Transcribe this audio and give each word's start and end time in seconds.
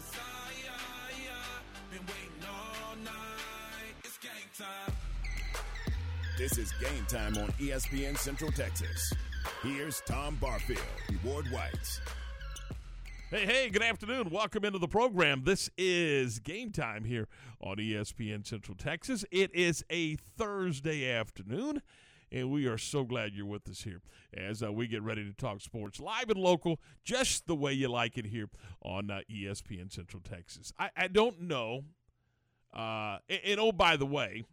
Cause 0.00 0.16
I, 0.16 0.52
I, 0.70 1.12
I 1.30 1.94
been 1.94 2.06
waiting 2.06 2.48
all 2.48 2.96
night. 3.04 3.94
It's 4.02 4.16
game 4.18 4.30
time. 4.56 4.94
This 6.38 6.56
is 6.56 6.72
game 6.80 7.04
time 7.06 7.36
on 7.36 7.48
ESPN 7.58 8.16
Central 8.16 8.50
Texas. 8.50 9.12
Here's 9.62 10.00
Tom 10.06 10.38
Barfield, 10.40 10.80
Ward 11.22 11.46
White. 11.50 12.00
Hey, 13.30 13.44
hey, 13.44 13.68
good 13.68 13.82
afternoon. 13.82 14.30
Welcome 14.30 14.64
into 14.64 14.78
the 14.78 14.88
program. 14.88 15.42
This 15.44 15.68
is 15.76 16.38
game 16.38 16.72
time 16.72 17.04
here 17.04 17.28
on 17.60 17.76
ESPN 17.76 18.46
Central 18.46 18.76
Texas. 18.76 19.24
It 19.30 19.54
is 19.54 19.84
a 19.90 20.16
Thursday 20.16 21.12
afternoon, 21.12 21.82
and 22.32 22.50
we 22.50 22.66
are 22.66 22.78
so 22.78 23.04
glad 23.04 23.32
you're 23.34 23.46
with 23.46 23.68
us 23.68 23.82
here 23.82 24.02
as 24.34 24.62
uh, 24.62 24.72
we 24.72 24.86
get 24.86 25.02
ready 25.02 25.24
to 25.24 25.32
talk 25.32 25.60
sports 25.60 26.00
live 26.00 26.28
and 26.28 26.38
local, 26.38 26.80
just 27.04 27.46
the 27.46 27.54
way 27.54 27.72
you 27.72 27.88
like 27.88 28.16
it 28.16 28.26
here 28.26 28.48
on 28.82 29.10
uh, 29.10 29.20
ESPN 29.30 29.92
Central 29.92 30.22
Texas. 30.22 30.72
I, 30.78 30.90
I 30.96 31.08
don't 31.08 31.42
know. 31.42 31.84
Uh, 32.72 33.18
and, 33.28 33.40
and 33.44 33.60
oh, 33.60 33.72
by 33.72 33.96
the 33.96 34.06
way, 34.06 34.44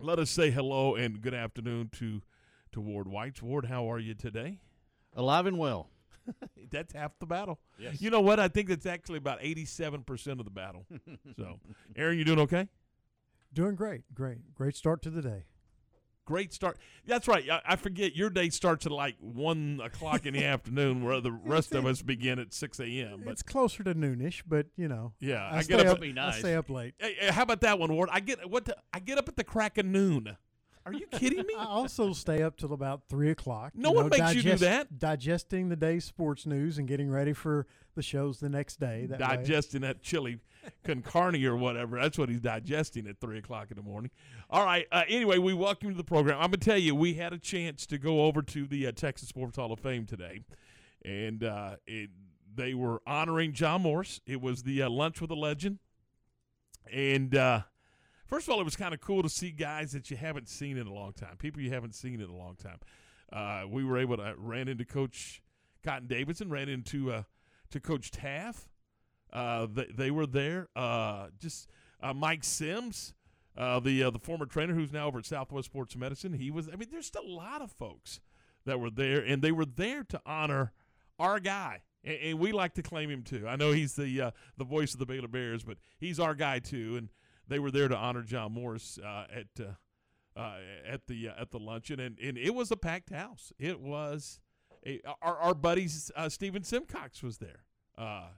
let 0.00 0.18
us 0.18 0.30
say 0.30 0.50
hello 0.50 0.94
and 0.94 1.20
good 1.20 1.34
afternoon 1.34 1.90
to 1.98 2.22
to 2.72 2.80
Ward 2.80 3.08
White. 3.08 3.42
Ward, 3.42 3.66
how 3.66 3.90
are 3.90 3.98
you 3.98 4.14
today? 4.14 4.60
Alive 5.14 5.46
and 5.46 5.58
well. 5.58 5.90
That's 6.70 6.92
half 6.92 7.18
the 7.18 7.26
battle. 7.26 7.58
Yes. 7.78 8.00
You 8.00 8.10
know 8.10 8.20
what? 8.20 8.38
I 8.38 8.48
think 8.48 8.68
that's 8.68 8.84
actually 8.84 9.16
about 9.16 9.40
87% 9.40 10.38
of 10.38 10.44
the 10.44 10.50
battle. 10.50 10.84
so, 11.38 11.58
Aaron, 11.96 12.18
you 12.18 12.24
doing 12.24 12.40
okay? 12.40 12.68
Doing 13.54 13.74
great, 13.74 14.02
great, 14.14 14.54
great 14.54 14.76
start 14.76 15.00
to 15.02 15.10
the 15.10 15.22
day. 15.22 15.44
Great 16.28 16.52
start. 16.52 16.76
That's 17.06 17.26
right. 17.26 17.48
I, 17.50 17.62
I 17.64 17.76
forget 17.76 18.14
your 18.14 18.28
day 18.28 18.50
starts 18.50 18.84
at 18.84 18.92
like 18.92 19.16
1 19.20 19.80
o'clock 19.82 20.26
in 20.26 20.34
the 20.34 20.44
afternoon, 20.44 21.02
where 21.02 21.22
the 21.22 21.32
rest 21.32 21.74
of 21.74 21.86
us 21.86 22.02
begin 22.02 22.38
at 22.38 22.52
6 22.52 22.80
a.m. 22.80 23.22
But 23.24 23.30
it's 23.30 23.42
closer 23.42 23.82
to 23.84 23.94
noonish, 23.94 24.42
but 24.46 24.66
you 24.76 24.88
know, 24.88 25.14
yeah, 25.20 25.48
I, 25.50 25.60
I, 25.60 25.62
get 25.62 25.80
up. 25.80 25.86
up. 25.86 26.00
Be 26.02 26.14
I 26.18 26.32
stay 26.32 26.54
up 26.54 26.68
late. 26.68 26.92
Hey, 26.98 27.16
hey, 27.18 27.32
how 27.32 27.44
about 27.44 27.62
that 27.62 27.78
one, 27.78 27.94
Ward? 27.94 28.10
I 28.12 28.20
get 28.20 28.50
what? 28.50 28.66
The, 28.66 28.76
I 28.92 28.98
get 28.98 29.16
up 29.16 29.26
at 29.26 29.36
the 29.36 29.44
crack 29.44 29.78
of 29.78 29.86
noon. 29.86 30.36
Are 30.88 30.94
you 30.94 31.06
kidding 31.06 31.46
me? 31.46 31.54
I 31.56 31.66
also 31.66 32.14
stay 32.14 32.42
up 32.42 32.56
till 32.56 32.72
about 32.72 33.02
three 33.10 33.30
o'clock. 33.30 33.72
No 33.74 33.90
you 33.90 33.96
one 33.96 34.08
know, 34.08 34.16
makes 34.16 34.34
you 34.34 34.42
do 34.42 34.56
that. 34.56 34.98
Digesting 34.98 35.68
the 35.68 35.76
day's 35.76 36.06
sports 36.06 36.46
news 36.46 36.78
and 36.78 36.88
getting 36.88 37.10
ready 37.10 37.34
for 37.34 37.66
the 37.94 38.00
shows 38.00 38.40
the 38.40 38.48
next 38.48 38.80
day. 38.80 39.04
That 39.04 39.20
way- 39.20 39.36
digesting 39.36 39.82
that 39.82 40.00
chili 40.00 40.38
con 40.84 41.02
carne 41.02 41.44
or 41.44 41.56
whatever. 41.56 42.00
That's 42.00 42.16
what 42.16 42.30
he's 42.30 42.40
digesting 42.40 43.06
at 43.06 43.20
three 43.20 43.38
o'clock 43.38 43.70
in 43.70 43.76
the 43.76 43.82
morning. 43.82 44.10
All 44.48 44.64
right. 44.64 44.86
Uh, 44.90 45.02
anyway, 45.08 45.36
we 45.36 45.52
welcome 45.52 45.88
you 45.88 45.94
to 45.94 45.98
the 45.98 46.04
program. 46.04 46.36
I'm 46.36 46.46
gonna 46.46 46.56
tell 46.56 46.78
you, 46.78 46.94
we 46.94 47.14
had 47.14 47.34
a 47.34 47.38
chance 47.38 47.84
to 47.86 47.98
go 47.98 48.22
over 48.22 48.40
to 48.42 48.66
the 48.66 48.86
uh, 48.86 48.92
Texas 48.92 49.28
Sports 49.28 49.58
Hall 49.58 49.72
of 49.72 49.80
Fame 49.80 50.06
today, 50.06 50.40
and 51.04 51.44
uh, 51.44 51.76
it, 51.86 52.08
they 52.54 52.72
were 52.72 53.02
honoring 53.06 53.52
John 53.52 53.82
Morris. 53.82 54.22
It 54.26 54.40
was 54.40 54.62
the 54.62 54.82
uh, 54.82 54.90
lunch 54.90 55.20
with 55.20 55.30
a 55.30 55.36
legend, 55.36 55.80
and 56.90 57.34
uh, 57.34 57.62
first 58.28 58.46
of 58.46 58.54
all, 58.54 58.60
it 58.60 58.64
was 58.64 58.76
kind 58.76 58.94
of 58.94 59.00
cool 59.00 59.22
to 59.22 59.28
see 59.28 59.50
guys 59.50 59.92
that 59.92 60.10
you 60.10 60.16
haven't 60.16 60.48
seen 60.48 60.76
in 60.76 60.86
a 60.86 60.92
long 60.92 61.12
time, 61.12 61.36
people 61.38 61.60
you 61.60 61.72
haven't 61.72 61.94
seen 61.94 62.20
in 62.20 62.28
a 62.28 62.36
long 62.36 62.56
time. 62.56 62.78
Uh, 63.32 63.66
we 63.68 63.84
were 63.84 63.98
able 63.98 64.16
to 64.16 64.34
ran 64.38 64.68
into 64.68 64.84
Coach 64.84 65.42
Cotton 65.84 66.06
Davidson, 66.06 66.50
ran 66.50 66.68
into 66.68 67.12
uh, 67.12 67.22
to 67.70 67.80
Coach 67.80 68.10
Taff. 68.10 68.68
Uh, 69.32 69.66
they, 69.70 69.86
they 69.94 70.10
were 70.10 70.26
there. 70.26 70.68
Uh, 70.74 71.28
just 71.38 71.68
uh, 72.02 72.14
Mike 72.14 72.44
Sims, 72.44 73.14
uh, 73.56 73.80
the 73.80 74.04
uh, 74.04 74.10
the 74.10 74.18
former 74.18 74.46
trainer 74.46 74.74
who's 74.74 74.92
now 74.92 75.06
over 75.06 75.18
at 75.18 75.26
Southwest 75.26 75.66
Sports 75.66 75.96
Medicine. 75.96 76.32
He 76.32 76.50
was. 76.50 76.68
I 76.68 76.76
mean, 76.76 76.88
there's 76.90 77.06
still 77.06 77.26
a 77.26 77.28
lot 77.28 77.60
of 77.60 77.70
folks 77.72 78.20
that 78.64 78.80
were 78.80 78.90
there, 78.90 79.20
and 79.20 79.42
they 79.42 79.52
were 79.52 79.66
there 79.66 80.04
to 80.04 80.20
honor 80.24 80.72
our 81.18 81.40
guy. 81.40 81.82
And, 82.04 82.18
and 82.22 82.38
we 82.38 82.52
like 82.52 82.74
to 82.74 82.82
claim 82.82 83.10
him 83.10 83.22
too. 83.22 83.46
I 83.46 83.56
know 83.56 83.72
he's 83.72 83.94
the 83.94 84.20
uh, 84.20 84.30
the 84.56 84.64
voice 84.64 84.92
of 84.94 85.00
the 85.00 85.06
Baylor 85.06 85.28
Bears, 85.28 85.64
but 85.64 85.78
he's 85.98 86.18
our 86.18 86.34
guy 86.34 86.58
too. 86.60 86.96
And 86.96 87.08
they 87.48 87.58
were 87.58 87.70
there 87.70 87.88
to 87.88 87.96
honor 87.96 88.22
John 88.22 88.52
Morris 88.52 88.98
uh, 89.02 89.24
at 89.34 89.46
uh, 89.60 90.38
uh, 90.38 90.56
at 90.86 91.06
the 91.06 91.28
uh, 91.28 91.40
at 91.40 91.50
the 91.50 91.58
luncheon, 91.58 91.98
and, 91.98 92.18
and 92.18 92.38
it 92.38 92.54
was 92.54 92.70
a 92.70 92.76
packed 92.76 93.10
house. 93.10 93.52
It 93.58 93.80
was 93.80 94.40
a, 94.86 95.00
our 95.22 95.36
our 95.38 95.54
buddy 95.54 95.88
uh, 96.14 96.28
Steven 96.28 96.62
Simcox 96.62 97.22
was 97.22 97.38
there. 97.38 97.64
Uh, 97.96 98.28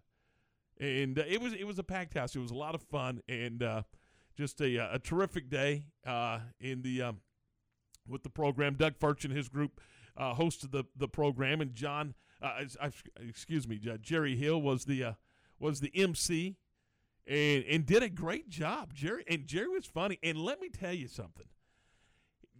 and 0.80 1.18
it 1.18 1.42
was 1.42 1.52
it 1.52 1.66
was 1.66 1.78
a 1.78 1.82
packed 1.82 2.14
house. 2.14 2.34
It 2.34 2.38
was 2.38 2.50
a 2.50 2.56
lot 2.56 2.74
of 2.74 2.82
fun 2.82 3.20
and 3.28 3.62
just 4.34 4.60
a, 4.62 4.94
a 4.94 4.98
terrific 4.98 5.50
day 5.50 5.84
in 6.58 6.80
the 6.80 7.02
um, 7.02 7.20
with 8.08 8.22
the 8.22 8.30
program. 8.30 8.76
Doug 8.76 8.98
Furch 8.98 9.24
and 9.24 9.36
his 9.36 9.50
group 9.50 9.80
hosted 10.18 10.70
the 10.70 10.84
the 10.96 11.08
program, 11.08 11.60
and 11.60 11.74
John, 11.74 12.14
excuse 13.20 13.68
me, 13.68 13.78
Jerry 14.00 14.36
Hill 14.36 14.62
was 14.62 14.86
the 14.86 15.16
was 15.58 15.80
the 15.80 15.92
MC, 15.94 16.56
and 17.26 17.64
and 17.64 17.86
did 17.86 18.02
a 18.02 18.08
great 18.08 18.48
job. 18.48 18.94
Jerry 18.94 19.24
and 19.28 19.46
Jerry 19.46 19.68
was 19.68 19.86
funny. 19.86 20.18
And 20.22 20.38
let 20.38 20.60
me 20.60 20.68
tell 20.68 20.92
you 20.92 21.08
something. 21.08 21.46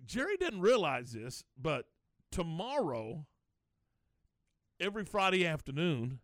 Jerry 0.05 0.37
didn't 0.37 0.61
realize 0.61 1.13
this, 1.13 1.45
but 1.61 1.87
tomorrow, 2.33 3.27
every 4.81 5.05
Friday 5.05 5.47
afternoon, 5.47 6.21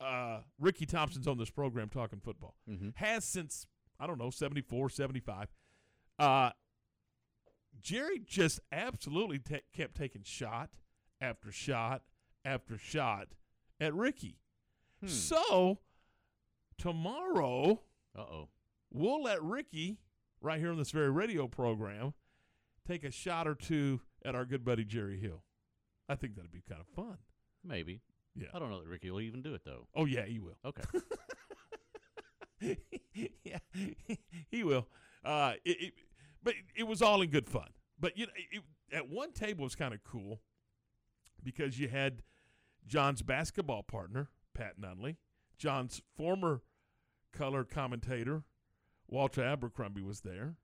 uh, 0.00 0.38
Ricky 0.58 0.86
Thompson's 0.86 1.28
on 1.28 1.38
this 1.38 1.50
program 1.50 1.88
talking 1.88 2.20
football. 2.20 2.56
Mm-hmm. 2.68 2.88
Has 2.96 3.24
since, 3.24 3.66
I 4.00 4.06
don't 4.06 4.18
know, 4.18 4.30
74, 4.30 4.90
75. 4.90 5.48
Uh, 6.18 6.50
Jerry 7.80 8.20
just 8.24 8.60
absolutely 8.70 9.38
ta 9.38 9.56
kept 9.72 9.96
taking 9.96 10.22
shot 10.22 10.70
after 11.20 11.50
shot 11.50 12.02
after 12.44 12.78
shot 12.78 13.28
at 13.80 13.94
Ricky. 13.94 14.38
Hmm. 15.00 15.08
So, 15.08 15.78
tomorrow, 16.78 17.80
Uh 18.16 18.20
oh. 18.20 18.48
we'll 18.90 19.22
let 19.22 19.42
Ricky, 19.42 19.98
right 20.40 20.58
here 20.60 20.70
on 20.70 20.78
this 20.78 20.90
very 20.90 21.10
radio 21.10 21.46
program, 21.48 22.14
take 22.86 23.04
a 23.04 23.10
shot 23.10 23.46
or 23.46 23.54
two 23.54 24.00
at 24.24 24.34
our 24.34 24.44
good 24.44 24.64
buddy 24.64 24.84
Jerry 24.84 25.18
Hill. 25.18 25.44
I 26.08 26.14
think 26.16 26.34
that'd 26.36 26.52
be 26.52 26.62
kind 26.68 26.80
of 26.80 26.86
fun. 26.88 27.18
Maybe. 27.64 28.00
Yeah. 28.34 28.48
I 28.54 28.58
don't 28.58 28.70
know 28.70 28.80
that 28.80 28.88
Ricky 28.88 29.10
will 29.10 29.20
even 29.20 29.42
do 29.42 29.54
it 29.54 29.62
though. 29.64 29.86
Oh, 29.94 30.04
yeah, 30.04 30.24
he 30.24 30.38
will. 30.40 30.56
Okay. 30.64 30.82
yeah, 33.44 33.58
he 34.50 34.64
will. 34.64 34.88
Uh, 35.24 35.54
it, 35.64 35.76
it, 35.80 35.92
but 36.42 36.54
it 36.76 36.84
was 36.84 37.02
all 37.02 37.22
in 37.22 37.30
good 37.30 37.48
fun. 37.48 37.68
But 37.98 38.16
you 38.16 38.26
know, 38.26 38.32
it, 38.36 38.62
at 38.92 39.08
one 39.08 39.32
table 39.32 39.62
it 39.62 39.64
was 39.64 39.76
kind 39.76 39.94
of 39.94 40.02
cool 40.04 40.40
because 41.42 41.78
you 41.78 41.88
had 41.88 42.22
John's 42.86 43.22
basketball 43.22 43.82
partner 43.82 44.28
Pat 44.54 44.80
Nunley, 44.80 45.16
John's 45.62 46.02
former 46.16 46.60
color 47.32 47.62
commentator 47.62 48.42
Walter 49.06 49.44
Abercrombie 49.44 50.02
was 50.02 50.22
there. 50.22 50.56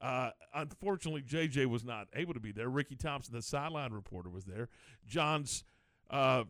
Uh, 0.00 0.30
unfortunately, 0.54 1.22
JJ 1.22 1.66
was 1.66 1.84
not 1.84 2.06
able 2.14 2.32
to 2.34 2.40
be 2.40 2.52
there. 2.52 2.68
Ricky 2.68 2.94
Thompson, 2.94 3.34
the 3.34 3.42
sideline 3.42 3.92
reporter, 3.92 4.30
was 4.30 4.44
there. 4.44 4.68
John's 5.04 5.64
uh, 6.10 6.44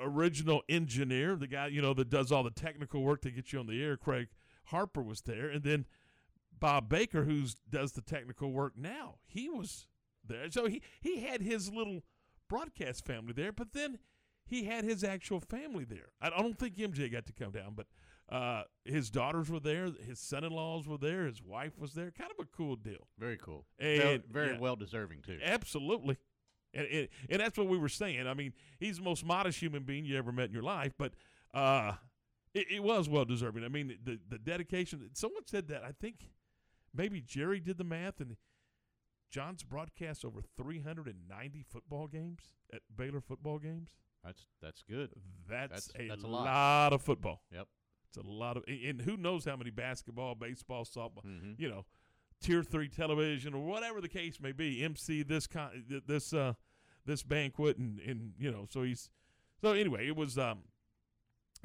original 0.00 0.62
engineer, 0.68 1.36
the 1.36 1.46
guy 1.46 1.68
you 1.68 1.80
know 1.80 1.94
that 1.94 2.10
does 2.10 2.30
all 2.30 2.42
the 2.42 2.50
technical 2.50 3.02
work 3.02 3.22
to 3.22 3.30
get 3.30 3.50
you 3.50 3.60
on 3.60 3.66
the 3.66 3.82
air, 3.82 3.96
Craig 3.96 4.28
Harper 4.64 5.02
was 5.02 5.22
there, 5.22 5.48
and 5.48 5.62
then 5.62 5.86
Bob 6.58 6.90
Baker, 6.90 7.24
who 7.24 7.44
does 7.70 7.92
the 7.92 8.02
technical 8.02 8.52
work 8.52 8.74
now, 8.76 9.16
he 9.26 9.48
was 9.48 9.86
there. 10.26 10.50
So 10.50 10.66
he 10.66 10.82
he 11.00 11.20
had 11.20 11.40
his 11.40 11.72
little 11.72 12.02
broadcast 12.48 13.06
family 13.06 13.32
there, 13.32 13.52
but 13.52 13.72
then 13.72 13.98
he 14.44 14.64
had 14.64 14.84
his 14.84 15.04
actual 15.04 15.40
family 15.40 15.84
there. 15.84 16.10
I 16.20 16.30
don't 16.30 16.58
think 16.58 16.76
MJ 16.76 17.10
got 17.10 17.26
to 17.26 17.32
come 17.32 17.52
down, 17.52 17.74
but 17.74 17.86
uh, 18.30 18.62
his 18.84 19.10
daughters 19.10 19.50
were 19.50 19.60
there, 19.60 19.90
his 20.06 20.18
son-in-laws 20.18 20.86
were 20.86 20.98
there, 20.98 21.26
his 21.26 21.42
wife 21.42 21.78
was 21.78 21.94
there. 21.94 22.10
Kind 22.10 22.30
of 22.30 22.44
a 22.44 22.48
cool 22.56 22.76
deal. 22.76 23.08
Very 23.18 23.36
cool. 23.36 23.66
And- 23.78 24.00
very 24.00 24.22
very 24.30 24.52
yeah. 24.52 24.60
well 24.60 24.76
deserving 24.76 25.22
too. 25.22 25.38
Absolutely. 25.44 26.16
And, 26.74 26.86
and 26.86 27.08
and 27.28 27.40
that's 27.40 27.58
what 27.58 27.68
we 27.68 27.76
were 27.76 27.90
saying. 27.90 28.26
I 28.26 28.32
mean, 28.32 28.54
he's 28.80 28.96
the 28.96 29.02
most 29.02 29.26
modest 29.26 29.60
human 29.60 29.82
being 29.82 30.06
you 30.06 30.16
ever 30.16 30.32
met 30.32 30.46
in 30.46 30.54
your 30.54 30.62
life, 30.62 30.94
but 30.96 31.12
uh, 31.52 31.92
it, 32.54 32.66
it 32.70 32.82
was 32.82 33.10
well 33.10 33.26
deserving. 33.26 33.64
I 33.64 33.68
mean, 33.68 33.98
the 34.02 34.18
the 34.26 34.38
dedication. 34.38 35.10
Someone 35.12 35.42
said 35.46 35.68
that. 35.68 35.84
I 35.84 35.92
think 35.92 36.30
maybe 36.94 37.20
Jerry 37.20 37.60
did 37.60 37.76
the 37.76 37.84
math, 37.84 38.20
and 38.20 38.36
John's 39.30 39.62
broadcast 39.62 40.24
over 40.24 40.40
390 40.56 41.64
football 41.68 42.06
games 42.06 42.54
at 42.72 42.80
Baylor 42.94 43.20
football 43.20 43.58
games. 43.58 43.90
That's 44.24 44.46
that's 44.60 44.82
good. 44.88 45.10
That's, 45.48 45.86
That's- 45.88 45.90
a, 45.98 46.08
that's 46.08 46.24
a 46.24 46.26
lot. 46.26 46.44
lot. 46.44 46.92
of 46.92 47.02
football. 47.02 47.42
Yep. 47.52 47.66
It's 48.08 48.18
a 48.18 48.28
lot 48.30 48.56
of, 48.58 48.64
and 48.68 49.00
who 49.00 49.16
knows 49.16 49.44
how 49.46 49.56
many 49.56 49.70
basketball, 49.70 50.34
baseball, 50.34 50.84
softball, 50.84 51.24
Mhm. 51.24 51.58
you 51.58 51.68
know, 51.68 51.86
tier 52.42 52.62
three 52.62 52.88
television 52.88 53.54
or 53.54 53.64
whatever 53.64 54.00
the 54.02 54.08
case 54.08 54.38
may 54.40 54.52
be. 54.52 54.84
MC 54.84 55.22
this 55.22 55.46
con, 55.46 55.84
this 56.06 56.32
uh, 56.34 56.52
this 57.06 57.22
banquet, 57.22 57.78
and 57.78 57.98
and 58.00 58.34
you 58.38 58.50
know, 58.52 58.66
so 58.70 58.82
he's 58.82 59.10
so 59.60 59.72
anyway. 59.72 60.06
It 60.06 60.14
was 60.14 60.36
um, 60.38 60.64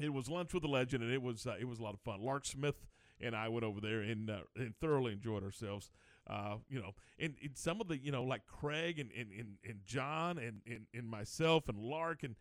it 0.00 0.12
was 0.12 0.28
lunch 0.28 0.54
with 0.54 0.64
a 0.64 0.68
legend, 0.68 1.02
and 1.04 1.12
it 1.12 1.22
was 1.22 1.46
uh, 1.46 1.56
it 1.60 1.66
was 1.66 1.78
a 1.80 1.82
lot 1.82 1.94
of 1.94 2.00
fun. 2.00 2.20
Lark 2.22 2.46
Smith 2.46 2.86
and 3.20 3.34
I 3.36 3.48
went 3.48 3.64
over 3.64 3.80
there 3.80 4.00
and 4.00 4.30
uh, 4.30 4.38
and 4.56 4.74
thoroughly 4.80 5.12
enjoyed 5.12 5.42
ourselves. 5.44 5.90
Uh, 6.26 6.56
you 6.68 6.78
know, 6.80 6.92
and, 7.18 7.34
and 7.42 7.56
some 7.56 7.80
of 7.80 7.88
the 7.88 7.98
you 7.98 8.12
know 8.12 8.22
like 8.22 8.46
Craig 8.46 8.98
and 8.98 9.10
and, 9.12 9.30
and, 9.32 9.56
and 9.66 9.80
John 9.84 10.38
and, 10.38 10.60
and 10.66 10.86
and 10.94 11.08
myself 11.08 11.68
and 11.68 11.78
Lark 11.78 12.22
and 12.22 12.36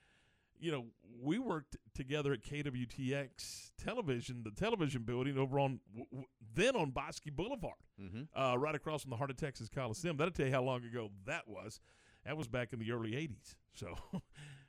you 0.59 0.71
know, 0.71 0.85
we 1.21 1.39
worked 1.39 1.77
together 1.95 2.33
at 2.33 2.41
KWTX 2.43 3.71
Television, 3.83 4.43
the 4.43 4.51
television 4.51 5.03
building 5.03 5.37
over 5.37 5.59
on 5.59 5.79
then 6.53 6.75
on 6.75 6.91
Bosque 6.91 7.25
Boulevard, 7.31 7.73
Mm-hmm. 8.01 8.39
uh, 8.39 8.55
right 8.55 8.75
across 8.75 9.01
from 9.01 9.09
the 9.09 9.17
Heart 9.17 9.31
of 9.31 9.37
Texas 9.37 9.69
Coliseum. 9.73 10.17
That'll 10.17 10.31
tell 10.33 10.45
you 10.45 10.51
how 10.51 10.61
long 10.61 10.83
ago 10.83 11.09
that 11.25 11.47
was. 11.47 11.79
That 12.25 12.37
was 12.37 12.47
back 12.47 12.73
in 12.73 12.79
the 12.79 12.91
early 12.91 13.11
'80s. 13.13 13.55
So, 13.73 13.95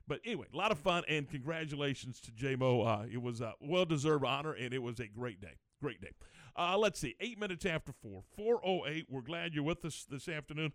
but 0.09 0.21
anyway, 0.25 0.47
a 0.53 0.57
lot 0.57 0.71
of 0.73 0.79
fun 0.79 1.03
and 1.09 1.29
congratulations 1.29 2.21
to 2.23 2.31
JMO. 2.31 2.87
Uh, 2.87 3.07
it 3.13 3.21
was 3.21 3.41
a 3.41 3.53
well-deserved 3.61 4.25
honor 4.25 4.53
and 4.53 4.73
it 4.73 4.83
was 4.83 4.99
a 5.01 5.07
great 5.09 5.41
day. 5.41 5.57
Great 5.83 6.01
day. 6.01 6.11
Uh, 6.57 6.77
let's 6.79 6.99
see, 6.99 7.15
eight 7.21 7.39
minutes 7.39 7.65
after 7.67 7.93
four, 7.93 8.23
408. 8.37 9.07
We're 9.09 9.21
glad 9.21 9.55
you're 9.55 9.63
with 9.65 9.85
us 9.85 10.07
this 10.11 10.29
afternoon. 10.29 10.73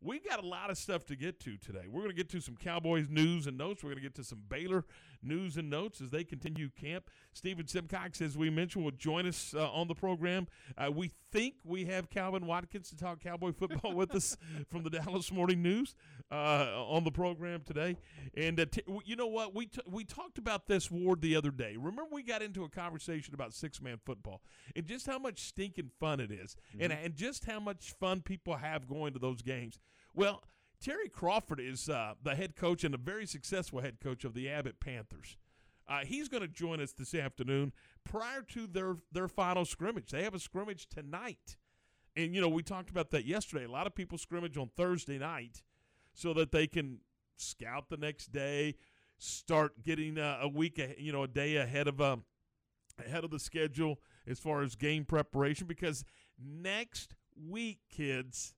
We've 0.00 0.24
got 0.24 0.42
a 0.42 0.46
lot 0.46 0.70
of 0.70 0.78
stuff 0.78 1.06
to 1.06 1.16
get 1.16 1.40
to 1.40 1.56
today. 1.56 1.86
We're 1.88 2.02
going 2.02 2.10
to 2.10 2.16
get 2.16 2.28
to 2.30 2.40
some 2.40 2.56
Cowboys 2.56 3.08
news 3.08 3.46
and 3.46 3.56
notes. 3.56 3.82
We're 3.82 3.90
going 3.90 4.02
to 4.02 4.08
get 4.08 4.14
to 4.16 4.24
some 4.24 4.42
Baylor 4.48 4.84
news 5.22 5.56
and 5.56 5.70
notes 5.70 6.00
as 6.00 6.10
they 6.10 6.24
continue 6.24 6.68
camp. 6.70 7.10
Stephen 7.32 7.66
Simcox, 7.66 8.20
as 8.20 8.36
we 8.36 8.50
mentioned, 8.50 8.84
will 8.84 8.92
join 8.92 9.26
us 9.26 9.54
uh, 9.56 9.70
on 9.70 9.88
the 9.88 9.94
program. 9.94 10.46
Uh, 10.76 10.90
we 10.90 11.12
think 11.32 11.54
we 11.64 11.84
have 11.84 12.08
Calvin 12.08 12.46
Watkins 12.46 12.88
to 12.90 12.96
talk 12.96 13.20
Cowboy 13.20 13.52
football 13.52 13.92
with 13.94 14.14
us 14.14 14.36
from 14.70 14.82
the 14.82 14.90
Dallas 14.90 15.30
Morning 15.30 15.62
News 15.62 15.94
uh, 16.30 16.84
on 16.86 17.04
the 17.04 17.10
program 17.10 17.62
today. 17.64 17.96
And 18.36 18.58
uh, 18.58 18.66
t- 18.66 18.82
you 19.04 19.16
know 19.16 19.26
what? 19.26 19.54
We, 19.54 19.66
t- 19.66 19.80
we 19.86 20.04
talked 20.04 20.38
about 20.38 20.66
this, 20.66 20.90
Ward, 20.90 21.20
the 21.20 21.36
other 21.36 21.50
day. 21.50 21.76
Remember, 21.76 22.04
we 22.10 22.22
got 22.22 22.42
into 22.42 22.64
a 22.64 22.68
conversation 22.68 23.34
about 23.34 23.52
six 23.52 23.80
man 23.82 23.98
football 24.04 24.42
and 24.74 24.86
just 24.86 25.06
how 25.06 25.18
much 25.18 25.40
stinking 25.40 25.90
fun 26.00 26.20
it 26.20 26.30
is 26.30 26.56
and, 26.78 26.92
and 26.92 27.14
just 27.14 27.44
how 27.44 27.60
much 27.60 27.94
fun 28.00 28.20
people 28.20 28.56
have 28.56 28.88
going 28.88 29.12
to 29.12 29.18
those 29.18 29.42
games. 29.42 29.78
Well, 30.14 30.42
Terry 30.80 31.08
Crawford 31.08 31.60
is 31.60 31.88
uh, 31.88 32.14
the 32.22 32.34
head 32.34 32.56
coach 32.56 32.84
and 32.84 32.94
a 32.94 32.98
very 32.98 33.26
successful 33.26 33.80
head 33.80 33.98
coach 34.00 34.24
of 34.24 34.34
the 34.34 34.48
Abbott 34.48 34.80
Panthers. 34.80 35.36
Uh, 35.88 36.00
he's 36.04 36.28
going 36.28 36.42
to 36.42 36.48
join 36.48 36.80
us 36.80 36.92
this 36.92 37.14
afternoon 37.14 37.72
prior 38.04 38.42
to 38.42 38.66
their 38.66 38.96
their 39.12 39.28
final 39.28 39.64
scrimmage. 39.64 40.10
They 40.10 40.24
have 40.24 40.34
a 40.34 40.38
scrimmage 40.40 40.88
tonight, 40.88 41.56
and 42.16 42.34
you 42.34 42.40
know 42.40 42.48
we 42.48 42.62
talked 42.62 42.90
about 42.90 43.10
that 43.10 43.24
yesterday. 43.24 43.64
A 43.64 43.70
lot 43.70 43.86
of 43.86 43.94
people 43.94 44.18
scrimmage 44.18 44.56
on 44.56 44.70
Thursday 44.76 45.18
night 45.18 45.62
so 46.12 46.32
that 46.34 46.50
they 46.50 46.66
can 46.66 46.98
scout 47.36 47.88
the 47.88 47.96
next 47.96 48.32
day, 48.32 48.74
start 49.18 49.84
getting 49.84 50.18
uh, 50.18 50.38
a 50.42 50.48
week, 50.48 50.80
you 50.98 51.12
know, 51.12 51.22
a 51.22 51.28
day 51.28 51.56
ahead 51.56 51.86
of 51.86 52.00
um, 52.00 52.24
ahead 53.04 53.22
of 53.22 53.30
the 53.30 53.38
schedule 53.38 54.00
as 54.26 54.38
far 54.38 54.62
as 54.62 54.74
game 54.74 55.04
preparation. 55.04 55.66
Because 55.66 56.04
next 56.38 57.14
week, 57.36 57.78
kids, 57.88 58.54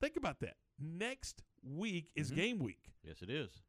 think 0.00 0.16
about 0.16 0.40
that. 0.40 0.56
Next 0.78 1.42
week 1.62 2.10
is 2.14 2.30
Mhm. 2.30 2.36
game 2.36 2.58
week. 2.58 2.92
Yes, 3.02 3.22
it 3.22 3.30
is. 3.30 3.62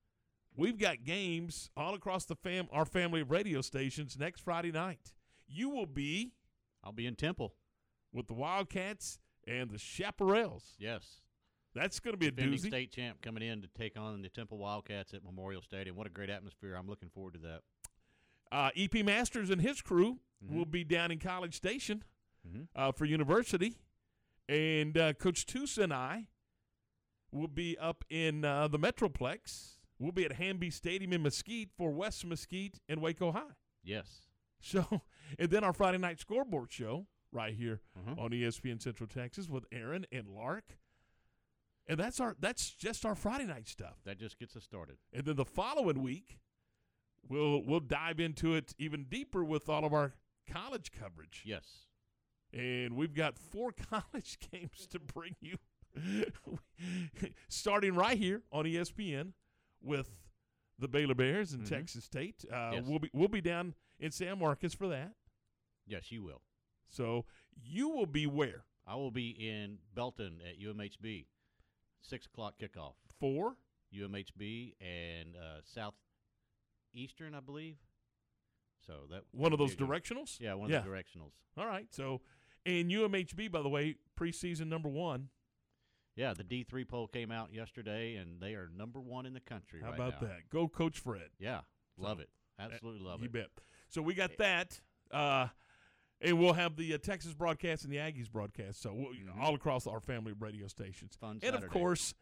We've 0.55 0.77
got 0.77 1.03
games 1.03 1.69
all 1.77 1.93
across 1.93 2.25
the 2.25 2.35
fam 2.35 2.67
our 2.71 2.85
family 2.85 3.21
of 3.21 3.31
radio 3.31 3.61
stations 3.61 4.17
next 4.17 4.41
Friday 4.41 4.71
night. 4.71 5.13
You 5.47 5.69
will 5.69 5.85
be 5.85 6.33
I'll 6.83 6.91
be 6.91 7.05
in 7.05 7.15
Temple. 7.15 7.55
with 8.13 8.27
the 8.27 8.33
Wildcats 8.33 9.19
and 9.47 9.69
the 9.69 9.77
Chaparrals. 9.77 10.75
Yes. 10.77 11.21
That's 11.73 12.01
going 12.01 12.13
to 12.13 12.17
be 12.17 12.27
a 12.27 12.31
Defending 12.31 12.59
doozy. 12.59 12.67
state 12.67 12.91
champ 12.91 13.21
coming 13.21 13.41
in 13.41 13.61
to 13.61 13.69
take 13.69 13.95
on 13.97 14.21
the 14.21 14.27
Temple 14.27 14.57
Wildcats 14.57 15.13
at 15.13 15.23
Memorial 15.23 15.61
Stadium. 15.61 15.95
What 15.95 16.07
a 16.07 16.09
great 16.09 16.29
atmosphere. 16.29 16.75
I'm 16.75 16.87
looking 16.87 17.09
forward 17.09 17.35
to 17.35 17.39
that. 17.39 17.61
Uh, 18.51 18.71
EP 18.75 19.01
Masters 19.03 19.49
and 19.49 19.61
his 19.61 19.81
crew 19.81 20.19
Mhm. 20.43 20.55
will 20.55 20.65
be 20.65 20.83
down 20.83 21.09
in 21.11 21.19
College 21.19 21.53
Station 21.55 22.03
Mhm. 22.45 22.67
uh, 22.75 22.91
for 22.91 23.05
University, 23.05 23.77
and 24.49 24.97
uh, 24.97 25.13
Coach 25.13 25.45
Tusa 25.45 25.83
and 25.83 25.93
I 25.93 26.27
will 27.31 27.47
be 27.47 27.77
up 27.77 28.03
in 28.09 28.43
uh, 28.45 28.67
the 28.67 28.79
Metroplex. 28.79 29.75
We'll 29.99 30.11
be 30.11 30.25
at 30.25 30.33
Hanby 30.33 30.69
Stadium 30.71 31.13
in 31.13 31.21
Mesquite 31.23 31.69
for 31.77 31.91
West 31.91 32.25
Mesquite 32.25 32.79
and 32.89 33.01
Waco 33.01 33.31
High. 33.31 33.55
Yes. 33.83 34.21
So, 34.59 35.01
and 35.39 35.49
then 35.49 35.63
our 35.63 35.73
Friday 35.73 35.97
night 35.97 36.19
scoreboard 36.19 36.71
show 36.71 37.07
right 37.31 37.53
here 37.53 37.81
Mhm. 37.97 38.17
on 38.19 38.31
ESPN 38.33 38.81
Central 38.81 39.07
Texas 39.07 39.47
with 39.49 39.65
Aaron 39.71 40.05
and 40.11 40.27
Lark. 40.27 40.77
And 41.87 41.99
that's 41.99 42.19
our 42.19 42.35
that's 42.39 42.71
just 42.71 43.05
our 43.05 43.15
Friday 43.15 43.45
night 43.45 43.67
stuff. 43.67 43.97
That 44.05 44.17
just 44.19 44.37
gets 44.37 44.55
us 44.55 44.63
started. 44.63 44.97
And 45.13 45.25
then 45.25 45.35
the 45.35 45.45
following 45.45 46.01
week, 46.01 46.39
we'll 47.27 47.63
we'll 47.63 47.79
dive 47.79 48.19
into 48.19 48.53
it 48.55 48.73
even 48.77 49.05
deeper 49.05 49.43
with 49.43 49.67
all 49.69 49.83
of 49.85 49.93
our 49.93 50.13
college 50.49 50.91
coverage. 50.91 51.43
Yes. 51.45 51.87
And 52.53 52.95
we've 52.95 53.13
got 53.13 53.37
four 53.37 53.71
college 53.89 54.37
games 54.51 54.85
to 54.91 54.99
bring 54.99 55.35
you, 55.41 55.57
starting 57.49 57.95
right 57.95 58.17
here 58.17 58.41
on 58.51 58.65
ESPN 58.65 59.33
with 59.81 60.09
the 60.79 60.87
Baylor 60.87 61.15
Bears 61.15 61.53
and 61.53 61.63
Mhm. 61.63 61.69
Texas 61.69 62.05
State. 62.05 62.43
Uh, 62.51 62.71
Yes. 62.73 62.85
We'll 62.87 62.99
be 62.99 63.09
we'll 63.13 63.27
be 63.27 63.41
down 63.41 63.75
in 63.99 64.11
San 64.11 64.39
Marcos 64.39 64.73
for 64.73 64.87
that. 64.87 65.15
Yes, 65.85 66.11
you 66.11 66.23
will. 66.23 66.41
So 66.89 67.25
you 67.55 67.89
will 67.89 68.05
be 68.05 68.25
where 68.27 68.65
I 68.85 68.95
will 68.95 69.11
be 69.11 69.29
in 69.29 69.79
Belton 69.93 70.41
at 70.41 70.57
UMHB. 70.59 71.27
Six 72.01 72.25
o'clock 72.25 72.55
kickoff. 72.59 72.95
Four. 73.19 73.57
UMHB 73.93 74.75
and 74.79 75.35
uh, 75.35 75.59
Southeastern, 75.65 77.35
I 77.35 77.41
believe. 77.41 77.77
So 78.87 79.05
that 79.11 79.25
One 79.31 79.51
of 79.53 79.59
those 79.59 79.75
be 79.75 79.83
a 79.83 79.87
good- 79.87 79.89
directionals. 80.03 80.39
Yeah, 80.39 80.53
one 80.55 80.65
of 80.65 80.71
Yeah. 80.71 80.79
the 80.79 80.87
directionals. 80.89 81.33
All 81.57 81.67
right. 81.67 81.93
So, 81.93 82.21
and 82.65 82.89
UMHB, 82.89 83.51
by 83.51 83.61
the 83.61 83.69
way, 83.69 83.97
preseason 84.17 84.67
number 84.67 84.87
one. 84.89 85.29
Yeah, 86.15 86.33
the 86.33 86.43
D 86.43 86.63
three 86.63 86.83
poll 86.85 87.07
came 87.07 87.31
out 87.31 87.53
yesterday, 87.53 88.15
and 88.15 88.39
they 88.41 88.53
are 88.53 88.69
number 88.75 88.99
one 88.99 89.25
in 89.25 89.33
the 89.33 89.39
country. 89.39 89.79
How 89.81 89.91
right 89.91 89.95
about 89.95 90.21
now. 90.21 90.27
that? 90.27 90.49
Go, 90.49 90.67
Coach 90.67 90.99
Fred. 90.99 91.29
Yeah, 91.39 91.61
love 91.97 92.19
it. 92.19 92.29
Absolutely 92.59 92.99
love 93.05 93.19
you 93.21 93.25
it. 93.25 93.33
You 93.33 93.41
bet. 93.41 93.49
So 93.89 94.01
we 94.01 94.13
got 94.13 94.37
that, 94.37 94.79
uh, 95.11 95.47
and 96.19 96.37
we'll 96.39 96.53
have 96.53 96.75
the 96.75 96.93
uh, 96.93 96.97
Texas 96.97 97.33
broadcast 97.33 97.83
and 97.85 97.91
the 97.93 97.97
Aggies 97.97 98.29
broadcast. 98.31 98.81
So 98.81 98.93
we'll, 98.93 99.13
Mhm. 99.13 99.39
all 99.41 99.55
across 99.55 99.87
our 99.87 99.99
family 100.01 100.31
of 100.33 100.41
radio 100.41 100.67
stations, 100.67 101.15
Fun 101.15 101.39
and 101.41 101.55
of 101.55 101.69
course, 101.69 102.13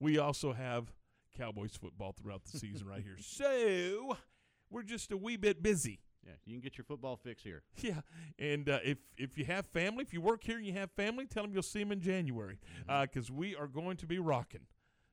we 0.00 0.18
also 0.18 0.52
have 0.52 0.92
Cowboys 1.36 1.76
football 1.76 2.12
throughout 2.12 2.44
the 2.44 2.58
season 2.58 2.86
right 2.86 3.02
here. 3.02 3.16
So 3.22 4.16
we're 4.70 4.82
just 4.82 5.10
a 5.12 5.16
wee 5.16 5.36
bit 5.36 5.62
busy. 5.62 6.00
Yeah, 6.24 6.32
you 6.44 6.54
can 6.54 6.60
get 6.60 6.78
your 6.78 6.84
football 6.84 7.16
fix 7.16 7.42
here. 7.42 7.62
Yeah, 7.82 8.00
and 8.38 8.68
uh, 8.68 8.78
if 8.84 8.98
if 9.18 9.36
you 9.36 9.44
have 9.46 9.66
family, 9.66 10.02
if 10.04 10.12
you 10.12 10.20
work 10.20 10.44
here 10.44 10.56
and 10.56 10.64
you 10.66 10.72
have 10.74 10.90
family, 10.92 11.26
tell 11.26 11.42
them 11.42 11.52
you'll 11.52 11.62
see 11.62 11.80
them 11.80 11.90
in 11.92 12.00
January 12.00 12.58
because 13.02 13.30
we 13.30 13.56
are 13.56 13.66
going 13.66 13.96
to 13.98 14.06
be 14.06 14.18
rocking, 14.20 14.66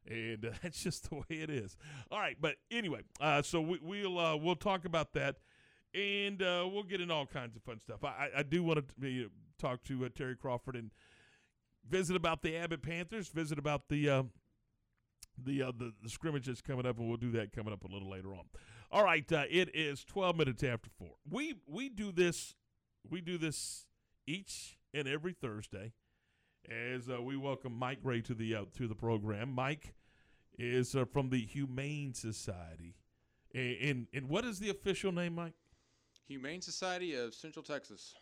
and 0.07 0.45
uh, 0.45 0.49
that's 0.63 0.83
just 0.83 1.09
the 1.09 1.15
way 1.15 1.25
it 1.29 1.49
is. 1.49 1.77
All 2.11 2.19
right, 2.19 2.37
but 2.39 2.57
anyway, 2.69 3.01
uh, 3.19 3.41
so 3.41 3.59
we, 3.59 3.79
we'll 3.81 4.19
uh, 4.19 4.35
we'll 4.35 4.55
talk 4.55 4.85
about 4.85 5.13
that, 5.13 5.37
and 5.95 6.41
uh, 6.43 6.67
we'll 6.71 6.83
get 6.83 7.01
in 7.01 7.09
all 7.09 7.25
kinds 7.25 7.55
of 7.55 7.63
fun 7.63 7.79
stuff. 7.79 8.03
I, 8.03 8.29
I- 8.37 8.43
do 8.43 8.63
want 8.63 8.85
to 9.01 9.25
uh, 9.25 9.27
talk 9.57 9.83
to 9.85 10.05
uh, 10.05 10.09
Terry 10.15 10.35
Crawford 10.35 10.75
and 10.75 10.91
visit 11.89 12.15
about 12.15 12.43
the 12.43 12.55
Abbott 12.55 12.83
Panthers, 12.83 13.29
visit 13.29 13.57
about 13.57 13.89
the. 13.89 14.09
Uh, 14.09 14.23
the, 15.41 15.63
uh, 15.63 15.71
the 15.77 15.93
the 16.03 16.09
scrimmage 16.09 16.47
that's 16.47 16.59
coming 16.61 16.85
up, 16.85 16.97
and 16.99 17.07
we'll 17.07 17.15
do 17.15 17.31
that 17.31 17.53
coming 17.53 17.71
up 17.71 17.85
a 17.85 17.87
little 17.87 18.09
later 18.09 18.33
on. 18.33 18.43
All 18.91 19.03
right, 19.03 19.31
uh, 19.31 19.43
it 19.49 19.69
is 19.75 20.03
twelve 20.03 20.35
minutes 20.35 20.63
after 20.63 20.89
four. 20.97 21.11
We 21.29 21.55
we 21.67 21.89
do 21.89 22.11
this 22.11 22.55
we 23.07 23.21
do 23.21 23.37
this 23.37 23.85
each 24.25 24.79
and 24.95 25.07
every 25.07 25.33
Thursday, 25.33 25.93
as 26.67 27.07
uh, 27.07 27.21
we 27.21 27.37
welcome 27.37 27.71
Mike 27.71 28.01
Gray 28.01 28.21
to 28.21 28.33
the 28.33 28.55
uh, 28.55 28.65
to 28.77 28.87
the 28.87 28.95
program. 28.95 29.51
Mike 29.53 29.93
is 30.57 30.95
uh, 30.95 31.05
from 31.05 31.29
the 31.29 31.45
Humane 31.45 32.15
Society, 32.15 32.95
and, 33.53 33.75
and 33.79 34.07
and 34.11 34.27
what 34.27 34.43
is 34.43 34.57
the 34.57 34.69
official 34.69 35.11
name, 35.11 35.35
Mike? 35.35 35.53
Humane 36.27 36.61
Society 36.61 37.15
of 37.15 37.35
Central 37.35 37.63
Texas. 37.63 38.15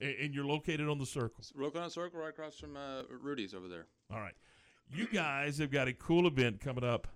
And, 0.00 0.14
and 0.20 0.34
you're 0.34 0.46
located 0.46 0.88
on 0.88 0.98
the 0.98 1.06
Circle. 1.06 1.44
Rocono 1.56 1.88
Circle, 1.88 2.20
right 2.20 2.30
across 2.30 2.56
from 2.56 2.76
uh, 2.76 3.02
Rudy's 3.10 3.52
over 3.52 3.66
there. 3.66 3.86
All 4.12 4.20
right, 4.20 4.34
you 4.88 5.08
guys 5.08 5.58
have 5.58 5.72
got 5.72 5.88
a 5.88 5.92
cool 5.92 6.28
event 6.28 6.60
coming 6.60 6.84
up. 6.84 7.08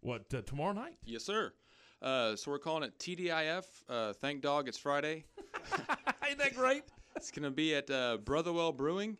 What 0.00 0.32
uh, 0.32 0.42
tomorrow 0.42 0.72
night? 0.72 0.96
Yes, 1.04 1.24
sir. 1.24 1.52
Uh, 2.00 2.36
so 2.36 2.50
we're 2.50 2.58
calling 2.58 2.84
it 2.84 2.98
TDIF. 2.98 3.64
Uh, 3.88 4.12
Thank 4.12 4.40
Dog. 4.40 4.68
It's 4.68 4.78
Friday. 4.78 5.24
Ain't 6.28 6.38
that 6.38 6.54
great? 6.54 6.84
It's 7.16 7.30
gonna 7.30 7.50
be 7.50 7.74
at 7.74 7.90
uh, 7.90 8.18
Brotherwell 8.18 8.72
Brewing 8.72 9.16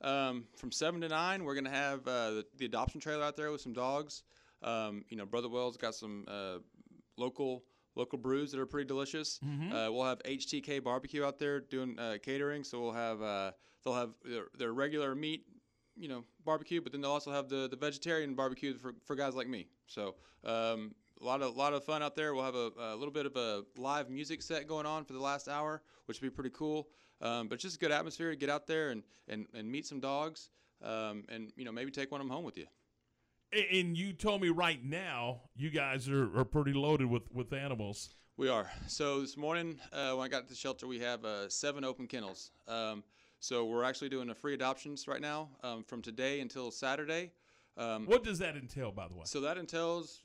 um, 0.00 0.44
from 0.56 0.72
seven 0.72 1.00
to 1.02 1.08
nine. 1.08 1.44
We're 1.44 1.54
gonna 1.54 1.70
have 1.70 2.00
uh, 2.08 2.30
the, 2.30 2.46
the 2.56 2.64
adoption 2.64 3.00
trailer 3.00 3.24
out 3.24 3.36
there 3.36 3.50
with 3.52 3.60
some 3.60 3.74
dogs. 3.74 4.22
Um, 4.62 5.04
you 5.10 5.16
know, 5.16 5.26
Brotherwell's 5.26 5.76
got 5.76 5.94
some 5.94 6.24
uh, 6.28 6.58
local 7.18 7.64
local 7.94 8.18
brews 8.18 8.50
that 8.52 8.60
are 8.60 8.66
pretty 8.66 8.88
delicious. 8.88 9.38
Uh, 9.70 9.92
we'll 9.92 10.04
have 10.04 10.22
HTK 10.22 10.82
Barbecue 10.82 11.24
out 11.24 11.38
there 11.38 11.60
doing 11.60 11.98
uh, 11.98 12.16
catering. 12.22 12.64
So 12.64 12.80
we'll 12.80 12.92
have 12.92 13.20
uh, 13.20 13.52
they'll 13.84 13.94
have 13.94 14.10
their, 14.24 14.44
their 14.58 14.72
regular 14.72 15.14
meat, 15.14 15.44
you 15.96 16.08
know, 16.08 16.24
barbecue, 16.44 16.80
but 16.80 16.92
then 16.92 17.02
they'll 17.02 17.10
also 17.10 17.32
have 17.32 17.50
the, 17.50 17.68
the 17.68 17.76
vegetarian 17.76 18.34
barbecue 18.34 18.78
for, 18.78 18.94
for 19.04 19.14
guys 19.14 19.34
like 19.34 19.48
me. 19.48 19.66
So 19.86 20.14
um, 20.44 20.94
a 21.22 21.26
lot 21.26 21.42
of 21.42 21.56
lot 21.56 21.72
of 21.72 21.84
fun 21.84 22.02
out 22.02 22.16
there. 22.16 22.34
We'll 22.34 22.44
have 22.44 22.54
a, 22.54 22.70
a 22.78 22.96
little 22.96 23.12
bit 23.12 23.26
of 23.26 23.36
a 23.36 23.62
live 23.76 24.10
music 24.10 24.42
set 24.42 24.66
going 24.66 24.86
on 24.86 25.04
for 25.04 25.12
the 25.12 25.20
last 25.20 25.48
hour, 25.48 25.82
which 26.06 26.20
will 26.20 26.26
be 26.28 26.34
pretty 26.34 26.50
cool. 26.50 26.88
Um, 27.20 27.48
but 27.48 27.58
just 27.60 27.76
a 27.76 27.78
good 27.78 27.92
atmosphere 27.92 28.30
to 28.30 28.36
get 28.36 28.50
out 28.50 28.66
there 28.66 28.90
and, 28.90 29.04
and, 29.28 29.46
and 29.54 29.70
meet 29.70 29.86
some 29.86 30.00
dogs, 30.00 30.50
um, 30.82 31.24
and 31.28 31.52
you 31.56 31.64
know 31.64 31.72
maybe 31.72 31.90
take 31.90 32.10
one 32.10 32.20
of 32.20 32.26
them 32.26 32.34
home 32.34 32.44
with 32.44 32.58
you. 32.58 32.66
And 33.52 33.96
you 33.96 34.12
told 34.14 34.40
me 34.40 34.48
right 34.48 34.82
now 34.82 35.42
you 35.54 35.70
guys 35.70 36.08
are, 36.08 36.38
are 36.38 36.44
pretty 36.44 36.72
loaded 36.72 37.06
with, 37.06 37.30
with 37.32 37.52
animals. 37.52 38.14
We 38.38 38.48
are. 38.48 38.70
So 38.88 39.20
this 39.20 39.36
morning, 39.36 39.78
uh, 39.92 40.14
when 40.14 40.24
I 40.24 40.28
got 40.28 40.44
to 40.44 40.48
the 40.48 40.54
shelter, 40.54 40.86
we 40.86 40.98
have 41.00 41.22
uh, 41.24 41.50
seven 41.50 41.84
open 41.84 42.06
kennels. 42.06 42.50
Um, 42.66 43.04
so 43.40 43.66
we're 43.66 43.84
actually 43.84 44.08
doing 44.08 44.30
a 44.30 44.34
free 44.34 44.54
adoptions 44.54 45.06
right 45.06 45.20
now 45.20 45.50
um, 45.62 45.84
from 45.84 46.00
today 46.00 46.40
until 46.40 46.70
Saturday. 46.70 47.30
Um, 47.76 48.06
What 48.06 48.24
does 48.24 48.38
that 48.38 48.56
entail, 48.56 48.90
by 48.90 49.06
the 49.06 49.14
way? 49.14 49.24
So 49.24 49.42
that 49.42 49.58
entails 49.58 50.22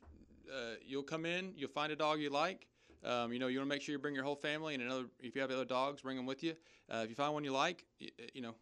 uh, 0.52 0.76
you'll 0.86 1.04
come 1.04 1.26
in, 1.26 1.54
you'll 1.56 1.70
find 1.70 1.92
a 1.92 1.96
dog 1.96 2.20
you 2.20 2.30
like. 2.30 2.68
Um, 3.04 3.32
you 3.32 3.40
know, 3.40 3.48
you 3.48 3.60
want 3.60 3.70
to 3.70 3.76
make 3.76 3.82
sure 3.82 3.94
you 3.94 4.00
bring 4.00 4.16
your 4.16 4.24
whole 4.24 4.36
family 4.36 4.74
and 4.74 4.84
another. 4.84 5.06
If 5.20 5.36
you 5.36 5.42
have 5.42 5.52
other 5.52 5.66
dogs, 5.66 6.02
bring 6.02 6.18
them 6.18 6.26
with 6.26 6.44
you. 6.44 6.56
Uh, 6.92 7.02
if 7.04 7.10
you 7.10 7.16
find 7.16 7.34
one 7.34 7.44
you 7.44 7.52
like, 7.52 7.86
you, 8.00 8.10
you 8.34 8.42
know, 8.42 8.56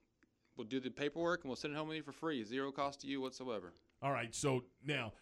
we'll 0.57 0.67
do 0.67 0.79
the 0.79 0.89
paperwork 0.89 1.43
and 1.43 1.49
we'll 1.49 1.55
send 1.55 1.73
it 1.73 1.77
home 1.77 1.87
with 1.87 1.97
you 1.97 2.03
for 2.03 2.11
free, 2.11 2.43
zero 2.43 2.71
cost 2.71 3.01
to 3.01 3.07
you 3.07 3.21
whatsoever. 3.21 3.73
All 4.01 4.11
right. 4.11 4.33
So 4.35 4.65
now, 4.85 5.13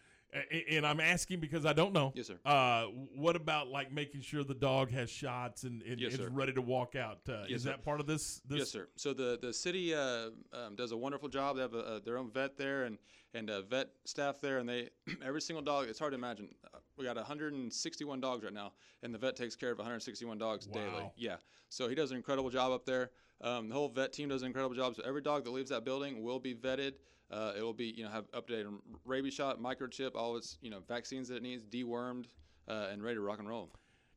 and 0.68 0.86
I'm 0.86 1.00
asking 1.00 1.40
because 1.40 1.64
I 1.64 1.72
don't 1.72 1.92
know. 1.92 2.12
Yes, 2.14 2.26
sir. 2.26 2.38
Uh, 2.44 2.86
what 3.14 3.36
about 3.36 3.68
like 3.68 3.92
making 3.92 4.22
sure 4.22 4.42
the 4.44 4.54
dog 4.54 4.90
has 4.90 5.10
shots 5.10 5.64
and, 5.64 5.82
and 5.82 6.00
Yes, 6.00 6.14
is 6.14 6.20
ready 6.28 6.52
to 6.52 6.62
walk 6.62 6.96
out? 6.96 7.20
Uh, 7.28 7.44
Yes, 7.48 7.58
is 7.58 7.62
sir. 7.62 7.70
that 7.70 7.84
part 7.84 8.00
of 8.00 8.06
this? 8.06 8.40
this 8.48 8.58
Yes, 8.58 8.70
sir. 8.70 8.88
So 8.96 9.12
the 9.12 9.38
the 9.40 9.52
city 9.52 9.94
uh, 9.94 10.30
um, 10.52 10.74
does 10.76 10.92
a 10.92 10.96
wonderful 10.96 11.28
job. 11.28 11.56
They 11.56 11.62
have 11.62 11.74
a, 11.74 12.00
their 12.04 12.18
own 12.18 12.30
vet 12.30 12.56
there 12.56 12.84
and 12.84 12.98
and 13.34 13.50
a 13.50 13.62
vet 13.62 13.88
staff 14.04 14.40
there, 14.40 14.58
and 14.58 14.68
they 14.68 14.90
every 15.24 15.40
single 15.40 15.62
dog. 15.62 15.88
It's 15.88 15.98
hard 15.98 16.12
to 16.12 16.18
imagine. 16.18 16.48
Uh, 16.72 16.78
we 16.96 17.04
got 17.04 17.16
161 17.16 18.20
dogs 18.20 18.44
right 18.44 18.52
now, 18.52 18.72
and 19.02 19.12
the 19.12 19.18
vet 19.18 19.36
takes 19.36 19.56
care 19.56 19.72
of 19.72 19.78
161 19.78 20.38
dogs 20.38 20.66
daily. 20.66 20.86
Wow. 20.86 21.12
Yeah. 21.16 21.36
So 21.68 21.88
he 21.88 21.94
does 21.94 22.10
an 22.12 22.16
incredible 22.16 22.50
job 22.50 22.72
up 22.72 22.84
there. 22.86 23.10
Um, 23.40 23.68
the 23.68 23.74
whole 23.74 23.88
vet 23.88 24.12
team 24.12 24.28
does 24.28 24.42
an 24.42 24.46
incredible 24.46 24.76
job. 24.76 24.94
So 24.94 25.02
every 25.04 25.20
dog 25.20 25.44
that 25.44 25.50
leaves 25.50 25.70
that 25.70 25.84
building 25.84 26.22
will 26.22 26.38
be 26.38 26.54
vetted. 26.54 26.94
Uh, 27.34 27.52
it 27.58 27.62
will 27.62 27.72
be 27.72 27.86
you 27.96 28.04
know 28.04 28.10
have 28.10 28.30
updated 28.32 28.66
rabies 29.04 29.34
shot, 29.34 29.60
microchip, 29.60 30.12
all 30.14 30.36
its 30.36 30.56
you 30.62 30.70
know 30.70 30.78
vaccines 30.86 31.26
that 31.28 31.36
it 31.36 31.42
needs, 31.42 31.64
dewormed, 31.64 32.26
uh, 32.68 32.88
and 32.92 33.02
ready 33.02 33.16
to 33.16 33.20
rock 33.20 33.40
and 33.40 33.48
roll. 33.48 33.70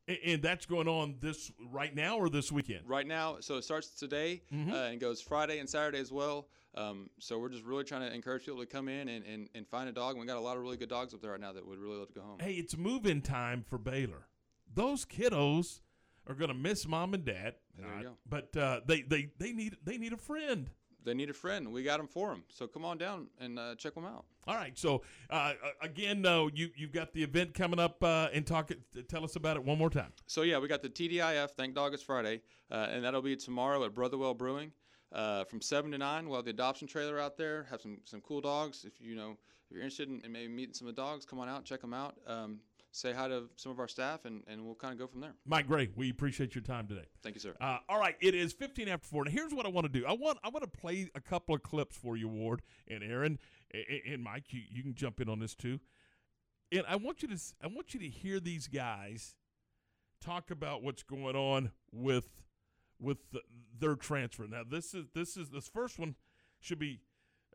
A- 0.08 0.32
And 0.32 0.40
that's 0.42 0.66
going 0.66 0.86
on 0.88 1.16
this 1.20 1.50
right 1.72 1.94
now 1.94 2.16
or 2.18 2.28
this 2.30 2.52
weekend? 2.52 2.82
right 2.88 3.06
now. 3.06 3.38
So 3.40 3.56
it 3.56 3.64
starts 3.64 3.88
today 3.90 4.42
Mm-hmm. 4.54 4.72
uh, 4.72 4.76
and 4.90 5.00
goes 5.00 5.20
Friday 5.20 5.58
and 5.58 5.68
Saturday 5.68 5.98
as 5.98 6.12
well. 6.12 6.48
Um, 6.74 7.10
so 7.18 7.38
we're 7.40 7.48
just 7.48 7.64
really 7.64 7.82
trying 7.84 8.02
to 8.08 8.14
encourage 8.14 8.44
people 8.44 8.60
to 8.60 8.66
come 8.66 8.88
in 8.88 9.08
and, 9.08 9.24
and, 9.26 9.48
and 9.54 9.66
find 9.66 9.88
a 9.88 9.92
dog. 9.92 10.12
And 10.12 10.20
we 10.20 10.26
got 10.26 10.36
a 10.36 10.40
lot 10.40 10.56
of 10.56 10.62
really 10.62 10.76
good 10.76 10.88
dogs 10.90 11.12
up 11.12 11.20
there 11.20 11.32
right 11.32 11.40
now 11.40 11.52
that 11.52 11.66
would 11.66 11.78
really 11.80 11.96
love 11.98 12.08
to 12.08 12.14
go 12.14 12.20
home. 12.22 12.38
Hey, 12.40 12.52
it's 12.52 12.76
move-in 12.76 13.20
time 13.20 13.64
for 13.68 13.78
Baylor. 13.78 14.28
Those 14.72 15.04
kiddos 15.04 15.80
are 16.28 16.34
going 16.34 16.50
to 16.50 16.54
miss 16.56 16.86
mom 16.86 17.14
and 17.14 17.24
dad. 17.24 17.54
There 17.76 17.86
you 17.88 17.94
Not- 17.94 18.02
go. 18.04 18.12
But 18.28 18.56
uh, 18.56 18.80
they, 18.86 19.02
they 19.02 19.30
they 19.38 19.52
need 19.52 19.76
they 19.84 19.98
need 19.98 20.12
a 20.12 20.18
friend. 20.18 20.70
They 21.04 21.14
need 21.14 21.30
a 21.30 21.34
friend. 21.34 21.72
We 21.72 21.82
got 21.82 21.98
them 21.98 22.08
for 22.08 22.30
them. 22.30 22.44
So 22.48 22.66
come 22.66 22.84
on 22.84 22.98
down 22.98 23.28
and 23.40 23.58
uh, 23.58 23.74
check 23.76 23.94
them 23.94 24.04
out. 24.04 24.24
All 24.46 24.56
right. 24.56 24.76
So 24.76 25.02
uh, 25.30 25.52
again, 25.80 26.20
no, 26.20 26.50
you 26.52 26.70
you've 26.76 26.92
got 26.92 27.12
the 27.12 27.22
event 27.22 27.54
coming 27.54 27.78
up, 27.78 28.02
uh, 28.02 28.28
and 28.32 28.46
talk. 28.46 28.70
Tell 29.08 29.24
us 29.24 29.36
about 29.36 29.56
it 29.56 29.64
one 29.64 29.78
more 29.78 29.90
time. 29.90 30.12
So 30.26 30.42
yeah, 30.42 30.58
we 30.58 30.68
got 30.68 30.82
the 30.82 30.88
TDIF. 30.88 31.50
Thank 31.50 31.74
Dog 31.74 31.94
It's 31.94 32.02
Friday, 32.02 32.42
uh, 32.70 32.88
and 32.90 33.04
that'll 33.04 33.22
be 33.22 33.36
tomorrow 33.36 33.84
at 33.84 33.94
Brotherwell 33.94 34.34
Brewing 34.34 34.72
uh, 35.12 35.44
from 35.44 35.60
seven 35.60 35.90
to 35.92 35.98
nine. 35.98 36.28
We'll 36.28 36.38
have 36.38 36.44
the 36.44 36.50
adoption 36.50 36.88
trailer 36.88 37.18
out 37.18 37.36
there. 37.36 37.66
Have 37.70 37.80
some 37.80 37.98
some 38.04 38.20
cool 38.20 38.40
dogs. 38.40 38.84
If 38.84 39.00
you 39.00 39.14
know 39.14 39.36
if 39.70 39.74
you're 39.74 39.82
interested 39.82 40.08
in, 40.08 40.20
in 40.24 40.32
maybe 40.32 40.52
meeting 40.52 40.74
some 40.74 40.88
of 40.88 40.94
the 40.94 41.00
dogs, 41.00 41.24
come 41.24 41.38
on 41.38 41.48
out, 41.48 41.64
check 41.64 41.80
them 41.80 41.94
out. 41.94 42.16
Um, 42.26 42.60
say 42.98 43.12
hi 43.12 43.28
to 43.28 43.44
some 43.56 43.70
of 43.70 43.78
our 43.78 43.88
staff, 43.88 44.24
and, 44.24 44.42
and 44.46 44.64
we'll 44.64 44.74
kind 44.74 44.92
of 44.92 44.98
go 44.98 45.06
from 45.06 45.20
there. 45.20 45.34
Mike 45.46 45.66
Gray, 45.66 45.88
we 45.94 46.10
appreciate 46.10 46.54
your 46.54 46.62
time 46.62 46.86
today. 46.86 47.06
Thank 47.22 47.36
you, 47.36 47.40
sir. 47.40 47.54
Uh, 47.60 47.78
all 47.88 48.00
right, 48.00 48.16
it 48.20 48.34
is 48.34 48.52
15 48.52 48.88
after 48.88 49.06
4. 49.06 49.24
And 49.24 49.32
here's 49.32 49.54
what 49.54 49.66
I 49.66 49.68
want 49.68 49.90
to 49.90 50.00
do. 50.00 50.04
I 50.06 50.12
want 50.12 50.38
I 50.42 50.48
want 50.48 50.64
to 50.64 50.78
play 50.78 51.08
a 51.14 51.20
couple 51.20 51.54
of 51.54 51.62
clips 51.62 51.96
for 51.96 52.16
you, 52.16 52.28
Ward 52.28 52.62
and 52.88 53.02
Aaron 53.02 53.38
and, 54.06 54.22
Mike. 54.22 54.44
You, 54.50 54.62
you 54.68 54.82
can 54.82 54.94
jump 54.94 55.20
in 55.20 55.28
on 55.28 55.38
this 55.38 55.54
too. 55.54 55.80
And 56.72 56.82
I 56.88 56.96
want 56.96 57.22
you 57.22 57.28
to 57.28 57.38
I 57.62 57.68
want 57.68 57.94
you 57.94 58.00
to 58.00 58.08
hear 58.08 58.40
these 58.40 58.66
guys 58.66 59.34
talk 60.20 60.50
about 60.50 60.82
what's 60.82 61.02
going 61.02 61.36
on 61.36 61.70
with 61.92 62.28
with 63.00 63.18
the, 63.32 63.40
their 63.78 63.94
transfer. 63.94 64.46
Now, 64.48 64.62
this 64.68 64.94
is 64.94 65.06
this 65.14 65.36
is 65.36 65.50
this 65.50 65.68
first 65.68 65.98
one 65.98 66.16
should 66.60 66.78
be 66.78 67.00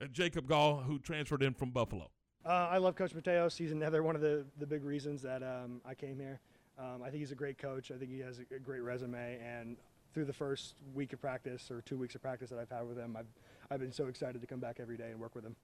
uh, 0.01 0.05
Jacob 0.05 0.47
Gall 0.47 0.81
who 0.81 0.99
transferred 0.99 1.43
in 1.43 1.53
from 1.53 1.71
Buffalo. 1.71 2.09
Uh, 2.45 2.67
I 2.71 2.77
love 2.77 2.95
Coach 2.95 3.13
Mateos. 3.13 3.57
He's 3.57 3.71
another 3.71 4.03
one 4.03 4.15
of 4.15 4.21
the, 4.21 4.45
the 4.59 4.67
big 4.67 4.83
reasons 4.83 5.21
that 5.21 5.41
um, 5.43 5.81
I 5.85 5.93
came 5.93 6.19
here. 6.19 6.39
Um, 6.77 7.01
I 7.01 7.09
think 7.09 7.19
he's 7.19 7.31
a 7.31 7.35
great 7.35 7.57
coach. 7.57 7.91
I 7.91 7.95
think 7.95 8.11
he 8.11 8.19
has 8.19 8.39
a, 8.39 8.55
a 8.55 8.59
great 8.59 8.81
resume. 8.81 9.39
And 9.41 9.77
through 10.13 10.25
the 10.25 10.33
first 10.33 10.75
week 10.93 11.13
of 11.13 11.21
practice 11.21 11.71
or 11.71 11.81
two 11.81 11.97
weeks 11.97 12.15
of 12.15 12.21
practice 12.21 12.49
that 12.49 12.59
I've 12.59 12.69
had 12.69 12.87
with 12.87 12.97
him, 12.97 13.15
I've, 13.17 13.27
I've 13.71 13.79
been 13.79 13.93
so 13.93 14.07
excited 14.07 14.41
to 14.41 14.47
come 14.47 14.59
back 14.59 14.79
every 14.81 14.97
day 14.97 15.11
and 15.11 15.19
work 15.19 15.35
with 15.35 15.45
him. 15.45 15.55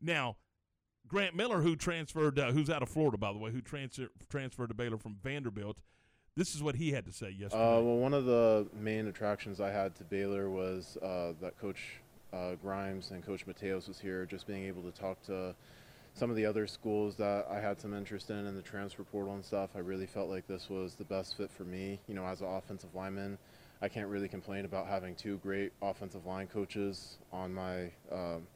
Now, 0.00 0.36
Grant 1.06 1.34
Miller, 1.34 1.60
who 1.60 1.76
transferred, 1.76 2.38
uh, 2.38 2.52
who's 2.52 2.70
out 2.70 2.82
of 2.82 2.88
Florida, 2.88 3.18
by 3.18 3.32
the 3.32 3.38
way, 3.38 3.50
who 3.50 3.60
transfer, 3.60 4.08
transferred 4.30 4.68
to 4.68 4.74
Baylor 4.74 4.96
from 4.96 5.16
Vanderbilt, 5.22 5.78
this 6.36 6.54
is 6.54 6.62
what 6.62 6.76
he 6.76 6.92
had 6.92 7.04
to 7.04 7.12
say 7.12 7.28
yesterday. 7.28 7.62
Uh, 7.62 7.80
well, 7.80 7.98
one 7.98 8.14
of 8.14 8.24
the 8.24 8.66
main 8.72 9.08
attractions 9.08 9.60
I 9.60 9.70
had 9.70 9.94
to 9.96 10.04
Baylor 10.04 10.48
was 10.48 10.96
uh, 11.02 11.32
that 11.42 11.58
Coach 11.60 12.00
uh, 12.32 12.54
Grimes 12.54 13.10
and 13.10 13.24
Coach 13.24 13.46
Mateos 13.46 13.88
was 13.88 14.00
here. 14.00 14.24
Just 14.24 14.46
being 14.46 14.64
able 14.64 14.82
to 14.82 14.90
talk 14.92 15.22
to 15.24 15.54
some 16.14 16.30
of 16.30 16.36
the 16.36 16.44
other 16.44 16.66
schools 16.66 17.16
that 17.16 17.46
I 17.50 17.60
had 17.60 17.80
some 17.80 17.94
interest 17.94 18.30
in 18.30 18.46
in 18.46 18.54
the 18.54 18.62
transfer 18.62 19.02
portal 19.02 19.34
and 19.34 19.44
stuff, 19.44 19.70
I 19.74 19.78
really 19.78 20.06
felt 20.06 20.28
like 20.28 20.46
this 20.46 20.68
was 20.68 20.94
the 20.94 21.04
best 21.04 21.36
fit 21.36 21.50
for 21.50 21.64
me. 21.64 21.98
You 22.06 22.14
know, 22.14 22.26
as 22.26 22.40
an 22.40 22.48
offensive 22.48 22.94
lineman, 22.94 23.38
I 23.80 23.88
can't 23.88 24.08
really 24.08 24.28
complain 24.28 24.64
about 24.64 24.86
having 24.86 25.14
two 25.14 25.38
great 25.38 25.72
offensive 25.80 26.26
line 26.26 26.46
coaches 26.46 27.16
on 27.32 27.52
my, 27.52 27.90
um, 28.10 28.46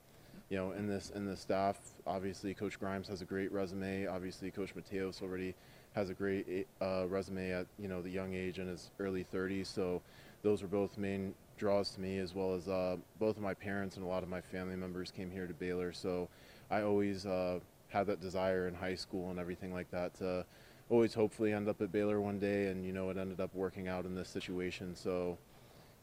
you 0.50 0.56
know, 0.56 0.72
in 0.72 0.86
this 0.86 1.10
in 1.14 1.24
this 1.24 1.40
staff. 1.40 1.78
Obviously, 2.06 2.52
Coach 2.52 2.78
Grimes 2.78 3.08
has 3.08 3.22
a 3.22 3.24
great 3.24 3.50
resume. 3.50 4.06
Obviously, 4.06 4.50
Coach 4.50 4.74
Mateos 4.76 5.22
already 5.22 5.54
has 5.94 6.10
a 6.10 6.14
great 6.14 6.68
uh, 6.82 7.06
resume 7.08 7.52
at 7.52 7.66
you 7.78 7.88
know 7.88 8.02
the 8.02 8.10
young 8.10 8.34
age 8.34 8.58
in 8.58 8.68
his 8.68 8.90
early 9.00 9.26
30s. 9.32 9.66
So 9.66 10.02
those 10.42 10.60
were 10.60 10.68
both 10.68 10.98
main 10.98 11.34
draws 11.56 11.90
to 11.92 12.00
me, 12.00 12.18
as 12.18 12.34
well 12.34 12.54
as 12.54 12.68
uh, 12.68 12.96
both 13.18 13.36
of 13.36 13.42
my 13.42 13.54
parents 13.54 13.96
and 13.96 14.04
a 14.04 14.08
lot 14.08 14.22
of 14.22 14.28
my 14.28 14.42
family 14.42 14.76
members 14.76 15.10
came 15.10 15.30
here 15.30 15.46
to 15.46 15.54
Baylor. 15.54 15.92
So 15.92 16.28
I 16.70 16.82
always 16.82 17.26
uh, 17.26 17.60
had 17.88 18.06
that 18.08 18.20
desire 18.20 18.68
in 18.68 18.74
high 18.74 18.94
school 18.94 19.30
and 19.30 19.38
everything 19.38 19.72
like 19.72 19.90
that 19.90 20.14
to 20.14 20.44
always 20.90 21.14
hopefully 21.14 21.52
end 21.52 21.68
up 21.68 21.80
at 21.82 21.92
Baylor 21.92 22.20
one 22.20 22.38
day. 22.38 22.66
And 22.68 22.84
you 22.84 22.92
know 22.92 23.10
it 23.10 23.16
ended 23.16 23.40
up 23.40 23.54
working 23.54 23.88
out 23.88 24.04
in 24.04 24.14
this 24.14 24.28
situation. 24.28 24.94
So 24.96 25.38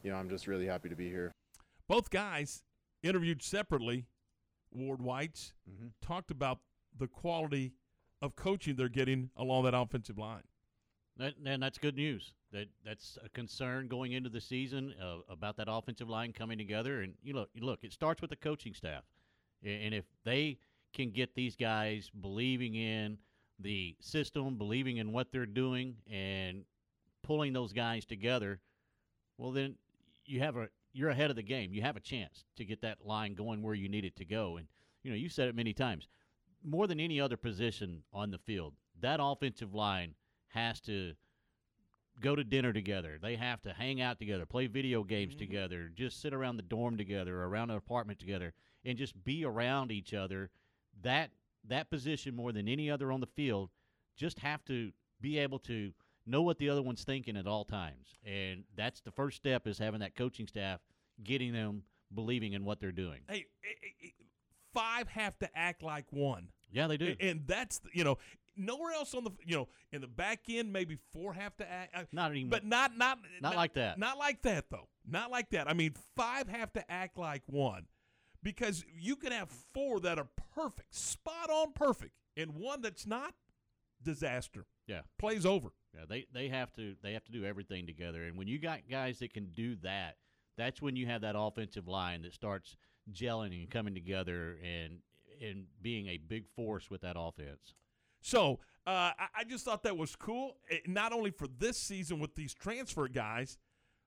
you 0.04 0.12
know 0.12 0.18
I'm 0.18 0.30
just 0.30 0.48
really 0.48 0.66
happy 0.66 0.90
to 0.90 0.96
be 0.96 1.10
here. 1.10 1.32
Both 1.88 2.10
guys 2.10 2.64
interviewed 3.02 3.42
separately, 3.42 4.06
Ward 4.72 5.02
Whites, 5.02 5.54
Mhm. 5.70 5.92
talked 6.02 6.32
about 6.32 6.60
the 6.98 7.08
quality 7.08 7.74
of 8.22 8.36
coaching 8.36 8.76
they're 8.78 8.88
getting 8.90 9.30
along 9.36 9.66
that 9.66 9.74
offensive 9.74 10.18
line. 10.18 10.44
That, 11.18 11.36
and 11.46 11.62
that's 11.62 11.78
good 11.78 11.96
news. 11.96 12.34
That 12.52 12.70
that's 12.84 13.18
a 13.24 13.30
concern 13.30 13.88
going 13.88 14.14
into 14.14 14.30
the 14.30 14.42
season 14.42 14.94
uh, 14.94 15.20
about 15.28 15.58
that 15.58 15.68
offensive 15.70 16.10
line 16.10 16.32
coming 16.34 16.58
together. 16.58 17.02
And 17.02 17.16
you 17.22 17.34
look, 17.34 17.50
you 17.54 17.64
look, 17.64 17.84
it 17.84 17.92
starts 17.94 18.22
with 18.22 18.30
the 18.30 18.36
coaching 18.36 18.74
staff, 18.74 19.04
A- 19.04 19.23
and 19.64 19.94
if 19.94 20.06
they 20.24 20.58
can 20.94 21.12
get 21.12 21.34
these 21.36 21.56
guys 21.56 22.12
believing 22.22 22.76
in 22.76 23.18
the 23.60 23.96
system, 24.00 24.58
believing 24.58 24.98
in 24.98 25.12
what 25.12 25.32
they're 25.32 25.46
doing, 25.46 25.96
and 26.12 26.64
pulling 27.24 27.54
those 27.54 27.74
guys 27.74 28.06
together, 28.06 28.60
well, 29.38 29.52
then 29.52 29.76
you 30.26 30.40
have 30.40 30.58
a 30.58 30.70
you're 30.94 31.10
ahead 31.10 31.30
of 31.30 31.36
the 31.36 31.44
game. 31.44 31.74
You 31.74 31.82
have 31.82 31.98
a 31.98 32.02
chance 32.02 32.46
to 32.56 32.66
get 32.66 32.82
that 32.82 33.00
line 33.04 33.34
going 33.34 33.64
where 33.64 33.74
you 33.74 33.90
need 33.90 34.06
it 34.06 34.16
to 34.18 34.26
go. 34.26 34.58
And 34.58 34.68
you 35.02 35.12
know, 35.12 35.18
you 35.18 35.30
said 35.30 35.48
it 35.48 35.56
many 35.56 35.74
times. 35.74 36.08
More 36.64 36.88
than 36.88 37.00
any 37.00 37.20
other 37.20 37.36
position 37.36 38.04
on 38.14 38.32
the 38.32 38.38
field, 38.38 38.74
that 39.02 39.20
offensive 39.22 39.74
line 39.74 40.14
has 40.50 40.80
to 40.82 41.14
go 42.22 42.36
to 42.36 42.44
dinner 42.44 42.72
together. 42.72 43.18
They 43.22 43.36
have 43.36 43.62
to 43.64 43.74
hang 43.74 44.02
out 44.02 44.20
together, 44.20 44.46
play 44.46 44.68
video 44.68 45.04
games 45.04 45.34
mm-hmm. 45.34 45.40
together, 45.40 45.92
just 45.94 46.22
sit 46.22 46.34
around 46.34 46.58
the 46.58 46.64
dorm 46.64 46.96
together, 46.96 47.44
around 47.44 47.72
an 47.72 47.78
apartment 47.78 48.20
together, 48.20 48.54
and 48.86 48.98
just 48.98 49.24
be 49.24 49.46
around 49.46 49.92
each 49.92 50.14
other. 50.14 50.50
That 51.02 51.32
that 51.68 51.90
position 51.90 52.36
more 52.36 52.52
than 52.52 52.68
any 52.68 52.90
other 52.90 53.12
on 53.12 53.20
the 53.20 53.28
field, 53.28 53.70
just 54.16 54.40
have 54.40 54.64
to 54.66 54.92
be 55.22 55.40
able 55.40 55.60
to 55.60 55.92
know 56.26 56.42
what 56.42 56.58
the 56.58 56.70
other 56.70 56.82
one's 56.82 57.04
thinking 57.04 57.38
at 57.38 57.48
all 57.48 57.66
times. 57.66 58.16
And 58.26 58.64
that's 58.76 59.02
the 59.02 59.12
first 59.12 59.38
step 59.38 59.68
is 59.68 59.78
having 59.78 60.02
that 60.02 60.16
coaching 60.16 60.48
staff 60.48 60.80
getting 61.24 61.54
them 61.54 61.84
believing 62.14 62.54
in 62.54 62.66
what 62.66 62.80
they're 62.80 62.92
doing. 62.92 63.22
Hey, 63.28 63.46
eh, 63.64 63.70
eh, 63.70 64.08
eh, 64.08 64.10
five 64.74 65.08
have 65.10 65.38
to 65.40 65.50
act 65.56 65.84
like 65.84 66.06
one. 66.12 66.50
Yeah, 66.72 66.88
they 66.88 66.98
do. 66.98 67.16
And 67.20 67.44
that's, 67.46 67.82
you 67.94 68.04
know, 68.04 68.18
nowhere 68.58 68.94
else 68.94 69.14
on 69.14 69.24
the, 69.24 69.32
you 69.46 69.56
know, 69.56 69.68
in 69.92 70.02
the 70.02 70.08
back 70.08 70.42
end, 70.50 70.74
maybe 70.74 70.98
four 71.14 71.34
have 71.34 71.56
to 71.58 71.70
act. 71.70 71.96
uh, 71.96 72.04
Not 72.12 72.36
even 72.36 72.50
But 72.50 72.66
not, 72.66 72.98
not, 72.98 73.20
Not 73.42 73.56
like 73.56 73.74
that. 73.74 74.00
Not 74.00 74.18
like 74.18 74.42
that, 74.44 74.66
though. 74.70 74.88
Not 75.08 75.30
like 75.30 75.50
that. 75.52 75.70
I 75.70 75.74
mean, 75.74 75.94
five 76.16 76.48
have 76.48 76.74
to 76.74 76.92
act 76.92 77.18
like 77.18 77.44
one 77.46 77.86
because 78.44 78.84
you 78.96 79.16
can 79.16 79.32
have 79.32 79.50
four 79.74 80.00
that 80.02 80.20
are 80.20 80.28
perfect, 80.54 80.94
spot 80.94 81.50
on 81.50 81.72
perfect, 81.74 82.14
and 82.38 82.56
one 82.56 82.82
that's 82.82 83.08
not, 83.08 83.34
disaster. 84.04 84.66
Yeah. 84.88 85.02
Plays 85.18 85.46
over. 85.46 85.70
Yeah, 85.96 86.06
they 86.10 86.26
they 86.34 86.50
have 86.50 86.74
to 86.74 86.96
they 87.02 87.14
have 87.14 87.24
to 87.26 87.32
do 87.32 87.46
everything 87.46 87.86
together. 87.86 88.24
And 88.24 88.38
when 88.38 88.48
you 88.48 88.60
got 88.60 88.80
guys 88.90 89.20
that 89.20 89.34
can 89.34 89.52
do 89.54 89.76
that, 89.84 90.18
that's 90.58 90.82
when 90.82 90.96
you 90.96 91.06
have 91.06 91.22
that 91.22 91.36
offensive 91.38 91.88
line 91.88 92.24
that 92.24 92.34
starts 92.34 92.76
gelling 93.12 93.54
and 93.54 93.70
coming 93.70 93.94
together 93.94 94.58
and 94.64 95.00
and 95.42 95.66
being 95.82 96.08
a 96.08 96.18
big 96.18 96.48
force 96.56 96.90
with 96.90 97.02
that 97.02 97.16
offense. 97.18 97.76
So 98.22 98.60
uh, 98.88 99.12
I, 99.18 99.28
I 99.40 99.44
just 99.44 99.66
thought 99.66 99.84
that 99.84 99.98
was 99.98 100.16
cool, 100.16 100.58
eh, 100.70 100.78
not 100.88 101.14
only 101.14 101.32
for 101.32 101.48
this 101.48 101.78
season 101.78 102.20
with 102.20 102.36
these 102.36 102.54
transfer 102.54 103.08
guys, 103.08 103.58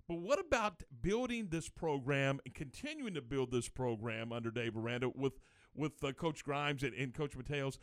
but 0.08 0.18
what 0.18 0.38
about 0.38 0.82
building 1.02 1.48
this 1.50 1.68
program 1.68 2.40
and 2.44 2.54
continuing 2.54 3.14
to 3.14 3.22
build 3.22 3.50
this 3.50 3.68
program 3.68 4.32
under 4.32 4.50
Dave 4.50 4.76
Aranda 4.76 5.10
with 5.14 5.34
with 5.75 6.02
uh, 6.02 6.12
Coach 6.12 6.44
Grimes 6.44 6.82
and, 6.82 6.94
and 6.94 7.12
Coach 7.12 7.36
Mateos 7.36 7.78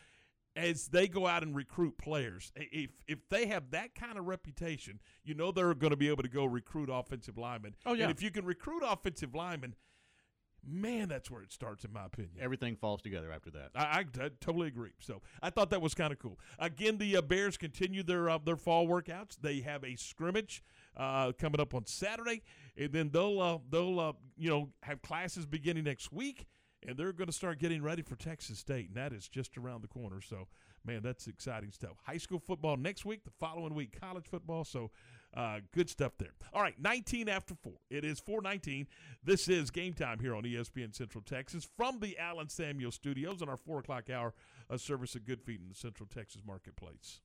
as 0.55 0.87
they 0.87 1.07
go 1.07 1.27
out 1.27 1.43
and 1.43 1.55
recruit 1.55 1.97
players? 1.97 2.51
If 2.55 2.91
if 3.07 3.27
they 3.29 3.47
have 3.47 3.71
that 3.71 3.95
kind 3.95 4.17
of 4.17 4.25
reputation, 4.25 4.99
you 5.23 5.33
know 5.33 5.51
they're 5.51 5.73
going 5.73 5.91
to 5.91 5.97
be 5.97 6.09
able 6.09 6.23
to 6.23 6.29
go 6.29 6.45
recruit 6.45 6.89
offensive 6.91 7.37
linemen. 7.37 7.75
Oh, 7.85 7.93
yeah. 7.93 8.03
And 8.03 8.11
if 8.11 8.23
you 8.23 8.31
can 8.31 8.45
recruit 8.45 8.83
offensive 8.85 9.35
linemen, 9.35 9.75
man, 10.65 11.09
that's 11.09 11.29
where 11.29 11.41
it 11.41 11.51
starts, 11.51 11.83
in 11.83 11.91
my 11.91 12.05
opinion. 12.05 12.35
Everything 12.39 12.75
falls 12.75 13.01
together 13.01 13.31
after 13.31 13.51
that. 13.51 13.71
I, 13.75 13.81
I, 13.81 14.25
I 14.25 14.29
totally 14.39 14.67
agree. 14.67 14.93
So 14.99 15.21
I 15.41 15.49
thought 15.49 15.69
that 15.71 15.81
was 15.81 15.93
kind 15.93 16.13
of 16.13 16.19
cool. 16.19 16.39
Again, 16.59 16.97
the 16.97 17.17
uh, 17.17 17.21
Bears 17.21 17.57
continue 17.57 18.03
their 18.03 18.29
uh, 18.29 18.37
their 18.37 18.55
fall 18.55 18.87
workouts. 18.87 19.37
They 19.41 19.59
have 19.61 19.83
a 19.83 19.95
scrimmage 19.95 20.63
uh, 20.97 21.31
coming 21.33 21.59
up 21.59 21.73
on 21.73 21.85
Saturday, 21.85 22.41
and 22.77 22.91
then 22.91 23.09
they'll 23.11 23.39
uh, 23.39 23.57
they'll 23.69 23.99
uh, 23.99 24.13
you 24.37 24.49
know 24.49 24.69
have 24.81 25.01
classes 25.01 25.45
beginning 25.45 25.83
next 25.83 26.11
week, 26.11 26.47
and 26.85 26.97
they're 26.97 27.13
going 27.13 27.27
to 27.27 27.33
start 27.33 27.59
getting 27.59 27.81
ready 27.81 28.01
for 28.01 28.15
Texas 28.15 28.59
State, 28.59 28.87
and 28.87 28.97
that 28.97 29.13
is 29.13 29.27
just 29.27 29.57
around 29.57 29.81
the 29.81 29.87
corner. 29.87 30.21
So 30.21 30.47
man, 30.85 31.01
that's 31.01 31.27
exciting 31.27 31.71
stuff. 31.71 31.97
High 32.03 32.17
school 32.17 32.39
football 32.39 32.77
next 32.77 33.05
week. 33.05 33.23
The 33.23 33.31
following 33.39 33.73
week, 33.73 33.99
college 33.99 34.25
football. 34.25 34.63
So. 34.63 34.91
Uh, 35.35 35.61
good 35.73 35.89
stuff 35.89 36.11
there. 36.19 36.33
All 36.53 36.61
right, 36.61 36.79
19 36.79 37.27
after 37.27 37.55
4. 37.55 37.73
It 37.89 38.05
is 38.05 38.19
419. 38.19 38.85
This 39.23 39.47
is 39.47 39.71
game 39.71 39.93
time 39.93 40.19
here 40.19 40.35
on 40.35 40.43
ESPN 40.43 40.93
Central 40.93 41.23
Texas 41.23 41.67
from 41.75 41.99
the 41.99 42.19
Allen 42.19 42.49
Samuel 42.49 42.91
Studios 42.91 43.41
on 43.41 43.49
our 43.49 43.57
4 43.57 43.79
o'clock 43.79 44.11
hour 44.11 44.35
of 44.69 44.79
service 44.79 45.15
of 45.15 45.25
Good 45.25 45.41
Feet 45.41 45.59
in 45.59 45.69
the 45.69 45.75
Central 45.75 46.07
Texas 46.07 46.43
Marketplace. 46.45 47.21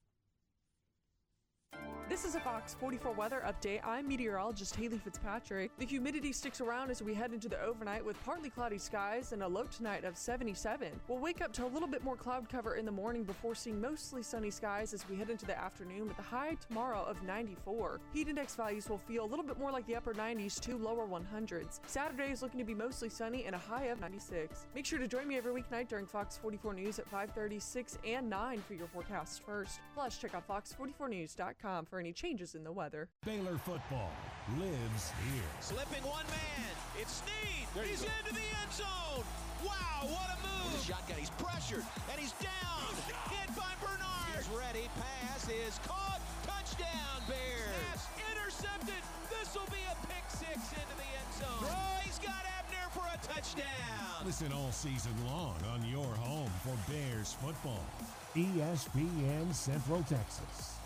This 2.08 2.24
is 2.24 2.34
a 2.34 2.40
Fox 2.40 2.74
44 2.80 3.12
weather 3.12 3.42
update. 3.46 3.80
I'm 3.84 4.08
meteorologist 4.08 4.74
Haley 4.74 4.96
Fitzpatrick. 4.96 5.70
The 5.78 5.84
humidity 5.84 6.32
sticks 6.32 6.62
around 6.62 6.90
as 6.90 7.02
we 7.02 7.12
head 7.12 7.34
into 7.34 7.50
the 7.50 7.60
overnight 7.60 8.02
with 8.02 8.16
partly 8.24 8.48
cloudy 8.48 8.78
skies 8.78 9.32
and 9.32 9.42
a 9.42 9.46
low 9.46 9.64
tonight 9.64 10.04
of 10.04 10.16
77. 10.16 10.88
We'll 11.06 11.18
wake 11.18 11.42
up 11.42 11.52
to 11.52 11.66
a 11.66 11.68
little 11.68 11.86
bit 11.86 12.02
more 12.02 12.16
cloud 12.16 12.48
cover 12.48 12.76
in 12.76 12.86
the 12.86 12.90
morning 12.90 13.24
before 13.24 13.54
seeing 13.54 13.78
mostly 13.78 14.22
sunny 14.22 14.50
skies 14.50 14.94
as 14.94 15.06
we 15.06 15.16
head 15.16 15.28
into 15.28 15.44
the 15.44 15.56
afternoon 15.58 16.08
with 16.08 16.18
a 16.18 16.22
high 16.22 16.56
tomorrow 16.66 17.04
of 17.04 17.22
94. 17.24 18.00
Heat 18.14 18.28
index 18.28 18.54
values 18.54 18.88
will 18.88 18.98
feel 18.98 19.24
a 19.24 19.28
little 19.28 19.44
bit 19.44 19.58
more 19.58 19.70
like 19.70 19.86
the 19.86 19.94
upper 19.94 20.14
90s 20.14 20.58
to 20.60 20.78
lower 20.78 21.06
100s. 21.06 21.80
Saturday 21.86 22.32
is 22.32 22.40
looking 22.40 22.58
to 22.58 22.64
be 22.64 22.74
mostly 22.74 23.10
sunny 23.10 23.44
and 23.44 23.54
a 23.54 23.58
high 23.58 23.84
of 23.84 24.00
96. 24.00 24.66
Make 24.74 24.86
sure 24.86 24.98
to 24.98 25.06
join 25.06 25.28
me 25.28 25.36
every 25.36 25.52
weeknight 25.52 25.88
during 25.88 26.06
Fox 26.06 26.38
44 26.38 26.72
News 26.72 26.98
at 26.98 27.10
5:30, 27.10 27.60
6, 27.60 27.98
and 28.06 28.30
9 28.30 28.62
for 28.66 28.72
your 28.72 28.86
forecast 28.86 29.42
first. 29.44 29.80
Plus, 29.94 30.16
check 30.16 30.34
out 30.34 30.48
fox44news.com 30.48 31.57
for 31.60 31.98
any 31.98 32.12
changes 32.12 32.54
in 32.54 32.62
the 32.62 32.70
weather. 32.72 33.08
Baylor 33.24 33.58
football 33.58 34.12
lives 34.58 35.10
here. 35.26 35.42
Slipping 35.60 36.04
one 36.06 36.24
man. 36.26 36.72
It's 37.00 37.22
Sneed. 37.22 37.66
He's 37.84 38.02
into 38.02 38.32
the 38.32 38.46
end 38.62 38.72
zone. 38.72 39.24
Wow, 39.66 40.06
what 40.06 40.30
a 40.30 40.38
move. 40.38 40.72
With 40.72 40.82
a 40.82 40.84
shotgun. 40.86 41.18
He's 41.18 41.34
pressured 41.34 41.84
and 42.10 42.20
he's 42.20 42.32
down. 42.38 42.94
Hit 43.34 43.50
by 43.58 43.74
Bernard. 43.82 44.38
He's 44.38 44.48
ready. 44.54 44.86
Pass 44.94 45.50
is 45.50 45.78
caught. 45.82 46.20
Touchdown, 46.46 47.18
Bears. 47.26 47.74
Pass 47.90 48.06
intercepted. 48.30 49.02
This 49.28 49.50
will 49.54 49.68
be 49.74 49.82
a 49.90 49.96
pick 50.06 50.24
six 50.30 50.62
into 50.78 50.94
the 50.94 51.10
end 51.10 51.30
zone. 51.42 51.66
Throw. 51.66 52.06
He's 52.06 52.18
got 52.22 52.38
Abner 52.62 52.86
for 52.94 53.02
a 53.02 53.18
touchdown. 53.26 54.22
Listen 54.24 54.52
all 54.54 54.70
season 54.70 55.12
long 55.26 55.58
on 55.74 55.82
your 55.90 56.14
home 56.22 56.50
for 56.62 56.76
Bears 56.86 57.34
football. 57.42 57.84
ESPN 58.36 59.52
Central 59.52 60.02
Texas. 60.06 60.77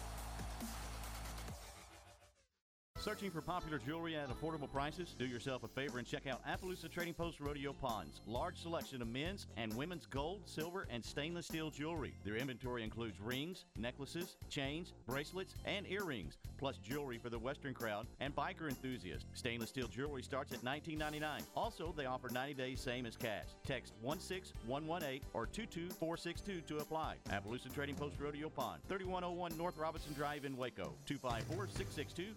Searching 3.03 3.33
for 3.33 3.41
popular 3.43 3.81
jewelry 3.85 4.15
at 4.15 4.29
affordable 4.29 4.71
prices? 4.71 5.17
Do 5.19 5.27
yourself 5.27 5.65
a 5.65 5.69
favor 5.69 5.99
and 5.99 6.07
check 6.07 6.29
out 6.29 6.41
Appaloosa 6.47 6.89
Trading 6.89 7.15
Post 7.15 7.41
Rodeo 7.41 7.73
Pawns. 7.73 8.21
Large 8.29 8.63
selection 8.63 9.03
of 9.03 9.09
men's 9.09 9.49
and 9.57 9.75
women's 9.75 10.07
gold, 10.07 10.43
silver, 10.45 10.87
and 10.89 11.05
stainless 11.05 11.47
steel 11.47 11.69
jewelry. 11.69 12.15
Their 12.25 12.37
inventory 12.37 12.85
includes 12.85 13.21
rings, 13.21 13.65
necklaces, 13.77 14.37
chains, 14.49 14.93
bracelets, 15.05 15.57
and 15.65 15.85
earrings, 15.89 16.39
plus 16.59 16.79
jewelry 16.79 17.19
for 17.19 17.29
the 17.29 17.41
Western 17.41 17.75
crowd 17.75 18.07
and 18.21 18.37
biker 18.37 18.69
enthusiasts. 18.69 19.27
Stainless 19.35 19.71
steel 19.71 19.89
jewelry 19.89 20.23
starts 20.23 20.53
at 20.53 20.63
$19.99. 20.63 21.41
Also, 21.57 21.93
they 21.97 22.07
offer 22.07 22.29
90 22.31 22.55
days 22.55 22.81
same 22.81 23.05
as 23.05 23.17
cash. 23.17 23.47
Text 23.67 23.95
16118 24.05 25.23
or 25.35 25.47
22462 25.47 26.61
to 26.69 26.81
apply. 26.81 27.17
Appaloosa 27.31 27.75
Trading 27.75 27.97
Post 27.97 28.15
Rodeo 28.21 28.49
Pawn, 28.49 28.79
3101 28.87 29.59
North 29.59 29.77
Robinson 29.77 30.13
Drive 30.13 30.45
in 30.45 30.57
Waco, 30.57 30.95
254 31.07 31.67
662 31.67 32.37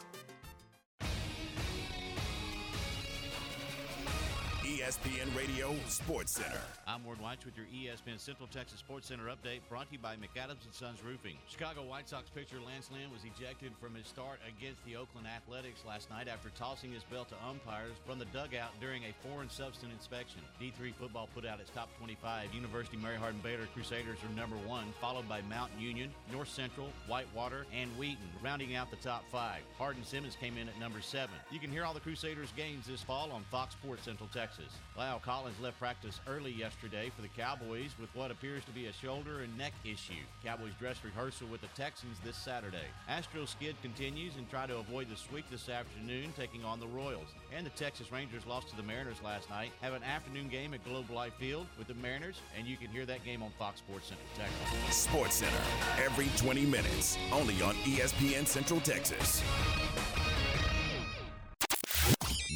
ESPN 4.71 5.27
Radio 5.35 5.75
Sports 5.89 6.31
Center. 6.31 6.61
I'm 6.87 7.03
Ward 7.03 7.19
White 7.19 7.43
with 7.43 7.57
your 7.57 7.65
ESPN 7.75 8.17
Central 8.17 8.47
Texas 8.47 8.79
Sports 8.79 9.09
Center 9.09 9.25
update 9.25 9.59
brought 9.67 9.87
to 9.87 9.93
you 9.93 9.99
by 9.99 10.15
McAdams 10.15 10.63
and 10.63 10.71
Sons 10.71 11.03
Roofing. 11.03 11.35
Chicago 11.49 11.83
White 11.83 12.07
Sox 12.07 12.29
pitcher 12.29 12.55
Lance 12.65 12.89
Lynn 12.89 13.11
was 13.11 13.19
ejected 13.25 13.73
from 13.81 13.93
his 13.95 14.07
start 14.07 14.39
against 14.47 14.79
the 14.85 14.95
Oakland 14.95 15.27
Athletics 15.27 15.83
last 15.85 16.09
night 16.09 16.29
after 16.29 16.47
tossing 16.55 16.93
his 16.93 17.03
belt 17.03 17.27
to 17.29 17.35
umpires 17.45 17.99
from 18.07 18.17
the 18.17 18.31
dugout 18.31 18.71
during 18.79 19.03
a 19.03 19.27
foreign 19.27 19.49
substance 19.49 19.91
inspection. 19.91 20.39
D3 20.61 20.93
football 20.95 21.27
put 21.35 21.45
out 21.45 21.59
its 21.59 21.71
top 21.71 21.89
25. 21.97 22.53
University 22.53 22.95
Mary 22.95 23.17
Hardin 23.17 23.41
Baylor 23.41 23.67
Crusaders 23.73 24.19
are 24.23 24.35
number 24.39 24.55
one, 24.65 24.93
followed 25.01 25.27
by 25.27 25.41
Mount 25.49 25.71
Union, 25.77 26.09
North 26.31 26.49
Central, 26.49 26.87
Whitewater, 27.07 27.65
and 27.75 27.91
Wheaton, 27.99 28.31
rounding 28.41 28.75
out 28.75 28.89
the 28.89 29.03
top 29.03 29.25
five. 29.33 29.63
Hardin 29.77 30.05
Simmons 30.05 30.37
came 30.39 30.55
in 30.55 30.69
at 30.69 30.79
number 30.79 31.01
seven. 31.01 31.35
You 31.51 31.59
can 31.59 31.71
hear 31.71 31.83
all 31.83 31.93
the 31.93 31.99
Crusaders 31.99 32.53
games 32.55 32.87
this 32.87 33.03
fall 33.03 33.33
on 33.33 33.43
Fox 33.51 33.73
Sports 33.73 34.05
Central 34.05 34.29
Texas. 34.33 34.60
La'el 34.97 35.21
Collins 35.21 35.59
left 35.61 35.79
practice 35.79 36.19
early 36.27 36.51
yesterday 36.51 37.11
for 37.15 37.21
the 37.21 37.27
Cowboys 37.29 37.91
with 37.99 38.09
what 38.15 38.31
appears 38.31 38.63
to 38.65 38.71
be 38.71 38.87
a 38.87 38.93
shoulder 38.93 39.39
and 39.39 39.57
neck 39.57 39.73
issue. 39.83 40.21
Cowboys 40.43 40.73
dress 40.79 40.97
rehearsal 41.03 41.47
with 41.47 41.61
the 41.61 41.67
Texans 41.75 42.17
this 42.23 42.35
Saturday. 42.35 42.87
Astro 43.07 43.45
skid 43.45 43.75
continues 43.81 44.35
and 44.37 44.49
try 44.49 44.67
to 44.67 44.77
avoid 44.77 45.09
the 45.09 45.15
sweep 45.15 45.45
this 45.49 45.69
afternoon, 45.69 46.33
taking 46.37 46.63
on 46.63 46.79
the 46.79 46.87
Royals. 46.87 47.27
And 47.55 47.65
the 47.65 47.71
Texas 47.71 48.11
Rangers 48.11 48.45
lost 48.45 48.69
to 48.69 48.77
the 48.77 48.83
Mariners 48.83 49.21
last 49.23 49.49
night. 49.49 49.71
Have 49.81 49.93
an 49.93 50.03
afternoon 50.03 50.49
game 50.49 50.73
at 50.73 50.83
Globe 50.83 51.09
Life 51.09 51.33
Field 51.39 51.67
with 51.77 51.87
the 51.87 51.95
Mariners, 51.95 52.41
and 52.57 52.67
you 52.67 52.77
can 52.77 52.87
hear 52.87 53.05
that 53.05 53.23
game 53.23 53.41
on 53.41 53.51
Fox 53.57 53.79
Sports 53.79 54.07
Central 54.07 54.27
Texas. 54.35 54.95
Sports 54.95 55.35
Center, 55.35 56.03
every 56.03 56.27
20 56.37 56.65
minutes, 56.65 57.17
only 57.31 57.61
on 57.61 57.75
ESPN 57.85 58.45
Central 58.45 58.79
Texas. 58.81 59.41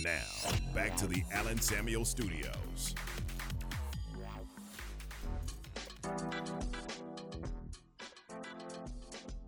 Now, 0.05 0.51
back 0.75 0.95
to 0.97 1.07
the 1.07 1.23
Allen 1.31 1.59
Samuel 1.59 2.05
Studios. 2.05 2.93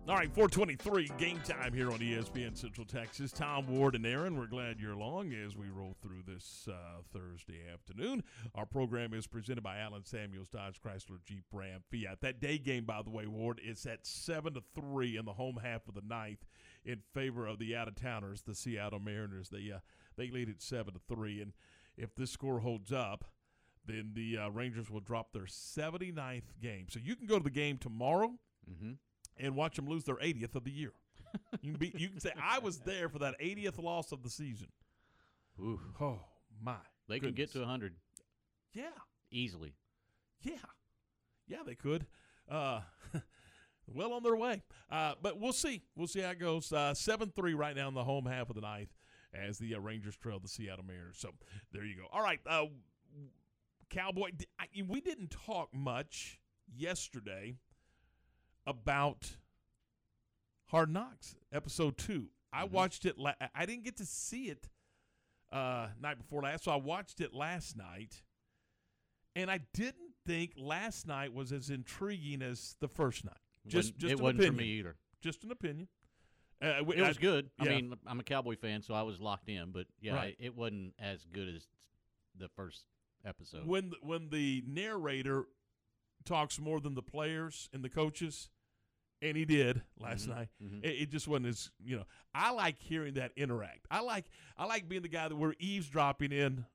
All 0.08 0.16
right, 0.16 0.34
423 0.34 1.12
game 1.16 1.38
time 1.46 1.72
here 1.72 1.92
on 1.92 2.00
ESPN 2.00 2.56
Central 2.56 2.84
Texas. 2.84 3.30
Tom 3.30 3.68
Ward 3.68 3.94
and 3.94 4.04
Aaron, 4.04 4.36
we're 4.36 4.48
glad 4.48 4.80
you're 4.80 4.94
along 4.94 5.32
as 5.32 5.54
we 5.54 5.68
roll 5.68 5.94
through 6.02 6.22
this 6.26 6.66
uh, 6.68 7.02
Thursday 7.12 7.60
afternoon. 7.72 8.24
Our 8.56 8.66
program 8.66 9.14
is 9.14 9.28
presented 9.28 9.62
by 9.62 9.78
Allen 9.78 10.04
Samuels 10.04 10.48
Dodge 10.48 10.80
Chrysler 10.84 11.22
Jeep 11.24 11.44
Ram 11.52 11.82
Fiat. 11.88 12.20
That 12.20 12.40
day 12.40 12.58
game, 12.58 12.84
by 12.84 13.02
the 13.02 13.10
way, 13.10 13.28
Ward, 13.28 13.60
is 13.64 13.86
at 13.86 14.04
7 14.04 14.54
to 14.54 14.62
3 14.74 15.18
in 15.18 15.24
the 15.24 15.34
home 15.34 15.60
half 15.62 15.86
of 15.86 15.94
the 15.94 16.02
ninth 16.04 16.44
in 16.84 17.02
favor 17.14 17.46
of 17.46 17.60
the 17.60 17.76
out 17.76 17.86
of 17.86 17.94
towners, 17.94 18.42
the 18.42 18.54
Seattle 18.56 18.98
Mariners. 18.98 19.50
The 19.50 19.74
uh, 19.74 19.78
they 20.18 20.30
lead 20.30 20.50
at 20.50 20.60
7 20.60 20.92
to 20.92 21.00
3. 21.08 21.40
And 21.40 21.52
if 21.96 22.14
this 22.14 22.30
score 22.30 22.60
holds 22.60 22.92
up, 22.92 23.24
then 23.86 24.10
the 24.14 24.36
uh, 24.36 24.48
Rangers 24.50 24.90
will 24.90 25.00
drop 25.00 25.32
their 25.32 25.44
79th 25.46 26.42
game. 26.60 26.86
So 26.90 27.00
you 27.02 27.16
can 27.16 27.26
go 27.26 27.38
to 27.38 27.44
the 27.44 27.50
game 27.50 27.78
tomorrow 27.78 28.32
Mm-hmm. 28.70 28.92
and 29.38 29.56
watch 29.56 29.76
them 29.76 29.88
lose 29.88 30.04
their 30.04 30.16
80th 30.16 30.54
of 30.54 30.64
the 30.64 30.70
year. 30.70 30.92
You 31.62 31.72
can 31.72 31.78
be, 31.78 31.94
you 31.96 32.10
can 32.10 32.20
say 32.20 32.32
I 32.38 32.58
was 32.58 32.80
there 32.80 33.08
for 33.08 33.18
that 33.20 33.34
80th 33.40 33.82
loss 33.82 34.12
of 34.12 34.22
the 34.22 34.28
season. 34.28 34.66
Oh 36.00 36.20
my! 36.62 36.76
They 37.08 37.18
could 37.18 37.34
get 37.34 37.50
goodness. 37.50 37.52
to 37.52 37.58
100 37.60 37.94
Yeah, 38.74 38.84
easily. 39.30 39.74
yeah, 40.42 40.52
yeah. 41.46 41.58
They 41.64 41.74
could. 41.74 42.06
Uh, 42.50 42.80
well 43.86 44.12
on 44.12 44.22
their 44.22 44.36
way. 44.36 44.62
Uh, 44.90 45.14
but 45.22 45.40
we'll 45.40 45.52
see. 45.52 45.82
We'll 45.96 46.06
see 46.08 46.20
how 46.20 46.30
it 46.30 46.38
goes. 46.40 46.72
Uh, 46.72 46.92
Seven 46.94 47.32
three 47.34 47.54
right 47.54 47.74
now 47.74 47.88
in 47.88 47.94
the 47.94 48.04
home 48.04 48.26
half 48.26 48.50
of 48.50 48.54
the 48.54 48.62
ninth 48.62 48.92
as 49.32 49.58
the 49.58 49.74
uh, 49.74 49.80
Rangers 49.80 50.16
trail 50.16 50.38
the 50.38 50.48
Seattle 50.48 50.84
Mariners. 50.84 51.18
So 51.18 51.30
there 51.72 51.84
you 51.84 51.96
go. 51.96 52.06
All 52.12 52.22
right, 52.22 52.40
uh, 52.46 52.66
Cowboy. 53.90 54.30
I, 54.58 54.66
we 54.86 55.00
didn't 55.00 55.30
talk 55.30 55.70
much 55.74 56.38
yesterday 56.76 57.56
about 58.66 59.36
Hard 60.66 60.92
Knocks 60.92 61.36
episode 61.52 61.96
two. 61.96 62.26
I 62.52 62.64
watched 62.64 63.04
it. 63.06 63.18
La- 63.18 63.34
I 63.54 63.66
didn't 63.66 63.84
get 63.84 63.96
to 63.98 64.06
see 64.06 64.44
it 64.44 64.68
uh, 65.52 65.88
night 66.00 66.18
before 66.18 66.42
last, 66.42 66.64
so 66.64 66.72
I 66.72 66.76
watched 66.76 67.20
it 67.20 67.34
last 67.34 67.76
night, 67.76 68.22
and 69.36 69.50
I 69.50 69.60
didn't 69.74 70.14
think 70.26 70.52
last 70.56 71.06
night 71.06 71.32
was 71.32 71.52
as 71.52 71.70
intriguing 71.70 72.42
as 72.42 72.76
the 72.80 72.88
first 72.88 73.24
night. 73.24 73.34
Just, 73.66 73.96
just 73.98 74.12
it 74.12 74.20
wasn't 74.20 74.40
opinion. 74.40 74.54
for 74.54 74.60
me 74.60 74.68
either. 74.78 74.96
Just 75.20 75.44
an 75.44 75.50
opinion. 75.50 75.88
Uh, 76.60 76.78
It 76.80 76.86
was 76.86 77.16
I- 77.18 77.20
good. 77.20 77.50
I 77.58 77.64
mean, 77.64 77.94
I'm 78.06 78.20
a 78.20 78.24
Cowboy 78.24 78.56
fan, 78.56 78.82
so 78.82 78.94
I 78.94 79.02
was 79.02 79.20
locked 79.20 79.48
in. 79.48 79.70
But 79.70 79.86
yeah, 80.00 80.14
Right. 80.14 80.36
it, 80.38 80.46
it 80.46 80.56
wasn't 80.56 80.94
as 80.98 81.24
good 81.24 81.48
as 81.54 81.68
the 82.34 82.48
first 82.48 82.84
episode. 83.24 83.66
when 83.66 83.90
the- 83.90 83.98
when 84.02 84.28
the 84.30 84.62
narrator 84.66 85.46
talks 86.24 86.58
more 86.58 86.80
than 86.80 86.94
the 86.94 87.02
players 87.02 87.68
and 87.72 87.84
the 87.84 87.88
coaches, 87.88 88.50
and 89.20 89.36
he 89.36 89.44
did 89.44 89.82
last 89.98 90.26
Mhm, 90.26 90.28
night. 90.28 90.48
mhm. 90.62 90.84
It, 90.84 91.02
it 91.02 91.10
just 91.10 91.26
wasn't 91.26 91.46
as 91.46 91.70
you 91.82 91.96
know. 91.96 92.04
I 92.34 92.50
like 92.50 92.78
hearing 92.78 93.14
that 93.14 93.32
interact. 93.36 93.86
I 93.90 94.00
like 94.00 94.30
I 94.56 94.64
like 94.66 94.88
being 94.88 95.02
the 95.02 95.08
guy 95.08 95.28
that 95.28 95.34
we're 95.36 95.54
eavesdropping 95.58 96.30
in 96.32 96.66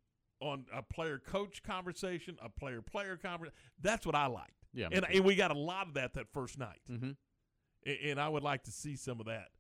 on 0.41 0.65
a 0.73 0.81
player 0.83 1.19
coach 1.19 1.63
conversation, 1.63 2.37
a 2.41 2.49
player 2.49 2.81
player 2.81 3.15
conversation. 3.15 3.57
That's 3.79 4.05
what 4.05 4.15
I 4.15 4.25
liked. 4.27 4.65
Yeah, 4.73 4.89
and 4.91 5.05
and 5.05 5.23
we 5.23 5.35
got 5.35 5.51
a 5.51 5.57
lot 5.57 5.87
of 5.87 5.93
that 5.93 6.13
that 6.15 6.27
first 6.33 6.57
night, 6.57 6.81
mm-hmm. 6.89 7.11
and, 7.85 7.97
and 8.03 8.19
I 8.19 8.27
would 8.27 8.43
like 8.43 8.63
to 8.63 8.71
see 8.71 8.95
some 8.97 9.19
of 9.21 9.27
that. 9.27 9.52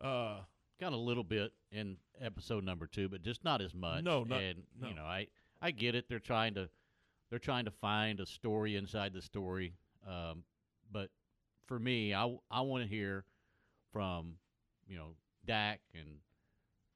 Uh, 0.00 0.40
Got 0.80 0.94
a 0.94 0.96
little 0.96 1.24
bit 1.24 1.52
in 1.70 1.98
episode 2.18 2.64
number 2.64 2.86
two, 2.86 3.10
but 3.10 3.20
just 3.22 3.44
not 3.44 3.60
as 3.60 3.74
much. 3.74 4.02
No, 4.02 4.24
not- 4.24 4.40
and 4.40 4.62
no. 4.80 4.88
you 4.88 4.94
know, 4.94 5.04
I 5.04 5.26
I 5.60 5.72
get 5.72 5.94
it. 5.94 6.06
They're 6.08 6.18
trying 6.18 6.54
to 6.54 6.70
they're 7.28 7.38
trying 7.38 7.66
to 7.66 7.70
find 7.70 8.18
a 8.18 8.24
story 8.24 8.76
inside 8.76 9.12
the 9.12 9.20
story. 9.20 9.74
Um, 10.08 10.44
but 10.90 11.10
for 11.66 11.78
me, 11.78 12.14
I 12.14 12.34
I 12.50 12.62
want 12.62 12.82
to 12.82 12.88
hear 12.88 13.24
from 13.92 14.36
you 14.88 14.96
know 14.96 15.16
Dak 15.46 15.80
and 15.94 16.08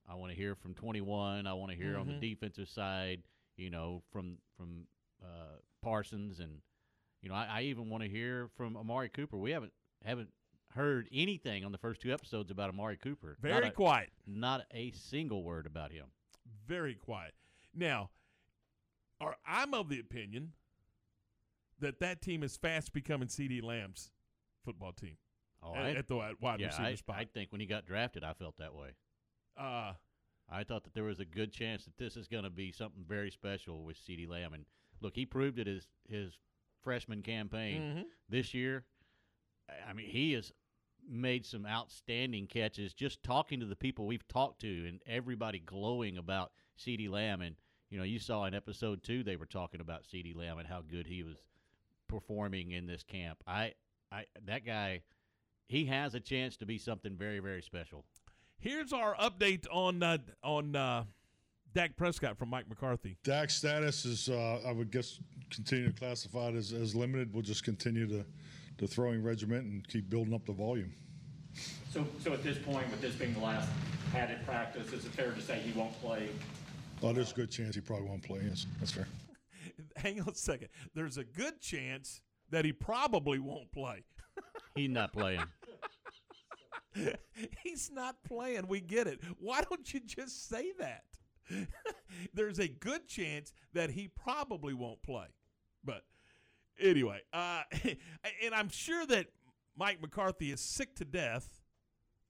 I 0.08 0.14
want 0.14 0.32
to 0.32 0.36
hear 0.36 0.54
from 0.54 0.72
21. 0.74 1.46
I 1.46 1.52
want 1.52 1.70
to 1.70 1.76
hear 1.76 1.98
on 1.98 2.06
the 2.06 2.14
Mhm. 2.14 2.20
defensive 2.20 2.68
side, 2.70 3.22
you 3.58 3.68
know, 3.68 4.02
from 4.12 4.38
from 4.56 4.86
uh, 5.22 5.58
Parsons 5.82 6.40
and 6.40 6.62
you 7.20 7.28
know, 7.28 7.34
I, 7.34 7.44
I 7.50 7.62
even 7.64 7.90
want 7.90 8.02
to 8.02 8.08
hear 8.08 8.48
from 8.56 8.78
Amari 8.78 9.10
Cooper. 9.10 9.36
We 9.36 9.50
haven't 9.50 9.74
haven't 10.04 10.32
heard 10.74 11.08
anything 11.12 11.64
on 11.64 11.72
the 11.72 11.78
first 11.78 12.00
two 12.00 12.12
episodes 12.12 12.50
about 12.50 12.68
Amari 12.70 12.96
Cooper. 12.96 13.36
Not 13.42 13.48
very 13.48 13.68
a- 13.68 13.72
quiet. 13.72 14.10
Not 14.26 14.62
a 14.72 14.90
single 14.92 15.42
word 15.42 15.66
about 15.66 15.92
him. 15.92 16.06
very 16.66 16.94
quiet. 16.94 17.34
Now, 17.74 18.10
are, 19.20 19.36
I'm 19.46 19.74
of 19.74 19.88
the 19.88 20.00
opinion 20.00 20.52
that 21.80 22.00
that 22.00 22.22
team 22.22 22.42
is 22.42 22.56
fast 22.56 22.92
becoming 22.92 23.28
CeeDee 23.28 23.62
Lamb's 23.62 24.10
football 24.64 24.92
team 24.92 25.16
Oh, 25.62 25.74
at, 25.74 25.84
I, 25.84 25.90
at 25.92 26.08
the 26.08 26.16
wide, 26.40 26.60
yeah, 26.60 26.66
receiver 26.66 26.84
I, 26.88 26.94
spot. 26.94 27.16
I 27.18 27.24
think 27.24 27.50
when 27.52 27.60
he 27.60 27.66
got 27.66 27.86
drafted, 27.86 28.22
I 28.22 28.32
felt 28.34 28.56
that 28.58 28.74
way. 28.74 28.90
uh, 29.56 29.92
I 30.50 30.62
thought 30.62 30.84
that 30.84 30.92
there 30.92 31.04
was 31.04 31.20
a 31.20 31.24
good 31.24 31.52
chance 31.52 31.86
that 31.86 31.96
this 31.96 32.18
is 32.18 32.28
going 32.28 32.44
to 32.44 32.50
be 32.50 32.70
something 32.70 33.02
very 33.08 33.30
special 33.30 33.82
with 33.82 33.96
CeeDee 33.96 34.28
Lamb. 34.28 34.52
And 34.52 34.66
look, 35.00 35.14
he 35.16 35.24
proved 35.24 35.58
it 35.58 35.66
his 35.66 35.86
his 36.06 36.38
freshman 36.82 37.22
campaign 37.22 37.80
mhm. 37.80 38.04
this 38.28 38.52
year. 38.52 38.84
I 39.88 39.94
mean, 39.94 40.06
he 40.10 40.32
has 40.34 40.52
made 41.08 41.44
some 41.44 41.66
outstanding 41.66 42.46
catches. 42.46 42.92
Just 42.92 43.22
talking 43.22 43.60
to 43.60 43.66
the 43.66 43.76
people 43.76 44.06
we've 44.06 44.26
talked 44.28 44.60
to, 44.62 44.86
and 44.88 45.00
everybody 45.06 45.58
glowing 45.58 46.18
about 46.18 46.52
CeeDee 46.78 47.10
Lamb. 47.10 47.42
And 47.42 47.56
you 47.90 47.98
know, 47.98 48.04
you 48.04 48.18
saw 48.18 48.44
in 48.44 48.54
episode 48.54 49.02
two 49.02 49.22
they 49.22 49.36
were 49.36 49.46
talking 49.46 49.80
about 49.80 50.04
CeeDee 50.04 50.36
Lamb 50.36 50.58
and 50.58 50.68
how 50.68 50.82
good 50.82 51.06
he 51.06 51.22
was 51.22 51.36
performing 52.08 52.72
in 52.72 52.86
this 52.86 53.02
camp. 53.02 53.38
I, 53.46 53.74
I, 54.10 54.24
that 54.46 54.64
guy, 54.66 55.02
he 55.66 55.86
has 55.86 56.14
a 56.14 56.20
chance 56.20 56.56
to 56.58 56.66
be 56.66 56.78
something 56.78 57.16
very, 57.16 57.38
very 57.38 57.62
special. 57.62 58.04
Here's 58.58 58.92
our 58.92 59.14
update 59.16 59.66
on 59.70 60.02
uh, 60.02 60.18
on 60.42 60.74
uh, 60.74 61.04
Dak 61.74 61.96
Prescott 61.96 62.38
from 62.38 62.50
Mike 62.50 62.68
McCarthy. 62.68 63.18
Dak's 63.24 63.54
status 63.54 64.04
is, 64.04 64.28
uh, 64.28 64.60
I 64.66 64.72
would 64.72 64.90
guess, 64.90 65.18
continue 65.50 65.90
to 65.90 65.92
classify 65.92 66.48
it 66.48 66.54
as, 66.54 66.72
as 66.72 66.94
limited. 66.94 67.34
We'll 67.34 67.42
just 67.42 67.64
continue 67.64 68.06
to 68.06 68.24
the 68.78 68.86
throwing 68.86 69.22
regiment 69.22 69.64
and 69.64 69.86
keep 69.88 70.08
building 70.10 70.34
up 70.34 70.44
the 70.46 70.52
volume. 70.52 70.92
So, 71.92 72.04
so 72.22 72.32
at 72.32 72.42
this 72.42 72.58
point, 72.58 72.90
with 72.90 73.00
this 73.00 73.14
being 73.14 73.34
the 73.34 73.40
last 73.40 73.68
padded 74.12 74.44
practice, 74.44 74.92
is 74.92 75.04
it 75.04 75.12
fair 75.12 75.32
to 75.32 75.40
say 75.40 75.60
he 75.60 75.72
won't 75.78 75.98
play? 76.00 76.28
Oh, 77.02 77.12
there's 77.12 77.32
a 77.32 77.34
good 77.34 77.50
chance 77.50 77.74
he 77.74 77.80
probably 77.80 78.08
won't 78.08 78.22
play. 78.22 78.40
Yes, 78.44 78.66
that's 78.78 78.92
fair. 78.92 79.06
Hang 79.96 80.20
on 80.20 80.28
a 80.30 80.34
second. 80.34 80.68
There's 80.94 81.18
a 81.18 81.24
good 81.24 81.60
chance 81.60 82.20
that 82.50 82.64
he 82.64 82.72
probably 82.72 83.38
won't 83.38 83.70
play. 83.72 84.04
He's 84.74 84.90
not 84.90 85.12
playing. 85.12 85.44
He's 87.62 87.90
not 87.92 88.16
playing. 88.24 88.66
We 88.68 88.80
get 88.80 89.06
it. 89.06 89.20
Why 89.38 89.62
don't 89.62 89.92
you 89.92 90.00
just 90.00 90.48
say 90.48 90.72
that? 90.78 91.04
There's 92.32 92.58
a 92.58 92.68
good 92.68 93.06
chance 93.06 93.52
that 93.74 93.90
he 93.90 94.08
probably 94.08 94.74
won't 94.74 95.02
play. 95.02 95.26
But 95.84 96.04
anyway, 96.80 97.20
uh, 97.32 97.62
and 98.44 98.54
I'm 98.54 98.68
sure 98.68 99.06
that 99.06 99.26
Mike 99.76 100.00
McCarthy 100.00 100.52
is 100.52 100.60
sick 100.60 100.94
to 100.96 101.04
death 101.04 101.62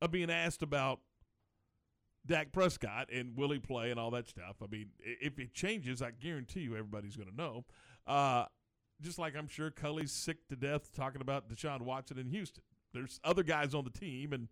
of 0.01 0.11
being 0.11 0.31
asked 0.31 0.63
about 0.63 1.01
Dak 2.27 2.53
Prescott 2.53 3.11
and 3.13 3.37
will 3.37 3.51
he 3.51 3.59
play 3.59 3.91
and 3.91 4.01
all 4.01 4.11
that 4.13 4.29
stuff. 4.29 4.57
I 4.63 4.67
mean, 4.71 4.89
if 5.01 5.39
it 5.39 5.53
changes, 5.53 6.01
I 6.01 6.11
guarantee 6.11 6.61
you 6.61 6.73
everybody's 6.73 7.17
going 7.17 7.31
to 7.31 7.37
know. 7.37 7.65
Uh, 8.07 8.47
just 9.03 9.19
like 9.19 9.37
I'm 9.37 9.49
sure 9.49 9.71
Culley's 9.71 10.13
sick 10.13 10.49
to 10.49 10.57
death 10.57 10.93
talking 10.95 11.21
about 11.21 11.49
Deshaun 11.49 11.83
Watson 11.83 12.19
in 12.19 12.29
Houston. 12.29 12.63
There's 12.93 13.21
other 13.25 13.43
guys 13.43 13.75
on 13.75 13.85
the 13.85 13.91
team, 13.91 14.33
and 14.33 14.49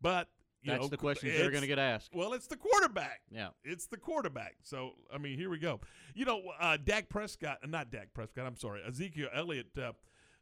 but 0.00 0.28
That's 0.64 0.82
know, 0.82 0.88
the 0.88 0.96
questions 0.96 1.36
they're 1.38 1.50
going 1.50 1.62
to 1.62 1.66
get 1.66 1.78
asked. 1.78 2.10
Well, 2.14 2.34
it's 2.34 2.46
the 2.46 2.56
quarterback. 2.56 3.22
Yeah. 3.30 3.48
It's 3.64 3.86
the 3.86 3.96
quarterback. 3.96 4.56
So, 4.62 4.92
I 5.12 5.18
mean, 5.18 5.38
here 5.38 5.48
we 5.48 5.58
go. 5.58 5.80
You 6.14 6.26
know, 6.26 6.42
uh, 6.60 6.76
Dak 6.82 7.08
Prescott, 7.08 7.58
uh, 7.62 7.66
not 7.66 7.90
Dak 7.90 8.12
Prescott, 8.12 8.46
I'm 8.46 8.56
sorry, 8.56 8.82
Ezekiel 8.86 9.28
Elliott 9.34 9.70
uh, 9.78 9.92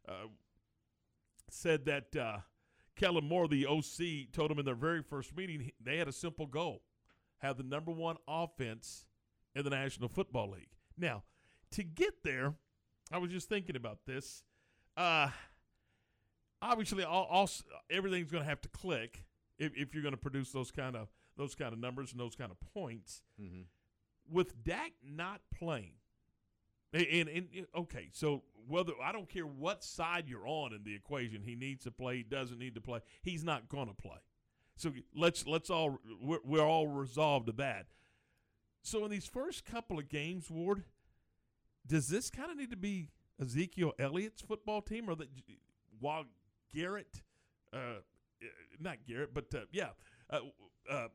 uh, 0.07 0.27
said 1.49 1.85
that 1.85 2.15
uh, 2.15 2.39
Kellen 2.97 3.25
Moore, 3.25 3.47
the 3.47 3.65
OC, 3.65 4.33
told 4.33 4.51
him 4.51 4.59
in 4.59 4.65
their 4.65 4.75
very 4.75 5.01
first 5.01 5.35
meeting 5.35 5.71
they 5.81 5.97
had 5.97 6.07
a 6.07 6.13
simple 6.13 6.45
goal 6.45 6.81
have 7.39 7.57
the 7.57 7.63
number 7.63 7.91
one 7.91 8.17
offense 8.27 9.05
in 9.55 9.63
the 9.63 9.69
National 9.69 10.09
Football 10.09 10.51
League. 10.51 10.69
Now, 10.97 11.23
to 11.71 11.83
get 11.83 12.23
there, 12.23 12.53
I 13.11 13.17
was 13.17 13.31
just 13.31 13.49
thinking 13.49 13.75
about 13.75 13.99
this. 14.05 14.43
Uh, 14.95 15.29
obviously, 16.61 17.03
all, 17.03 17.25
all 17.29 17.49
everything's 17.89 18.31
going 18.31 18.43
to 18.43 18.49
have 18.49 18.61
to 18.61 18.69
click 18.69 19.23
if, 19.59 19.73
if 19.75 19.93
you're 19.93 20.03
going 20.03 20.13
to 20.13 20.17
produce 20.17 20.51
those 20.51 20.71
kind 20.71 20.95
of 20.95 21.09
those 21.37 21.55
kind 21.55 21.73
of 21.73 21.79
numbers 21.79 22.11
and 22.11 22.19
those 22.19 22.35
kind 22.35 22.51
of 22.51 22.57
points. 22.73 23.21
Mm-hmm. 23.39 23.61
With 24.31 24.63
Dak 24.63 24.91
not 25.03 25.41
playing, 25.57 25.93
and, 26.93 27.05
and, 27.07 27.29
and 27.29 27.65
okay, 27.75 28.09
so 28.11 28.43
whether 28.67 28.93
I 29.03 29.11
don't 29.11 29.29
care 29.29 29.45
what 29.45 29.83
side 29.83 30.25
you're 30.27 30.47
on 30.47 30.73
in 30.73 30.83
the 30.83 30.95
equation, 30.95 31.41
he 31.43 31.55
needs 31.55 31.83
to 31.85 31.91
play, 31.91 32.17
he 32.17 32.23
doesn't 32.23 32.59
need 32.59 32.75
to 32.75 32.81
play, 32.81 32.99
he's 33.21 33.43
not 33.43 33.69
going 33.69 33.87
to 33.87 33.93
play. 33.93 34.17
So 34.75 34.91
let's 35.15 35.45
let's 35.45 35.69
all 35.69 35.99
we're, 36.21 36.39
we're 36.43 36.65
all 36.65 36.87
resolved 36.87 37.47
to 37.47 37.51
that. 37.53 37.87
So 38.81 39.03
in 39.03 39.11
these 39.11 39.27
first 39.27 39.65
couple 39.65 39.99
of 39.99 40.07
games, 40.07 40.49
Ward, 40.49 40.83
does 41.85 42.07
this 42.07 42.29
kind 42.29 42.49
of 42.51 42.57
need 42.57 42.71
to 42.71 42.77
be 42.77 43.09
Ezekiel 43.41 43.93
Elliott's 43.99 44.41
football 44.41 44.81
team, 44.81 45.09
or 45.09 45.15
that 45.15 45.27
while 45.99 46.25
Garrett 46.73 47.23
uh, 47.73 47.77
uh, 47.77 47.99
not 48.79 48.97
Garrett, 49.07 49.33
but 49.33 49.45
uh, 49.53 49.59
yeah, 49.71 49.89
uh, 50.29 50.39
uh, 50.89 51.07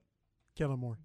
Kellen 0.57 0.79
Moore. 0.79 0.99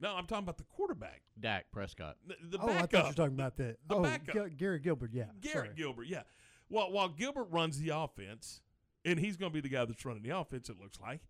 no, 0.00 0.14
I'm 0.14 0.26
talking 0.26 0.44
about 0.44 0.58
the 0.58 0.64
quarterback, 0.64 1.22
Dak 1.38 1.66
Prescott. 1.72 2.16
the, 2.26 2.36
the 2.56 2.58
oh, 2.62 2.68
I 2.68 2.72
backup. 2.72 2.90
thought 2.90 2.98
you 2.98 3.08
were 3.08 3.14
talking 3.14 3.34
about 3.34 3.56
that. 3.56 3.76
The 3.88 3.94
oh, 3.94 4.02
backup. 4.02 4.34
Gil- 4.34 4.48
Gary 4.56 4.78
Gilbert. 4.80 5.10
Yeah, 5.12 5.24
Garrett 5.40 5.56
sorry. 5.56 5.68
Gilbert, 5.76 6.06
yeah. 6.06 6.22
Well, 6.68 6.90
while 6.90 7.08
Gilbert 7.08 7.48
runs 7.50 7.78
the 7.78 7.90
offense, 7.90 8.62
and 9.04 9.18
he's 9.18 9.36
going 9.36 9.52
to 9.52 9.54
be 9.54 9.60
the 9.60 9.74
guy 9.74 9.84
that's 9.84 10.04
running 10.04 10.22
the 10.22 10.36
offense, 10.36 10.68
it 10.68 10.76
looks 10.80 10.98
like. 11.00 11.20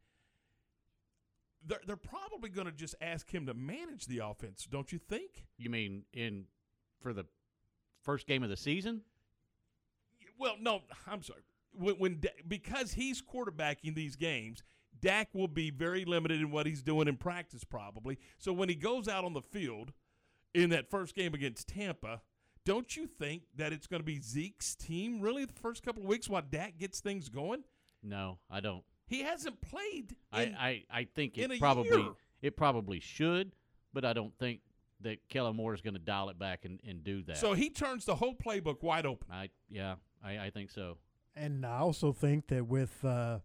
They're, 1.65 1.81
they're 1.87 1.97
probably 1.97 2.51
going 2.51 2.67
to 2.67 2.73
just 2.73 2.95
ask 3.01 3.33
him 3.33 3.47
to 3.47 3.55
manage 3.55 4.07
the 4.07 4.19
offense, 4.19 4.67
don't 4.71 4.93
you 4.93 4.99
think? 4.99 5.47
You 5.59 5.71
mean 5.71 6.05
in 6.13 6.47
for 7.01 7.13
the 7.13 7.25
first 8.03 8.27
game 8.27 8.43
of 8.43 8.51
the 8.51 8.57
season? 8.57 9.03
Well, 10.39 10.57
no, 10.61 10.81
I'm 11.07 11.23
sorry. 11.23 11.43
When, 11.75 11.95
when 11.97 12.21
because 12.47 12.93
he's 12.93 13.23
quarterbacking 13.23 13.95
these 13.95 14.17
games, 14.17 14.63
Dak 15.01 15.29
will 15.33 15.49
be 15.49 15.71
very 15.71 16.05
limited 16.05 16.41
in 16.41 16.51
what 16.51 16.67
he's 16.67 16.83
doing 16.83 17.09
in 17.09 17.17
practice, 17.17 17.65
probably. 17.65 18.19
So 18.39 18.53
when 18.53 18.69
he 18.69 18.75
goes 18.75 19.09
out 19.09 19.25
on 19.25 19.33
the 19.33 19.43
field 19.43 19.93
in 20.55 20.71
that 20.71 20.91
first 20.91 21.15
game 21.15 21.35
against 21.35 21.69
Tampa, 21.69 22.21
don't 22.65 22.97
you 22.97 23.07
think 23.07 23.43
that 23.57 23.73
it's 23.73 23.87
going 23.87 24.01
to 24.01 24.05
be 24.05 24.21
Zeke's 24.21 24.75
team 24.75 25.21
really 25.21 25.45
the 25.45 25.53
first 25.53 25.83
couple 25.83 26.03
of 26.03 26.09
weeks 26.09 26.29
while 26.29 26.43
Dak 26.49 26.79
gets 26.79 27.01
things 27.01 27.29
going? 27.29 27.65
No, 28.03 28.39
I 28.51 28.61
don't. 28.61 28.85
He 29.07 29.23
hasn't 29.23 29.61
played. 29.61 30.17
I, 30.33 30.43
in- 30.45 30.55
I, 30.55 30.85
I 30.91 31.05
think 31.15 31.37
in 31.39 31.51
it 31.51 31.59
probably 31.59 32.03
year. 32.03 32.13
it 32.41 32.57
probably 32.57 33.01
should, 33.01 33.53
but 33.93 34.05
I 34.05 34.13
don't 34.13 34.37
think 34.39 34.61
that 35.01 35.29
Kellen 35.29 35.57
Moore 35.57 35.75
is 35.75 35.81
going 35.81 35.95
to 35.95 36.01
dial 36.01 36.29
it 36.29 36.39
back 36.39 36.65
and, 36.65 36.79
and 36.87 37.03
do 37.03 37.23
that. 37.25 37.39
So 37.39 37.55
he 37.55 37.71
turns 37.71 38.05
the 38.05 38.15
whole 38.15 38.35
playbook 38.35 38.83
wide 38.83 39.05
open. 39.05 39.27
I 39.33 39.51
yeah, 39.69 39.97
I, 40.25 40.39
I 40.39 40.51
think 40.51 40.71
so. 40.71 40.97
And 41.35 41.65
I 41.65 41.79
also 41.79 42.13
think 42.13 42.49
that 42.49 42.67
with, 42.67 43.05
uh, 43.05 43.39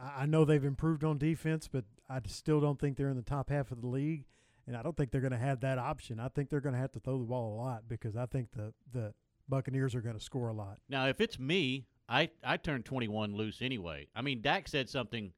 I 0.00 0.26
know 0.26 0.44
they've 0.44 0.64
improved 0.64 1.04
on 1.04 1.18
defense, 1.18 1.68
but 1.68 1.84
I 2.08 2.20
still 2.26 2.60
don't 2.60 2.78
think 2.78 2.96
they're 2.96 3.10
in 3.10 3.16
the 3.16 3.22
top 3.22 3.50
half 3.50 3.70
of 3.70 3.80
the 3.80 3.86
league. 3.86 4.24
And 4.66 4.76
I 4.76 4.82
don't 4.82 4.96
think 4.96 5.12
they're 5.12 5.20
going 5.20 5.32
to 5.32 5.38
have 5.38 5.60
that 5.60 5.78
option. 5.78 6.18
I 6.18 6.28
think 6.28 6.50
they're 6.50 6.60
going 6.60 6.74
to 6.74 6.80
have 6.80 6.92
to 6.92 7.00
throw 7.00 7.18
the 7.18 7.24
ball 7.24 7.54
a 7.54 7.56
lot 7.56 7.84
because 7.88 8.16
I 8.16 8.26
think 8.26 8.48
the, 8.52 8.72
the 8.92 9.14
Buccaneers 9.48 9.94
are 9.94 10.00
going 10.00 10.16
to 10.16 10.22
score 10.22 10.48
a 10.48 10.52
lot. 10.52 10.78
Now, 10.88 11.06
if 11.06 11.20
it's 11.20 11.38
me, 11.38 11.86
I 12.08 12.30
I 12.42 12.56
turn 12.56 12.82
21 12.82 13.34
loose 13.34 13.62
anyway. 13.62 14.08
I 14.14 14.22
mean, 14.22 14.40
Dak 14.40 14.66
said 14.68 14.88
something 14.88 15.32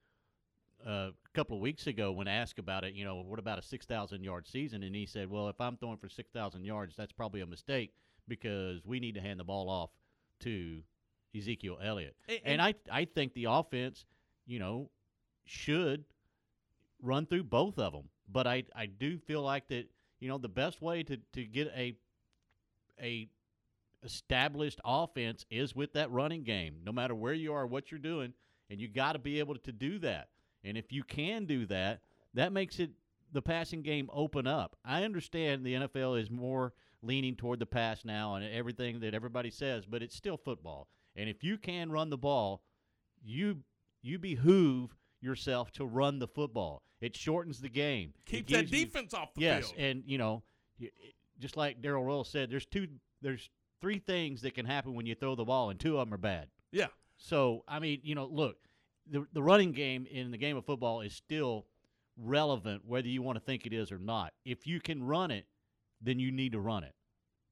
uh, 0.86 1.10
a 1.10 1.12
couple 1.34 1.56
of 1.56 1.62
weeks 1.62 1.86
ago 1.86 2.12
when 2.12 2.28
asked 2.28 2.58
about 2.58 2.84
it. 2.84 2.94
You 2.94 3.04
know, 3.04 3.16
what 3.16 3.38
about 3.38 3.58
a 3.58 3.62
6,000 3.62 4.22
yard 4.22 4.46
season? 4.46 4.82
And 4.82 4.94
he 4.94 5.06
said, 5.06 5.30
well, 5.30 5.48
if 5.48 5.60
I'm 5.60 5.76
throwing 5.76 5.96
for 5.96 6.08
6,000 6.08 6.64
yards, 6.64 6.94
that's 6.96 7.12
probably 7.12 7.40
a 7.40 7.46
mistake 7.46 7.92
because 8.26 8.84
we 8.84 9.00
need 9.00 9.14
to 9.14 9.20
hand 9.20 9.40
the 9.40 9.44
ball 9.44 9.68
off 9.68 9.90
to 10.40 10.82
Ezekiel 11.36 11.78
Elliott. 11.82 12.16
And- 12.28 12.40
And, 12.44 12.62
I 12.62 12.74
I 12.90 13.04
think 13.04 13.34
the 13.34 13.44
offense, 13.44 14.04
you 14.46 14.58
know, 14.58 14.90
should 15.44 16.04
run 17.02 17.26
through 17.26 17.44
both 17.44 17.78
of 17.78 17.92
them. 17.92 18.08
But 18.28 18.46
I 18.46 18.64
I 18.74 18.86
do 18.86 19.18
feel 19.18 19.42
like 19.42 19.68
that 19.68 19.88
you 20.20 20.28
know 20.28 20.38
the 20.38 20.48
best 20.48 20.82
way 20.82 21.02
to 21.04 21.16
to 21.16 21.44
get 21.44 21.68
a 21.68 21.96
a 23.00 23.28
established 24.02 24.80
offense 24.84 25.44
is 25.50 25.74
with 25.74 25.92
that 25.94 26.10
running 26.10 26.44
game. 26.44 26.80
No 26.84 26.92
matter 26.92 27.14
where 27.14 27.32
you 27.32 27.52
are, 27.52 27.66
what 27.66 27.90
you're 27.90 27.98
doing, 27.98 28.32
and 28.70 28.80
you 28.80 28.88
got 28.88 29.12
to 29.12 29.18
be 29.18 29.38
able 29.38 29.56
to 29.56 29.72
do 29.72 29.98
that. 30.00 30.28
And 30.64 30.76
if 30.76 30.92
you 30.92 31.02
can 31.02 31.46
do 31.46 31.66
that, 31.66 32.00
that 32.34 32.52
makes 32.52 32.78
it 32.78 32.90
the 33.32 33.42
passing 33.42 33.82
game 33.82 34.08
open 34.12 34.46
up. 34.46 34.76
I 34.84 35.04
understand 35.04 35.64
the 35.64 35.74
NFL 35.74 36.20
is 36.20 36.30
more 36.30 36.72
leaning 37.02 37.36
toward 37.36 37.58
the 37.60 37.66
pass 37.66 38.04
now 38.04 38.34
and 38.34 38.44
everything 38.44 39.00
that 39.00 39.14
everybody 39.14 39.50
says, 39.50 39.84
but 39.86 40.02
it's 40.02 40.16
still 40.16 40.36
football. 40.36 40.88
And 41.18 41.28
if 41.28 41.42
you 41.42 41.58
can 41.58 41.90
run 41.90 42.10
the 42.10 42.16
ball, 42.16 42.62
you 43.22 43.58
you 44.02 44.18
behoove 44.18 44.96
yourself 45.20 45.72
to 45.72 45.84
run 45.84 46.20
the 46.20 46.28
football. 46.28 46.82
It 47.00 47.16
shortens 47.16 47.60
the 47.60 47.68
game. 47.68 48.14
Keep 48.24 48.46
that 48.48 48.52
gives 48.62 48.72
you- 48.72 48.84
defense 48.86 49.12
off 49.12 49.34
the 49.34 49.42
yes, 49.42 49.70
field. 49.70 49.80
and 49.80 50.02
you 50.06 50.16
know, 50.18 50.42
just 51.38 51.56
like 51.56 51.80
Darrell 51.82 52.04
Royal 52.04 52.24
said, 52.24 52.50
there's 52.50 52.66
two, 52.66 52.88
there's 53.20 53.50
three 53.80 53.98
things 53.98 54.42
that 54.42 54.54
can 54.54 54.64
happen 54.66 54.94
when 54.94 55.06
you 55.06 55.14
throw 55.14 55.34
the 55.34 55.44
ball, 55.44 55.70
and 55.70 55.78
two 55.78 55.98
of 55.98 56.06
them 56.06 56.14
are 56.14 56.18
bad. 56.18 56.48
Yeah. 56.72 56.86
So 57.16 57.64
I 57.66 57.80
mean, 57.80 58.00
you 58.04 58.14
know, 58.14 58.26
look, 58.26 58.56
the 59.10 59.26
the 59.32 59.42
running 59.42 59.72
game 59.72 60.06
in 60.06 60.30
the 60.30 60.38
game 60.38 60.56
of 60.56 60.64
football 60.64 61.00
is 61.00 61.14
still 61.14 61.66
relevant, 62.16 62.84
whether 62.84 63.08
you 63.08 63.22
want 63.22 63.36
to 63.36 63.44
think 63.44 63.66
it 63.66 63.72
is 63.72 63.90
or 63.90 63.98
not. 63.98 64.32
If 64.44 64.66
you 64.66 64.80
can 64.80 65.02
run 65.02 65.30
it, 65.30 65.46
then 66.00 66.18
you 66.18 66.30
need 66.30 66.52
to 66.52 66.60
run 66.60 66.84
it. 66.84 66.94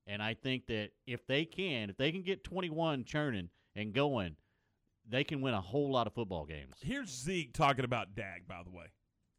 And 0.06 0.22
I 0.22 0.34
think 0.34 0.66
that 0.68 0.90
if 1.06 1.26
they 1.26 1.44
can, 1.44 1.90
if 1.90 1.96
they 1.96 2.12
can 2.12 2.22
get 2.22 2.44
21 2.44 3.04
churning 3.04 3.48
and 3.74 3.92
going, 3.92 4.36
they 5.08 5.24
can 5.24 5.40
win 5.40 5.54
a 5.54 5.60
whole 5.60 5.90
lot 5.90 6.06
of 6.06 6.14
football 6.14 6.46
games. 6.46 6.76
Here's 6.80 7.10
Zeke 7.10 7.52
talking 7.52 7.84
about 7.84 8.14
Dak, 8.14 8.46
by 8.48 8.62
the 8.64 8.70
way. 8.70 8.86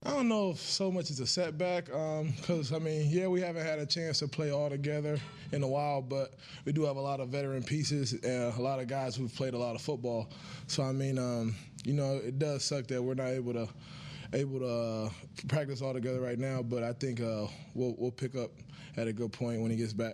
I 0.04 0.12
don't 0.12 0.28
know 0.28 0.52
if 0.52 0.60
so 0.60 0.92
much 0.92 1.10
it's 1.10 1.20
a 1.20 1.26
setback, 1.26 1.86
because 1.86 2.72
I 2.72 2.78
mean, 2.78 3.10
yeah, 3.10 3.28
we 3.28 3.42
haven't 3.42 3.66
had 3.66 3.80
a 3.80 3.86
chance 3.86 4.20
to 4.20 4.28
play 4.28 4.52
all 4.52 4.70
together 4.70 5.18
in 5.52 5.64
a 5.64 5.68
while, 5.68 6.04
but 6.04 6.36
we 6.66 6.72
do 6.72 6.84
have 6.86 6.98
a 6.98 7.02
lot 7.02 7.20
of 7.20 7.30
veteran 7.30 7.64
pieces 7.64 8.14
and 8.14 8.54
a 8.54 8.62
lot 8.62 8.80
of 8.80 8.88
guys 8.88 9.16
who've 9.16 9.34
played 9.34 9.56
a 9.56 9.58
lot 9.58 9.74
of 9.74 9.82
football. 9.82 10.30
So 10.68 10.84
I 10.84 10.92
mean, 10.92 11.18
um, 11.18 11.56
you 11.84 11.94
know, 11.94 12.18
it 12.24 12.38
does 12.38 12.64
suck 12.64 12.86
that 12.88 13.02
we're 13.02 13.16
not 13.16 13.30
able 13.30 13.54
to 13.54 13.68
able 14.34 14.60
to 14.60 14.68
uh, 14.68 15.10
practice 15.48 15.82
all 15.82 15.94
together 15.94 16.22
right 16.22 16.38
now, 16.38 16.62
but 16.62 16.84
I 16.84 16.94
think 16.94 17.20
uh, 17.20 17.48
we'll 17.74 17.96
we'll 17.98 18.12
pick 18.12 18.36
up 18.36 18.52
at 18.98 19.08
a 19.08 19.14
good 19.14 19.34
point 19.34 19.62
when 19.62 19.72
he 19.72 19.78
gets 19.78 19.94
back. 19.94 20.14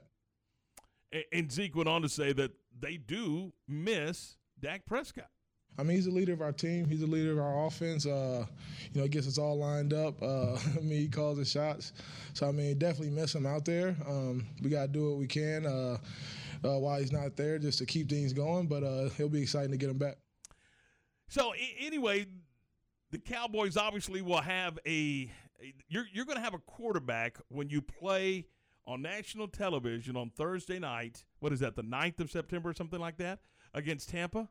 And 1.31 1.51
Zeke 1.51 1.75
went 1.75 1.89
on 1.89 2.01
to 2.01 2.09
say 2.09 2.33
that 2.33 2.51
they 2.79 2.97
do 2.97 3.53
miss 3.67 4.37
Dak 4.59 4.85
Prescott. 4.85 5.29
I 5.77 5.81
mean, 5.83 5.95
he's 5.95 6.05
the 6.05 6.11
leader 6.11 6.33
of 6.33 6.41
our 6.41 6.51
team. 6.51 6.87
He's 6.87 6.99
the 6.99 7.07
leader 7.07 7.31
of 7.31 7.39
our 7.39 7.65
offense. 7.65 8.05
Uh, 8.05 8.45
you 8.91 8.97
know, 8.99 9.03
he 9.03 9.09
gets 9.09 9.27
us 9.27 9.39
all 9.39 9.57
lined 9.57 9.91
up. 9.93 10.21
Uh, 10.21 10.53
I 10.77 10.79
mean, 10.81 10.99
he 10.99 11.07
calls 11.07 11.37
the 11.37 11.45
shots. 11.45 11.93
So 12.33 12.47
I 12.47 12.51
mean, 12.51 12.77
definitely 12.77 13.09
miss 13.09 13.33
him 13.33 13.45
out 13.47 13.65
there. 13.65 13.95
Um, 14.07 14.45
we 14.61 14.69
got 14.69 14.83
to 14.83 14.87
do 14.89 15.09
what 15.09 15.17
we 15.19 15.27
can 15.27 15.65
uh, 15.65 15.97
uh, 16.63 16.77
while 16.79 16.99
he's 16.99 17.11
not 17.11 17.35
there, 17.35 17.57
just 17.57 17.79
to 17.79 17.85
keep 17.87 18.09
things 18.09 18.33
going. 18.33 18.67
But 18.67 18.83
uh, 18.83 19.05
it'll 19.17 19.29
be 19.29 19.41
exciting 19.41 19.71
to 19.71 19.77
get 19.77 19.89
him 19.89 19.97
back. 19.97 20.17
So 21.27 21.53
a- 21.55 21.75
anyway, 21.85 22.27
the 23.11 23.17
Cowboys 23.17 23.75
obviously 23.77 24.21
will 24.21 24.41
have 24.41 24.77
a. 24.85 25.29
a- 25.59 25.73
You're 25.87 26.05
you're 26.13 26.25
going 26.25 26.37
to 26.37 26.43
have 26.43 26.53
a 26.53 26.59
quarterback 26.59 27.37
when 27.49 27.69
you 27.69 27.81
play 27.81 28.45
on 28.85 29.01
national 29.01 29.47
television 29.47 30.15
on 30.17 30.29
Thursday 30.29 30.79
night. 30.79 31.23
What 31.39 31.53
is 31.53 31.59
that? 31.61 31.75
The 31.75 31.83
9th 31.83 32.19
of 32.19 32.31
September 32.31 32.69
or 32.69 32.73
something 32.73 32.99
like 32.99 33.17
that 33.17 33.39
against 33.73 34.09
Tampa. 34.09 34.49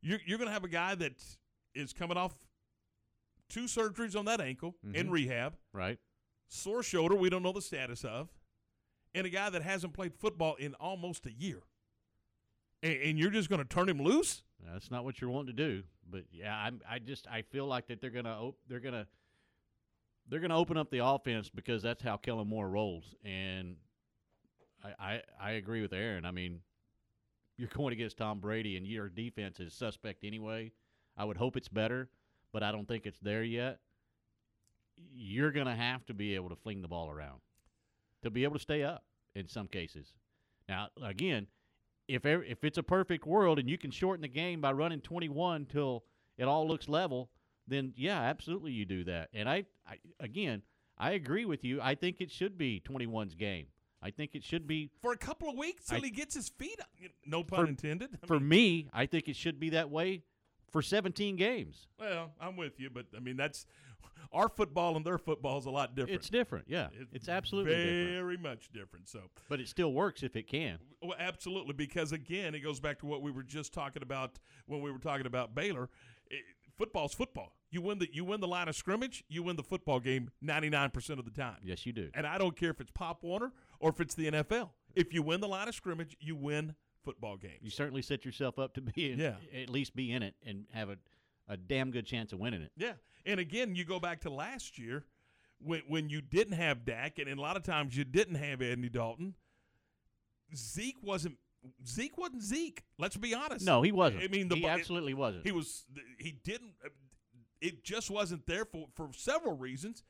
You're 0.00 0.18
you're 0.26 0.38
going 0.38 0.48
to 0.48 0.52
have 0.52 0.64
a 0.64 0.68
guy 0.68 0.94
that 0.96 1.12
is 1.74 1.92
coming 1.92 2.16
off 2.16 2.34
two 3.48 3.64
surgeries 3.64 4.16
on 4.18 4.24
that 4.26 4.40
ankle 4.40 4.74
in 4.94 5.08
Mhm. 5.08 5.10
rehab, 5.10 5.56
Right. 5.72 5.98
sore 6.48 6.82
shoulder. 6.82 7.14
We 7.14 7.30
don't 7.30 7.42
know 7.42 7.52
the 7.52 7.62
status 7.62 8.04
of, 8.04 8.28
and 9.14 9.26
a 9.26 9.30
guy 9.30 9.50
that 9.50 9.62
hasn't 9.62 9.92
played 9.94 10.14
football 10.14 10.54
in 10.56 10.74
almost 10.74 11.26
a 11.26 11.32
year. 11.32 11.62
And, 12.82 12.94
and 12.94 13.18
you're 13.18 13.30
just 13.30 13.48
going 13.48 13.60
to 13.62 13.68
turn 13.68 13.88
him 13.88 14.00
loose? 14.02 14.42
That's 14.60 14.90
not 14.90 15.04
what 15.04 15.20
you're 15.20 15.30
wanting 15.30 15.54
to 15.56 15.62
do, 15.64 15.82
but 16.08 16.24
yeah, 16.32 16.56
I'm, 16.56 16.80
I 16.88 16.98
just 16.98 17.26
I 17.28 17.42
feel 17.42 17.66
like 17.66 17.86
that 17.88 18.00
they're 18.00 18.10
gonna 18.10 18.30
op- 18.48 18.58
they're 18.66 18.80
gonna 18.80 19.06
they're 20.28 20.40
gonna 20.40 20.58
open 20.58 20.76
up 20.76 20.90
the 20.90 21.04
offense 21.04 21.50
because 21.50 21.82
that's 21.82 22.02
how 22.02 22.16
Kellen 22.16 22.48
Moore 22.48 22.68
rolls, 22.68 23.14
and 23.24 23.76
I 24.82 24.92
I, 24.98 25.22
I 25.40 25.50
agree 25.52 25.82
with 25.82 25.92
Aaron. 25.92 26.24
I 26.24 26.30
mean, 26.30 26.60
you're 27.56 27.68
going 27.68 27.92
against 27.92 28.18
Tom 28.18 28.40
Brady, 28.40 28.76
and 28.76 28.86
your 28.86 29.08
defense 29.08 29.60
is 29.60 29.74
suspect 29.74 30.24
anyway. 30.24 30.72
I 31.16 31.24
would 31.24 31.36
hope 31.36 31.56
it's 31.56 31.68
better, 31.68 32.08
but 32.52 32.62
I 32.62 32.72
don't 32.72 32.88
think 32.88 33.06
it's 33.06 33.20
there 33.20 33.44
yet. 33.44 33.80
You're 35.14 35.52
gonna 35.52 35.76
have 35.76 36.04
to 36.06 36.14
be 36.14 36.34
able 36.34 36.48
to 36.50 36.56
fling 36.56 36.82
the 36.82 36.88
ball 36.88 37.10
around 37.10 37.40
to 38.22 38.30
be 38.30 38.42
able 38.42 38.54
to 38.54 38.60
stay 38.60 38.82
up 38.82 39.04
in 39.34 39.46
some 39.46 39.68
cases. 39.68 40.12
Now, 40.68 40.88
again, 41.02 41.46
if 42.08 42.26
if 42.26 42.64
it's 42.64 42.78
a 42.78 42.82
perfect 42.82 43.26
world 43.26 43.58
and 43.58 43.68
you 43.68 43.78
can 43.78 43.90
shorten 43.90 44.22
the 44.22 44.28
game 44.28 44.60
by 44.60 44.72
running 44.72 45.00
21 45.00 45.66
till 45.66 46.04
it 46.36 46.44
all 46.44 46.66
looks 46.66 46.88
level, 46.88 47.30
then 47.66 47.92
yeah, 47.96 48.20
absolutely 48.20 48.72
you 48.72 48.84
do 48.84 49.04
that. 49.04 49.28
And 49.32 49.48
I, 49.48 49.64
I 49.88 49.98
again, 50.20 50.62
I 50.98 51.12
agree 51.12 51.44
with 51.44 51.64
you. 51.64 51.80
I 51.80 51.94
think 51.94 52.20
it 52.20 52.30
should 52.30 52.56
be 52.58 52.80
21's 52.88 53.34
game. 53.34 53.66
I 54.02 54.10
think 54.10 54.34
it 54.34 54.44
should 54.44 54.66
be 54.66 54.90
for 55.00 55.12
a 55.12 55.16
couple 55.16 55.48
of 55.48 55.56
weeks 55.56 55.86
till 55.86 55.96
I- 55.98 56.00
he 56.00 56.10
gets 56.10 56.34
his 56.34 56.48
feet 56.50 56.78
up. 56.80 56.88
No 57.24 57.42
pun 57.42 57.64
for- 57.64 57.68
intended. 57.68 58.18
I 58.22 58.26
For 58.26 58.38
mean, 58.38 58.48
me, 58.48 58.88
I 58.92 59.06
think 59.06 59.28
it 59.28 59.36
should 59.36 59.58
be 59.58 59.70
that 59.70 59.90
way 59.90 60.22
for 60.70 60.82
17 60.82 61.36
games. 61.36 61.86
well, 61.98 62.32
I'm 62.40 62.56
with 62.56 62.78
you, 62.80 62.90
but 62.90 63.06
I 63.16 63.20
mean 63.20 63.36
that's 63.36 63.64
our 64.32 64.48
football 64.48 64.96
and 64.96 65.04
their 65.06 65.18
football 65.18 65.58
is 65.58 65.66
a 65.66 65.70
lot 65.70 65.94
different. 65.94 66.16
It's 66.16 66.28
different, 66.28 66.64
yeah. 66.68 66.88
It's 67.12 67.28
absolutely 67.28 67.72
very 67.74 68.14
different. 68.36 68.42
much 68.42 68.72
different. 68.72 69.08
So, 69.08 69.20
But 69.48 69.60
it 69.60 69.68
still 69.68 69.92
works 69.92 70.22
if 70.24 70.34
it 70.34 70.48
can. 70.48 70.78
well, 71.00 71.14
absolutely, 71.18 71.72
because 71.74 72.10
again, 72.12 72.54
it 72.54 72.60
goes 72.60 72.80
back 72.80 72.98
to 73.00 73.06
what 73.06 73.22
we 73.22 73.30
were 73.30 73.44
just 73.44 73.72
talking 73.72 74.02
about 74.02 74.38
when 74.66 74.80
we 74.82 74.90
were 74.90 74.98
talking 74.98 75.26
about 75.26 75.54
Baylor. 75.54 75.88
It, 76.30 76.42
football's 76.76 77.14
football. 77.14 77.56
You 77.70 77.80
win 77.82 77.98
the 77.98 78.08
you 78.12 78.24
win 78.24 78.40
the 78.40 78.46
line 78.48 78.68
of 78.68 78.76
scrimmage. 78.76 79.24
You 79.28 79.42
win 79.42 79.56
the 79.56 79.62
football 79.62 79.98
game 80.00 80.30
99 80.42 80.90
percent 80.90 81.18
of 81.18 81.24
the 81.24 81.30
time. 81.32 81.56
Yes, 81.64 81.84
you 81.86 81.92
do. 81.92 82.10
And 82.14 82.26
I 82.26 82.38
don't 82.38 82.56
care 82.56 82.70
if 82.70 82.80
it's 82.80 82.90
Pop 82.92 83.22
Warner 83.22 83.52
or 83.80 83.90
if 83.90 84.00
it's 84.00 84.14
the 84.14 84.30
NFL. 84.30 84.70
If 84.94 85.12
you 85.12 85.22
win 85.22 85.40
the 85.40 85.48
line 85.48 85.66
of 85.68 85.74
scrimmage, 85.74 86.16
you 86.20 86.36
win 86.36 86.74
football 87.04 87.36
games. 87.36 87.58
You 87.62 87.70
certainly 87.70 88.00
set 88.02 88.24
yourself 88.24 88.58
up 88.58 88.74
to 88.74 88.80
be 88.80 89.10
in, 89.12 89.18
Yeah. 89.18 89.34
at 89.60 89.68
least 89.70 89.94
be 89.96 90.12
in 90.12 90.22
it 90.22 90.34
and 90.46 90.66
have 90.72 90.88
a, 90.88 90.96
a 91.48 91.56
damn 91.56 91.90
good 91.90 92.06
chance 92.06 92.32
of 92.32 92.38
winning 92.38 92.62
it. 92.62 92.70
Yeah, 92.76 92.92
and 93.26 93.40
again, 93.40 93.74
you 93.74 93.84
go 93.84 93.98
back 93.98 94.20
to 94.20 94.30
last 94.30 94.78
year 94.78 95.04
when 95.58 95.82
when 95.88 96.08
you 96.08 96.20
didn't 96.20 96.54
have 96.54 96.84
Dak, 96.84 97.18
and 97.18 97.28
a 97.28 97.40
lot 97.40 97.56
of 97.56 97.62
times 97.64 97.96
you 97.96 98.04
didn't 98.04 98.36
have 98.36 98.62
Andy 98.62 98.88
Dalton. 98.88 99.34
Zeke 100.54 100.98
wasn't 101.02 101.36
Zeke 101.86 102.16
wasn't 102.18 102.42
Zeke. 102.42 102.84
Let's 102.98 103.16
be 103.16 103.34
honest. 103.34 103.64
No, 103.64 103.82
he 103.82 103.92
wasn't. 103.92 104.22
I 104.24 104.28
mean, 104.28 104.48
the 104.48 104.56
He 104.56 104.66
absolutely 104.66 105.14
wasn't. 105.14 105.44
He 105.46 105.52
was. 105.52 105.84
He 106.18 106.32
didn't. 106.32 106.72
It 107.60 107.82
just 107.84 108.10
wasn't 108.10 108.46
there 108.46 108.64
for 108.64 108.86
for 108.94 109.10
several 109.12 109.56
reasons, 109.56 110.02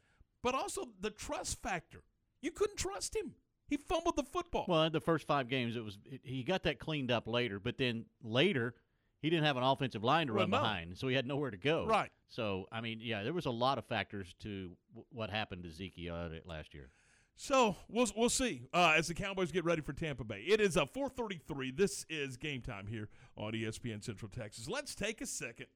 but 0.42 0.54
also 0.54 0.88
the 1.00 1.10
trust 1.10 1.62
factor. 1.62 2.02
You 2.42 2.50
couldn't 2.50 2.76
trust 2.78 3.14
him. 3.14 3.34
He 3.66 3.76
fumbled 3.76 4.16
the 4.16 4.24
football. 4.24 4.66
Well, 4.68 4.90
the 4.90 5.00
first 5.00 5.26
five 5.26 5.48
games, 5.48 5.76
it 5.76 5.84
was 5.84 5.96
he 6.22 6.42
got 6.42 6.64
that 6.64 6.78
cleaned 6.78 7.10
up 7.10 7.26
later, 7.26 7.58
but 7.60 7.78
then 7.78 8.04
later 8.22 8.74
he 9.22 9.30
didn't 9.30 9.44
have 9.46 9.56
an 9.56 9.62
offensive 9.62 10.04
line 10.04 10.26
to 10.26 10.32
Well, 10.34 10.42
run 10.42 10.50
no. 10.50 10.58
behind, 10.58 10.98
so 10.98 11.08
he 11.08 11.14
had 11.14 11.26
nowhere 11.26 11.50
to 11.50 11.56
go. 11.56 11.86
Right. 11.86 12.10
So 12.28 12.66
I 12.72 12.80
mean, 12.80 12.98
yeah, 13.00 13.22
there 13.22 13.32
was 13.32 13.46
a 13.46 13.50
lot 13.50 13.78
of 13.78 13.84
factors 13.86 14.34
to 14.40 14.76
w- 14.92 15.06
what 15.10 15.30
happened 15.30 15.62
to 15.64 15.70
Zeke 15.70 16.10
last 16.44 16.74
year. 16.74 16.90
So 17.37 17.77
we'll 17.88 18.07
we'll 18.16 18.29
see 18.29 18.62
uh, 18.73 18.94
as 18.97 19.09
the 19.09 19.14
Cowboys 19.14 19.51
get 19.51 19.64
ready 19.64 19.83
for 19.83 19.92
Tampa 19.92 20.25
Bay. 20.25 20.44
It 20.47 20.61
is 20.61 20.77
a 20.77 20.87
4:33. 20.87 21.77
This 21.77 22.07
is 22.09 22.37
game 22.37 22.62
time 22.62 22.87
here 22.87 23.09
on 23.37 23.53
ESPN 23.53 24.03
Central 24.05 24.31
Texas. 24.31 24.68
Let's 24.68 24.94
take 24.94 25.20
a 25.20 25.27
second 25.27 25.66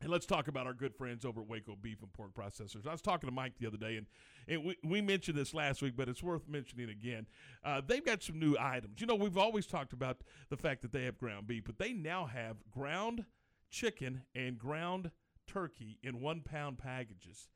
and 0.00 0.10
let's 0.10 0.24
talk 0.24 0.48
about 0.48 0.66
our 0.66 0.72
good 0.72 0.94
friends 0.94 1.24
over 1.24 1.42
at 1.42 1.46
Waco 1.46 1.76
Beef 1.76 2.02
and 2.02 2.12
Pork 2.12 2.32
Processors. 2.32 2.86
I 2.86 2.92
was 2.92 3.02
talking 3.02 3.28
to 3.28 3.34
Mike 3.34 3.52
the 3.58 3.66
other 3.66 3.76
day, 3.76 3.96
and, 3.96 4.06
and 4.48 4.64
we, 4.64 4.76
we 4.82 5.00
mentioned 5.02 5.36
this 5.36 5.52
last 5.52 5.82
week, 5.82 5.94
but 5.96 6.08
it's 6.08 6.22
worth 6.22 6.48
mentioning 6.48 6.88
again. 6.88 7.26
Uh, 7.62 7.82
they've 7.86 8.04
got 8.04 8.22
some 8.22 8.38
new 8.38 8.56
items. 8.58 9.00
You 9.00 9.06
know, 9.06 9.14
we've 9.14 9.36
always 9.36 9.66
talked 9.66 9.92
about 9.92 10.22
the 10.48 10.56
fact 10.56 10.82
that 10.82 10.92
they 10.92 11.04
have 11.04 11.18
ground 11.18 11.46
beef, 11.46 11.64
but 11.64 11.78
they 11.78 11.92
now 11.92 12.24
have 12.26 12.56
ground 12.70 13.26
chicken 13.68 14.22
and 14.34 14.58
ground 14.58 15.10
turkey 15.46 15.98
in 16.02 16.20
one 16.20 16.40
pound 16.40 16.78
packages. 16.78 17.48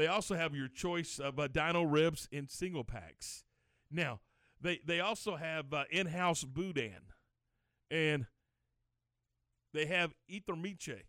They 0.00 0.06
also 0.06 0.34
have 0.34 0.54
your 0.54 0.68
choice 0.68 1.18
of 1.18 1.38
uh, 1.38 1.46
dino 1.46 1.82
ribs 1.82 2.26
in 2.32 2.48
single 2.48 2.84
packs. 2.84 3.44
Now, 3.90 4.20
they 4.58 4.80
they 4.82 4.98
also 4.98 5.36
have 5.36 5.74
uh, 5.74 5.84
in-house 5.90 6.42
boudin, 6.42 7.12
and 7.90 8.24
they 9.74 9.84
have 9.84 10.14
ethermiche, 10.26 11.02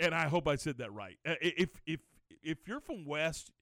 and 0.00 0.12
I 0.12 0.26
hope 0.26 0.48
I 0.48 0.56
said 0.56 0.78
that 0.78 0.92
right. 0.92 1.18
Uh, 1.24 1.34
if 1.40 1.68
if 1.86 2.00
if 2.42 2.66
you're 2.66 2.80
from 2.80 3.04
West, 3.04 3.52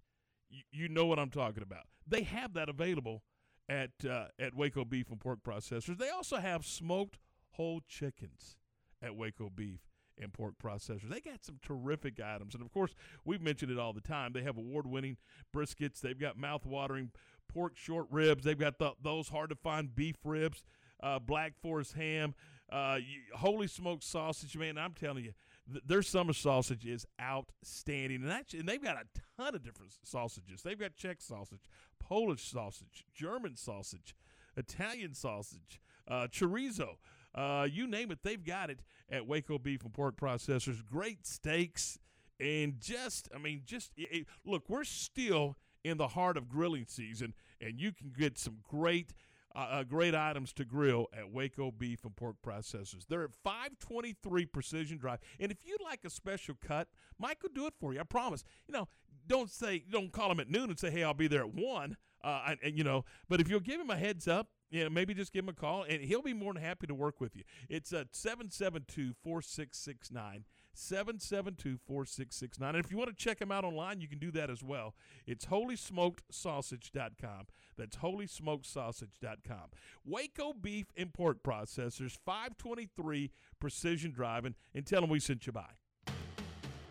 you, 0.49 0.63
you 0.73 0.89
know 0.89 1.05
what 1.05 1.19
I'm 1.19 1.29
talking 1.29 1.63
about. 1.63 1.85
They 2.07 2.23
have 2.23 2.55
that 2.55 2.71
available 2.71 3.25
at 3.69 3.91
uh, 4.09 4.29
at 4.41 4.55
Waco 4.55 4.87
Beef 4.87 5.11
and 5.11 5.21
Pork 5.21 5.41
Processors. 5.43 5.99
They 5.99 6.09
also 6.09 6.39
have 6.39 6.65
smoked 6.65 7.19
whole 7.51 7.83
chickens 7.87 8.57
at 9.03 9.15
Waco 9.15 9.51
Beef 9.55 9.88
and 10.21 10.33
Pork 10.33 10.55
Processors. 10.63 11.09
They 11.09 11.21
got 11.21 11.45
some 11.45 11.59
terrific 11.63 12.21
items, 12.21 12.55
and 12.55 12.63
of 12.63 12.73
course, 12.73 12.95
we've 13.25 13.43
mentioned 13.43 13.71
it 13.71 13.79
all 13.79 13.93
the 13.93 14.01
time. 14.01 14.33
They 14.33 14.43
have 14.43 14.57
award-winning 14.57 15.17
briskets. 15.55 16.01
They've 16.01 16.19
got 16.19 16.37
mouth-watering 16.37 17.11
pork 17.53 17.77
short 17.77 18.07
ribs. 18.11 18.45
They've 18.45 18.59
got 18.59 18.79
the, 18.79 18.93
those 19.03 19.29
hard-to-find 19.29 19.95
beef 19.95 20.17
ribs, 20.25 20.65
uh, 21.03 21.19
Black 21.19 21.55
Forest 21.61 21.95
ham, 21.95 22.35
uh, 22.71 22.99
holy 23.35 23.67
smoked 23.67 24.05
sausage. 24.05 24.57
Man, 24.57 24.77
I'm 24.77 24.93
telling 24.93 25.25
you, 25.25 25.33
th- 25.73 25.85
their 25.87 26.03
summer 26.03 26.35
sausage 26.35 26.85
is 26.85 27.07
outstanding, 27.21 28.23
and 28.23 28.33
actually, 28.33 28.61
and 28.61 28.69
they've 28.69 28.83
got 28.83 28.97
a 28.97 29.07
ton 29.41 29.55
of 29.55 29.63
different 29.63 29.93
sausages. 30.03 30.63
They've 30.63 30.79
got 30.79 30.95
Czech 30.95 31.23
sausage, 31.23 31.69
Polish 31.99 32.43
sausage, 32.51 33.05
German 33.15 33.57
sausage, 33.57 34.15
Italian 34.57 35.15
sausage, 35.15 35.81
uh, 36.07 36.27
chorizo. 36.31 36.97
Uh, 37.39 37.65
you 37.71 37.87
name 37.87 38.11
it, 38.11 38.19
they've 38.25 38.45
got 38.45 38.69
it 38.69 38.81
at 39.11 39.27
Waco 39.27 39.59
Beef 39.59 39.85
and 39.85 39.93
Pork 39.95 40.17
Processors. 40.17 40.85
Great 40.85 41.25
steaks 41.27 41.99
and 42.41 42.81
just, 42.81 43.29
I 43.35 43.39
mean, 43.39 43.63
just 43.65 43.93
it, 43.97 44.09
it- 44.11 44.27
look, 44.45 44.65
we're 44.69 44.85
still 44.85 45.57
in 45.85 45.97
the 45.99 46.09
heart 46.09 46.37
of 46.37 46.49
grilling 46.49 46.87
season, 46.89 47.35
and 47.61 47.79
you 47.81 47.93
can 47.93 48.11
get 48.17 48.39
some 48.39 48.59
great. 48.69 49.13
Uh, 49.57 49.61
uh, 49.71 49.83
great 49.83 50.15
items 50.15 50.53
to 50.53 50.63
grill 50.65 51.07
at 51.13 51.33
Waco 51.33 51.71
Beef 51.71 52.05
and 52.05 52.15
Pork 52.15 52.37
Processors. 52.47 53.07
They're 53.09 53.25
at 53.25 53.35
523 53.43 54.45
Precision 54.45 54.99
Drive. 54.99 55.21
And 55.41 55.51
if 55.51 55.59
you'd 55.65 55.81
like 55.83 56.01
a 56.05 56.11
special 56.11 56.55
cut, 56.65 56.87
Mike 57.19 57.43
will 57.43 57.51
do 57.55 57.67
it 57.67 57.73
for 57.81 57.95
you. 57.95 57.99
I 57.99 58.03
promise. 58.05 58.45
You 58.69 58.75
know, 58.75 58.89
don't 59.27 59.51
say, 59.51 59.83
don't 59.91 60.13
call 60.13 60.31
him 60.31 60.39
at 60.39 60.51
noon 60.51 60.69
and 60.69 60.79
say, 60.79 60.91
hey, 60.91 61.03
I'll 61.03 61.15
be 61.15 61.29
there 61.29 61.41
at 61.41 61.55
1. 61.55 61.97
Uh, 62.23 62.43
and, 62.49 62.59
and, 62.63 62.77
you 62.79 62.85
know, 62.85 63.07
but 63.29 63.41
if 63.41 63.49
you'll 63.49 63.59
give 63.59 63.81
him 63.81 63.89
a 63.91 63.97
heads 63.97 64.29
up, 64.29 64.49
you 64.71 64.85
know, 64.85 64.91
maybe 64.91 65.15
just 65.15 65.33
give 65.33 65.45
him 65.45 65.49
a 65.49 65.55
call, 65.55 65.85
and 65.85 66.03
he'll 66.03 66.23
be 66.23 66.35
more 66.35 66.53
than 66.53 66.63
happy 66.63 66.87
to 66.87 66.95
work 66.95 67.21
with 67.21 67.37
you. 67.37 67.43
It's 67.69 67.93
uh, 67.93 67.99
at 67.99 68.15
772 68.15 69.15
4669. 69.23 70.45
772 70.75 71.79
4669. 71.87 72.77
And 72.77 72.85
if 72.85 72.91
you 72.91 72.99
want 72.99 73.11
to 73.11 73.17
check 73.17 73.41
him 73.41 73.51
out 73.51 73.65
online, 73.65 74.01
you 74.01 74.09
can 74.09 74.19
do 74.19 74.31
that 74.33 74.49
as 74.49 74.63
well. 74.63 74.95
It's 75.27 75.47
holysmokedsausage.com. 75.47 77.47
That's 77.77 77.97
holysmokedsausage.com. 77.97 79.71
Waco 80.05 80.53
Beef 80.53 80.87
Pork 81.13 81.43
Processors, 81.43 82.17
523 82.25 83.31
Precision 83.59 84.13
Driving, 84.13 84.55
and 84.75 84.87
tell 84.87 85.01
them 85.01 85.11
we 85.11 85.21
sent 85.21 85.47
you 85.47 85.53
by. 85.53 85.71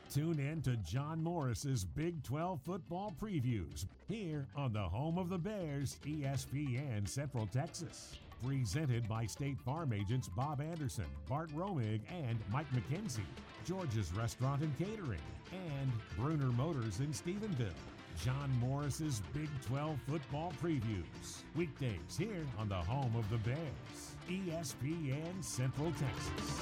Tune 0.10 0.40
in 0.40 0.62
to 0.62 0.78
John 0.78 1.22
Morris's 1.22 1.84
Big 1.84 2.24
12 2.24 2.62
football 2.66 3.14
previews 3.22 3.86
here 4.08 4.48
on 4.56 4.72
the 4.72 4.80
home 4.80 5.18
of 5.18 5.28
the 5.28 5.38
Bears, 5.38 5.98
ESPN 6.06 7.08
Central 7.08 7.46
Texas. 7.48 8.16
Presented 8.46 9.08
by 9.10 9.26
State 9.26 9.60
Farm 9.60 9.92
agents 9.92 10.30
Bob 10.30 10.62
Anderson, 10.62 11.06
Bart 11.28 11.50
Romig, 11.50 12.00
and 12.10 12.40
Mike 12.52 12.68
McKenzie. 12.72 13.20
George's 13.66 14.14
Restaurant 14.14 14.62
and 14.62 14.78
Catering, 14.78 15.20
and 15.52 15.92
Bruner 16.16 16.54
Motors 16.54 17.00
in 17.02 17.08
Stephenville. 17.08 17.68
John 18.24 18.50
Morris's 18.62 19.22
Big 19.34 19.50
12 19.68 20.00
football 20.08 20.54
previews. 20.64 21.42
Weekdays 21.56 22.18
here 22.18 22.46
on 22.58 22.70
the 22.70 22.76
home 22.76 23.14
of 23.18 23.30
the 23.30 23.38
Bears, 23.38 24.16
ESPN 24.30 25.44
Central 25.44 25.92
Texas. 25.92 26.62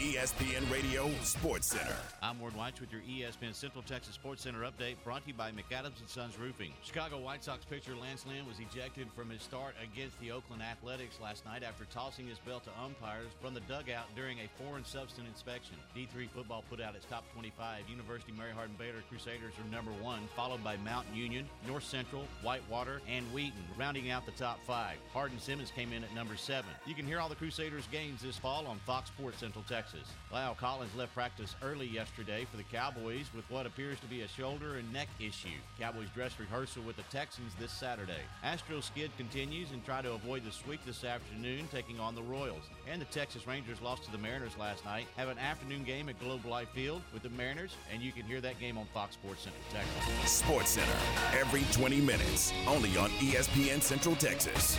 ESPN 0.00 0.64
Radio 0.72 1.10
Sports 1.22 1.66
Center. 1.66 1.94
I'm 2.22 2.40
Ward 2.40 2.56
White 2.56 2.80
with 2.80 2.90
your 2.90 3.02
ESPN 3.02 3.54
Central 3.54 3.82
Texas 3.82 4.14
Sports 4.14 4.42
Center 4.42 4.60
update 4.60 4.96
brought 5.04 5.24
to 5.24 5.28
you 5.28 5.34
by 5.34 5.50
McAdams 5.50 6.00
and 6.00 6.08
Sons 6.08 6.38
Roofing. 6.38 6.72
Chicago 6.82 7.18
White 7.18 7.44
Sox 7.44 7.66
pitcher 7.66 7.94
Lance 7.94 8.24
Lynn 8.26 8.46
was 8.46 8.56
ejected 8.60 9.08
from 9.14 9.28
his 9.28 9.42
start 9.42 9.74
against 9.84 10.18
the 10.18 10.30
Oakland 10.30 10.62
Athletics 10.62 11.18
last 11.22 11.44
night 11.44 11.62
after 11.62 11.84
tossing 11.84 12.26
his 12.26 12.38
belt 12.38 12.64
to 12.64 12.70
umpires 12.82 13.28
from 13.42 13.52
the 13.52 13.60
dugout 13.68 14.06
during 14.16 14.38
a 14.38 14.48
foreign 14.56 14.86
substance 14.86 15.28
inspection. 15.28 15.76
D3 15.94 16.30
football 16.30 16.64
put 16.70 16.80
out 16.80 16.96
its 16.96 17.04
top 17.04 17.30
25. 17.34 17.86
University 17.90 18.32
Mary 18.32 18.52
Hardin 18.54 18.76
Baylor 18.78 19.04
Crusaders 19.10 19.52
are 19.58 19.70
number 19.70 19.92
one, 20.02 20.20
followed 20.34 20.64
by 20.64 20.78
Mount 20.78 21.06
Union, 21.14 21.46
North 21.68 21.84
Central, 21.84 22.24
Whitewater, 22.42 23.02
and 23.06 23.26
Wheaton, 23.34 23.64
rounding 23.78 24.10
out 24.10 24.24
the 24.24 24.32
top 24.32 24.60
five. 24.66 24.96
Hardin 25.12 25.38
Simmons 25.38 25.70
came 25.70 25.92
in 25.92 26.02
at 26.02 26.14
number 26.14 26.36
seven. 26.36 26.70
You 26.86 26.94
can 26.94 27.04
hear 27.04 27.20
all 27.20 27.28
the 27.28 27.34
Crusaders 27.34 27.86
games 27.92 28.22
this 28.22 28.38
fall 28.38 28.66
on 28.66 28.78
Fox 28.86 29.10
Sports 29.10 29.40
Central 29.40 29.64
Texas. 29.68 29.89
Texas. 29.90 30.14
La'el 30.32 30.56
Collins 30.56 30.94
left 30.96 31.14
practice 31.14 31.54
early 31.62 31.86
yesterday 31.86 32.46
for 32.50 32.56
the 32.56 32.62
Cowboys 32.64 33.26
with 33.34 33.48
what 33.50 33.66
appears 33.66 33.98
to 34.00 34.06
be 34.06 34.22
a 34.22 34.28
shoulder 34.28 34.76
and 34.76 34.92
neck 34.92 35.08
issue. 35.18 35.48
Cowboys 35.78 36.08
dress 36.14 36.38
rehearsal 36.38 36.82
with 36.82 36.96
the 36.96 37.02
Texans 37.04 37.52
this 37.58 37.72
Saturday. 37.72 38.22
Astros 38.44 38.84
skid 38.84 39.10
continues 39.16 39.72
and 39.72 39.84
try 39.84 40.02
to 40.02 40.12
avoid 40.12 40.44
the 40.44 40.52
sweep 40.52 40.80
this 40.86 41.04
afternoon, 41.04 41.68
taking 41.72 41.98
on 41.98 42.14
the 42.14 42.22
Royals. 42.22 42.62
And 42.90 43.00
the 43.00 43.06
Texas 43.06 43.46
Rangers 43.46 43.80
lost 43.80 44.04
to 44.04 44.12
the 44.12 44.18
Mariners 44.18 44.56
last 44.58 44.84
night. 44.84 45.06
Have 45.16 45.28
an 45.28 45.38
afternoon 45.38 45.84
game 45.84 46.08
at 46.08 46.20
Globe 46.20 46.44
Life 46.44 46.68
Field 46.74 47.02
with 47.12 47.22
the 47.22 47.30
Mariners, 47.30 47.76
and 47.92 48.02
you 48.02 48.12
can 48.12 48.24
hear 48.24 48.40
that 48.40 48.60
game 48.60 48.78
on 48.78 48.86
Fox 48.94 49.14
Sports 49.14 49.42
Central 49.42 49.62
Texas. 49.72 50.30
Sports 50.30 50.70
Center, 50.70 51.38
every 51.38 51.64
20 51.72 52.00
minutes, 52.00 52.52
only 52.68 52.96
on 52.96 53.10
ESPN 53.10 53.82
Central 53.82 54.14
Texas. 54.16 54.78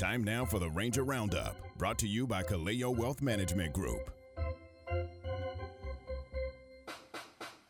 Time 0.00 0.24
now 0.24 0.46
for 0.46 0.58
the 0.58 0.70
Ranger 0.70 1.04
Roundup, 1.04 1.58
brought 1.76 1.98
to 1.98 2.08
you 2.08 2.26
by 2.26 2.42
Kaleo 2.42 2.96
Wealth 2.96 3.20
Management 3.20 3.74
Group. 3.74 4.10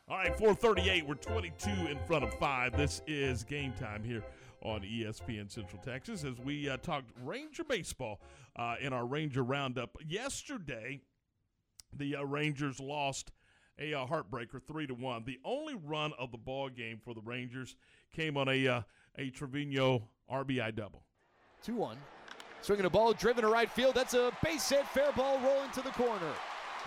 All 0.08 0.16
right, 0.16 0.38
438. 0.38 1.08
We're 1.08 1.14
22 1.16 1.70
in 1.90 1.98
front 2.06 2.22
of 2.22 2.32
five. 2.34 2.76
This 2.76 3.02
is 3.08 3.42
game 3.42 3.72
time 3.72 4.04
here 4.04 4.22
on 4.62 4.82
ESPN 4.82 5.50
Central 5.50 5.82
Texas 5.82 6.22
as 6.22 6.38
we 6.38 6.68
uh, 6.68 6.76
talked 6.76 7.10
Ranger 7.24 7.64
baseball 7.64 8.20
uh, 8.54 8.76
in 8.80 8.92
our 8.92 9.06
Ranger 9.06 9.42
Roundup. 9.42 9.96
Yesterday, 10.06 11.00
the 11.92 12.14
uh, 12.14 12.22
Rangers 12.22 12.78
lost 12.78 13.32
a 13.76 13.92
uh, 13.92 14.06
heartbreaker, 14.06 14.62
three 14.64 14.86
to 14.86 14.94
one. 14.94 15.24
The 15.24 15.40
only 15.44 15.74
run 15.74 16.12
of 16.16 16.30
the 16.30 16.38
ball 16.38 16.68
game 16.68 17.00
for 17.04 17.12
the 17.12 17.22
Rangers 17.22 17.74
came 18.14 18.36
on 18.36 18.48
a 18.48 18.68
uh, 18.68 18.82
a 19.18 19.30
Trevino 19.30 20.10
RBI 20.32 20.76
double. 20.76 21.02
2 21.62 21.74
1. 21.74 21.96
Swinging 22.62 22.86
a 22.86 22.90
ball 22.90 23.12
driven 23.12 23.42
to 23.42 23.48
right 23.48 23.70
field. 23.70 23.94
That's 23.94 24.14
a 24.14 24.32
base 24.44 24.68
hit. 24.68 24.86
Fair 24.88 25.12
ball 25.12 25.38
rolling 25.40 25.70
to 25.72 25.82
the 25.82 25.90
corner. 25.90 26.32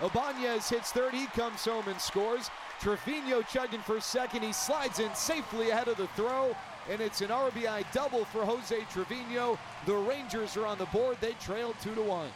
Ibanez 0.02 0.68
hits 0.68 0.92
third. 0.92 1.14
He 1.14 1.26
comes 1.26 1.64
home 1.64 1.84
and 1.88 2.00
scores. 2.00 2.50
Trevino 2.80 3.42
chugging 3.42 3.80
for 3.80 4.00
second. 4.00 4.42
He 4.42 4.52
slides 4.52 4.98
in 4.98 5.14
safely 5.14 5.70
ahead 5.70 5.88
of 5.88 5.96
the 5.96 6.06
throw. 6.08 6.56
And 6.90 7.00
it's 7.00 7.22
an 7.22 7.28
RBI 7.28 7.84
double 7.92 8.24
for 8.26 8.44
Jose 8.44 8.78
Trevino. 8.92 9.58
The 9.86 9.94
Rangers 9.94 10.56
are 10.56 10.66
on 10.66 10.78
the 10.78 10.86
board. 10.86 11.16
They 11.20 11.32
trail 11.32 11.74
2 11.82 11.94
to 11.94 12.02
1. 12.02 12.28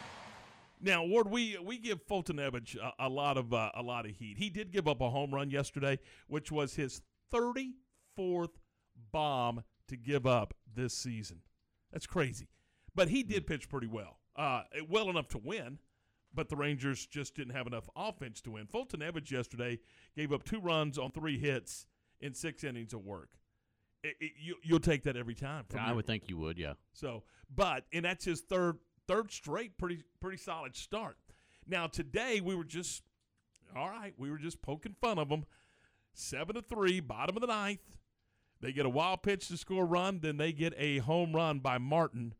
Now, 0.81 1.03
Ward, 1.03 1.29
we 1.29 1.57
we 1.61 1.77
give 1.77 2.01
Fulton 2.03 2.39
Evans 2.39 2.75
a, 2.81 3.07
a 3.07 3.09
lot 3.09 3.37
of 3.37 3.53
uh, 3.53 3.69
a 3.75 3.81
lot 3.81 4.05
of 4.05 4.11
heat. 4.11 4.37
He 4.37 4.49
did 4.49 4.71
give 4.71 4.87
up 4.87 5.01
a 5.01 5.09
home 5.09 5.35
run 5.35 5.51
yesterday, 5.51 5.99
which 6.27 6.53
was 6.53 6.75
his 6.75 7.01
34th 7.33 8.55
bomb 9.11 9.63
to 9.89 9.97
give 9.97 10.25
up 10.25 10.53
this 10.73 10.93
season. 10.93 11.41
That's 11.91 12.07
crazy. 12.07 12.47
But 12.99 13.07
he 13.07 13.23
did 13.23 13.47
pitch 13.47 13.69
pretty 13.69 13.87
well, 13.87 14.17
uh, 14.35 14.63
well 14.89 15.09
enough 15.09 15.29
to 15.29 15.37
win. 15.37 15.79
But 16.33 16.49
the 16.49 16.57
Rangers 16.57 17.05
just 17.05 17.33
didn't 17.33 17.55
have 17.55 17.65
enough 17.65 17.89
offense 17.95 18.41
to 18.41 18.51
win. 18.51 18.67
Fulton 18.67 19.01
Evans 19.01 19.31
yesterday 19.31 19.79
gave 20.17 20.33
up 20.33 20.43
two 20.43 20.59
runs 20.59 20.97
on 20.97 21.11
three 21.11 21.39
hits 21.39 21.85
in 22.19 22.33
six 22.33 22.65
innings 22.65 22.93
of 22.93 23.05
work. 23.05 23.29
It, 24.03 24.17
it, 24.19 24.31
you, 24.37 24.55
you'll 24.63 24.81
take 24.81 25.03
that 25.03 25.15
every 25.15 25.33
time. 25.33 25.63
From 25.69 25.79
I 25.79 25.93
would 25.93 26.07
think 26.07 26.23
you 26.27 26.37
would, 26.39 26.57
yeah. 26.57 26.73
so, 26.91 27.23
but 27.55 27.85
and 27.93 28.03
that's 28.03 28.25
his 28.25 28.41
third 28.41 28.79
third 29.07 29.31
straight 29.31 29.77
pretty 29.77 30.03
pretty 30.19 30.37
solid 30.37 30.75
start. 30.75 31.15
Now 31.65 31.87
today 31.87 32.41
we 32.41 32.53
were 32.53 32.65
just 32.65 33.03
all 33.77 33.89
right. 33.89 34.13
We 34.17 34.29
were 34.29 34.39
just 34.39 34.61
poking 34.61 34.97
fun 34.99 35.17
of 35.17 35.29
them. 35.29 35.45
Seven 36.11 36.55
to 36.55 36.61
three, 36.61 36.99
bottom 36.99 37.37
of 37.37 37.41
the 37.41 37.47
ninth. 37.47 37.95
They 38.59 38.73
get 38.73 38.85
a 38.85 38.89
wild 38.89 39.23
pitch 39.23 39.47
to 39.47 39.55
score 39.55 39.83
a 39.83 39.87
run, 39.87 40.19
then 40.19 40.35
they 40.35 40.51
get 40.51 40.73
a 40.77 40.97
home 40.97 41.33
run 41.33 41.59
by 41.59 41.77
Martin, 41.77 42.33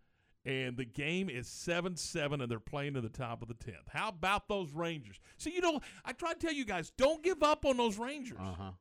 and 0.46 0.78
the 0.78 0.86
game 0.86 1.30
is 1.30 1.48
seven 1.48 1.96
seven, 1.96 2.42
and 2.42 2.50
they're 2.50 2.60
playing 2.60 2.94
to 2.96 3.02
the 3.02 3.10
top 3.10 3.42
of 3.42 3.48
the 3.48 3.54
tenth. 3.54 3.88
How 3.90 4.10
about 4.10 4.48
those 4.48 4.72
Rangers? 4.72 5.20
So 5.38 5.50
you 5.50 5.62
know, 5.62 5.80
I 6.06 6.14
try 6.14 6.34
to 6.34 6.40
tell 6.40 6.54
you 6.54 6.66
guys, 6.66 6.92
don't 6.98 7.24
give 7.24 7.44
up 7.44 7.66
on 7.66 7.78
those 7.78 7.98
Rangers. 7.98 8.38
Uh 8.40 8.54
huh. 8.58 8.72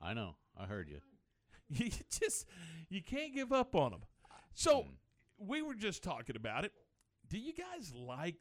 I 0.00 0.14
know. 0.14 0.36
I 0.56 0.66
heard 0.66 0.88
you. 0.88 1.00
You 1.70 1.90
just 2.10 2.46
you 2.88 3.02
can't 3.02 3.34
give 3.34 3.52
up 3.52 3.74
on 3.74 3.90
them. 3.90 4.00
So 4.54 4.86
we 5.38 5.60
were 5.60 5.74
just 5.74 6.02
talking 6.02 6.34
about 6.34 6.64
it. 6.64 6.72
Do 7.28 7.38
you 7.38 7.52
guys 7.52 7.92
like 7.94 8.36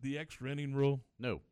the 0.00 0.16
extra 0.16 0.50
inning 0.50 0.72
rule? 0.74 1.02
No. 1.18 1.42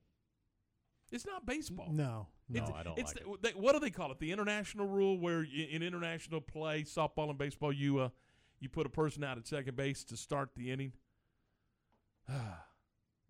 It's 1.13 1.27
not 1.27 1.45
baseball. 1.47 1.89
No, 1.93 2.29
No, 2.49 2.63
It's- 2.63 2.75
I 2.75 2.83
don't 2.83 2.99
it's 2.99 3.15
like 3.15 3.25
the- 3.25 3.39
they- 3.53 3.59
what 3.61 3.73
do 3.75 3.81
they 3.81 3.91
call 3.91 4.11
it? 4.11 4.19
The 4.19 4.33
international 4.33 4.87
rule, 4.87 5.19
where 5.19 5.43
in 5.43 5.83
international 5.83 6.41
play, 6.41 6.83
softball 6.85 7.29
and 7.29 7.37
baseball, 7.39 7.73
you 7.75 7.99
uh, 7.99 8.09
you 8.61 8.69
put 8.69 8.87
a 8.87 8.91
person 8.91 9.23
out 9.25 9.39
at 9.39 9.47
second 9.47 9.77
base 9.77 10.05
to 10.05 10.17
start 10.17 10.51
the 10.57 10.71
inning. 10.71 10.93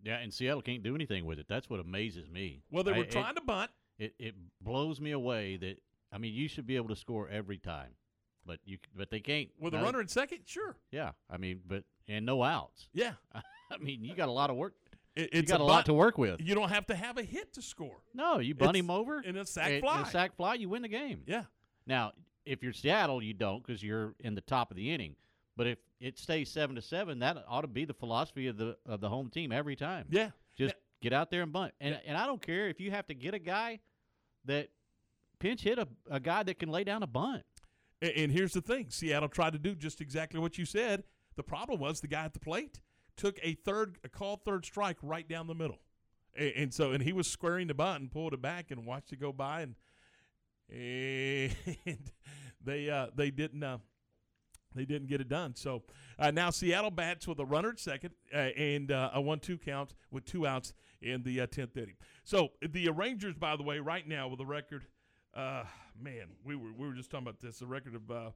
Yeah, 0.01 0.15
and 0.19 0.33
Seattle 0.33 0.61
can't 0.61 0.81
do 0.81 0.95
anything 0.95 1.25
with 1.25 1.39
it. 1.39 1.47
That's 1.49 1.69
what 1.69 1.81
amazes 1.81 2.29
me. 2.29 2.63
Well, 2.71 2.85
they 2.85 2.93
I- 2.93 2.97
were 2.99 3.03
it- 3.03 3.11
trying 3.11 3.35
to 3.35 3.41
bunt. 3.41 3.69
It 3.97 4.15
it 4.17 4.33
blows 4.61 5.01
me 5.01 5.11
away 5.11 5.57
that 5.57 5.81
I 6.13 6.17
mean 6.19 6.33
you 6.33 6.47
should 6.47 6.65
be 6.65 6.77
able 6.77 6.87
to 6.87 6.95
score 6.95 7.27
every 7.27 7.57
time, 7.57 7.89
but 8.45 8.59
you 8.63 8.77
but 8.95 9.09
they 9.11 9.19
can't. 9.19 9.49
With 9.59 9.73
a 9.73 9.79
runner 9.79 9.99
in 9.99 10.07
second, 10.07 10.39
sure. 10.45 10.77
Yeah, 10.89 11.11
I 11.29 11.35
mean, 11.35 11.59
but 11.67 11.83
and 12.07 12.25
no 12.25 12.43
outs. 12.43 12.87
Yeah. 12.93 13.11
I 13.33 13.77
mean, 13.77 14.05
you 14.05 14.15
got 14.15 14.29
a 14.29 14.31
lot 14.31 14.49
of 14.49 14.55
work. 14.55 14.73
It- 15.17 15.33
you 15.33 15.41
got 15.41 15.59
a 15.59 15.63
a, 15.63 15.65
lot 15.65 15.85
to 15.87 15.93
work 15.93 16.17
with. 16.17 16.39
You 16.39 16.55
don't 16.55 16.69
have 16.69 16.87
to 16.87 16.95
have 16.95 17.17
a 17.17 17.23
hit 17.23 17.51
to 17.55 17.61
score. 17.61 17.97
No, 18.13 18.39
you 18.39 18.55
bunt 18.55 18.77
It's 18.77 18.79
him 18.85 18.89
over 18.89 19.19
in 19.19 19.35
a 19.35 19.45
sac 19.45 19.69
and- 19.69 19.81
fly. 19.81 19.99
In 19.99 20.05
a 20.05 20.09
sac 20.09 20.37
fly, 20.37 20.53
you 20.53 20.69
win 20.69 20.81
the 20.81 20.87
game. 20.87 21.23
Yeah. 21.27 21.43
Now, 21.85 22.13
if 22.49 22.63
you're 22.63 22.73
Seattle, 22.73 23.21
you 23.21 23.33
don't 23.33 23.65
because 23.65 23.83
you're 23.83 24.15
in 24.19 24.35
the 24.35 24.41
top 24.41 24.71
of 24.71 24.77
the 24.77 24.91
inning. 24.91 25.15
But 25.55 25.67
if 25.67 25.77
it 25.99 26.17
stays 26.17 26.49
seven 26.49 26.75
to 26.75 26.81
seven, 26.81 27.19
that 27.19 27.37
ought 27.47 27.61
to 27.61 27.67
be 27.67 27.85
the 27.85 27.93
philosophy 27.93 28.47
of 28.47 28.57
the 28.57 28.77
of 28.85 29.01
the 29.01 29.09
home 29.09 29.29
team 29.29 29.51
every 29.51 29.75
time. 29.75 30.07
Yeah. 30.09 30.31
Just 30.57 30.75
get 31.01 31.13
out 31.13 31.29
there 31.29 31.43
and 31.43 31.53
bunt. 31.53 31.73
And 31.79 31.99
and 32.05 32.17
I 32.17 32.25
don't 32.25 32.41
care 32.41 32.67
if 32.67 32.79
you 32.79 32.91
have 32.91 33.07
to 33.07 33.13
get 33.13 33.33
a 33.33 33.39
guy 33.39 33.79
that 34.45 34.69
pinch 35.39 35.61
hit 35.61 35.77
a, 35.77 35.87
a 36.09 36.19
guy 36.19 36.43
that 36.43 36.59
can 36.59 36.69
lay 36.69 36.83
down 36.83 37.03
a 37.03 37.07
bunt. 37.07 37.43
And, 38.01 38.11
and 38.11 38.31
here's 38.31 38.53
the 38.53 38.61
thing: 38.61 38.87
Seattle 38.89 39.29
tried 39.29 39.53
to 39.53 39.59
do 39.59 39.75
just 39.75 40.01
exactly 40.01 40.39
what 40.39 40.57
you 40.57 40.65
said. 40.65 41.03
The 41.35 41.43
problem 41.43 41.79
was 41.79 42.01
the 42.01 42.07
guy 42.07 42.25
at 42.25 42.33
the 42.33 42.39
plate 42.39 42.81
took 43.15 43.37
a 43.43 43.53
third, 43.53 43.97
a 44.03 44.09
called 44.09 44.43
third 44.45 44.65
strike 44.65 44.97
right 45.01 45.27
down 45.27 45.47
the 45.47 45.55
middle, 45.55 45.79
and, 46.35 46.53
and 46.55 46.73
so 46.73 46.91
and 46.93 47.03
he 47.03 47.13
was 47.13 47.27
squaring 47.27 47.67
the 47.67 47.73
bunt 47.73 48.01
and 48.01 48.11
pulled 48.11 48.33
it 48.33 48.41
back 48.41 48.71
and 48.71 48.85
watched 48.85 49.11
it 49.11 49.19
go 49.19 49.33
by, 49.33 49.61
and 49.61 49.75
and 50.71 51.55
they 52.63 52.89
uh, 52.89 53.07
they 53.15 53.31
didn't. 53.31 53.63
Uh, 53.63 53.77
they 54.75 54.85
didn't 54.85 55.07
get 55.07 55.19
it 55.19 55.27
done. 55.27 55.55
So 55.55 55.81
uh, 56.19 56.29
now 56.31 56.51
Seattle 56.51 56.91
bats 56.91 57.27
with 57.27 57.39
a 57.39 57.45
runner 57.45 57.69
at 57.69 57.79
second 57.79 58.11
uh, 58.33 58.37
and 58.37 58.91
uh, 58.91 59.09
a 59.13 59.19
one-two 59.19 59.57
count 59.57 59.95
with 60.11 60.25
two 60.25 60.45
outs 60.45 60.73
in 61.01 61.23
the 61.23 61.41
uh, 61.41 61.47
tenth 61.47 61.75
inning. 61.75 61.95
So 62.23 62.49
the 62.61 62.89
Rangers, 62.89 63.35
by 63.35 63.55
the 63.55 63.63
way, 63.63 63.79
right 63.79 64.07
now 64.07 64.27
with 64.27 64.39
a 64.39 64.45
record, 64.45 64.85
uh, 65.33 65.63
man, 65.99 66.27
we 66.43 66.55
were 66.55 66.71
we 66.77 66.87
were 66.87 66.93
just 66.93 67.09
talking 67.09 67.27
about 67.27 67.39
this. 67.39 67.61
A 67.61 67.65
record 67.65 67.95
of 67.95 68.11
uh, 68.11 68.29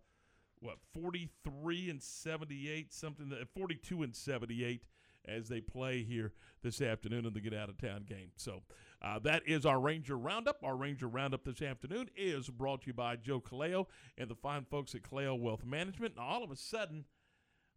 what 0.59 0.77
forty-three 0.93 1.89
and 1.89 2.01
seventy-eight, 2.01 2.93
something 2.93 3.29
that 3.29 3.47
forty-two 3.53 4.03
and 4.03 4.15
seventy-eight 4.15 4.88
as 5.28 5.49
they 5.49 5.61
play 5.61 6.03
here 6.03 6.34
this 6.61 6.82
afternoon 6.82 7.26
in 7.26 7.34
the 7.34 7.41
get 7.41 7.53
out 7.53 7.69
of 7.69 7.78
town 7.78 8.05
game. 8.07 8.30
So 8.36 8.63
uh, 9.01 9.19
that 9.19 9.43
is 9.45 9.65
our 9.65 9.80
Ranger 9.80 10.17
Roundup. 10.17 10.63
Our 10.63 10.76
Ranger 10.76 11.07
Roundup 11.07 11.43
this 11.43 11.61
afternoon 11.61 12.09
is 12.15 12.49
brought 12.49 12.82
to 12.82 12.88
you 12.88 12.93
by 12.93 13.15
Joe 13.15 13.41
Kaleo 13.41 13.88
and 14.17 14.30
the 14.30 14.36
fine 14.36 14.65
folks 14.69 14.95
at 14.95 15.03
Kaleo 15.03 15.39
Wealth 15.39 15.65
Management. 15.65 16.15
And 16.15 16.24
all 16.24 16.43
of 16.43 16.51
a 16.51 16.55
sudden, 16.55 17.05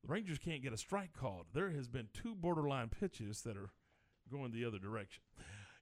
the 0.02 0.12
Rangers 0.12 0.38
can't 0.38 0.62
get 0.62 0.72
a 0.72 0.78
strike 0.78 1.12
called. 1.12 1.46
There 1.52 1.70
has 1.70 1.88
been 1.88 2.08
two 2.14 2.34
borderline 2.34 2.88
pitches 2.88 3.42
that 3.42 3.56
are 3.56 3.70
going 4.30 4.52
the 4.52 4.64
other 4.64 4.78
direction. 4.78 5.22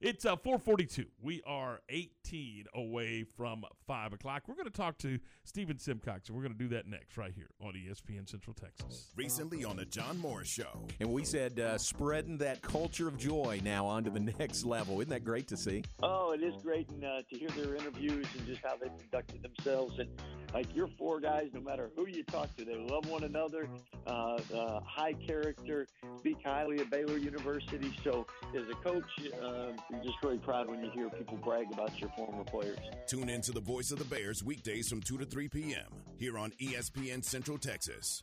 It's 0.05 0.27
uh, 0.27 0.37
442. 0.37 1.07
We 1.23 1.41
are 1.47 1.81
18 1.89 2.67
away 2.75 3.25
from 3.39 3.65
5 3.87 4.13
o'clock. 4.13 4.43
We're 4.47 4.55
going 4.55 4.67
to 4.67 4.71
talk 4.71 4.99
to 4.99 5.19
Stephen 5.45 5.79
Simcox, 5.79 6.29
and 6.29 6.37
we're 6.37 6.43
going 6.43 6.53
to 6.53 6.59
do 6.59 6.69
that 6.75 6.87
next 6.87 7.17
right 7.17 7.33
here 7.35 7.49
on 7.59 7.73
ESPN 7.73 8.29
Central 8.29 8.53
Texas. 8.53 9.09
Recently 9.17 9.65
on 9.65 9.77
the 9.77 9.87
John 9.87 10.19
Morris 10.19 10.49
Show. 10.49 10.87
And 11.01 11.11
we 11.11 11.25
said 11.25 11.59
uh, 11.59 11.79
spreading 11.79 12.37
that 12.37 12.61
culture 12.61 13.09
of 13.09 13.17
joy 13.17 13.63
now 13.65 13.87
onto 13.87 14.11
the 14.11 14.21
next 14.39 14.67
level. 14.67 15.01
Isn't 15.01 15.09
that 15.09 15.25
great 15.25 15.49
to 15.49 15.57
see? 15.57 15.83
Oh, 16.03 16.33
it 16.33 16.43
is 16.43 16.53
great 16.63 16.87
and 16.91 17.03
uh, 17.03 17.23
to 17.31 17.39
hear 17.39 17.49
their 17.49 17.75
interviews 17.75 18.27
and 18.37 18.47
just 18.47 18.61
how 18.63 18.77
they 18.77 18.91
conducted 19.01 19.43
themselves. 19.43 19.99
And 19.99 20.11
like 20.53 20.67
your 20.77 20.89
four 20.99 21.19
guys, 21.19 21.49
no 21.55 21.63
matter 21.63 21.91
who 21.97 22.07
you 22.07 22.25
talk 22.25 22.55
to, 22.59 22.65
they 22.67 22.77
love 22.77 23.09
one 23.09 23.25
another. 23.25 23.71
Uh, 24.07 24.39
uh, 24.55 24.81
high 24.85 25.15
character, 25.15 25.87
speak 26.19 26.37
highly 26.45 26.81
of 26.81 26.91
Baylor 26.91 27.17
University. 27.17 27.91
So 28.05 28.27
as 28.55 28.69
a 28.69 28.75
coach, 28.75 29.05
you're 30.03 30.13
just 30.13 30.23
really 30.23 30.39
proud 30.39 30.69
when 30.69 30.83
you 30.83 30.91
hear 30.91 31.09
people 31.11 31.37
brag 31.39 31.73
about 31.73 31.99
your 32.01 32.11
former 32.17 32.45
players. 32.45 32.79
Tune 33.07 33.29
in 33.29 33.41
to 33.43 33.53
the 33.53 33.61
Voice 33.61 33.91
of 33.91 33.99
the 33.99 34.05
Bears 34.05 34.43
weekdays 34.43 34.89
from 34.89 35.01
2 35.01 35.19
to 35.19 35.25
3 35.25 35.49
p.m. 35.49 35.93
here 36.17 36.39
on 36.39 36.53
ESPN 36.61 37.25
Central 37.25 37.59
Texas. 37.59 38.23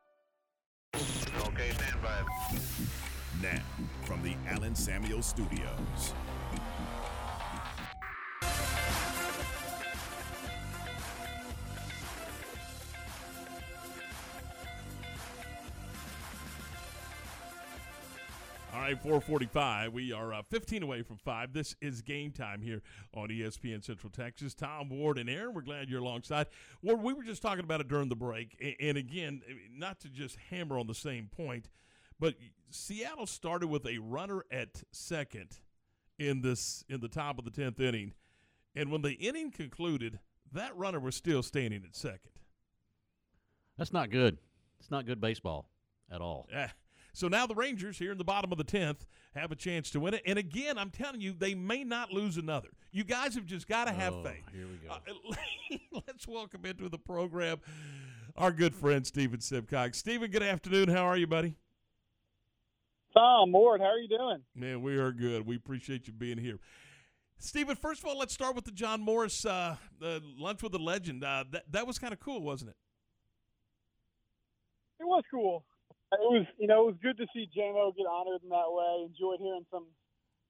Okay, 1.61 1.73
stand 1.73 2.01
by. 2.01 2.23
Now, 3.39 3.61
from 4.05 4.23
the 4.23 4.33
Alan 4.49 4.73
Samuel 4.73 5.21
Studios. 5.21 6.13
445. 19.01 19.93
We 19.93 20.13
are 20.13 20.31
uh, 20.31 20.43
15 20.43 20.83
away 20.83 21.01
from 21.01 21.17
5. 21.17 21.53
This 21.53 21.75
is 21.81 22.03
game 22.03 22.31
time 22.31 22.61
here 22.61 22.83
on 23.15 23.29
ESPN 23.29 23.83
Central 23.83 24.11
Texas. 24.11 24.53
Tom 24.53 24.89
Ward 24.89 25.17
and 25.17 25.27
Aaron, 25.27 25.55
we're 25.55 25.61
glad 25.61 25.89
you're 25.89 26.01
alongside. 26.01 26.45
Ward, 26.83 27.01
we 27.01 27.13
were 27.13 27.23
just 27.23 27.41
talking 27.41 27.63
about 27.63 27.81
it 27.81 27.87
during 27.87 28.09
the 28.09 28.15
break. 28.15 28.55
And, 28.79 28.97
again, 28.97 29.41
not 29.75 29.99
to 30.01 30.07
just 30.07 30.37
hammer 30.51 30.77
on 30.77 30.85
the 30.85 30.93
same 30.93 31.29
point, 31.35 31.69
but 32.19 32.35
Seattle 32.69 33.25
started 33.25 33.69
with 33.69 33.87
a 33.87 33.97
runner 33.97 34.45
at 34.51 34.83
second 34.91 35.57
in 36.19 36.41
this 36.41 36.85
in 36.87 36.99
the 36.99 37.09
top 37.09 37.39
of 37.39 37.45
the 37.45 37.51
10th 37.51 37.79
inning. 37.79 38.13
And 38.75 38.91
when 38.91 39.01
the 39.01 39.13
inning 39.13 39.49
concluded, 39.49 40.19
that 40.53 40.77
runner 40.77 40.99
was 40.99 41.15
still 41.15 41.41
standing 41.41 41.83
at 41.83 41.95
second. 41.95 42.31
That's 43.79 43.93
not 43.93 44.11
good. 44.11 44.37
It's 44.79 44.91
not 44.91 45.07
good 45.07 45.19
baseball 45.19 45.69
at 46.11 46.21
all. 46.21 46.47
Yeah. 46.53 46.69
So 47.13 47.27
now 47.27 47.45
the 47.45 47.55
Rangers 47.55 47.97
here 47.97 48.11
in 48.11 48.17
the 48.17 48.23
bottom 48.23 48.51
of 48.51 48.57
the 48.57 48.63
10th 48.63 49.05
have 49.35 49.51
a 49.51 49.55
chance 49.55 49.89
to 49.91 49.99
win 49.99 50.13
it. 50.13 50.21
And 50.25 50.39
again, 50.39 50.77
I'm 50.77 50.89
telling 50.89 51.19
you, 51.21 51.33
they 51.33 51.53
may 51.55 51.83
not 51.83 52.11
lose 52.11 52.37
another. 52.37 52.69
You 52.91 53.03
guys 53.03 53.35
have 53.35 53.45
just 53.45 53.67
got 53.67 53.85
to 53.85 53.91
have 53.91 54.13
Oh, 54.13 54.23
faith. 54.23 54.43
Here 54.53 54.65
we 54.65 54.87
go. 54.87 54.93
Uh, 54.93 56.01
let's 56.07 56.27
welcome 56.27 56.65
into 56.65 56.87
the 56.89 56.97
program 56.97 57.57
our 58.37 58.51
good 58.51 58.73
friend 58.73 59.05
Stephen 59.05 59.41
Simcox. 59.41 59.97
Stephen, 59.97 60.31
good 60.31 60.43
afternoon. 60.43 60.87
How 60.87 61.03
are 61.03 61.17
you, 61.17 61.27
buddy? 61.27 61.57
Tom 63.13 63.51
Ward, 63.51 63.81
how 63.81 63.87
are 63.87 63.97
you 63.99 64.07
doing? 64.07 64.41
Man, 64.55 64.81
we 64.81 64.95
are 64.97 65.11
good. 65.11 65.45
We 65.45 65.57
appreciate 65.57 66.07
you 66.07 66.13
being 66.13 66.37
here. 66.37 66.59
Stephen, 67.37 67.75
first 67.75 68.01
of 68.01 68.07
all, 68.07 68.17
let's 68.17 68.33
start 68.33 68.55
with 68.55 68.63
the 68.63 68.71
John 68.71 69.01
Morris 69.01 69.45
uh, 69.45 69.75
the 69.99 70.21
lunch 70.37 70.63
with 70.63 70.71
the 70.71 70.79
legend. 70.79 71.23
Uh, 71.23 71.43
that 71.51 71.63
that 71.71 71.87
was 71.87 71.99
kind 71.99 72.13
of 72.13 72.19
cool, 72.21 72.41
wasn't 72.41 72.69
it? 72.69 72.77
It 75.01 75.05
was 75.07 75.23
cool. 75.29 75.65
It 76.11 76.27
was, 76.27 76.47
you 76.59 76.67
know, 76.67 76.83
it 76.83 76.95
was 76.95 77.03
good 77.03 77.17
to 77.23 77.27
see 77.31 77.47
JMO 77.55 77.95
get 77.95 78.03
honored 78.03 78.43
in 78.43 78.51
that 78.51 78.67
way. 78.67 79.07
Enjoyed 79.07 79.39
hearing 79.39 79.63
some, 79.71 79.87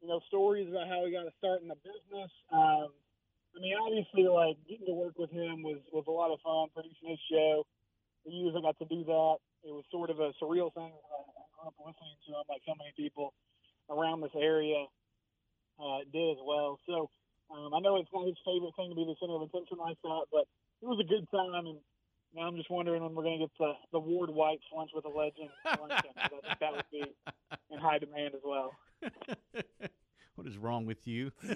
you 0.01 0.09
know, 0.09 0.17
stories 0.25 0.65
about 0.65 0.89
how 0.89 1.05
he 1.05 1.13
got 1.13 1.29
to 1.29 1.37
start 1.37 1.61
in 1.61 1.69
the 1.69 1.77
business. 1.85 2.33
Um, 2.49 2.89
I 3.53 3.57
mean, 3.61 3.77
obviously, 3.77 4.25
like 4.25 4.57
getting 4.65 4.89
to 4.89 4.97
work 4.97 5.21
with 5.21 5.29
him 5.29 5.61
was 5.61 5.77
was 5.93 6.09
a 6.09 6.13
lot 6.13 6.33
of 6.33 6.41
fun. 6.41 6.73
Producing 6.73 7.13
his 7.13 7.21
show, 7.29 7.61
the 8.25 8.33
years 8.33 8.57
I 8.57 8.65
got 8.65 8.79
to 8.81 8.89
do 8.89 9.05
that, 9.05 9.37
it 9.61 9.73
was 9.73 9.85
sort 9.93 10.09
of 10.09 10.17
a 10.17 10.33
surreal 10.41 10.73
thing. 10.73 10.89
I 10.89 11.45
grew 11.53 11.69
up 11.69 11.77
listening 11.77 12.17
to 12.25 12.41
him, 12.41 12.45
like 12.49 12.65
so 12.65 12.73
many 12.73 12.89
people 12.97 13.37
around 13.85 14.25
this 14.25 14.33
area 14.33 14.89
uh, 15.77 16.01
did 16.09 16.37
as 16.37 16.41
well. 16.41 16.81
So 16.89 17.13
um, 17.53 17.73
I 17.73 17.79
know 17.85 18.01
it's 18.01 18.09
not 18.09 18.25
his 18.25 18.39
favorite 18.41 18.73
thing 18.73 18.89
to 18.89 18.97
be 18.97 19.05
the 19.05 19.19
center 19.21 19.37
of 19.37 19.45
attention 19.45 19.77
like 19.77 20.01
that, 20.01 20.25
but 20.33 20.49
it 20.81 20.89
was 20.89 20.97
a 20.97 21.05
good 21.05 21.29
time. 21.29 21.69
And 21.69 21.79
now 22.35 22.43
I'm 22.43 22.55
just 22.55 22.69
wondering 22.69 23.03
when 23.03 23.13
we're 23.13 23.23
going 23.23 23.39
to 23.39 23.45
get 23.45 23.51
the, 23.59 23.73
the 23.91 23.99
Ward 23.99 24.29
White's 24.29 24.63
lunch 24.75 24.91
with 24.93 25.05
a 25.05 25.09
legend. 25.09 25.49
'cause 25.65 25.77
I 25.89 26.01
think 26.01 26.15
that 26.59 26.71
would 26.71 26.83
be 26.91 27.03
in 27.71 27.79
high 27.79 27.99
demand 27.99 28.35
as 28.35 28.41
well. 28.43 28.71
What 30.35 30.47
is 30.47 30.57
wrong 30.57 30.85
with 30.87 31.05
you? 31.07 31.31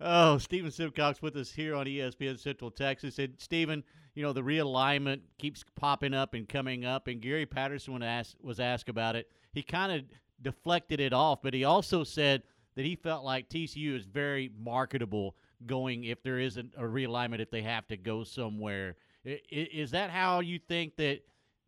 oh, 0.00 0.38
Stephen 0.38 0.70
Simcox 0.70 1.22
with 1.22 1.36
us 1.36 1.52
here 1.52 1.74
on 1.76 1.86
ESPN 1.86 2.38
Central 2.38 2.70
Texas. 2.70 3.18
And 3.18 3.34
Stephen, 3.38 3.84
you 4.14 4.22
know 4.24 4.32
the 4.32 4.42
realignment 4.42 5.20
keeps 5.38 5.64
popping 5.76 6.14
up 6.14 6.34
and 6.34 6.48
coming 6.48 6.84
up. 6.84 7.06
And 7.06 7.20
Gary 7.20 7.46
Patterson, 7.46 7.92
when 7.92 8.02
asked, 8.02 8.36
was 8.42 8.58
asked 8.58 8.88
about 8.88 9.14
it, 9.14 9.28
he 9.52 9.62
kind 9.62 9.92
of 9.92 10.02
deflected 10.42 11.00
it 11.00 11.12
off, 11.12 11.42
but 11.42 11.54
he 11.54 11.64
also 11.64 12.02
said 12.02 12.42
that 12.74 12.84
he 12.84 12.96
felt 12.96 13.24
like 13.24 13.48
TCU 13.48 13.94
is 13.94 14.04
very 14.04 14.50
marketable 14.58 15.36
going 15.66 16.04
if 16.04 16.22
there 16.22 16.38
isn't 16.38 16.74
a 16.76 16.82
realignment 16.82 17.40
if 17.40 17.50
they 17.50 17.62
have 17.62 17.86
to 17.88 17.96
go 17.96 18.24
somewhere. 18.24 18.96
Is 19.24 19.90
that 19.92 20.10
how 20.10 20.40
you 20.40 20.58
think 20.58 20.96
that 20.96 21.20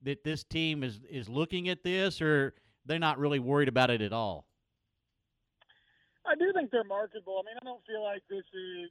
that 0.02 0.24
this 0.24 0.44
team 0.44 0.82
is 0.82 1.00
is 1.10 1.28
looking 1.28 1.68
at 1.68 1.82
this, 1.82 2.20
or 2.20 2.54
they're 2.84 2.98
not 2.98 3.18
really 3.18 3.38
worried 3.38 3.68
about 3.68 3.90
it 3.90 4.02
at 4.02 4.12
all? 4.12 4.46
I 6.26 6.34
do 6.34 6.52
think 6.52 6.70
they're 6.70 6.84
marketable. 6.84 7.40
I 7.40 7.46
mean, 7.46 7.56
I 7.60 7.64
don't 7.64 7.84
feel 7.86 8.02
like 8.02 8.22
this 8.28 8.44
is 8.52 8.90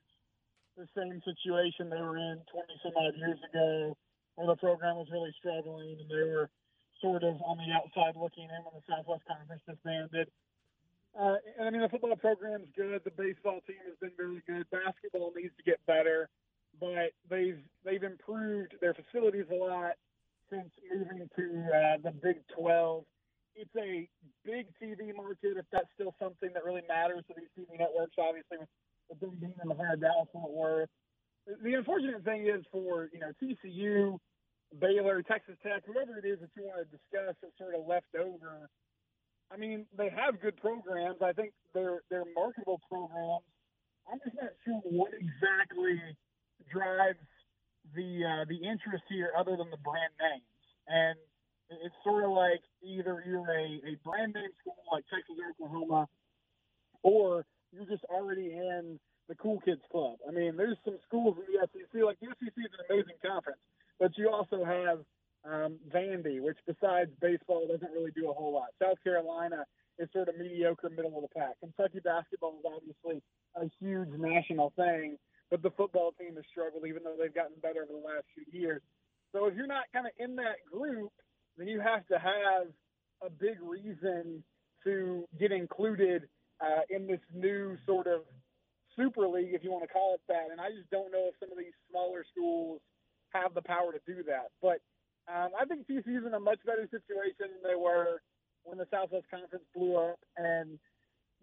the 0.78 0.88
same 0.96 1.22
situation 1.24 1.90
they 1.90 2.02
were 2.02 2.18
in 2.18 2.40
20 2.52 2.68
some 2.84 2.96
odd 2.96 3.16
years 3.18 3.40
ago, 3.52 3.96
where 4.36 4.48
the 4.48 4.56
program 4.56 4.96
was 4.96 5.08
really 5.12 5.36
struggling 5.40 5.98
and 6.00 6.10
they 6.10 6.32
were 6.32 6.50
sort 7.02 7.24
of 7.24 7.36
on 7.44 7.58
the 7.58 7.70
outside 7.76 8.16
looking 8.16 8.48
in 8.48 8.62
when 8.64 8.76
the 8.76 8.86
Southwest 8.88 9.24
Conference 9.28 9.62
disbanded. 9.68 10.32
Uh, 11.20 11.36
and 11.58 11.68
I 11.68 11.72
mean, 11.72 11.82
the 11.82 11.90
football 11.90 12.16
program's 12.16 12.68
good. 12.76 13.02
The 13.04 13.12
baseball 13.12 13.62
team 13.68 13.78
has 13.88 13.96
been 14.02 14.12
very 14.18 14.42
good. 14.48 14.70
Basketball 14.70 15.32
needs 15.36 15.56
to 15.58 15.64
get 15.64 15.80
better, 15.88 16.30
but 16.80 17.12
they've 17.30 17.60
they've 17.84 18.04
improved 18.04 18.76
their 18.82 18.94
facilities 18.94 19.46
a 19.52 19.56
lot 19.56 19.94
since 20.50 20.70
moving 20.92 21.30
to 21.36 21.46
uh, 21.74 21.98
the 22.04 22.12
Big 22.12 22.38
12 22.58 23.06
it's 23.56 23.76
a 23.80 24.08
big 24.44 24.68
TV 24.82 25.16
market. 25.16 25.56
If 25.58 25.66
that's 25.72 25.88
still 25.96 26.14
something 26.22 26.50
that 26.54 26.64
really 26.66 26.84
matters 26.88 27.24
to 27.28 27.34
these 27.36 27.50
TV 27.58 27.80
networks, 27.80 28.16
obviously 28.20 28.58
with, 28.60 29.20
them 29.20 29.38
being 29.40 29.56
in 29.62 29.70
the 29.70 29.76
of 29.76 30.02
Dallas 30.02 30.28
Fort 30.34 30.52
Worth. 30.52 30.90
The- 31.48 31.56
The 31.64 31.74
unfortunate 31.76 32.24
thing 32.24 32.48
is 32.48 32.66
for 32.72 33.10
you 33.14 33.20
know 33.20 33.32
TCU, 33.42 34.20
Baylor, 34.80 35.24
Texas 35.24 35.56
Tech, 35.64 35.84
whoever 35.86 36.18
it 36.20 36.26
is 36.26 36.40
that 36.42 36.50
you 36.56 36.64
want 36.68 36.84
to 36.84 36.90
discuss 36.92 37.36
that's 37.42 37.58
sort 37.58 37.76
of 37.76 37.88
left 37.88 38.14
over. 38.20 38.70
I 39.56 39.58
mean, 39.58 39.86
they 39.98 40.10
have 40.12 40.42
good 40.42 40.58
programs. 40.58 41.22
I 41.22 41.32
think 41.32 41.54
they're 41.74 42.02
they're 42.10 42.28
marketable 42.36 42.82
programs. 42.92 43.48
I'm 44.12 44.20
just 44.20 44.36
not 44.36 44.52
sure 44.66 44.82
what 44.84 45.14
exactly 45.16 45.96
drives 46.68 47.24
the 47.96 48.20
uh, 48.20 48.44
the 48.52 48.60
interest 48.60 49.08
here, 49.08 49.32
other 49.38 49.56
than 49.56 49.72
the 49.72 49.80
brand 49.80 50.12
names. 50.20 50.52
And 50.88 51.16
it's 51.72 51.96
sort 52.04 52.26
of 52.26 52.32
like 52.32 52.62
either 52.84 53.24
you're 53.26 53.48
a, 53.48 53.80
a 53.88 53.96
brand 54.04 54.36
name 54.36 54.52
school 54.60 54.76
like 54.92 55.06
Texas 55.08 55.40
or 55.40 55.56
Oklahoma, 55.56 56.08
or 57.02 57.46
you're 57.72 57.88
just 57.88 58.04
already 58.12 58.52
in 58.52 59.00
the 59.30 59.36
cool 59.36 59.62
kids 59.64 59.82
club. 59.90 60.20
I 60.28 60.32
mean, 60.32 60.58
there's 60.58 60.78
some 60.84 61.00
schools 61.08 61.38
in 61.40 61.48
the 61.48 61.64
SEC, 61.72 62.04
like 62.04 62.20
the 62.20 62.28
SEC 62.44 62.54
is 62.60 62.76
an 62.76 62.84
amazing 62.92 63.18
conference, 63.26 63.58
but 64.00 64.12
you 64.18 64.30
also 64.30 64.64
have 64.64 65.00
Vandy, 65.96 66.42
which 66.42 66.58
besides 66.68 67.10
baseball 67.22 67.68
doesn't 67.68 67.92
really 67.92 68.12
do 68.12 68.30
a 68.30 68.34
whole 68.34 68.54
lot. 68.54 68.68
South 68.82 68.98
Carolina 69.04 69.64
is 69.98 70.10
sort 70.12 70.28
of 70.28 70.38
mediocre, 70.38 70.90
middle 70.90 71.16
of 71.16 71.22
the 71.22 71.40
pack. 71.40 71.60
Kentucky 71.62 72.02
basketball 72.04 72.60
is 72.60 72.66
obviously 72.68 73.24
a 73.56 73.70
huge 73.80 74.10
national 74.18 74.74
thing, 74.76 75.18
but 75.50 75.62
the 75.64 75.72
football 75.72 76.12
team 76.20 76.36
has 76.36 76.44
struggled, 76.52 76.84
even 76.86 77.04
though 77.04 77.16
they've 77.18 77.34
gotten 77.34 77.56
better 77.62 77.84
over 77.84 77.94
the 77.94 78.06
last 78.06 78.26
few 78.36 78.44
years. 78.52 78.82
So 79.32 79.46
if 79.46 79.56
you're 79.56 79.68
not 79.68 79.86
kind 79.94 80.06
of 80.06 80.12
in 80.20 80.36
that 80.36 80.60
group, 80.70 81.12
then 81.58 81.68
you 81.68 81.80
have 81.80 82.06
to 82.08 82.20
have 82.20 82.68
a 83.24 83.30
big 83.30 83.58
reason 83.62 84.44
to 84.84 85.26
get 85.40 85.52
included 85.52 86.28
uh, 86.60 86.84
in 86.90 87.08
this 87.08 87.22
new 87.34 87.78
sort 87.86 88.08
of 88.08 88.22
super 88.96 89.28
league, 89.28 89.54
if 89.54 89.64
you 89.64 89.72
want 89.72 89.84
to 89.84 89.92
call 89.92 90.16
it 90.16 90.22
that. 90.28 90.48
And 90.52 90.60
I 90.60 90.70
just 90.72 90.90
don't 90.90 91.12
know 91.12 91.30
if 91.32 91.36
some 91.40 91.52
of 91.52 91.58
these 91.58 91.76
smaller 91.90 92.24
schools 92.32 92.82
have 93.32 93.54
the 93.54 93.62
power 93.62 93.92
to 93.92 94.00
do 94.06 94.24
that. 94.24 94.52
But 94.62 94.80
um, 95.28 95.50
I 95.60 95.66
think 95.66 95.88
TCU's 95.88 96.26
in 96.26 96.34
a 96.34 96.40
much 96.40 96.60
better 96.66 96.88
situation 96.92 97.50
than 97.54 97.64
they 97.64 97.76
were 97.76 98.22
when 98.64 98.78
the 98.78 98.88
Southwest 98.92 99.26
Conference 99.30 99.66
blew 99.76 99.98
up, 99.98 100.20
and 100.38 100.78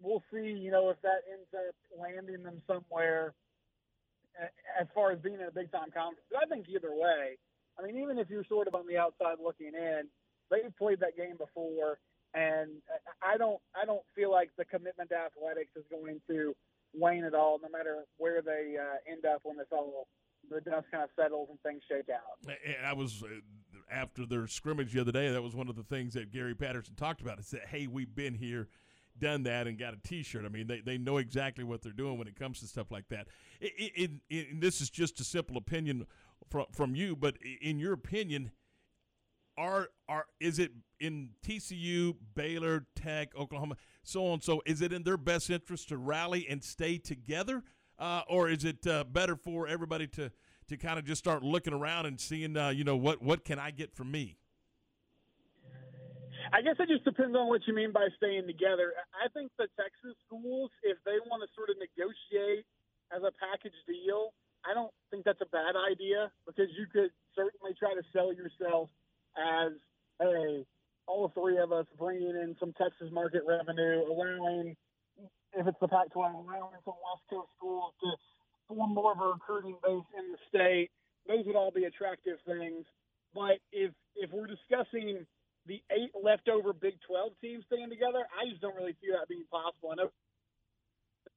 we'll 0.01 0.23
see. 0.31 0.51
You 0.51 0.71
know, 0.71 0.89
if 0.89 1.01
that 1.01 1.23
ends 1.31 1.49
up 1.53 1.75
landing 1.99 2.43
them 2.43 2.61
somewhere 2.67 3.33
as 4.79 4.87
far 4.93 5.11
as 5.11 5.19
being 5.19 5.35
in 5.35 5.47
a 5.47 5.51
big 5.51 5.71
time 5.71 5.91
conference. 5.93 6.25
But 6.31 6.43
I 6.43 6.47
think 6.47 6.67
either 6.69 6.93
way. 6.93 7.37
I 7.77 7.81
mean, 7.81 7.97
even 7.97 8.19
if 8.19 8.29
you're 8.29 8.45
sort 8.45 8.67
of 8.67 8.75
on 8.75 8.85
the 8.85 8.97
outside 8.97 9.37
looking 9.43 9.73
in, 9.73 10.03
they've 10.51 10.75
played 10.77 10.99
that 10.99 11.17
game 11.17 11.37
before, 11.37 11.97
and 12.33 12.69
I 13.21 13.37
don't 13.37 13.59
I 13.75 13.85
don't 13.85 14.05
feel 14.15 14.31
like 14.31 14.51
the 14.57 14.65
commitment 14.65 15.09
to 15.09 15.17
athletics 15.17 15.71
is 15.75 15.83
going 15.89 16.21
to 16.29 16.53
wane 16.93 17.23
at 17.23 17.33
all, 17.33 17.59
no 17.61 17.69
matter 17.69 18.05
where 18.17 18.41
they 18.41 18.77
uh, 18.77 18.97
end 19.11 19.25
up 19.25 19.41
when 19.43 19.57
this 19.57 19.67
all 19.71 20.07
the 20.49 20.61
dust 20.61 20.85
kind 20.91 21.03
of 21.03 21.09
settles 21.15 21.49
and 21.49 21.59
things 21.61 21.81
shake 21.89 22.09
out. 22.09 22.53
And 22.65 22.85
I 22.85 22.93
was 22.93 23.23
uh, 23.23 23.27
after 23.91 24.25
their 24.25 24.47
scrimmage 24.47 24.93
the 24.93 25.01
other 25.01 25.11
day. 25.11 25.31
That 25.31 25.41
was 25.41 25.55
one 25.55 25.69
of 25.69 25.75
the 25.75 25.83
things 25.83 26.13
that 26.13 26.31
Gary 26.31 26.55
Patterson 26.55 26.95
talked 26.95 27.21
about. 27.21 27.39
Is 27.39 27.49
that 27.51 27.67
hey, 27.69 27.87
we've 27.87 28.13
been 28.13 28.33
here, 28.33 28.67
done 29.19 29.43
that, 29.43 29.67
and 29.67 29.77
got 29.77 29.93
a 29.93 29.97
T-shirt. 29.97 30.45
I 30.45 30.49
mean, 30.49 30.67
they, 30.67 30.81
they 30.81 30.97
know 30.97 31.17
exactly 31.17 31.63
what 31.63 31.81
they're 31.81 31.91
doing 31.91 32.17
when 32.17 32.27
it 32.27 32.37
comes 32.37 32.59
to 32.59 32.67
stuff 32.67 32.91
like 32.91 33.07
that. 33.09 33.27
It, 33.61 34.59
this 34.59 34.81
is 34.81 34.89
just 34.89 35.19
a 35.19 35.23
simple 35.23 35.57
opinion 35.57 36.05
from 36.49 36.65
from 36.71 36.95
you, 36.95 37.15
but 37.15 37.37
in 37.61 37.79
your 37.79 37.93
opinion, 37.93 38.51
are 39.57 39.89
are 40.09 40.25
is 40.39 40.59
it 40.59 40.71
in 40.99 41.29
TCU, 41.45 42.15
Baylor, 42.35 42.85
Tech, 42.95 43.35
Oklahoma, 43.37 43.75
so 44.03 44.27
on? 44.27 44.41
So 44.41 44.61
is 44.65 44.81
it 44.81 44.91
in 44.91 45.03
their 45.03 45.17
best 45.17 45.49
interest 45.49 45.89
to 45.89 45.97
rally 45.97 46.47
and 46.49 46.63
stay 46.63 46.97
together? 46.97 47.63
Uh, 47.99 48.21
or 48.29 48.49
is 48.49 48.63
it 48.63 48.85
uh, 48.87 49.03
better 49.03 49.35
for 49.35 49.67
everybody 49.67 50.07
to 50.07 50.31
to 50.69 50.77
kind 50.77 50.97
of 50.97 51.05
just 51.05 51.19
start 51.19 51.43
looking 51.43 51.73
around 51.73 52.05
and 52.05 52.19
seeing, 52.19 52.55
uh, 52.55 52.69
you 52.69 52.83
know, 52.83 52.95
what 52.95 53.21
what 53.21 53.43
can 53.43 53.59
I 53.59 53.71
get 53.71 53.93
from 53.93 54.11
me? 54.11 54.37
I 56.51 56.61
guess 56.61 56.75
it 56.77 56.89
just 56.89 57.05
depends 57.05 57.35
on 57.35 57.47
what 57.47 57.61
you 57.67 57.73
mean 57.73 57.91
by 57.91 58.07
staying 58.17 58.47
together. 58.47 58.93
I 59.15 59.29
think 59.31 59.51
the 59.57 59.67
Texas 59.79 60.17
schools, 60.27 60.69
if 60.83 60.97
they 61.05 61.17
want 61.25 61.41
to 61.41 61.49
sort 61.55 61.69
of 61.69 61.77
negotiate 61.79 62.65
as 63.15 63.23
a 63.23 63.31
package 63.39 63.77
deal, 63.87 64.33
I 64.67 64.73
don't 64.73 64.91
think 65.09 65.23
that's 65.23 65.41
a 65.41 65.49
bad 65.49 65.75
idea 65.75 66.31
because 66.45 66.67
you 66.77 66.85
could 66.91 67.11
certainly 67.35 67.73
try 67.79 67.95
to 67.95 68.03
sell 68.11 68.33
yourself 68.33 68.89
as, 69.39 69.71
hey, 70.19 70.65
all 71.07 71.31
three 71.35 71.57
of 71.57 71.71
us 71.71 71.85
bringing 71.97 72.35
in 72.35 72.55
some 72.59 72.73
Texas 72.73 73.07
market 73.11 73.43
revenue, 73.47 74.03
allowing 74.07 74.75
if 75.57 75.67
it's 75.67 75.79
the 75.79 75.87
Pac-12, 75.87 76.15
allowing 76.15 76.81
some 76.85 76.97
West 76.97 77.25
Coast 77.29 77.49
schools 77.57 77.93
to 78.01 78.09
form 78.67 78.93
more 78.93 79.13
of 79.13 79.19
a 79.19 79.29
recruiting 79.37 79.77
base 79.83 80.09
in 80.17 80.31
the 80.33 80.41
state. 80.49 80.89
Those 81.27 81.45
would 81.45 81.55
all 81.55 81.71
be 81.71 81.85
attractive 81.85 82.37
things. 82.45 82.85
But 83.33 83.59
if 83.71 83.91
if 84.15 84.29
we're 84.31 84.47
discussing 84.47 85.25
the 85.65 85.81
eight 85.89 86.11
leftover 86.13 86.73
Big 86.73 86.99
12 87.07 87.33
teams 87.41 87.63
staying 87.65 87.89
together, 87.89 88.27
I 88.29 88.49
just 88.49 88.61
don't 88.61 88.75
really 88.75 88.95
see 89.01 89.09
that 89.09 89.27
being 89.27 89.47
possible. 89.49 89.89
I 89.91 89.95
know 89.95 90.09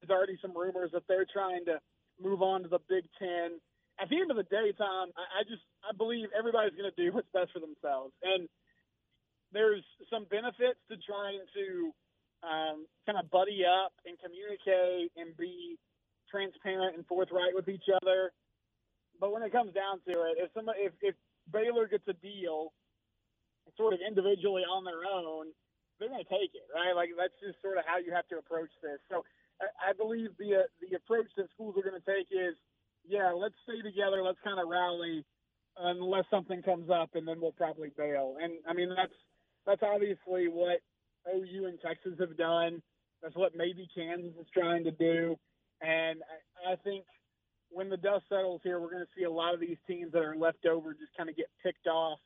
there's 0.01 0.13
already 0.13 0.37
some 0.41 0.53
rumors 0.53 0.91
that 0.93 1.07
they're 1.07 1.25
trying 1.25 1.65
to 1.65 1.79
move 2.21 2.41
on 2.41 2.63
to 2.63 2.69
the 2.69 2.83
Big 2.89 3.05
Ten. 3.17 3.57
At 3.97 4.09
the 4.09 4.21
end 4.21 4.29
of 4.29 4.37
the 4.37 4.45
day, 4.45 4.73
Tom, 4.77 5.09
I, 5.17 5.41
I 5.41 5.43
just 5.49 5.63
I 5.81 5.95
believe 5.95 6.29
everybody's 6.37 6.77
going 6.77 6.91
to 6.91 6.99
do 6.99 7.13
what's 7.13 7.31
best 7.33 7.49
for 7.53 7.59
themselves, 7.59 8.13
and 8.21 8.47
there's 9.53 9.83
some 10.11 10.25
benefits 10.29 10.77
to 10.91 10.97
trying 11.01 11.41
to 11.55 11.91
um, 12.43 12.85
kind 13.05 13.17
of 13.17 13.29
buddy 13.31 13.63
up 13.65 13.93
and 14.05 14.17
communicate 14.19 15.11
and 15.17 15.35
be 15.37 15.77
transparent 16.29 16.95
and 16.95 17.05
forthright 17.07 17.55
with 17.55 17.67
each 17.69 17.89
other. 18.01 18.31
But 19.19 19.33
when 19.33 19.41
it 19.41 19.51
comes 19.51 19.73
down 19.73 20.01
to 20.05 20.13
it, 20.29 20.37
if 20.37 20.51
somebody, 20.53 20.85
if, 20.85 20.93
if 21.01 21.15
Baylor 21.51 21.87
gets 21.87 22.05
a 22.07 22.13
deal, 22.13 22.73
sort 23.75 23.93
of 23.93 23.99
individually 24.05 24.63
on 24.63 24.83
their 24.85 25.03
own, 25.03 25.51
they're 25.99 26.09
going 26.09 26.23
to 26.23 26.29
take 26.29 26.53
it, 26.53 26.69
right? 26.69 26.93
Like 26.95 27.09
that's 27.17 27.33
just 27.41 27.57
sort 27.61 27.77
of 27.77 27.83
how 27.85 27.97
you 27.97 28.13
have 28.13 28.27
to 28.29 28.37
approach 28.37 28.69
this. 28.83 29.01
So 29.09 29.25
I, 29.59 29.89
I 29.89 29.93
believe 29.93 30.37
the 30.37 30.65
uh, 30.65 30.69
the 30.77 30.95
approach 30.95 31.27
that 31.37 31.49
schools 31.53 31.75
are 31.77 31.85
going 31.85 31.97
to 31.99 32.05
take 32.05 32.29
is, 32.29 32.53
yeah, 33.07 33.33
let's 33.33 33.57
stay 33.65 33.81
together, 33.81 34.21
let's 34.21 34.37
kind 34.43 34.61
of 34.61 34.69
rally, 34.69 35.25
unless 35.79 36.25
something 36.29 36.61
comes 36.61 36.89
up, 36.89 37.15
and 37.15 37.27
then 37.27 37.41
we'll 37.41 37.57
probably 37.57 37.89
bail. 37.97 38.37
And 38.41 38.61
I 38.69 38.73
mean 38.73 38.93
that's 38.93 39.17
that's 39.65 39.81
obviously 39.81 40.47
what 40.47 40.79
OU 41.33 41.65
and 41.67 41.79
Texas 41.81 42.13
have 42.19 42.37
done. 42.37 42.81
That's 43.21 43.35
what 43.35 43.53
maybe 43.55 43.87
Kansas 43.95 44.33
is 44.39 44.47
trying 44.53 44.83
to 44.83 44.91
do. 44.91 45.35
And 45.81 46.21
I, 46.67 46.75
think 46.75 47.05
when 47.69 47.89
the 47.89 47.97
dust 47.97 48.25
settles 48.29 48.61
here, 48.63 48.79
we're 48.79 48.91
going 48.91 49.03
to 49.03 49.09
see 49.17 49.23
a 49.23 49.31
lot 49.31 49.53
of 49.53 49.59
these 49.59 49.77
teams 49.87 50.11
that 50.13 50.21
are 50.21 50.35
left 50.35 50.65
over 50.65 50.93
just 50.93 51.15
kind 51.17 51.29
of 51.29 51.35
get 51.35 51.47
picked 51.63 51.87
off 51.87 52.19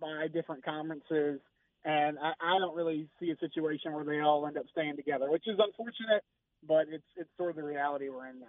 by 0.00 0.26
different 0.32 0.64
conferences. 0.64 1.40
And 1.84 2.18
I, 2.18 2.32
I 2.40 2.58
don't 2.58 2.76
really 2.76 3.08
see 3.20 3.30
a 3.30 3.36
situation 3.38 3.92
where 3.92 4.04
they 4.04 4.20
all 4.20 4.46
end 4.46 4.56
up 4.56 4.66
staying 4.72 4.96
together, 4.96 5.30
which 5.30 5.46
is 5.46 5.58
unfortunate, 5.58 6.24
but 6.66 6.86
it's 6.90 7.04
it's 7.16 7.30
sort 7.36 7.50
of 7.50 7.56
the 7.56 7.62
reality 7.62 8.08
we're 8.08 8.26
in 8.26 8.40
now. 8.40 8.46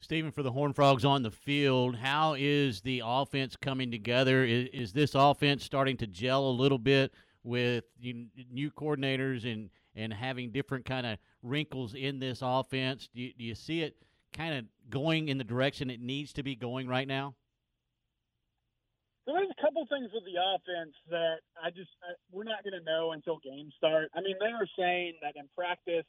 Stephen, 0.00 0.30
for 0.30 0.42
the 0.42 0.52
Horn 0.52 0.72
Frogs 0.72 1.04
on 1.04 1.22
the 1.22 1.30
field, 1.30 1.96
how 1.96 2.34
is 2.38 2.82
the 2.82 3.02
offense 3.04 3.56
coming 3.56 3.90
together? 3.90 4.44
Is, 4.44 4.68
is 4.72 4.92
this 4.92 5.14
offense 5.14 5.64
starting 5.64 5.96
to 5.98 6.06
gel 6.06 6.46
a 6.46 6.50
little 6.50 6.78
bit? 6.78 7.12
With 7.44 7.84
new 8.00 8.70
coordinators 8.70 9.50
and 9.50 9.70
and 9.96 10.12
having 10.12 10.50
different 10.50 10.84
kind 10.84 11.06
of 11.06 11.18
wrinkles 11.42 11.94
in 11.94 12.18
this 12.18 12.40
offense? 12.42 13.08
Do 13.14 13.22
you, 13.22 13.32
do 13.38 13.44
you 13.44 13.54
see 13.54 13.82
it 13.82 13.96
kind 14.32 14.54
of 14.54 14.64
going 14.90 15.28
in 15.28 15.38
the 15.38 15.44
direction 15.44 15.88
it 15.88 16.00
needs 16.00 16.32
to 16.32 16.42
be 16.42 16.56
going 16.56 16.88
right 16.88 17.06
now? 17.06 17.34
So 19.24 19.32
there's 19.32 19.48
a 19.56 19.62
couple 19.62 19.86
things 19.88 20.10
with 20.12 20.24
the 20.24 20.36
offense 20.36 20.94
that 21.08 21.36
I 21.62 21.70
just 21.70 21.90
I, 22.02 22.12
we're 22.30 22.44
not 22.44 22.62
going 22.64 22.78
to 22.78 22.84
know 22.84 23.12
until 23.12 23.38
games 23.38 23.72
start. 23.76 24.10
I 24.14 24.20
mean, 24.20 24.34
they 24.40 24.52
are 24.52 24.66
saying 24.76 25.14
that 25.22 25.32
in 25.36 25.48
practice 25.56 26.04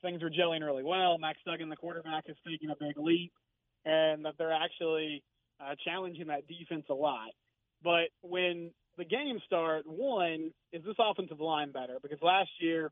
things 0.00 0.22
are 0.22 0.30
gelling 0.30 0.64
really 0.64 0.84
well. 0.84 1.18
Max 1.18 1.38
Duggan, 1.44 1.68
the 1.68 1.76
quarterback, 1.76 2.24
is 2.28 2.36
taking 2.46 2.70
a 2.70 2.76
big 2.78 2.96
leap, 2.96 3.32
and 3.84 4.24
that 4.24 4.34
they're 4.38 4.52
actually 4.52 5.22
uh, 5.60 5.74
challenging 5.84 6.28
that 6.28 6.46
defense 6.46 6.86
a 6.88 6.94
lot. 6.94 7.30
But 7.82 8.08
when 8.22 8.70
the 8.98 9.04
game 9.04 9.40
start, 9.46 9.84
one, 9.86 10.50
is 10.72 10.84
this 10.84 10.96
offensive 10.98 11.40
line 11.40 11.72
better? 11.72 11.98
Because 12.02 12.18
last 12.20 12.50
year 12.60 12.90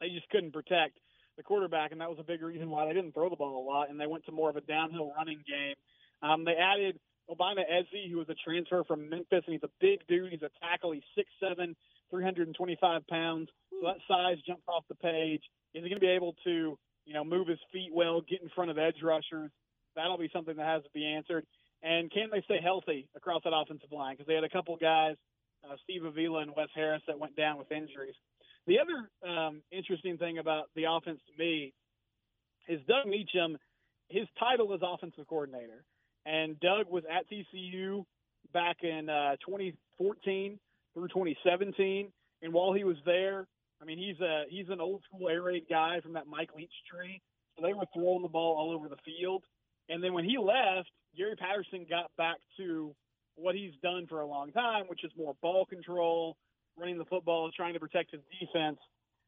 they 0.00 0.10
just 0.10 0.28
couldn't 0.28 0.52
protect 0.52 0.98
the 1.36 1.42
quarterback, 1.42 1.92
and 1.92 2.00
that 2.00 2.08
was 2.08 2.18
a 2.20 2.24
big 2.24 2.42
reason 2.42 2.70
why 2.70 2.86
they 2.86 2.92
didn't 2.92 3.12
throw 3.12 3.28
the 3.28 3.36
ball 3.36 3.62
a 3.62 3.66
lot, 3.66 3.90
and 3.90 3.98
they 3.98 4.06
went 4.06 4.24
to 4.26 4.32
more 4.32 4.50
of 4.50 4.56
a 4.56 4.60
downhill 4.60 5.12
running 5.16 5.42
game. 5.46 5.74
Um, 6.22 6.44
they 6.44 6.54
added 6.54 6.98
Obinna 7.30 7.64
Eze, 7.68 8.10
who 8.10 8.18
was 8.18 8.28
a 8.28 8.34
transfer 8.34 8.84
from 8.84 9.08
Memphis, 9.08 9.42
and 9.46 9.52
he's 9.52 9.62
a 9.62 9.72
big 9.80 10.06
dude. 10.06 10.32
He's 10.32 10.42
a 10.42 10.50
tackle. 10.62 10.92
He's 10.92 11.02
6'7", 11.42 11.74
325 12.10 13.06
pounds. 13.06 13.48
So 13.70 13.86
that 13.86 13.96
size 14.08 14.36
jumps 14.46 14.64
off 14.68 14.84
the 14.88 14.94
page. 14.94 15.42
Is 15.74 15.82
he 15.82 15.90
going 15.90 16.00
to 16.00 16.06
be 16.06 16.12
able 16.12 16.34
to, 16.44 16.78
you 17.04 17.14
know, 17.14 17.24
move 17.24 17.48
his 17.48 17.58
feet 17.72 17.90
well, 17.92 18.20
get 18.20 18.42
in 18.42 18.48
front 18.54 18.70
of 18.70 18.78
edge 18.78 19.02
rushers? 19.02 19.50
That'll 19.94 20.18
be 20.18 20.30
something 20.32 20.56
that 20.56 20.66
has 20.66 20.82
to 20.84 20.90
be 20.94 21.06
answered. 21.06 21.44
And 21.82 22.10
can 22.10 22.28
they 22.32 22.42
stay 22.42 22.58
healthy 22.62 23.08
across 23.16 23.42
that 23.44 23.52
offensive 23.54 23.92
line? 23.92 24.14
Because 24.14 24.26
they 24.26 24.34
had 24.34 24.44
a 24.44 24.48
couple 24.48 24.76
guys, 24.76 25.16
uh, 25.64 25.76
Steve 25.84 26.04
Avila 26.04 26.40
and 26.40 26.52
Wes 26.56 26.68
Harris, 26.74 27.02
that 27.06 27.18
went 27.18 27.36
down 27.36 27.58
with 27.58 27.70
injuries. 27.70 28.14
The 28.66 28.78
other 28.80 29.30
um, 29.30 29.62
interesting 29.70 30.18
thing 30.18 30.38
about 30.38 30.66
the 30.74 30.84
offense 30.90 31.20
to 31.30 31.42
me 31.42 31.72
is 32.68 32.80
Doug 32.88 33.06
Meacham. 33.06 33.58
His 34.08 34.26
title 34.38 34.72
is 34.74 34.80
offensive 34.82 35.26
coordinator, 35.28 35.84
and 36.24 36.58
Doug 36.60 36.86
was 36.88 37.04
at 37.10 37.26
TCU 37.30 38.04
back 38.52 38.78
in 38.82 39.08
uh, 39.08 39.36
2014 39.46 40.58
through 40.94 41.08
2017. 41.08 42.12
And 42.42 42.52
while 42.52 42.72
he 42.72 42.84
was 42.84 42.96
there, 43.04 43.46
I 43.80 43.84
mean, 43.84 43.98
he's 43.98 44.20
a 44.20 44.44
he's 44.48 44.68
an 44.68 44.80
old 44.80 45.02
school 45.04 45.28
air 45.28 45.42
raid 45.42 45.64
guy 45.68 46.00
from 46.00 46.14
that 46.14 46.26
Mike 46.26 46.50
Leach 46.56 46.72
tree. 46.90 47.20
So 47.56 47.64
they 47.64 47.72
were 47.72 47.86
throwing 47.94 48.22
the 48.22 48.28
ball 48.28 48.56
all 48.56 48.74
over 48.74 48.88
the 48.88 48.96
field. 49.04 49.44
And 49.88 50.02
then 50.02 50.12
when 50.12 50.24
he 50.24 50.38
left, 50.38 50.90
Gary 51.16 51.36
Patterson 51.36 51.86
got 51.88 52.10
back 52.16 52.36
to 52.58 52.94
what 53.36 53.54
he's 53.54 53.72
done 53.82 54.06
for 54.08 54.20
a 54.20 54.26
long 54.26 54.52
time, 54.52 54.84
which 54.88 55.04
is 55.04 55.12
more 55.16 55.34
ball 55.42 55.66
control, 55.66 56.36
running 56.78 56.98
the 56.98 57.04
football, 57.04 57.50
trying 57.54 57.74
to 57.74 57.80
protect 57.80 58.10
his 58.10 58.20
defense. 58.40 58.78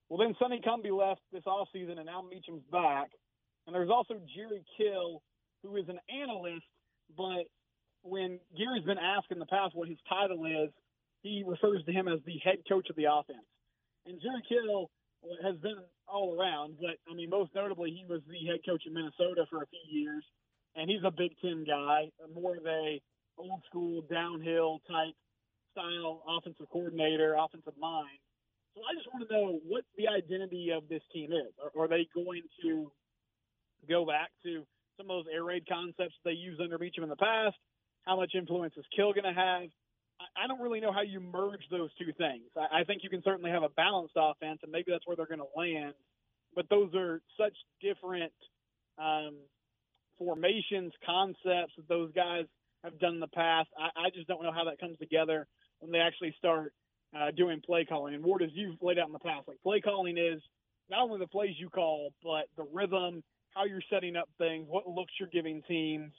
Well, 0.08 0.18
then 0.18 0.34
Sonny 0.38 0.60
Cumbie 0.66 0.90
left 0.90 1.20
this 1.32 1.44
offseason, 1.46 1.98
and 1.98 2.06
now 2.06 2.22
Meacham's 2.22 2.64
back. 2.72 3.10
And 3.66 3.74
there's 3.74 3.90
also 3.90 4.14
Jerry 4.34 4.64
Kill, 4.76 5.22
who 5.62 5.76
is 5.76 5.88
an 5.88 5.98
analyst, 6.08 6.64
but 7.16 7.44
when 8.02 8.40
Gary's 8.56 8.84
been 8.84 8.98
asked 8.98 9.30
in 9.30 9.38
the 9.38 9.46
past 9.46 9.74
what 9.74 9.88
his 9.88 9.98
title 10.08 10.46
is, 10.46 10.70
he 11.20 11.44
refers 11.46 11.84
to 11.84 11.92
him 11.92 12.08
as 12.08 12.20
the 12.24 12.38
head 12.42 12.58
coach 12.68 12.88
of 12.88 12.96
the 12.96 13.04
offense. 13.04 13.44
And 14.06 14.20
Jerry 14.22 14.42
Kill 14.48 14.88
has 15.42 15.56
been 15.58 15.76
all 16.06 16.38
around, 16.40 16.76
but 16.80 16.96
I 17.10 17.14
mean, 17.14 17.28
most 17.28 17.50
notably, 17.54 17.90
he 17.90 18.06
was 18.08 18.22
the 18.26 18.46
head 18.46 18.60
coach 18.64 18.84
in 18.86 18.94
Minnesota 18.94 19.44
for 19.50 19.62
a 19.62 19.66
few 19.66 20.00
years, 20.00 20.24
and 20.78 20.88
he's 20.88 21.02
a 21.04 21.10
Big 21.10 21.32
Ten 21.42 21.64
guy, 21.66 22.10
more 22.32 22.56
of 22.56 22.64
a 22.66 23.00
old 23.36 23.60
school 23.68 24.02
downhill 24.10 24.80
type 24.88 25.14
style 25.72 26.22
offensive 26.26 26.66
coordinator, 26.70 27.34
offensive 27.34 27.74
mind. 27.78 28.18
So 28.74 28.82
I 28.82 28.94
just 28.94 29.12
want 29.12 29.28
to 29.28 29.34
know 29.34 29.60
what 29.66 29.84
the 29.96 30.06
identity 30.06 30.70
of 30.70 30.88
this 30.88 31.02
team 31.12 31.32
is. 31.32 31.52
Are, 31.58 31.82
are 31.82 31.88
they 31.88 32.06
going 32.14 32.42
to 32.62 32.90
go 33.88 34.06
back 34.06 34.30
to 34.44 34.64
some 34.96 35.10
of 35.10 35.24
those 35.24 35.32
air 35.34 35.44
raid 35.44 35.66
concepts 35.68 36.14
they 36.24 36.32
used 36.32 36.60
under 36.60 36.78
Meacham 36.78 37.02
in 37.02 37.10
the 37.10 37.16
past? 37.16 37.56
How 38.06 38.16
much 38.16 38.32
influence 38.34 38.74
is 38.76 38.84
Kill 38.94 39.12
going 39.12 39.24
to 39.24 39.34
have? 39.34 39.66
I, 40.20 40.44
I 40.44 40.46
don't 40.46 40.60
really 40.60 40.80
know 40.80 40.92
how 40.92 41.02
you 41.02 41.20
merge 41.20 41.62
those 41.70 41.90
two 41.98 42.12
things. 42.16 42.50
I, 42.56 42.80
I 42.80 42.84
think 42.84 43.02
you 43.02 43.10
can 43.10 43.22
certainly 43.24 43.50
have 43.50 43.64
a 43.64 43.68
balanced 43.70 44.14
offense, 44.16 44.60
and 44.62 44.70
maybe 44.70 44.92
that's 44.92 45.06
where 45.06 45.16
they're 45.16 45.26
going 45.26 45.42
to 45.42 45.58
land. 45.58 45.94
But 46.54 46.68
those 46.70 46.94
are 46.94 47.20
such 47.36 47.54
different 47.82 48.32
um, 48.96 49.34
formations, 50.18 50.92
concepts 51.04 51.74
that 51.76 51.88
those 51.88 52.12
guys 52.12 52.44
have 52.84 52.98
done 52.98 53.14
in 53.14 53.20
the 53.20 53.28
past. 53.28 53.68
I, 53.78 54.06
I 54.06 54.10
just 54.14 54.28
don't 54.28 54.42
know 54.42 54.52
how 54.52 54.64
that 54.64 54.80
comes 54.80 54.98
together 54.98 55.46
when 55.80 55.92
they 55.92 55.98
actually 55.98 56.34
start 56.38 56.72
uh, 57.16 57.30
doing 57.36 57.60
play 57.64 57.84
calling. 57.84 58.14
And 58.14 58.24
Ward, 58.24 58.42
as 58.42 58.50
you've 58.52 58.80
laid 58.82 58.98
out 58.98 59.06
in 59.06 59.12
the 59.12 59.18
past, 59.18 59.48
like 59.48 59.60
play 59.62 59.80
calling 59.80 60.18
is 60.18 60.40
not 60.90 61.02
only 61.02 61.18
the 61.18 61.26
plays 61.26 61.54
you 61.58 61.68
call, 61.68 62.12
but 62.22 62.44
the 62.56 62.66
rhythm, 62.72 63.22
how 63.54 63.64
you're 63.64 63.82
setting 63.90 64.16
up 64.16 64.28
things, 64.38 64.66
what 64.68 64.88
looks 64.88 65.12
you're 65.18 65.28
giving 65.32 65.62
teams. 65.68 66.12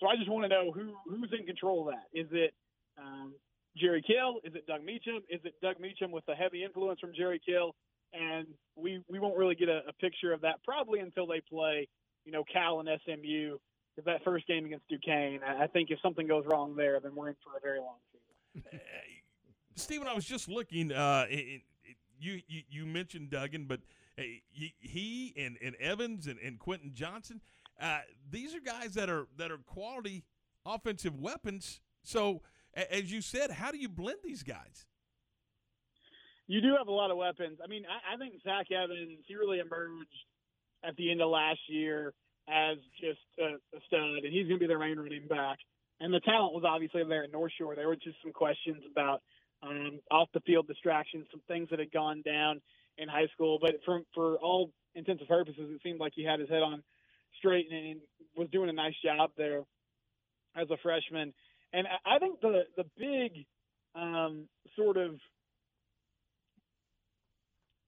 So 0.00 0.06
I 0.06 0.16
just 0.16 0.30
want 0.30 0.44
to 0.44 0.48
know 0.48 0.72
who 0.72 0.94
who's 1.06 1.32
in 1.38 1.46
control 1.46 1.88
of 1.88 1.94
that. 1.94 2.18
Is 2.18 2.26
it 2.32 2.52
um, 2.98 3.34
Jerry 3.76 4.02
Kill? 4.06 4.40
Is 4.44 4.54
it 4.54 4.66
Doug 4.66 4.84
Meacham? 4.84 5.22
Is 5.28 5.40
it 5.44 5.54
Doug 5.62 5.78
Meacham 5.78 6.10
with 6.10 6.26
the 6.26 6.34
heavy 6.34 6.64
influence 6.64 7.00
from 7.00 7.12
Jerry 7.16 7.40
Kill? 7.44 7.74
And 8.12 8.46
we 8.76 9.00
we 9.08 9.18
won't 9.18 9.38
really 9.38 9.54
get 9.54 9.68
a, 9.68 9.82
a 9.88 9.92
picture 10.00 10.32
of 10.32 10.40
that 10.42 10.56
probably 10.64 11.00
until 11.00 11.26
they 11.26 11.40
play, 11.48 11.88
you 12.24 12.32
know, 12.32 12.44
Cal 12.50 12.80
and 12.80 12.88
SMU. 13.04 13.58
That 14.06 14.24
first 14.24 14.46
game 14.46 14.64
against 14.64 14.88
Duquesne, 14.88 15.40
I, 15.46 15.66
think 15.66 15.90
if 15.90 16.00
something 16.00 16.26
goes 16.26 16.44
wrong 16.50 16.74
there, 16.74 16.98
then 16.98 17.14
we're 17.14 17.28
in 17.28 17.36
for 17.44 17.58
a 17.58 17.60
very 17.60 17.78
long 17.78 17.96
season. 18.10 18.80
Stephen, 19.74 20.08
I 20.08 20.14
was 20.14 20.24
just 20.24 20.48
looking. 20.48 20.92
Uh, 20.92 21.26
it, 21.28 21.60
it, 21.84 21.96
you, 22.18 22.40
you 22.48 22.62
you 22.70 22.86
mentioned 22.86 23.28
Duggan, 23.28 23.66
but 23.66 23.80
he 24.16 25.34
and, 25.36 25.58
and 25.62 25.74
Evans 25.76 26.26
and, 26.26 26.38
and 26.38 26.58
Quentin 26.58 26.92
Johnston, 26.94 27.40
uh, 27.80 28.00
these 28.30 28.54
are 28.54 28.60
guys 28.60 28.94
that 28.94 29.10
are 29.10 29.26
that 29.36 29.50
are 29.50 29.58
quality 29.58 30.24
offensive 30.64 31.18
weapons. 31.18 31.80
So, 32.02 32.42
as 32.74 33.12
you 33.12 33.20
said, 33.20 33.50
how 33.50 33.70
do 33.70 33.78
you 33.78 33.88
blend 33.88 34.18
these 34.24 34.42
guys? 34.42 34.86
You 36.46 36.60
do 36.60 36.74
have 36.76 36.88
a 36.88 36.92
lot 36.92 37.10
of 37.10 37.16
weapons. 37.16 37.58
I 37.62 37.66
mean, 37.66 37.84
I, 37.86 38.14
I 38.14 38.16
think 38.18 38.34
Zach 38.42 38.70
Evans 38.70 39.20
he 39.26 39.34
really 39.34 39.58
emerged 39.58 40.08
at 40.84 40.96
the 40.96 41.10
end 41.10 41.20
of 41.20 41.30
last 41.30 41.60
year 41.68 42.12
as 42.48 42.76
just 43.00 43.20
a, 43.38 43.54
a 43.76 43.80
stud, 43.86 44.24
and 44.24 44.32
he's 44.32 44.48
going 44.48 44.58
to 44.58 44.64
be 44.64 44.66
their 44.66 44.78
main 44.78 44.98
running 44.98 45.26
back. 45.28 45.58
And 46.00 46.12
the 46.12 46.20
talent 46.20 46.54
was 46.54 46.64
obviously 46.66 47.02
there 47.08 47.24
at 47.24 47.32
North 47.32 47.52
Shore. 47.56 47.76
There 47.76 47.86
were 47.86 47.96
just 47.96 48.16
some 48.22 48.32
questions 48.32 48.82
about 48.90 49.22
um, 49.62 50.00
off 50.10 50.28
the 50.34 50.40
field 50.40 50.66
distractions, 50.66 51.26
some 51.30 51.42
things 51.46 51.68
that 51.70 51.78
had 51.78 51.92
gone 51.92 52.22
down 52.22 52.60
in 52.98 53.08
high 53.08 53.28
school. 53.32 53.58
But 53.60 53.76
for 53.84 54.00
for 54.14 54.36
all 54.36 54.70
intents 54.94 55.20
and 55.20 55.28
purposes, 55.28 55.70
it 55.70 55.80
seemed 55.82 56.00
like 56.00 56.12
he 56.14 56.24
had 56.24 56.40
his 56.40 56.48
head 56.48 56.62
on 56.62 56.82
straight 57.38 57.66
and, 57.70 57.86
and 57.86 58.00
was 58.36 58.48
doing 58.50 58.68
a 58.68 58.72
nice 58.72 58.94
job 59.04 59.30
there 59.36 59.62
as 60.56 60.68
a 60.70 60.76
freshman. 60.82 61.32
And 61.72 61.86
I, 61.86 62.16
I 62.16 62.18
think 62.18 62.40
the 62.40 62.62
the 62.76 62.84
big 62.98 63.46
um, 63.94 64.48
sort 64.76 64.96
of 64.96 65.14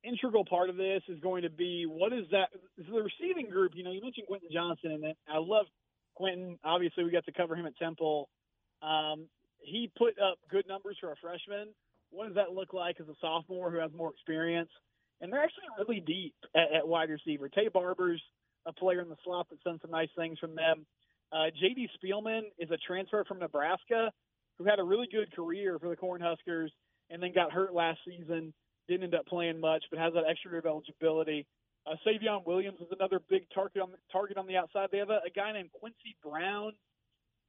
integral 0.04 0.44
part 0.44 0.70
of 0.70 0.76
this 0.76 1.02
is 1.08 1.18
going 1.20 1.42
to 1.42 1.50
be 1.50 1.86
what 1.88 2.12
is 2.12 2.26
that 2.30 2.48
is 2.78 2.86
the 2.86 3.02
receiving 3.02 3.50
group. 3.50 3.72
You 3.74 3.84
know, 3.84 3.92
you 3.92 4.00
mentioned 4.02 4.26
Quentin 4.26 4.48
Johnston, 4.52 4.92
and 4.92 5.14
I 5.28 5.38
love 5.38 5.66
Quentin. 6.14 6.58
Obviously, 6.64 7.04
we 7.04 7.10
got 7.10 7.24
to 7.26 7.32
cover 7.32 7.56
him 7.56 7.66
at 7.66 7.76
Temple. 7.76 8.28
Um, 8.82 9.26
he 9.58 9.90
put 9.96 10.14
up 10.20 10.38
good 10.50 10.66
numbers 10.68 10.96
for 11.00 11.12
a 11.12 11.16
freshman. 11.16 11.68
What 12.10 12.26
does 12.26 12.36
that 12.36 12.52
look 12.52 12.72
like 12.72 12.96
as 13.00 13.08
a 13.08 13.14
sophomore 13.20 13.70
who 13.70 13.78
has 13.78 13.90
more 13.96 14.10
experience? 14.10 14.70
And 15.20 15.32
they're 15.32 15.42
actually 15.42 15.64
really 15.78 16.00
deep 16.00 16.34
at, 16.54 16.72
at 16.76 16.86
wide 16.86 17.08
receiver. 17.10 17.48
Taye 17.48 17.72
Barber's 17.72 18.22
a 18.66 18.72
player 18.72 19.00
in 19.00 19.08
the 19.08 19.16
slot 19.24 19.46
that's 19.50 19.62
done 19.62 19.78
some 19.80 19.90
nice 19.90 20.08
things 20.16 20.38
from 20.38 20.54
them. 20.54 20.86
Uh, 21.32 21.46
J.D. 21.60 21.88
Spielman 21.98 22.42
is 22.58 22.70
a 22.70 22.76
transfer 22.86 23.24
from 23.24 23.38
Nebraska 23.38 24.10
who 24.58 24.64
had 24.64 24.78
a 24.78 24.84
really 24.84 25.08
good 25.10 25.34
career 25.34 25.78
for 25.78 25.88
the 25.88 25.96
Cornhuskers 25.96 26.68
and 27.10 27.22
then 27.22 27.32
got 27.34 27.52
hurt 27.52 27.74
last 27.74 27.98
season. 28.06 28.52
Didn't 28.88 29.04
end 29.04 29.14
up 29.14 29.26
playing 29.26 29.60
much, 29.60 29.84
but 29.90 29.98
has 29.98 30.12
that 30.14 30.24
extra 30.28 30.50
year 30.50 30.60
of 30.60 30.66
eligibility. 30.66 31.46
Uh, 31.86 31.96
Savion 32.06 32.46
Williams 32.46 32.80
is 32.80 32.88
another 32.98 33.20
big 33.28 33.44
target 33.54 33.82
on 33.82 33.90
the, 33.90 33.98
target 34.12 34.36
on 34.36 34.46
the 34.46 34.56
outside. 34.56 34.88
They 34.90 34.98
have 34.98 35.10
a, 35.10 35.20
a 35.26 35.30
guy 35.34 35.52
named 35.52 35.70
Quincy 35.72 36.16
Brown 36.22 36.72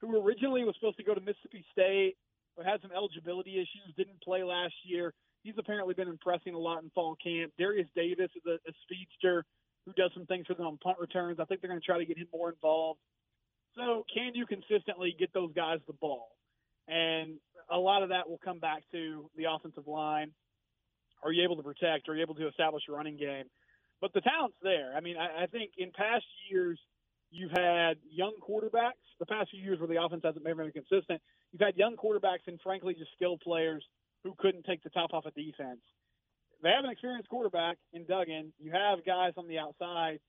who 0.01 0.21
originally 0.21 0.63
was 0.63 0.75
supposed 0.75 0.97
to 0.97 1.03
go 1.03 1.13
to 1.13 1.21
Mississippi 1.21 1.65
State, 1.71 2.15
but 2.55 2.65
had 2.65 2.81
some 2.81 2.91
eligibility 2.91 3.55
issues, 3.55 3.95
didn't 3.95 4.21
play 4.21 4.43
last 4.43 4.73
year. 4.83 5.13
He's 5.43 5.55
apparently 5.57 5.93
been 5.93 6.07
impressing 6.07 6.53
a 6.53 6.59
lot 6.59 6.83
in 6.83 6.89
fall 6.91 7.15
camp. 7.23 7.53
Darius 7.57 7.87
Davis 7.95 8.29
is 8.35 8.43
a, 8.45 8.55
a 8.67 8.73
speedster 8.83 9.45
who 9.85 9.93
does 9.93 10.11
some 10.13 10.25
things 10.25 10.47
for 10.47 10.55
them 10.55 10.65
on 10.65 10.77
punt 10.77 10.97
returns. 10.99 11.39
I 11.39 11.45
think 11.45 11.61
they're 11.61 11.69
going 11.69 11.79
to 11.79 11.85
try 11.85 11.99
to 11.99 12.05
get 12.05 12.17
him 12.17 12.27
more 12.33 12.49
involved. 12.49 12.99
So, 13.75 14.05
can 14.13 14.33
you 14.33 14.45
consistently 14.45 15.15
get 15.17 15.33
those 15.33 15.51
guys 15.53 15.79
the 15.85 15.93
ball? 15.93 16.29
And 16.87 17.37
a 17.69 17.77
lot 17.77 18.03
of 18.03 18.09
that 18.09 18.29
will 18.29 18.39
come 18.43 18.59
back 18.59 18.83
to 18.91 19.29
the 19.37 19.45
offensive 19.51 19.87
line. 19.87 20.31
Are 21.25 21.33
you 21.33 21.43
able 21.43 21.57
to 21.57 21.63
protect? 21.63 22.07
Are 22.07 22.15
you 22.15 22.21
able 22.21 22.35
to 22.35 22.47
establish 22.47 22.83
a 22.87 22.93
running 22.93 23.17
game? 23.17 23.45
But 23.99 24.13
the 24.13 24.21
talent's 24.21 24.57
there. 24.63 24.93
I 24.95 25.01
mean, 25.01 25.17
I, 25.17 25.43
I 25.43 25.45
think 25.47 25.71
in 25.77 25.91
past 25.91 26.25
years– 26.49 26.79
You've 27.31 27.51
had 27.51 27.97
young 28.09 28.35
quarterbacks 28.41 29.03
the 29.19 29.25
past 29.25 29.49
few 29.51 29.61
years 29.61 29.79
where 29.79 29.89
the 29.89 30.01
offense 30.01 30.21
hasn't 30.23 30.45
been 30.45 30.55
very 30.55 30.71
consistent. 30.71 31.21
You've 31.51 31.61
had 31.61 31.75
young 31.75 31.97
quarterbacks 31.97 32.47
and, 32.47 32.59
frankly, 32.61 32.93
just 32.93 33.11
skilled 33.13 33.41
players 33.41 33.83
who 34.23 34.33
couldn't 34.37 34.63
take 34.63 34.83
the 34.83 34.89
top 34.89 35.13
off 35.13 35.25
a 35.25 35.31
defense. 35.31 35.81
They 36.63 36.69
have 36.69 36.85
an 36.85 36.91
experienced 36.91 37.29
quarterback 37.29 37.77
in 37.91 38.05
Duggan. 38.05 38.53
You 38.57 38.71
have 38.71 39.05
guys 39.05 39.33
on 39.35 39.49
the 39.49 39.59
outside 39.59 40.19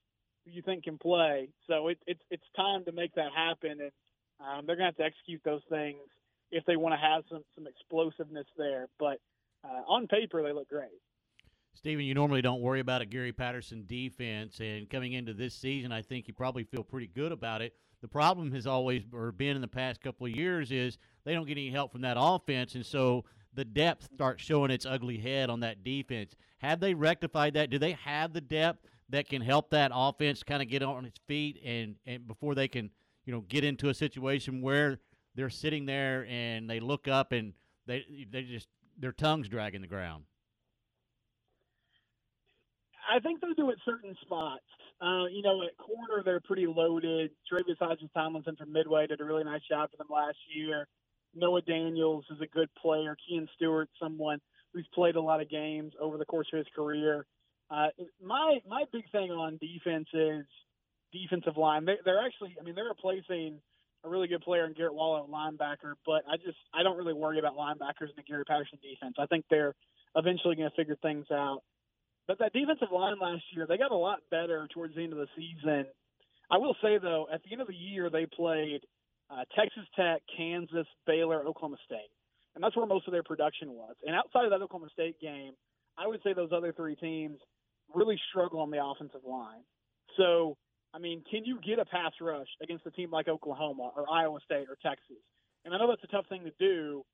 who 0.45 0.51
you 0.51 0.63
think 0.63 0.83
can 0.85 0.99
play. 0.99 1.49
So 1.69 1.89
it, 1.89 1.99
it's 2.09 2.21
it's 2.29 2.43
time 2.57 2.85
to 2.87 2.93
make 2.93 3.15
that 3.15 3.31
happen, 3.35 3.79
and 3.81 3.93
um, 4.41 4.67
they're 4.67 4.77
going 4.77 4.93
to 4.93 4.97
have 4.97 4.97
to 4.97 5.05
execute 5.05 5.43
those 5.45 5.63
things 5.71 5.99
if 6.51 6.65
they 6.65 6.77
want 6.77 6.95
to 6.95 7.01
have 7.01 7.23
some 7.31 7.45
some 7.55 7.69
explosiveness 7.69 8.47
there. 8.59 8.89
But 8.99 9.19
uh, 9.67 9.83
on 9.93 10.07
paper, 10.07 10.43
they 10.43 10.53
look 10.53 10.69
great. 10.69 10.89
Stephen, 11.75 12.05
you 12.05 12.15
normally 12.15 12.43
don't 12.43 12.63
worry 12.63 12.81
about 12.81 13.03
a 13.03 13.07
Gary 13.07 13.33
Patterson 13.33 13.85
defense, 13.87 14.61
and 14.61 14.89
coming 14.89 15.13
into 15.13 15.35
this 15.35 15.55
season, 15.55 15.93
I 15.93 16.03
think 16.03 16.27
you 16.27 16.35
probably 16.35 16.65
feel 16.65 16.83
pretty 16.83 17.09
good 17.09 17.33
about 17.33 17.61
it. 17.61 17.75
The 18.01 18.09
problem 18.09 18.53
has 18.53 18.67
always 18.67 19.03
or 19.13 19.33
been 19.33 19.57
in 19.57 19.61
the 19.63 19.69
past 19.69 20.01
couple 20.01 20.27
of 20.27 20.33
years 20.33 20.71
is 20.71 20.99
they 21.25 21.35
don't 21.35 21.47
get 21.47 21.59
any 21.59 21.71
help 21.71 21.93
from 21.93 22.03
that 22.03 22.17
offense, 22.19 22.75
and 22.75 22.85
so 22.85 23.25
the 23.53 23.65
depth 23.65 24.09
starts 24.15 24.43
showing 24.43 24.71
its 24.71 24.87
ugly 24.87 25.19
head 25.19 25.51
on 25.51 25.61
that 25.61 25.83
defense. 25.83 26.35
Have 26.59 26.81
they 26.81 26.95
rectified 26.95 27.55
that? 27.55 27.71
Do 27.71 27.79
they 27.79 27.93
have 27.93 28.33
the 28.33 28.41
depth 28.41 28.87
that 29.09 29.29
can 29.29 29.43
help 29.43 29.71
that 29.71 29.91
offense 29.95 30.43
kind 30.43 30.63
of 30.63 30.69
get 30.69 30.83
on 30.83 31.05
its 31.05 31.19
feet 31.27 31.61
and 31.65 31.97
and 32.07 32.27
before 32.27 32.55
they 32.55 32.69
can 32.69 32.91
you 33.25 33.33
know 33.33 33.41
get 33.43 33.65
into 33.65 33.89
a 33.89 33.95
situation 33.95 34.61
where 34.61 34.99
they're 35.35 35.51
sitting 35.51 35.87
there 35.87 36.27
and 36.29 36.69
they 36.69 36.81
look 36.81 37.09
up 37.09 37.33
and 37.33 37.53
they 37.87 38.05
they 38.31 38.43
just 38.43 38.69
their 38.99 39.13
tongues 39.13 39.49
dragging 39.49 39.81
the 39.81 39.87
ground. 39.87 40.25
I 43.09 43.21
think 43.21 43.41
they 43.41 43.49
do 43.57 43.71
at 43.71 43.77
certain 43.85 44.17
spots. 44.23 44.65
Uh, 45.01 45.27
you 45.27 45.43
know, 45.43 45.63
at 45.63 45.77
corner 45.77 46.23
they're 46.25 46.41
pretty 46.41 46.67
loaded. 46.67 47.31
Tre'Vius 47.51 47.79
Hodges 47.79 48.09
Tomlinson 48.15 48.57
from 48.57 48.73
Midway 48.73 49.07
did 49.07 49.21
a 49.21 49.25
really 49.25 49.45
nice 49.45 49.61
job 49.69 49.91
for 49.91 49.97
them 49.97 50.09
last 50.11 50.39
year. 50.55 50.89
Noah 51.35 51.63
Daniels 51.63 52.25
is 52.31 52.41
a 52.41 52.47
good 52.47 52.69
player. 52.81 53.17
Kean 53.29 53.47
Stewart, 53.55 53.89
someone 54.01 54.41
who's 54.73 54.87
played 54.95 55.17
a 55.17 55.21
lot 55.21 55.41
of 55.41 55.51
games 55.51 55.93
over 56.01 56.17
the 56.17 56.25
course 56.25 56.49
of 56.53 56.59
his 56.59 56.67
career. 56.75 57.27
Uh, 57.71 57.89
my 58.23 58.59
my 58.67 58.85
big 58.93 59.11
thing 59.11 59.31
on 59.31 59.59
defense 59.59 60.09
is 60.13 60.47
defensive 61.13 61.57
line. 61.57 61.85
They, 61.85 61.97
they're 62.05 62.25
actually, 62.25 62.57
I 62.61 62.65
mean, 62.65 62.75
they're 62.75 62.85
replacing 62.85 63.61
a 64.07 64.11
really 64.11 64.29
good 64.29 64.43
player 64.43 64.65
in 64.67 64.73
Garret 64.73 64.95
Wallow 64.95 65.25
at 65.25 65.31
linebacker, 65.31 65.95
but 66.05 66.23
I 66.31 66.37
just 66.37 66.59
I 66.73 66.83
don't 66.83 66.97
really 66.97 67.15
worry 67.15 67.39
about 67.39 67.57
linebackers 67.57 68.11
in 68.11 68.17
the 68.17 68.23
Gary 68.23 68.45
Patterson 68.45 68.79
defense. 68.83 69.17
I 69.19 69.27
think 69.27 69.45
they're 69.51 69.75
eventually 70.15 70.57
going 70.57 70.71
to 70.71 70.77
figure 70.77 70.97
things 71.03 71.27
out. 71.31 71.61
But 72.27 72.39
that 72.39 72.53
defensive 72.53 72.89
line 72.93 73.19
last 73.21 73.45
year, 73.55 73.67
they 73.69 73.79
got 73.79 73.93
a 73.93 73.97
lot 73.97 74.19
better 74.31 74.67
towards 74.73 74.95
the 74.95 75.03
end 75.03 75.13
of 75.13 75.19
the 75.19 75.29
season. 75.37 75.87
I 76.51 76.59
will 76.59 76.77
say 76.83 76.99
though, 76.99 77.27
at 77.33 77.43
the 77.43 77.53
end 77.53 77.61
of 77.61 77.69
the 77.69 77.75
year, 77.75 78.11
they 78.11 78.27
played 78.27 78.81
uh, 79.31 79.45
Texas 79.57 79.85
Tech, 79.97 80.23
Kansas, 80.37 80.87
Baylor, 81.07 81.45
Oklahoma 81.45 81.77
State, 81.85 82.11
and 82.55 82.63
that's 82.63 82.77
where 82.77 82.87
most 82.87 83.07
of 83.07 83.13
their 83.13 83.25
production 83.25 83.71
was. 83.73 83.95
And 84.07 84.15
outside 84.15 84.45
of 84.45 84.51
that 84.51 84.63
Oklahoma 84.63 84.91
State 84.93 85.21
game, 85.21 85.53
I 85.99 86.07
would 86.07 86.21
say 86.23 86.33
those 86.33 86.51
other 86.53 86.73
three 86.73 86.97
teams 86.97 87.39
really 87.95 88.19
struggle 88.31 88.61
on 88.61 88.71
the 88.71 88.85
offensive 88.85 89.23
line. 89.27 89.63
So, 90.17 90.57
I 90.97 90.99
mean, 90.99 91.23
can 91.31 91.45
you 91.45 91.61
get 91.61 91.79
a 91.79 91.85
pass 91.85 92.13
rush 92.23 92.49
against 92.63 92.87
a 92.87 92.91
team 92.91 93.11
like 93.11 93.29
Oklahoma 93.29 93.91
or 93.95 94.11
Iowa 94.11 94.39
State 94.43 94.67
or 94.71 94.79
Texas? 94.83 95.21
And 95.67 95.75
I 95.75 95.79
know 95.79 95.89
that's 95.89 96.03
a 96.05 96.07
tough 96.07 96.25
thing 96.31 96.45
to 96.45 96.53
do, 96.59 97.05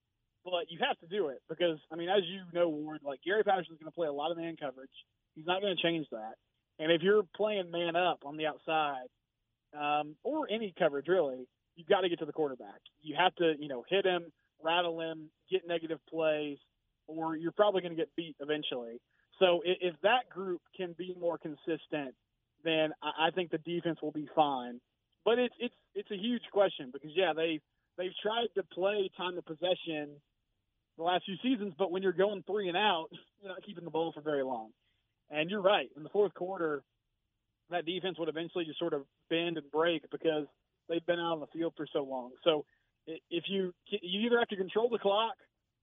but 0.45 0.71
you 0.71 0.79
have 0.87 0.97
to 1.01 1.07
do 1.07 1.29
it 1.29 1.43
because 1.49 1.79
I 1.93 1.97
mean, 1.97 2.09
as 2.09 2.23
you 2.25 2.43
know, 2.55 2.69
Ward, 2.69 3.01
like 3.03 3.19
Gary 3.25 3.43
Patterson's 3.43 3.79
going 3.81 3.91
to 3.91 3.95
play 3.95 4.07
a 4.07 4.13
lot 4.13 4.31
of 4.31 4.37
man 4.37 4.55
coverage. 4.55 4.95
He's 5.35 5.47
not 5.47 5.61
going 5.61 5.75
to 5.77 5.83
change 5.83 6.07
that. 6.13 6.35
And 6.79 6.93
if 6.93 7.03
you're 7.03 7.25
playing 7.35 7.73
man 7.73 7.97
up 7.97 8.21
on 8.25 8.37
the 8.37 8.47
outside, 8.47 9.11
um, 9.77 10.15
or 10.23 10.47
any 10.49 10.73
coverage 10.79 11.09
really, 11.09 11.49
you've 11.75 11.89
got 11.89 12.03
to 12.03 12.09
get 12.09 12.21
to 12.21 12.27
the 12.27 12.33
quarterback. 12.33 12.81
You 13.01 13.17
have 13.19 13.35
to, 13.37 13.55
you 13.59 13.69
know, 13.69 13.85
hit 13.89 14.05
him, 14.05 14.31
rattle 14.63 15.01
him, 15.01 15.29
get 15.51 15.67
negative 15.67 15.99
plays, 16.09 16.59
or 17.09 17.37
you're 17.37 17.53
probably 17.53 17.81
going 17.81 17.97
to 17.97 18.01
get 18.01 18.15
beat 18.17 18.37
eventually. 18.39 19.01
So 19.39 19.61
if, 19.65 19.79
if 19.81 19.95
that 20.03 20.29
group 20.31 20.61
can 20.77 20.95
be 20.97 21.17
more 21.19 21.39
consistent, 21.39 22.15
then 22.65 22.93
I, 23.03 23.29
I 23.29 23.31
think 23.31 23.51
the 23.51 23.59
defense 23.59 23.99
will 24.03 24.13
be 24.13 24.29
fine. 24.35 24.81
But 25.25 25.39
it's 25.39 25.55
it's 25.59 25.75
it's 25.95 26.11
a 26.11 26.17
huge 26.17 26.43
question 26.53 26.91
because 26.93 27.11
yeah, 27.15 27.33
they 27.35 27.61
they've 27.97 28.13
tried 28.23 28.49
to 28.57 28.63
play 28.63 29.11
time 29.17 29.39
of 29.39 29.45
possession 29.45 30.17
the 30.99 31.05
last 31.05 31.25
few 31.25 31.37
seasons, 31.43 31.75
but 31.79 31.91
when 31.91 32.03
you're 32.03 32.13
going 32.13 32.43
three 32.47 32.69
and 32.69 32.77
out, 32.77 33.09
you're 33.41 33.51
not 33.51 33.63
keeping 33.65 33.85
the 33.85 33.91
ball 33.91 34.13
for 34.13 34.21
very 34.21 34.43
long. 34.43 34.71
And 35.31 35.49
you're 35.49 35.63
right. 35.63 35.89
In 35.97 36.03
the 36.03 36.11
fourth 36.11 36.35
quarter, 36.35 36.83
that 37.71 37.87
defense 37.87 38.19
would 38.19 38.29
eventually 38.29 38.65
just 38.65 38.79
sort 38.79 38.93
of 38.93 39.03
bend 39.31 39.57
and 39.57 39.71
break 39.71 40.03
because 40.11 40.47
they've 40.89 41.05
been 41.07 41.19
out 41.19 41.33
on 41.33 41.41
the 41.41 41.47
field 41.47 41.73
for 41.77 41.87
so 41.93 42.03
long. 42.03 42.33
So 42.45 42.65
if 43.07 43.45
you 43.49 43.73
you 43.89 44.27
either 44.27 44.39
have 44.39 44.49
to 44.49 44.57
control 44.57 44.89
the 44.91 44.99
clock 44.99 45.35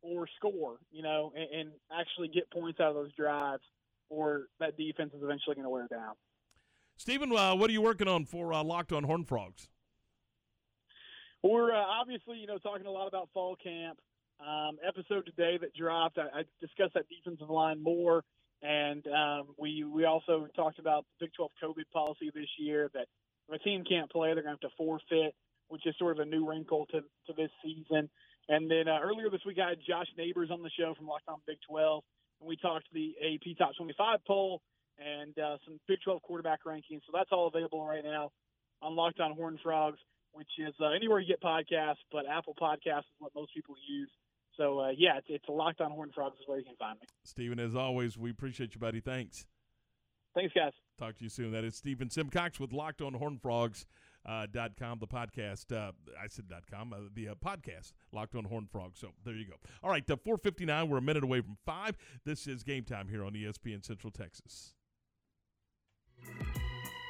or 0.02 0.28
score, 0.38 0.78
you 0.92 1.04
know, 1.04 1.34
and, 1.36 1.60
and 1.60 1.70
actually 1.92 2.30
get 2.30 2.50
points 2.52 2.80
out 2.80 2.90
of 2.90 2.96
those 2.96 3.14
drives, 3.16 3.64
or 4.10 4.44
that 4.60 4.78
defense 4.78 5.12
is 5.14 5.22
eventually 5.24 5.56
going 5.56 5.66
to 5.66 5.70
wear 5.70 5.88
down. 5.90 6.14
Stephen, 7.00 7.32
uh, 7.34 7.56
what 7.56 7.70
are 7.70 7.74
you 7.74 7.82
working 7.82 8.10
on 8.10 8.26
for 8.26 8.52
uh, 8.52 8.62
Locked 8.62 8.92
On 8.92 9.06
Horn 9.06 9.24
Frogs? 9.24 9.70
We're 11.42 11.74
uh, 11.74 11.82
obviously, 11.82 12.40
you 12.40 12.46
know, 12.46 12.58
talking 12.58 12.86
a 12.86 12.92
lot 12.92 13.08
about 13.08 13.30
fall 13.34 13.56
camp. 13.56 13.98
Um, 14.46 14.78
episode 14.86 15.26
today 15.26 15.58
that 15.62 15.74
dropped, 15.74 16.18
I, 16.18 16.40
I 16.40 16.44
discussed 16.60 16.96
that 16.96 17.06
defensive 17.08 17.50
line 17.50 17.82
more, 17.82 18.26
and 18.62 19.06
um, 19.08 19.48
we 19.58 19.86
we 19.86 20.04
also 20.04 20.48
talked 20.58 20.78
about 20.78 21.06
the 21.20 21.28
Big 21.28 21.34
12 21.36 21.52
COVID 21.64 21.90
policy 21.94 22.32
this 22.36 22.50
year 22.58 22.90
that 22.94 23.08
if 23.48 23.56
a 23.56 23.64
team 23.64 23.86
can't 23.88 24.12
play, 24.12 24.34
they're 24.34 24.44
going 24.44 24.58
to 24.58 24.62
have 24.62 24.72
to 24.72 24.76
forfeit, 24.76 25.34
which 25.70 25.88
is 25.88 25.96
sort 25.98 26.20
of 26.20 26.28
a 26.28 26.30
new 26.30 26.50
wrinkle 26.50 26.86
to 26.88 27.00
to 27.00 27.34
this 27.38 27.52
season. 27.64 28.10
And 28.50 28.70
then 28.70 28.90
uh, 28.90 29.00
earlier 29.02 29.30
this 29.30 29.46
week, 29.46 29.58
I 29.66 29.70
had 29.70 29.80
Josh 29.88 30.08
Neighbors 30.18 30.50
on 30.52 30.64
the 30.64 30.72
show 30.78 30.94
from 30.98 31.08
Locked 31.08 31.30
On 31.30 31.40
Big 31.48 31.60
12, 31.70 32.04
and 32.42 32.50
we 32.50 32.58
talked 32.58 32.88
the 32.92 33.16
AP 33.24 33.58
Top 33.58 33.72
25 33.78 34.20
poll 34.28 34.62
and 35.00 35.38
uh, 35.40 35.58
some 35.66 35.80
Big 35.88 36.00
12 36.04 36.22
quarterback 36.22 36.64
rankings. 36.66 37.02
So 37.06 37.12
that's 37.14 37.30
all 37.32 37.48
available 37.48 37.86
right 37.86 38.04
now 38.04 38.32
on 38.82 38.96
Locked 38.96 39.20
On 39.20 39.34
Horn 39.34 39.58
Frogs, 39.64 40.00
which 40.32 40.50
is 40.58 40.74
uh, 40.82 40.90
anywhere 40.90 41.20
you 41.20 41.28
get 41.28 41.42
podcasts, 41.42 42.04
but 42.12 42.26
Apple 42.30 42.56
Podcasts 42.60 43.00
is 43.00 43.20
what 43.20 43.34
most 43.36 43.54
people 43.54 43.76
use. 43.88 44.10
So 44.58 44.80
uh, 44.80 44.90
yeah, 44.98 45.18
it's, 45.18 45.28
it's 45.30 45.46
Locked 45.48 45.82
On 45.82 45.92
Horn 45.92 46.12
Frogs 46.14 46.38
is 46.40 46.48
where 46.48 46.60
you 46.60 46.66
can 46.66 46.76
find 46.76 47.00
me. 47.00 47.08
Stephen, 47.24 47.60
as 47.60 47.76
always, 47.76 48.18
we 48.18 48.30
appreciate 48.30 48.76
you, 48.76 48.80
buddy. 48.80 49.00
Thanks. 49.00 49.46
Thanks, 50.36 50.54
guys. 50.54 50.74
Talk 50.98 51.18
to 51.18 51.24
you 51.24 51.30
soon. 51.30 51.52
That 51.52 51.64
is 51.64 51.76
Stephen 51.76 52.10
Simcox 52.10 52.60
with 52.60 52.72
Locked 52.72 53.02
On 53.02 53.14
Horn 53.14 53.40
Frogs. 53.42 53.86
Uh, 54.26 54.46
dot 54.52 54.72
com, 54.78 55.00
the 55.00 55.08
podcast. 55.08 55.72
Uh, 55.72 55.94
I 56.22 56.28
said 56.28 56.50
dot 56.50 56.64
com, 56.70 56.92
uh, 56.92 56.98
the 57.16 57.30
uh, 57.30 57.36
podcast, 57.36 57.94
Locked 58.12 58.36
on 58.36 58.44
Horn 58.44 58.68
Frogs. 58.70 59.00
So 59.00 59.14
there 59.24 59.34
you 59.34 59.46
go. 59.46 59.56
All 59.82 59.90
right, 59.90 60.06
the 60.06 60.18
459. 60.18 60.90
We're 60.90 60.98
a 60.98 61.02
minute 61.02 61.24
away 61.24 61.40
from 61.40 61.58
five. 61.66 61.96
This 62.26 62.46
is 62.46 62.62
game 62.62 62.84
time 62.84 63.08
here 63.08 63.24
on 63.24 63.32
ESPN 63.32 63.84
Central 63.84 64.12
Texas. 64.12 64.74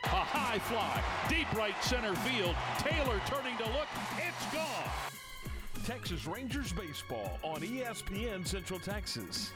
A 0.03 0.07
high 0.07 0.59
fly, 0.59 1.03
deep 1.29 1.51
right 1.53 1.75
center 1.83 2.15
field. 2.15 2.55
Taylor 2.79 3.21
turning 3.27 3.57
to 3.57 3.65
look. 3.65 3.87
It's 4.17 4.53
gone. 4.53 4.89
Texas 5.85 6.25
Rangers 6.25 6.73
baseball 6.73 7.39
on 7.43 7.61
ESPN 7.61 8.45
Central 8.47 8.79
Texas. 8.79 9.51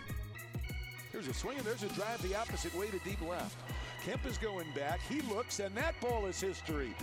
Here's 1.12 1.28
a 1.28 1.34
swing 1.34 1.58
and 1.58 1.66
there's 1.66 1.84
a 1.84 1.90
drive 1.90 2.22
the 2.22 2.36
opposite 2.36 2.74
way 2.76 2.88
to 2.88 3.00
deep 3.00 3.22
left. 3.22 3.56
Kemp 4.04 4.26
is 4.26 4.38
going 4.38 4.68
back. 4.76 5.00
He 5.08 5.22
looks, 5.22 5.60
and 5.60 5.74
that 5.76 6.00
ball 6.02 6.26
is 6.26 6.40
history. 6.42 6.94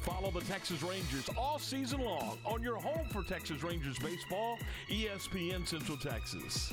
Follow 0.00 0.30
the 0.30 0.42
Texas 0.42 0.82
Rangers 0.82 1.30
all 1.38 1.58
season 1.58 2.00
long 2.00 2.36
on 2.44 2.62
your 2.62 2.76
home 2.76 3.06
for 3.10 3.22
Texas 3.22 3.62
Rangers 3.62 3.98
baseball, 3.98 4.58
ESPN 4.90 5.66
Central 5.66 5.96
Texas. 5.96 6.72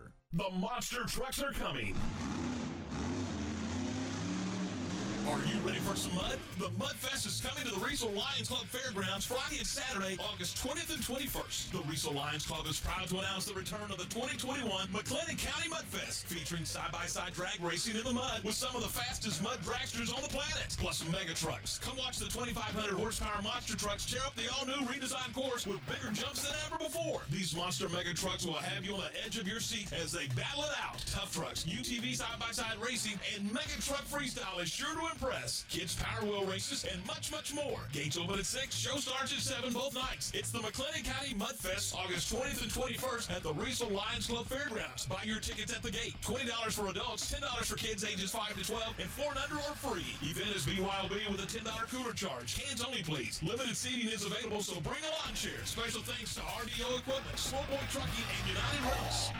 The 0.33 0.49
monster 0.49 1.03
trucks 1.03 1.43
are 1.43 1.51
coming. 1.51 1.93
Are 5.29 5.37
you 5.45 5.61
ready 5.61 5.77
for 5.85 5.95
some 5.95 6.15
mud? 6.15 6.39
The 6.57 6.73
Mudfest 6.81 7.27
is 7.27 7.41
coming 7.45 7.63
to 7.69 7.69
the 7.69 7.85
Riesel 7.85 8.09
Lions 8.09 8.49
Club 8.49 8.65
Fairgrounds 8.65 9.25
Friday 9.25 9.61
and 9.61 9.67
Saturday, 9.67 10.17
August 10.17 10.57
20th 10.57 10.89
and 10.89 11.03
21st. 11.03 11.71
The 11.71 11.77
Riesel 11.85 12.15
Lions 12.15 12.45
Club 12.45 12.65
is 12.65 12.79
proud 12.79 13.07
to 13.09 13.19
announce 13.19 13.45
the 13.45 13.53
return 13.53 13.85
of 13.93 13.97
the 14.01 14.09
2021 14.09 14.65
McLennan 14.89 15.37
County 15.37 15.69
Mudfest, 15.69 16.25
featuring 16.25 16.65
side-by-side 16.65 17.33
drag 17.33 17.61
racing 17.61 17.95
in 17.95 18.03
the 18.03 18.13
mud 18.13 18.43
with 18.43 18.55
some 18.55 18.75
of 18.75 18.81
the 18.81 18.89
fastest 18.89 19.43
mud 19.43 19.59
dragsters 19.61 20.09
on 20.09 20.21
the 20.23 20.29
planet, 20.29 20.73
plus 20.81 20.97
some 20.97 21.11
mega 21.11 21.33
trucks. 21.37 21.77
Come 21.77 21.97
watch 21.97 22.17
the 22.17 22.25
2,500 22.25 22.97
horsepower 22.97 23.41
monster 23.43 23.77
trucks 23.77 24.09
tear 24.09 24.25
up 24.25 24.35
the 24.35 24.49
all-new 24.57 24.89
redesigned 24.89 25.33
course 25.33 25.67
with 25.67 25.77
bigger 25.85 26.09
jumps 26.13 26.41
than 26.49 26.57
ever 26.65 26.81
before. 26.81 27.21
These 27.29 27.55
monster 27.55 27.87
mega 27.89 28.13
trucks 28.13 28.45
will 28.45 28.57
have 28.57 28.83
you 28.83 28.95
on 28.95 29.01
the 29.05 29.25
edge 29.25 29.37
of 29.37 29.47
your 29.47 29.59
seat 29.59 29.93
as 29.93 30.11
they 30.11 30.27
battle 30.33 30.63
it 30.63 30.73
out. 30.81 30.97
Tough 31.05 31.31
trucks, 31.33 31.63
UTV 31.63 32.15
side-by-side 32.15 32.81
racing, 32.81 33.19
and 33.37 33.45
mega 33.53 33.77
truck 33.85 34.03
freestyle 34.09 34.57
is 34.61 34.69
sure 34.69 34.93
to 34.97 35.11
impress. 35.21 35.65
Kids 35.69 35.95
Power 35.95 36.25
Wheel 36.25 36.45
races 36.45 36.85
and 36.91 37.05
much, 37.05 37.31
much 37.31 37.53
more. 37.53 37.79
Gates 37.91 38.17
open 38.17 38.39
at 38.39 38.45
6, 38.45 38.75
show 38.75 38.97
starts 38.97 39.33
at 39.33 39.39
7 39.39 39.73
both 39.73 39.93
nights. 39.93 40.31
It's 40.33 40.51
the 40.51 40.59
McLennan 40.59 41.03
County 41.03 41.33
Mudfest, 41.35 41.95
August 41.95 42.33
20th 42.33 42.61
and 42.63 42.71
21st 42.71 43.31
at 43.31 43.43
the 43.43 43.53
Riesel 43.53 43.91
Lions 43.91 44.27
Club 44.27 44.47
Fairgrounds. 44.47 45.05
Buy 45.05 45.21
your 45.23 45.39
tickets 45.39 45.73
at 45.73 45.83
the 45.83 45.91
gate. 45.91 46.15
$20 46.21 46.49
for 46.71 46.89
adults, 46.89 47.31
$10 47.31 47.43
for 47.65 47.75
kids 47.75 48.03
ages 48.03 48.31
5 48.31 48.57
to 48.57 48.65
12, 48.65 48.95
and 48.99 49.09
4 49.09 49.25
and 49.29 49.39
under 49.39 49.55
are 49.55 49.77
free. 49.77 50.15
Event 50.21 50.55
is 50.55 50.65
BYOB 50.65 51.31
with 51.31 51.41
a 51.41 51.47
$10 51.47 51.65
cooler 51.89 52.13
charge. 52.13 52.61
Hands 52.63 52.83
only, 52.83 53.03
please. 53.03 53.41
Limited 53.43 53.75
seating 53.75 54.11
is 54.11 54.25
available, 54.25 54.61
so 54.61 54.79
bring 54.81 55.01
a 55.05 55.11
lawn 55.21 55.35
chair. 55.35 55.61
Special 55.65 56.01
thanks 56.01 56.35
to 56.35 56.41
RDO 56.41 56.99
Equipment, 56.99 57.37
Smallboy 57.37 57.85
Trucking, 57.91 58.25
and 58.25 58.47
United 58.49 58.81
Rentals. 58.89 59.31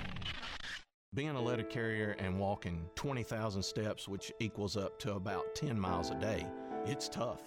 Being 1.14 1.32
a 1.32 1.42
letter 1.42 1.64
carrier 1.64 2.16
and 2.20 2.40
walking 2.40 2.90
20,000 2.96 3.62
steps, 3.62 4.08
which 4.08 4.32
equals 4.40 4.78
up 4.78 4.98
to 5.00 5.16
about 5.16 5.56
10 5.56 5.78
miles 5.78 6.10
a 6.10 6.16
day, 6.16 6.48
it's 6.86 7.10
tough. 7.10 7.42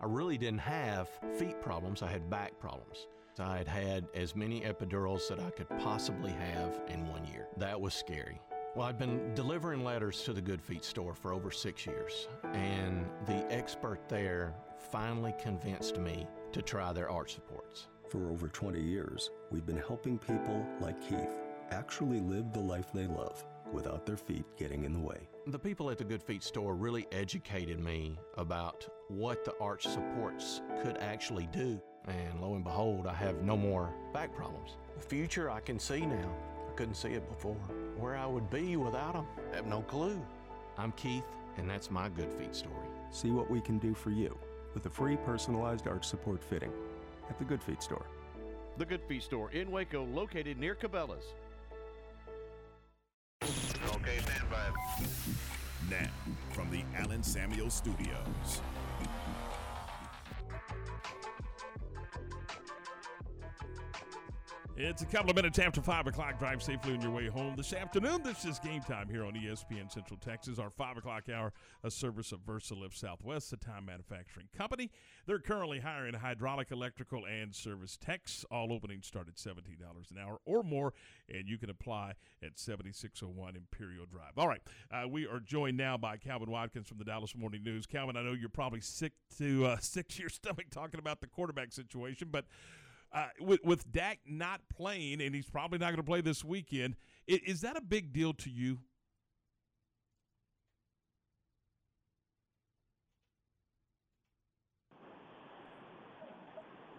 I 0.00 0.04
really 0.06 0.38
didn't 0.38 0.60
have 0.60 1.08
feet 1.36 1.60
problems, 1.60 2.04
I 2.04 2.06
had 2.06 2.30
back 2.30 2.56
problems. 2.60 3.08
I 3.40 3.58
had 3.58 3.66
had 3.66 4.06
as 4.14 4.36
many 4.36 4.60
epidurals 4.60 5.26
that 5.26 5.40
I 5.40 5.50
could 5.50 5.68
possibly 5.80 6.30
have 6.30 6.82
in 6.86 7.08
one 7.08 7.24
year. 7.24 7.48
That 7.56 7.80
was 7.80 7.94
scary. 7.94 8.40
Well, 8.76 8.86
I'd 8.86 8.96
been 8.96 9.34
delivering 9.34 9.82
letters 9.82 10.22
to 10.22 10.32
the 10.32 10.40
Good 10.40 10.62
Feet 10.62 10.84
store 10.84 11.16
for 11.16 11.32
over 11.32 11.50
six 11.50 11.86
years, 11.86 12.28
and 12.52 13.04
the 13.26 13.44
expert 13.52 14.08
there 14.08 14.54
finally 14.92 15.34
convinced 15.42 15.98
me 15.98 16.28
to 16.52 16.62
try 16.62 16.92
their 16.92 17.10
arch 17.10 17.34
supports. 17.34 17.88
For 18.08 18.30
over 18.30 18.46
20 18.46 18.80
years, 18.80 19.32
we've 19.50 19.66
been 19.66 19.82
helping 19.84 20.16
people 20.16 20.64
like 20.80 21.00
Keith 21.00 21.49
actually 21.70 22.20
live 22.20 22.52
the 22.52 22.60
life 22.60 22.92
they 22.92 23.06
love 23.06 23.44
without 23.72 24.04
their 24.04 24.16
feet 24.16 24.44
getting 24.56 24.84
in 24.84 24.92
the 24.92 24.98
way. 24.98 25.28
The 25.46 25.58
people 25.58 25.90
at 25.90 25.98
the 25.98 26.04
Good 26.04 26.22
Feet 26.22 26.42
store 26.42 26.74
really 26.74 27.06
educated 27.12 27.78
me 27.78 28.18
about 28.36 28.86
what 29.08 29.44
the 29.44 29.54
arch 29.60 29.86
supports 29.86 30.62
could 30.82 30.96
actually 30.98 31.48
do. 31.52 31.80
And 32.08 32.40
lo 32.40 32.54
and 32.54 32.64
behold, 32.64 33.06
I 33.06 33.14
have 33.14 33.42
no 33.42 33.56
more 33.56 33.92
back 34.12 34.34
problems. 34.34 34.76
The 34.96 35.04
future 35.04 35.50
I 35.50 35.60
can 35.60 35.78
see 35.78 36.00
now. 36.00 36.34
I 36.68 36.72
couldn't 36.74 36.94
see 36.94 37.10
it 37.10 37.28
before. 37.28 37.56
Where 37.98 38.16
I 38.16 38.26
would 38.26 38.50
be 38.50 38.76
without 38.76 39.14
them, 39.14 39.26
I 39.52 39.56
have 39.56 39.66
no 39.66 39.82
clue. 39.82 40.20
I'm 40.78 40.92
Keith, 40.92 41.24
and 41.56 41.68
that's 41.68 41.90
my 41.90 42.08
Good 42.08 42.32
Feet 42.32 42.54
story. 42.54 42.86
See 43.10 43.30
what 43.30 43.50
we 43.50 43.60
can 43.60 43.78
do 43.78 43.94
for 43.94 44.10
you 44.10 44.36
with 44.74 44.86
a 44.86 44.90
free 44.90 45.16
personalized 45.16 45.86
arch 45.88 46.06
support 46.06 46.42
fitting 46.42 46.72
at 47.28 47.38
the 47.38 47.44
Good 47.44 47.62
Feet 47.62 47.82
store. 47.82 48.06
The 48.78 48.86
Good 48.86 49.02
Feet 49.08 49.22
store 49.22 49.50
in 49.50 49.70
Waco, 49.70 50.04
located 50.04 50.58
near 50.58 50.74
Cabela's. 50.74 51.34
Okay, 54.02 54.18
stand 54.18 54.50
by. 54.50 54.70
Now, 55.90 56.08
from 56.52 56.70
the 56.70 56.82
Alan 56.96 57.22
Samuel 57.22 57.70
Studios. 57.70 58.62
It's 64.82 65.02
a 65.02 65.06
couple 65.06 65.28
of 65.28 65.36
minutes 65.36 65.58
after 65.58 65.82
5 65.82 66.06
o'clock. 66.06 66.38
Drive 66.38 66.62
safely 66.62 66.94
on 66.94 67.02
your 67.02 67.10
way 67.10 67.26
home 67.26 67.54
this 67.54 67.74
afternoon. 67.74 68.22
This 68.22 68.46
is 68.46 68.58
game 68.58 68.80
time 68.80 69.10
here 69.10 69.26
on 69.26 69.34
ESPN 69.34 69.92
Central 69.92 70.18
Texas, 70.18 70.58
our 70.58 70.70
5 70.70 70.96
o'clock 70.96 71.24
hour, 71.28 71.52
a 71.84 71.90
service 71.90 72.32
of 72.32 72.40
VersaLift 72.46 72.96
Southwest, 72.96 73.50
the 73.50 73.58
time 73.58 73.84
manufacturing 73.84 74.48
company. 74.56 74.90
They're 75.26 75.38
currently 75.38 75.80
hiring 75.80 76.14
hydraulic, 76.14 76.70
electrical, 76.70 77.26
and 77.26 77.54
service 77.54 77.98
techs. 78.00 78.46
All 78.50 78.72
openings 78.72 79.06
start 79.06 79.28
at 79.28 79.34
$17 79.34 79.58
an 80.10 80.18
hour 80.18 80.38
or 80.46 80.62
more, 80.62 80.94
and 81.28 81.46
you 81.46 81.58
can 81.58 81.68
apply 81.68 82.14
at 82.42 82.58
7601 82.58 83.56
Imperial 83.56 84.06
Drive. 84.06 84.38
All 84.38 84.48
right, 84.48 84.62
uh, 84.90 85.06
we 85.06 85.26
are 85.26 85.40
joined 85.40 85.76
now 85.76 85.98
by 85.98 86.16
Calvin 86.16 86.50
Watkins 86.50 86.88
from 86.88 86.96
the 86.96 87.04
Dallas 87.04 87.36
Morning 87.36 87.62
News. 87.62 87.84
Calvin, 87.84 88.16
I 88.16 88.22
know 88.22 88.32
you're 88.32 88.48
probably 88.48 88.80
sick 88.80 89.12
to 89.36 89.66
uh, 89.66 89.76
sick 89.80 90.08
to 90.08 90.20
your 90.20 90.30
stomach 90.30 90.70
talking 90.70 90.98
about 90.98 91.20
the 91.20 91.26
quarterback 91.26 91.70
situation, 91.70 92.28
but 92.32 92.46
uh, 93.12 93.26
with 93.40 93.60
with 93.64 93.90
Dak 93.92 94.20
not 94.26 94.60
playing, 94.74 95.20
and 95.20 95.34
he's 95.34 95.48
probably 95.48 95.78
not 95.78 95.86
going 95.86 95.96
to 95.96 96.02
play 96.02 96.20
this 96.20 96.44
weekend, 96.44 96.96
is, 97.26 97.40
is, 97.46 97.60
that 97.62 97.76
a 97.76 97.80
big 97.80 98.12
deal 98.12 98.32
to 98.34 98.50
you? 98.50 98.78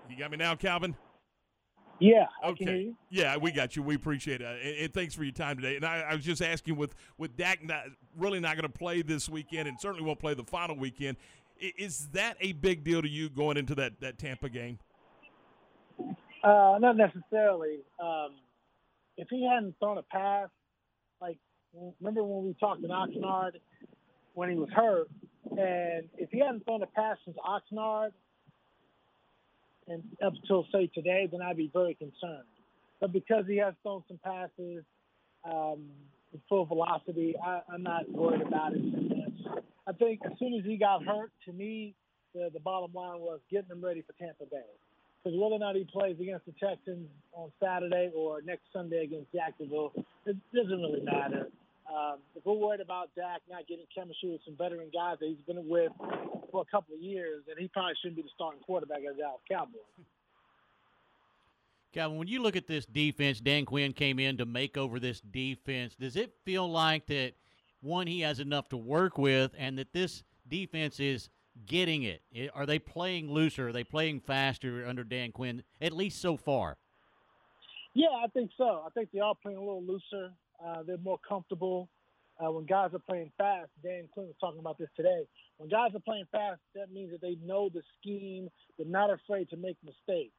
You 0.09 0.17
got 0.17 0.31
me 0.31 0.37
now, 0.37 0.55
Calvin. 0.55 0.95
Yeah. 1.99 2.25
Okay. 2.43 2.93
Yeah, 3.09 3.37
we 3.37 3.51
got 3.51 3.75
you. 3.75 3.83
We 3.83 3.95
appreciate 3.95 4.41
it, 4.41 4.65
and, 4.65 4.77
and 4.77 4.93
thanks 4.93 5.13
for 5.13 5.23
your 5.23 5.31
time 5.31 5.55
today. 5.55 5.75
And 5.75 5.85
I, 5.85 6.01
I, 6.09 6.15
was 6.15 6.25
just 6.25 6.41
asking, 6.41 6.75
with 6.75 6.93
with 7.17 7.37
Dak 7.37 7.63
not, 7.63 7.83
really 8.17 8.39
not 8.39 8.57
going 8.57 8.69
to 8.69 8.77
play 8.77 9.01
this 9.01 9.29
weekend, 9.29 9.69
and 9.69 9.79
certainly 9.79 10.03
won't 10.03 10.19
play 10.19 10.33
the 10.33 10.43
final 10.43 10.75
weekend, 10.75 11.15
is 11.77 12.07
that 12.13 12.35
a 12.41 12.53
big 12.53 12.83
deal 12.83 13.01
to 13.01 13.07
you 13.07 13.29
going 13.29 13.55
into 13.55 13.75
that 13.75 14.01
that 14.01 14.17
Tampa 14.17 14.49
game? 14.49 14.79
Uh, 16.43 16.77
not 16.79 16.97
necessarily. 16.97 17.79
Um, 18.01 18.31
if 19.17 19.27
he 19.29 19.47
hadn't 19.47 19.75
thrown 19.79 19.97
a 19.97 20.03
pass, 20.03 20.49
like 21.21 21.37
remember 21.99 22.23
when 22.23 22.45
we 22.45 22.55
talked 22.59 22.81
to 22.81 22.87
Oxnard 22.87 23.51
when 24.33 24.49
he 24.49 24.55
was 24.55 24.69
hurt, 24.73 25.09
and 25.51 26.09
if 26.17 26.29
he 26.31 26.39
hadn't 26.39 26.65
thrown 26.65 26.81
a 26.81 26.87
pass 26.87 27.17
since 27.25 27.37
Oxnard 27.37 28.11
and 29.87 30.03
up 30.25 30.33
till 30.47 30.65
say 30.71 30.87
today, 30.87 31.27
then 31.31 31.41
I'd 31.41 31.57
be 31.57 31.69
very 31.71 31.93
concerned. 31.93 32.47
But 32.99 33.11
because 33.11 33.45
he 33.47 33.57
has 33.57 33.73
thrown 33.83 34.03
some 34.07 34.19
passes 34.23 34.83
um, 35.43 35.85
with 36.31 36.41
full 36.47 36.65
velocity, 36.65 37.35
I, 37.43 37.61
I'm 37.71 37.83
not 37.83 38.09
worried 38.11 38.41
about 38.41 38.73
it. 38.73 38.81
I 39.87 39.91
think 39.93 40.21
as 40.25 40.31
soon 40.39 40.53
as 40.53 40.65
he 40.65 40.77
got 40.77 41.03
hurt, 41.03 41.31
to 41.45 41.53
me, 41.53 41.95
the, 42.33 42.49
the 42.53 42.59
bottom 42.59 42.93
line 42.93 43.19
was 43.19 43.39
getting 43.51 43.69
him 43.69 43.83
ready 43.83 44.01
for 44.03 44.13
Tampa 44.13 44.45
Bay 44.49 44.61
because 45.23 45.37
whether 45.37 45.55
or 45.55 45.59
not 45.59 45.75
he 45.75 45.83
plays 45.83 46.17
against 46.19 46.45
the 46.45 46.53
Texans 46.53 47.07
on 47.33 47.51
Saturday 47.61 48.11
or 48.15 48.41
next 48.41 48.63
Sunday 48.73 49.03
against 49.03 49.31
Jacksonville, 49.31 49.91
it 50.25 50.35
doesn't 50.53 50.81
really 50.81 51.01
matter. 51.01 51.47
Um, 51.89 52.19
if 52.35 52.45
we're 52.45 52.53
worried 52.53 52.79
about 52.79 53.09
Dak 53.15 53.41
not 53.49 53.67
getting 53.67 53.85
chemistry 53.93 54.31
with 54.31 54.41
some 54.45 54.55
veteran 54.55 54.89
guys 54.93 55.17
that 55.19 55.27
he's 55.27 55.37
been 55.45 55.67
with 55.67 55.91
for 56.51 56.61
a 56.61 56.65
couple 56.65 56.95
of 56.95 57.01
years, 57.01 57.43
then 57.47 57.57
he 57.59 57.67
probably 57.67 57.93
shouldn't 58.01 58.15
be 58.15 58.21
the 58.21 58.29
starting 58.33 58.61
quarterback 58.61 58.99
of 58.99 59.15
the 59.15 59.21
Dallas 59.21 59.41
Cowboys. 59.49 59.81
Calvin, 61.93 62.17
when 62.17 62.27
you 62.27 62.41
look 62.41 62.55
at 62.55 62.67
this 62.67 62.85
defense, 62.85 63.41
Dan 63.41 63.65
Quinn 63.65 63.91
came 63.91 64.17
in 64.17 64.37
to 64.37 64.45
make 64.45 64.77
over 64.77 64.99
this 64.99 65.19
defense. 65.19 65.95
Does 65.99 66.15
it 66.15 66.33
feel 66.45 66.69
like 66.69 67.05
that 67.07 67.33
one 67.81 68.07
he 68.07 68.21
has 68.21 68.39
enough 68.39 68.69
to 68.69 68.77
work 68.77 69.17
with, 69.17 69.51
and 69.57 69.77
that 69.77 69.91
this 69.93 70.23
defense 70.47 70.99
is– 70.99 71.29
getting 71.65 72.03
it? 72.03 72.21
Are 72.53 72.65
they 72.65 72.79
playing 72.79 73.31
looser? 73.31 73.69
Are 73.69 73.71
they 73.71 73.83
playing 73.83 74.21
faster 74.21 74.85
under 74.85 75.03
Dan 75.03 75.31
Quinn, 75.31 75.63
at 75.81 75.91
least 75.91 76.21
so 76.21 76.37
far? 76.37 76.77
Yeah, 77.93 78.07
I 78.23 78.27
think 78.27 78.51
so. 78.57 78.83
I 78.85 78.89
think 78.93 79.09
they 79.13 79.19
are 79.19 79.35
playing 79.41 79.57
a 79.57 79.61
little 79.61 79.83
looser. 79.83 80.31
Uh, 80.63 80.83
they're 80.83 80.97
more 80.97 81.19
comfortable. 81.27 81.89
Uh, 82.39 82.51
when 82.51 82.65
guys 82.65 82.91
are 82.93 82.99
playing 82.99 83.31
fast, 83.37 83.69
Dan 83.83 84.07
Quinn 84.13 84.27
was 84.27 84.35
talking 84.39 84.59
about 84.59 84.77
this 84.77 84.87
today. 84.95 85.23
When 85.57 85.69
guys 85.69 85.91
are 85.93 85.99
playing 85.99 86.25
fast, 86.31 86.59
that 86.75 86.91
means 86.91 87.11
that 87.11 87.21
they 87.21 87.37
know 87.45 87.69
the 87.69 87.81
scheme. 87.99 88.49
They're 88.77 88.87
not 88.87 89.11
afraid 89.11 89.49
to 89.49 89.57
make 89.57 89.77
mistakes, 89.83 90.33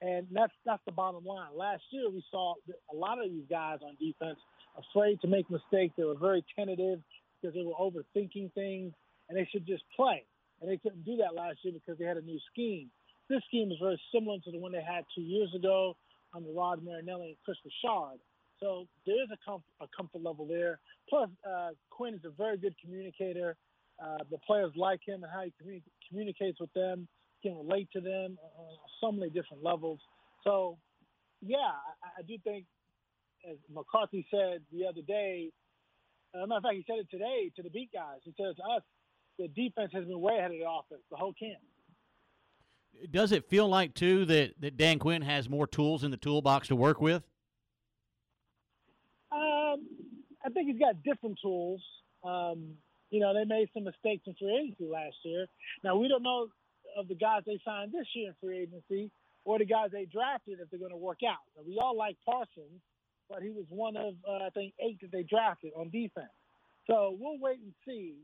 and 0.00 0.26
that's 0.30 0.52
that's 0.64 0.82
the 0.86 0.92
bottom 0.92 1.24
line. 1.24 1.50
Last 1.54 1.82
year, 1.90 2.08
we 2.08 2.24
saw 2.30 2.54
a 2.90 2.96
lot 2.96 3.18
of 3.22 3.30
these 3.30 3.44
guys 3.50 3.80
on 3.82 3.96
defense 4.00 4.38
afraid 4.78 5.20
to 5.20 5.28
make 5.28 5.50
mistakes. 5.50 5.92
They 5.96 6.04
were 6.04 6.18
very 6.18 6.44
tentative 6.56 7.00
because 7.40 7.54
they 7.54 7.62
were 7.62 7.74
overthinking 7.74 8.54
things, 8.54 8.94
and 9.28 9.36
they 9.36 9.46
should 9.52 9.66
just 9.66 9.82
play 9.96 10.24
and 10.64 10.72
they 10.72 10.78
couldn't 10.78 11.04
do 11.04 11.16
that 11.16 11.34
last 11.34 11.58
year 11.62 11.74
because 11.74 11.98
they 11.98 12.06
had 12.06 12.16
a 12.16 12.22
new 12.22 12.40
scheme. 12.50 12.88
This 13.28 13.42
scheme 13.48 13.70
is 13.70 13.76
very 13.80 14.00
similar 14.14 14.38
to 14.44 14.50
the 14.50 14.58
one 14.58 14.72
they 14.72 14.82
had 14.82 15.04
two 15.14 15.20
years 15.20 15.52
ago 15.54 15.94
under 16.34 16.50
Rod 16.50 16.82
Marinelli 16.82 17.28
and 17.28 17.36
Kris 17.44 17.58
Richard. 17.64 18.18
So 18.60 18.86
there 19.04 19.22
is 19.22 19.28
a, 19.30 19.36
comfort, 19.44 19.68
a 19.82 19.86
comfort 19.94 20.22
level 20.22 20.46
there. 20.46 20.80
Plus, 21.08 21.28
uh, 21.46 21.70
Quinn 21.90 22.14
is 22.14 22.24
a 22.24 22.30
very 22.30 22.56
good 22.56 22.74
communicator. 22.82 23.56
Uh, 24.02 24.24
the 24.30 24.38
players 24.38 24.72
like 24.74 25.00
him 25.06 25.22
and 25.22 25.30
how 25.30 25.42
he 25.42 25.52
communi- 25.62 25.82
communicates 26.08 26.58
with 26.58 26.72
them, 26.72 27.06
he 27.40 27.50
can 27.50 27.58
relate 27.58 27.88
to 27.92 28.00
them 28.00 28.38
on 28.56 28.76
so 29.00 29.12
many 29.12 29.30
different 29.30 29.62
levels. 29.62 30.00
So, 30.44 30.78
yeah, 31.42 31.76
I, 32.02 32.20
I 32.20 32.22
do 32.26 32.38
think, 32.42 32.64
as 33.48 33.58
McCarthy 33.72 34.26
said 34.30 34.62
the 34.72 34.86
other 34.86 35.02
day, 35.06 35.50
uh, 36.34 36.46
matter 36.46 36.56
of 36.56 36.62
fact, 36.62 36.76
he 36.76 36.84
said 36.86 37.00
it 37.00 37.10
today 37.10 37.52
to 37.56 37.62
the 37.62 37.70
beat 37.70 37.90
guys. 37.92 38.20
He 38.24 38.32
said 38.36 38.56
to 38.56 38.62
us, 38.76 38.82
the 39.38 39.48
defense 39.48 39.90
has 39.92 40.04
been 40.04 40.20
way 40.20 40.36
ahead 40.38 40.50
of 40.50 40.58
the 40.58 40.68
offense 40.68 41.02
the 41.10 41.16
whole 41.16 41.32
camp. 41.32 41.60
Does 43.10 43.32
it 43.32 43.48
feel 43.48 43.68
like 43.68 43.94
too 43.94 44.24
that, 44.26 44.54
that 44.60 44.76
Dan 44.76 44.98
Quinn 44.98 45.22
has 45.22 45.48
more 45.48 45.66
tools 45.66 46.04
in 46.04 46.10
the 46.10 46.16
toolbox 46.16 46.68
to 46.68 46.76
work 46.76 47.00
with? 47.00 47.22
Um, 49.32 49.86
I 50.44 50.50
think 50.52 50.70
he's 50.70 50.78
got 50.78 51.02
different 51.02 51.38
tools. 51.42 51.82
Um, 52.22 52.74
you 53.10 53.20
know, 53.20 53.34
they 53.34 53.44
made 53.44 53.68
some 53.74 53.84
mistakes 53.84 54.22
in 54.26 54.34
free 54.38 54.56
agency 54.56 54.90
last 54.90 55.16
year. 55.24 55.46
Now 55.82 55.96
we 55.96 56.08
don't 56.08 56.22
know 56.22 56.48
of 56.96 57.08
the 57.08 57.14
guys 57.14 57.42
they 57.46 57.58
signed 57.64 57.92
this 57.92 58.06
year 58.14 58.28
in 58.28 58.34
free 58.40 58.60
agency 58.60 59.10
or 59.44 59.58
the 59.58 59.64
guys 59.64 59.90
they 59.92 60.06
drafted 60.06 60.58
if 60.60 60.70
they're 60.70 60.78
going 60.78 60.90
to 60.90 60.96
work 60.96 61.18
out. 61.26 61.42
Now, 61.56 61.64
we 61.66 61.78
all 61.78 61.96
like 61.96 62.16
Parsons, 62.24 62.80
but 63.28 63.42
he 63.42 63.50
was 63.50 63.64
one 63.68 63.96
of 63.96 64.14
uh, 64.28 64.44
I 64.46 64.50
think 64.54 64.74
eight 64.80 65.00
that 65.02 65.12
they 65.12 65.22
drafted 65.22 65.72
on 65.76 65.90
defense. 65.90 66.32
So 66.86 67.16
we'll 67.18 67.38
wait 67.40 67.58
and 67.58 67.74
see 67.86 68.14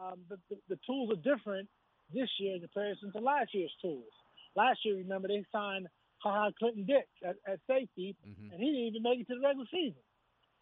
um, 0.00 0.20
the, 0.28 0.36
the, 0.50 0.56
the 0.68 0.78
tools 0.86 1.10
are 1.10 1.22
different 1.22 1.68
this 2.12 2.28
year 2.38 2.54
in 2.54 2.60
comparison 2.60 3.12
to 3.12 3.18
last 3.18 3.52
year's 3.52 3.74
tools. 3.82 4.12
Last 4.56 4.78
year, 4.84 4.96
remember, 4.96 5.28
they 5.28 5.44
signed 5.52 5.86
Ha 6.18 6.30
Ha 6.30 6.50
Clinton-Dix 6.58 7.06
at, 7.24 7.36
at 7.46 7.60
safety, 7.66 8.16
mm-hmm. 8.26 8.52
and 8.52 8.60
he 8.60 8.66
didn't 8.66 8.86
even 8.88 9.02
make 9.02 9.20
it 9.20 9.28
to 9.28 9.34
the 9.34 9.46
regular 9.46 9.66
season. 9.70 10.02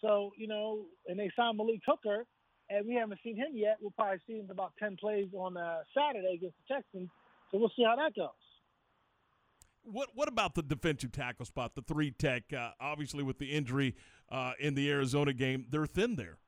So, 0.01 0.32
you 0.37 0.49
know, 0.49 0.84
and 1.07 1.18
they 1.18 1.30
signed 1.37 1.57
Malik 1.57 1.80
Hooker, 1.87 2.24
and 2.68 2.87
we 2.87 2.95
haven't 2.95 3.20
seen 3.22 3.37
him 3.37 3.53
yet. 3.55 3.76
We'll 3.80 3.93
probably 3.93 4.18
see 4.26 4.34
him 4.34 4.51
about 4.51 4.72
10 4.78 4.97
plays 5.01 5.28
on 5.34 5.57
uh, 5.57 5.78
Saturday 5.97 6.34
against 6.34 6.57
the 6.68 6.74
Texans. 6.74 7.09
So 7.51 7.59
we'll 7.59 7.72
see 7.76 7.84
how 7.84 7.97
that 7.97 8.14
goes. 8.14 8.28
What 9.89 10.09
what 10.14 10.26
about 10.26 10.57
the 10.57 10.64
defensive 10.64 11.12
tackle 11.12 11.47
spot, 11.47 11.76
the 11.76 11.82
three 11.82 12.11
tech? 12.11 12.53
Uh, 12.53 12.70
obviously, 12.80 13.22
with 13.22 13.39
the 13.39 13.47
injury 13.47 13.95
uh, 14.28 14.53
in 14.59 14.74
the 14.74 14.91
Arizona 14.91 15.32
game, 15.32 15.66
they're 15.70 15.87
thin 15.87 16.16
there. 16.16 16.39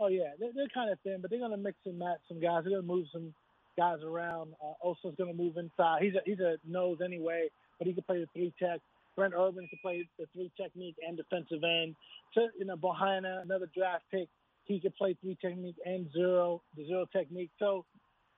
Oh 0.00 0.08
yeah, 0.08 0.34
they're, 0.38 0.50
they're 0.54 0.68
kind 0.74 0.90
of 0.90 0.98
thin, 1.00 1.18
but 1.20 1.30
they're 1.30 1.38
going 1.38 1.52
to 1.52 1.56
mix 1.56 1.78
and 1.86 1.98
match 1.98 2.18
some 2.28 2.40
guys. 2.40 2.62
They're 2.64 2.72
going 2.72 2.82
to 2.82 2.94
move 2.94 3.06
some 3.12 3.32
guys 3.76 3.98
around. 4.04 4.52
Uh, 4.62 4.92
going 5.16 5.30
to 5.30 5.42
move 5.42 5.56
inside. 5.56 6.02
He's 6.02 6.14
a 6.14 6.20
he's 6.24 6.40
a 6.40 6.56
nose 6.66 6.98
anyway, 7.04 7.48
but 7.78 7.86
he 7.86 7.94
can 7.94 8.02
play 8.02 8.20
the 8.20 8.28
three 8.32 8.52
tech. 8.58 8.80
Brent 9.16 9.34
Urban 9.36 9.68
can 9.68 9.78
play 9.80 10.08
the 10.18 10.26
three 10.34 10.50
technique 10.60 10.96
and 11.06 11.16
defensive 11.16 11.62
end. 11.62 11.94
So 12.34 12.48
you 12.58 12.64
know, 12.64 12.76
Bohanna, 12.76 13.42
another 13.42 13.70
draft 13.76 14.04
pick, 14.10 14.28
he 14.64 14.80
can 14.80 14.92
play 14.98 15.16
three 15.20 15.38
technique 15.40 15.76
and 15.84 16.10
zero 16.12 16.62
the 16.76 16.86
zero 16.86 17.06
technique. 17.12 17.50
So 17.58 17.84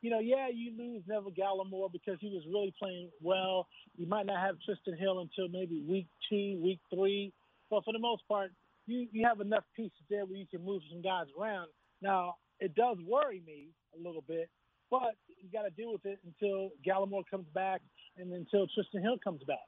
you 0.03 0.11
know, 0.11 0.21
yeah, 0.21 0.49
you 0.53 0.73
lose 0.77 1.03
Neville 1.09 1.33
Gallimore 1.33 1.91
because 1.91 2.19
he 2.21 2.29
was 2.29 2.45
really 2.47 2.75
playing 2.79 3.11
well. 3.23 3.67
You 3.97 4.07
might 4.07 4.27
not 4.27 4.45
have 4.45 4.57
Trysten 4.57 4.99
Hill 4.99 5.21
until 5.21 5.49
maybe 5.49 5.83
week 5.89 6.07
two, 6.29 6.61
week 6.63 6.81
three. 6.95 7.33
But 7.71 7.85
for 7.85 7.93
the 7.93 7.99
most 7.99 8.23
part, 8.29 8.53
you, 8.87 9.07
you 9.13 9.27
have 9.27 9.41
enough 9.41 9.65
pieces 9.75 9.99
there 10.09 10.25
where 10.25 10.37
you 10.37 10.47
can 10.47 10.65
move 10.65 10.83
some 10.91 11.03
guys 11.03 11.27
around. 11.39 11.69
Now, 12.03 12.37
it 12.61 12.75
does 12.75 12.97
worry 13.07 13.43
me 13.47 13.69
a 13.95 14.03
little 14.03 14.23
bit, 14.27 14.49
but 14.91 15.17
you 15.43 15.49
got 15.53 15.63
to 15.63 15.71
deal 15.71 15.93
with 15.93 16.07
it 16.07 16.19
until 16.25 16.71
Gallimore 16.87 17.25
comes 17.31 17.47
back 17.55 17.81
and 18.17 18.33
until 18.33 18.67
Trysten 18.67 19.03
Hill 19.03 19.19
comes 19.23 19.43
back. 19.47 19.59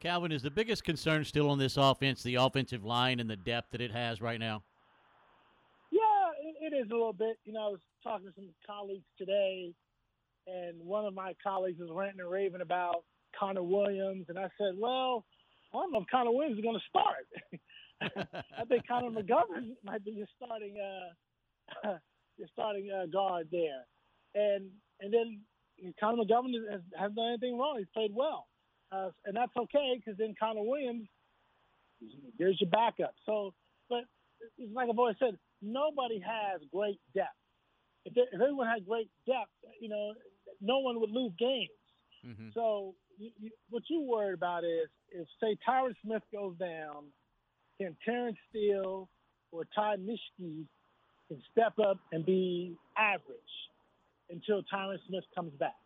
Calvin, 0.00 0.32
is 0.32 0.42
the 0.42 0.50
biggest 0.50 0.84
concern 0.84 1.24
still 1.24 1.48
on 1.48 1.58
this 1.58 1.76
offense 1.76 2.22
the 2.22 2.34
offensive 2.34 2.84
line 2.84 3.20
and 3.20 3.30
the 3.30 3.36
depth 3.36 3.70
that 3.72 3.80
it 3.80 3.90
has 3.90 4.20
right 4.20 4.40
now? 4.40 4.62
Yeah, 5.90 6.00
it, 6.42 6.72
it 6.72 6.76
is 6.76 6.90
a 6.90 6.94
little 6.94 7.12
bit. 7.12 7.38
You 7.44 7.52
know, 7.52 7.60
I 7.60 7.68
was 7.68 7.80
talking 8.02 8.26
to 8.26 8.32
some 8.34 8.50
colleagues 8.66 9.06
today, 9.16 9.72
and 10.46 10.78
one 10.84 11.06
of 11.06 11.14
my 11.14 11.34
colleagues 11.42 11.78
was 11.78 11.88
ranting 11.92 12.20
and 12.20 12.30
raving 12.30 12.60
about 12.60 13.04
Connor 13.38 13.62
Williams, 13.62 14.26
and 14.28 14.38
I 14.38 14.48
said, 14.58 14.74
well, 14.76 15.24
I 15.72 15.78
don't 15.78 15.92
know 15.92 16.00
if 16.00 16.06
Connor 16.10 16.32
Williams 16.32 16.58
is 16.58 16.62
going 16.64 16.78
to 16.78 16.84
start. 16.88 17.26
I 18.58 18.64
think 18.66 18.86
Connor 18.86 19.10
McGovern 19.10 19.76
might 19.84 20.04
be 20.04 20.12
your 20.12 20.26
starting 20.36 20.76
uh, 20.78 21.96
your 22.36 22.48
starting 22.52 22.90
uh, 22.90 23.06
guard 23.06 23.48
there, 23.50 23.84
and 24.34 24.70
and 25.00 25.12
then 25.12 25.40
Connor 25.98 26.24
McGovern 26.24 26.52
has, 26.70 26.80
has 26.98 27.12
done 27.12 27.28
anything 27.28 27.58
wrong. 27.58 27.76
He's 27.78 27.86
played 27.94 28.12
well. 28.14 28.46
uh, 28.92 29.10
and 29.24 29.36
that's 29.36 29.52
okay 29.56 29.96
because 29.96 30.18
then 30.18 30.34
Connor 30.38 30.62
Williams, 30.62 31.08
there's 32.38 32.60
your 32.60 32.70
backup. 32.70 33.14
So, 33.26 33.52
but 33.88 34.04
it's 34.58 34.72
like 34.74 34.88
I've 34.88 34.98
always 34.98 35.16
said, 35.18 35.36
nobody 35.62 36.20
has 36.20 36.60
great 36.72 37.00
depth. 37.14 37.28
If, 38.04 38.14
they, 38.14 38.22
if 38.32 38.40
everyone 38.40 38.68
had 38.68 38.86
great 38.86 39.10
depth, 39.26 39.50
you 39.80 39.88
know, 39.88 40.12
no 40.60 40.78
one 40.78 41.00
would 41.00 41.10
lose 41.10 41.32
games. 41.38 41.70
Mm-hmm. 42.26 42.48
So, 42.54 42.94
you, 43.18 43.30
you, 43.38 43.50
what 43.70 43.82
you 43.88 44.02
worried 44.02 44.34
about 44.34 44.64
is 44.64 44.88
if 45.10 45.26
say 45.40 45.56
Tyron 45.66 45.94
Smith 46.04 46.22
goes 46.32 46.56
down, 46.56 47.06
can 47.80 47.96
Terence 48.04 48.36
Steele 48.50 49.08
or 49.52 49.64
Ty 49.74 49.96
Mischke 49.96 50.64
can 51.28 51.42
step 51.52 51.78
up 51.78 51.98
and 52.12 52.24
be 52.24 52.76
average 52.96 53.38
until 54.30 54.62
Tyron 54.72 54.98
Smith 55.08 55.24
comes 55.34 55.52
back. 55.58 55.76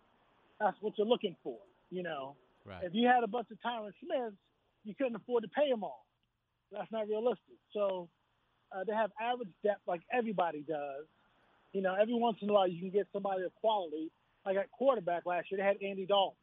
That's 0.61 0.77
what 0.81 0.95
you're 0.97 1.07
looking 1.07 1.37
for, 1.43 1.59
you 1.91 2.03
know. 2.03 2.35
Right. 2.65 2.83
If 2.83 2.93
you 2.95 3.07
had 3.07 3.25
a 3.25 3.27
bunch 3.27 3.49
of 3.51 3.59
Tyron 3.65 3.93
Smiths, 4.05 4.37
you 4.85 4.95
couldn't 4.95 5.17
afford 5.17 5.43
to 5.45 5.49
pay 5.49 5.71
them 5.71 5.85
all. 5.85 6.05
That's 6.73 6.91
not 6.91 7.09
realistic. 7.09 7.57
So 7.73 8.09
uh, 8.73 8.85
they 8.85 8.93
have 8.93 9.11
average 9.21 9.49
depth 9.63 9.83
like 9.87 10.03
everybody 10.13 10.65
does. 10.67 11.05
You 11.73 11.83
know, 11.83 11.95
every 11.95 12.15
once 12.15 12.39
in 12.41 12.51
a 12.51 12.53
while 12.53 12.69
you 12.69 12.81
can 12.81 12.91
get 12.91 13.07
somebody 13.13 13.45
of 13.45 13.55
quality. 13.57 14.11
Like 14.45 14.57
at 14.57 14.71
quarterback 14.71 15.27
last 15.27 15.51
year, 15.51 15.61
they 15.61 15.67
had 15.67 15.77
Andy 15.83 16.07
Dalton. 16.07 16.37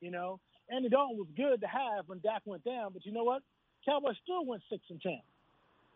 You 0.00 0.10
know, 0.10 0.40
Andy 0.70 0.88
Dalton 0.88 1.16
was 1.18 1.28
good 1.36 1.60
to 1.60 1.66
have 1.66 2.06
when 2.06 2.20
Dak 2.20 2.42
went 2.44 2.64
down, 2.64 2.92
but 2.92 3.04
you 3.04 3.12
know 3.12 3.24
what? 3.24 3.42
Cowboys 3.84 4.16
still 4.22 4.44
went 4.44 4.62
six 4.70 4.82
and 4.90 5.00
ten. 5.00 5.20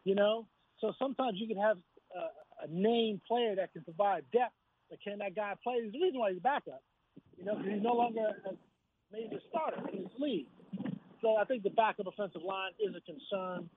You 0.04 0.14
know, 0.14 0.46
so 0.80 0.92
sometimes 0.98 1.38
you 1.38 1.46
can 1.46 1.58
have 1.58 1.76
uh, 2.16 2.64
a 2.64 2.68
name 2.68 3.20
player 3.26 3.54
that 3.56 3.72
can 3.72 3.82
provide 3.82 4.24
depth, 4.32 4.54
but 4.88 5.00
can 5.02 5.18
that 5.18 5.34
guy 5.34 5.54
play? 5.62 5.80
There's 5.80 5.94
a 5.94 5.98
reason 5.98 6.18
why 6.18 6.30
he's 6.30 6.38
a 6.38 6.42
backup. 6.42 6.82
You 7.36 7.44
know, 7.44 7.58
he's 7.58 7.82
no 7.82 7.92
longer 7.92 8.34
a 8.46 8.52
major 9.12 9.40
starter 9.50 9.82
in 9.92 10.04
this 10.04 10.12
league. 10.18 10.46
So 11.20 11.36
I 11.36 11.44
think 11.44 11.62
the 11.62 11.70
backup 11.70 12.06
offensive 12.06 12.42
line 12.42 12.72
is 12.78 12.94
a 12.94 13.00
concern. 13.00 13.68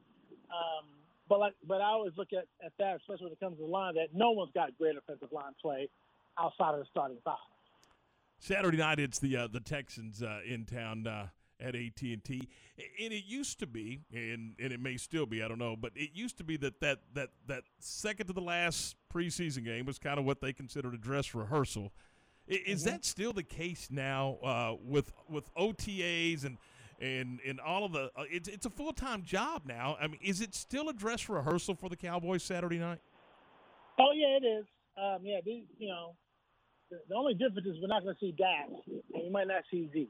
Um, 0.50 0.86
but 1.28 1.40
like, 1.40 1.54
but 1.68 1.82
I 1.82 1.86
always 1.86 2.14
look 2.18 2.30
at, 2.34 2.46
at 2.64 2.74
that, 2.80 2.98
especially 2.98 3.26
when 3.26 3.34
it 3.34 3.40
comes 3.40 3.58
to 3.58 3.64
the 3.64 3.70
line, 3.70 3.96
that 3.96 4.10
no 4.14 4.32
one's 4.32 4.52
got 4.54 4.78
great 4.78 4.96
offensive 4.98 5.32
line 5.32 5.54
play 5.62 5.90
outside 6.38 6.74
of 6.74 6.80
the 6.80 6.86
starting 6.92 7.18
five. 7.24 7.36
Saturday 8.38 8.78
night, 8.78 9.00
it's 9.00 9.20
the 9.20 9.38
uh, 9.38 9.48
the 9.48 9.60
Texans 9.60 10.24
uh, 10.24 10.40
in 10.46 10.66
town 10.66 11.08
uh, 11.08 11.28
at 11.62 11.76
AT 11.76 12.02
and 12.02 13.14
it 13.14 13.24
used 13.26 13.60
to 13.60 13.68
be, 13.68 14.02
and 14.14 14.56
and 14.60 14.74
it 14.74 14.80
may 14.80 14.98
still 14.98 15.26
be, 15.26 15.44
I 15.44 15.48
don't 15.48 15.60
know, 15.60 15.76
but 15.76 15.92
it 15.96 16.12
used 16.14 16.38
to 16.38 16.44
be 16.44 16.58
that 16.58 16.80
that 16.82 17.00
that 17.14 17.30
that 17.48 17.64
second 17.80 18.28
to 18.28 18.34
the 18.34 18.42
last 18.42 18.96
preseason 19.14 19.64
game 19.64 19.86
was 19.86 20.00
kind 20.00 20.20
of 20.20 20.26
what 20.26 20.42
they 20.42 20.54
considered 20.54 20.94
a 20.94 20.98
dress 20.98 21.34
rehearsal. 21.36 21.92
Is 22.48 22.82
Mm-hmm. 22.84 22.92
that 22.92 23.06
still 23.06 23.34
the 23.34 23.44
case 23.44 23.88
now 23.92 24.38
uh, 24.44 24.76
with 24.84 25.12
with 25.30 25.54
OTAs 25.56 26.44
and 26.44 26.58
and 27.00 27.40
and 27.48 27.60
all 27.60 27.86
of 27.86 27.92
the? 27.94 28.12
Uh, 28.16 28.24
it's 28.32 28.50
it's 28.50 28.66
a 28.66 28.70
full 28.70 28.94
time 28.94 29.24
job 29.24 29.64
now. 29.66 29.96
I 30.02 30.08
mean, 30.08 30.20
is 30.24 30.42
it 30.42 30.56
still 30.56 30.90
a 30.90 30.94
dress 30.94 31.30
rehearsal 31.30 31.76
for 31.76 31.88
the 31.90 31.96
Cowboys 31.96 32.44
Saturday 32.44 32.80
night? 32.80 33.00
Oh 34.00 34.12
yeah, 34.14 34.38
it 34.42 34.46
is. 34.46 34.66
Um, 34.98 35.20
yeah, 35.24 35.40
these, 35.46 35.64
you 35.78 35.88
know, 35.88 36.16
the, 36.90 36.98
the 37.08 37.16
only 37.16 37.34
difference 37.34 37.66
is 37.68 37.78
we're 37.82 37.88
not 37.88 38.04
going 38.04 38.16
to 38.16 38.20
see 38.20 38.34
Dak, 38.38 38.68
and 39.14 39.24
we 39.24 39.30
might 39.30 39.48
not 39.48 39.64
see 39.72 39.90
Z, 39.94 40.10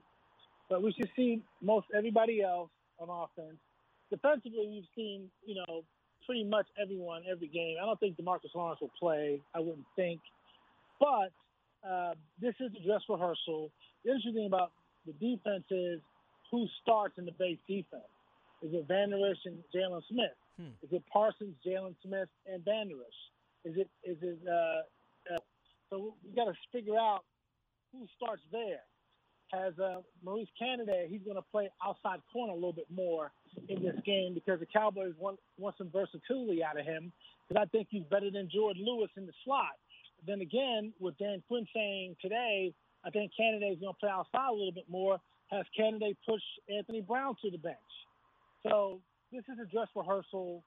but 0.72 0.82
we 0.82 0.94
should 0.94 1.10
see 1.18 1.44
most 1.62 1.86
everybody 1.96 2.42
else 2.42 2.70
on 2.98 3.10
offense. 3.10 3.58
Defensively, 4.10 4.68
we've 4.72 4.90
seen 4.96 5.30
you 5.46 5.56
know 5.56 5.84
pretty 6.26 6.46
much 6.46 6.66
everyone 6.82 7.24
every 7.30 7.48
game. 7.48 7.76
I 7.80 7.86
don't 7.86 8.00
think 8.00 8.16
Demarcus 8.16 8.56
Lawrence 8.56 8.80
will 8.80 8.92
play. 8.98 9.42
I 9.54 9.60
wouldn't 9.60 9.86
think, 9.96 10.22
but 11.00 11.32
uh, 11.88 12.14
this 12.42 12.56
is 12.62 12.72
a 12.80 12.88
dress 12.88 13.02
rehearsal. 13.10 13.70
The 14.04 14.12
interesting 14.12 14.34
thing 14.34 14.48
about 14.48 14.72
the 15.06 15.14
defense 15.14 15.66
is 15.70 16.00
who 16.50 16.66
starts 16.82 17.16
in 17.18 17.26
the 17.26 17.34
base 17.34 17.60
defense. 17.68 18.08
Is 18.64 18.74
it 18.74 18.86
Vander 18.88 19.18
Esch 19.30 19.44
and 19.46 19.58
Jaylon 19.76 20.02
Smith? 20.10 20.38
Hmm. 20.58 20.72
Is 20.84 20.90
it 20.92 21.04
Parsons, 21.12 21.56
Jaylon 21.66 21.96
Smith, 22.06 22.30
and 22.48 22.64
Vander 22.64 22.96
Esch? 22.96 23.72
Is 23.72 23.78
it 23.78 23.90
is 24.04 24.18
it 24.22 24.40
uh, 24.48 25.36
uh, 25.36 25.40
so 25.90 26.16
we 26.24 26.34
got 26.34 26.46
to 26.46 26.54
figure 26.72 26.98
out 26.98 27.24
who 27.92 28.08
starts 28.16 28.42
there. 28.54 28.80
Has 29.52 29.78
uh, 29.80 30.00
Maurice 30.24 30.48
Canady? 30.58 31.08
He's 31.10 31.22
going 31.24 31.36
to 31.36 31.44
play 31.52 31.70
outside 31.86 32.20
corner 32.32 32.54
a 32.54 32.56
little 32.56 32.74
bit 32.74 32.88
more 32.90 33.32
in 33.68 33.84
this 33.84 33.96
game 34.06 34.34
because 34.34 34.60
the 34.60 34.66
Cowboys 34.66 35.14
want 35.20 35.40
want 35.58 35.76
some 35.78 35.90
versatility 35.92 36.64
out 36.64 36.80
of 36.80 36.86
him. 36.86 37.12
Because 37.48 37.62
I 37.62 37.70
think 37.70 37.88
he's 37.90 38.06
better 38.10 38.32
than 38.32 38.48
Jourdan 38.48 38.86
Lewis 38.86 39.10
in 39.18 39.26
the 39.26 39.34
slot. 39.44 39.76
But 40.18 40.32
then 40.32 40.42
again, 40.42 40.94
with 41.00 41.18
Dan 41.18 41.44
Quinn 41.48 41.68
saying 41.76 42.16
today, 42.22 42.74
I 43.04 43.10
think 43.10 43.32
Canady 43.36 43.66
is 43.66 43.80
going 43.80 43.94
to 43.94 44.00
play 44.00 44.10
outside 44.10 44.50
a 44.50 44.54
little 44.54 44.72
bit 44.72 44.88
more. 44.88 45.20
Has 45.52 45.66
Canady 45.76 46.16
push 46.26 46.42
Anthony 46.70 47.02
Brown 47.02 47.36
to 47.44 47.52
the 47.52 47.58
bench? 47.58 47.76
So 48.64 49.02
this 49.34 49.44
is 49.52 49.60
a 49.62 49.66
dress 49.70 49.88
rehearsal, 49.96 50.64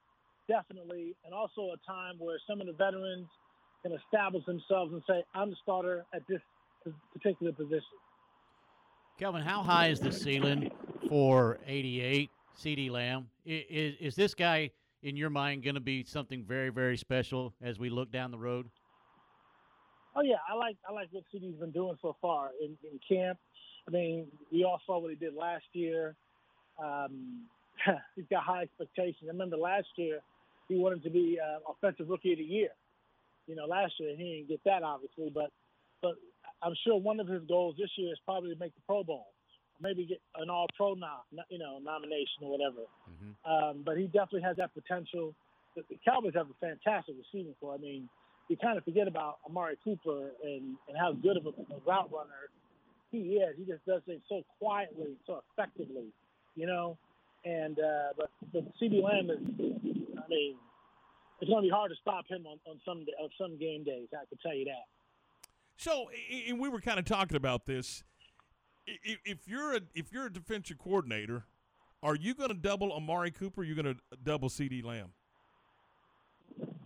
definitely, 0.46 1.16
and 1.24 1.32
also 1.32 1.72
a 1.72 1.80
time 1.90 2.16
where 2.18 2.36
some 2.46 2.60
of 2.60 2.66
the 2.66 2.74
veterans 2.74 3.28
can 3.82 3.92
establish 3.92 4.44
themselves 4.44 4.92
and 4.92 5.02
say, 5.08 5.24
"I'm 5.34 5.48
the 5.48 5.56
starter 5.62 6.04
at 6.12 6.26
this 6.26 6.42
particular 7.14 7.52
position." 7.52 7.96
Kelvin, 9.16 9.42
how 9.42 9.62
high 9.62 9.88
is 9.88 10.00
the 10.00 10.10
ceiling 10.10 10.72
for 11.08 11.58
88 11.68 12.30
CeeDee 12.60 12.90
Lamb? 12.90 13.28
Is, 13.46 13.94
is 14.00 14.16
this 14.16 14.34
guy, 14.34 14.70
in 15.04 15.16
your 15.16 15.30
mind, 15.30 15.62
going 15.62 15.76
to 15.76 15.80
be 15.80 16.02
something 16.02 16.44
very, 16.44 16.70
very 16.70 16.96
special 16.96 17.54
as 17.62 17.78
we 17.78 17.90
look 17.90 18.10
down 18.10 18.32
the 18.32 18.38
road? 18.38 18.68
Oh 20.16 20.22
yeah, 20.22 20.36
I 20.48 20.54
like 20.54 20.76
I 20.88 20.92
like 20.92 21.08
what 21.10 21.24
CeeDee's 21.34 21.58
been 21.58 21.72
doing 21.72 21.96
so 22.00 22.16
far 22.20 22.50
in, 22.60 22.76
in 22.82 22.98
camp. 23.08 23.38
I 23.86 23.90
mean, 23.90 24.26
we 24.52 24.64
all 24.64 24.80
saw 24.86 24.98
what 24.98 25.10
he 25.10 25.16
did 25.16 25.34
last 25.34 25.64
year. 25.72 26.16
Um, 26.82 27.46
he's 28.16 28.24
got 28.30 28.42
high 28.44 28.62
expectations. 28.62 29.24
I 29.24 29.32
remember 29.32 29.56
last 29.56 29.88
year 29.96 30.20
he 30.68 30.76
wanted 30.76 31.02
to 31.04 31.10
be 31.10 31.38
uh, 31.40 31.58
offensive 31.70 32.08
rookie 32.08 32.32
of 32.32 32.38
the 32.38 32.44
year. 32.44 32.70
You 33.46 33.56
know, 33.56 33.66
last 33.66 33.94
year 33.98 34.16
he 34.16 34.36
didn't 34.36 34.48
get 34.48 34.60
that 34.64 34.82
obviously, 34.82 35.30
but 35.34 35.50
but 36.00 36.14
I'm 36.64 36.74
sure 36.84 36.96
one 36.96 37.20
of 37.20 37.28
his 37.28 37.42
goals 37.46 37.76
this 37.78 37.90
year 37.96 38.12
is 38.12 38.18
probably 38.24 38.52
to 38.54 38.58
make 38.58 38.74
the 38.74 38.80
Pro 38.86 39.04
Bowl, 39.04 39.26
maybe 39.80 40.06
get 40.06 40.20
an 40.36 40.48
All 40.48 40.66
Pro 40.76 40.94
nom, 40.94 41.20
you 41.50 41.58
know, 41.58 41.78
nomination 41.78 42.42
or 42.42 42.50
whatever. 42.50 42.88
Um, 43.44 43.82
but 43.84 43.98
he 43.98 44.06
definitely 44.06 44.42
has 44.42 44.56
that 44.56 44.72
potential. 44.72 45.34
The, 45.76 45.82
the 45.90 45.98
Cowboys 46.04 46.32
have 46.34 46.48
a 46.48 46.54
fantastic 46.60 47.16
receiving 47.18 47.54
corps. 47.60 47.74
I 47.74 47.78
mean, 47.78 48.08
you 48.48 48.56
kind 48.56 48.78
of 48.78 48.84
forget 48.84 49.08
about 49.08 49.38
Amari 49.48 49.76
Cooper 49.84 50.30
and, 50.42 50.76
and 50.88 50.96
how 50.98 51.12
good 51.12 51.36
of 51.36 51.46
a, 51.46 51.50
a 51.50 51.78
route 51.86 52.10
runner 52.12 52.48
he 53.10 53.36
is. 53.36 53.56
He 53.58 53.64
just 53.64 53.84
does 53.86 54.02
things 54.06 54.22
so 54.28 54.42
quietly, 54.58 55.16
so 55.26 55.42
effectively, 55.52 56.08
you 56.56 56.66
know. 56.66 56.96
And 57.44 57.78
uh, 57.78 58.16
but 58.16 58.30
but 58.52 58.64
CeeDee 58.80 59.02
Lamb 59.02 59.28
is, 59.28 59.38
I 60.16 60.28
mean, 60.28 60.56
it's 61.40 61.50
going 61.50 61.62
to 61.62 61.66
be 61.66 61.70
hard 61.70 61.90
to 61.90 61.96
stop 62.00 62.24
him 62.26 62.46
on, 62.46 62.58
on 62.66 62.80
some 62.86 63.04
on 63.20 63.28
some 63.36 63.58
game 63.58 63.84
days. 63.84 64.08
I 64.12 64.24
can 64.24 64.38
tell 64.42 64.54
you 64.54 64.64
that. 64.64 64.88
So, 65.76 66.10
and 66.48 66.58
we 66.58 66.68
were 66.68 66.80
kind 66.80 66.98
of 66.98 67.04
talking 67.04 67.36
about 67.36 67.66
this. 67.66 68.02
If 68.86 69.48
you're 69.48 69.76
a 69.76 69.80
if 69.94 70.12
you're 70.12 70.26
a 70.26 70.32
defensive 70.32 70.78
coordinator, 70.78 71.44
are 72.02 72.14
you 72.14 72.34
going 72.34 72.50
to 72.50 72.54
double 72.54 72.92
Amari 72.92 73.30
Cooper? 73.30 73.62
Or 73.62 73.64
are 73.64 73.66
you 73.66 73.74
going 73.74 73.94
to 73.94 73.96
double 74.22 74.48
CeeDee 74.48 74.84
Lamb? 74.84 75.12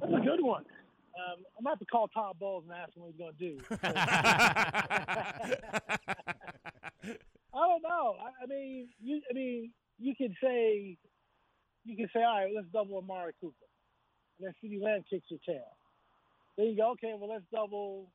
That's 0.00 0.12
a 0.12 0.20
good 0.20 0.42
one. 0.42 0.64
Um, 1.18 1.44
I'm 1.58 1.64
going 1.64 1.64
to 1.64 1.70
have 1.70 1.78
to 1.80 1.84
call 1.86 2.06
Todd 2.08 2.38
Bowles 2.38 2.64
and 2.68 2.72
ask 2.72 2.94
him 2.94 3.02
what 3.02 3.12
he's 3.12 3.18
going 3.18 3.34
to 3.34 3.38
do. 3.38 3.58
I 7.52 7.66
don't 7.66 7.82
know. 7.82 8.16
I, 8.22 8.30
I 8.44 8.46
mean, 8.46 8.88
you. 9.02 9.20
I 9.28 9.32
mean, 9.34 9.72
you 9.98 10.14
could 10.16 10.36
say, 10.40 10.96
you 11.84 11.96
could 11.96 12.08
say, 12.14 12.22
all 12.22 12.38
right, 12.38 12.52
let's 12.54 12.68
double 12.72 12.98
Amari 12.98 13.32
Cooper, 13.40 13.66
and 14.38 14.46
then 14.46 14.54
CeeDee 14.62 14.80
Lamb 14.80 15.02
kicks 15.10 15.26
your 15.28 15.40
tail. 15.44 15.76
Then 16.56 16.66
you 16.66 16.76
go, 16.76 16.92
okay, 16.92 17.14
well, 17.18 17.30
let's 17.30 17.42
double 17.52 18.12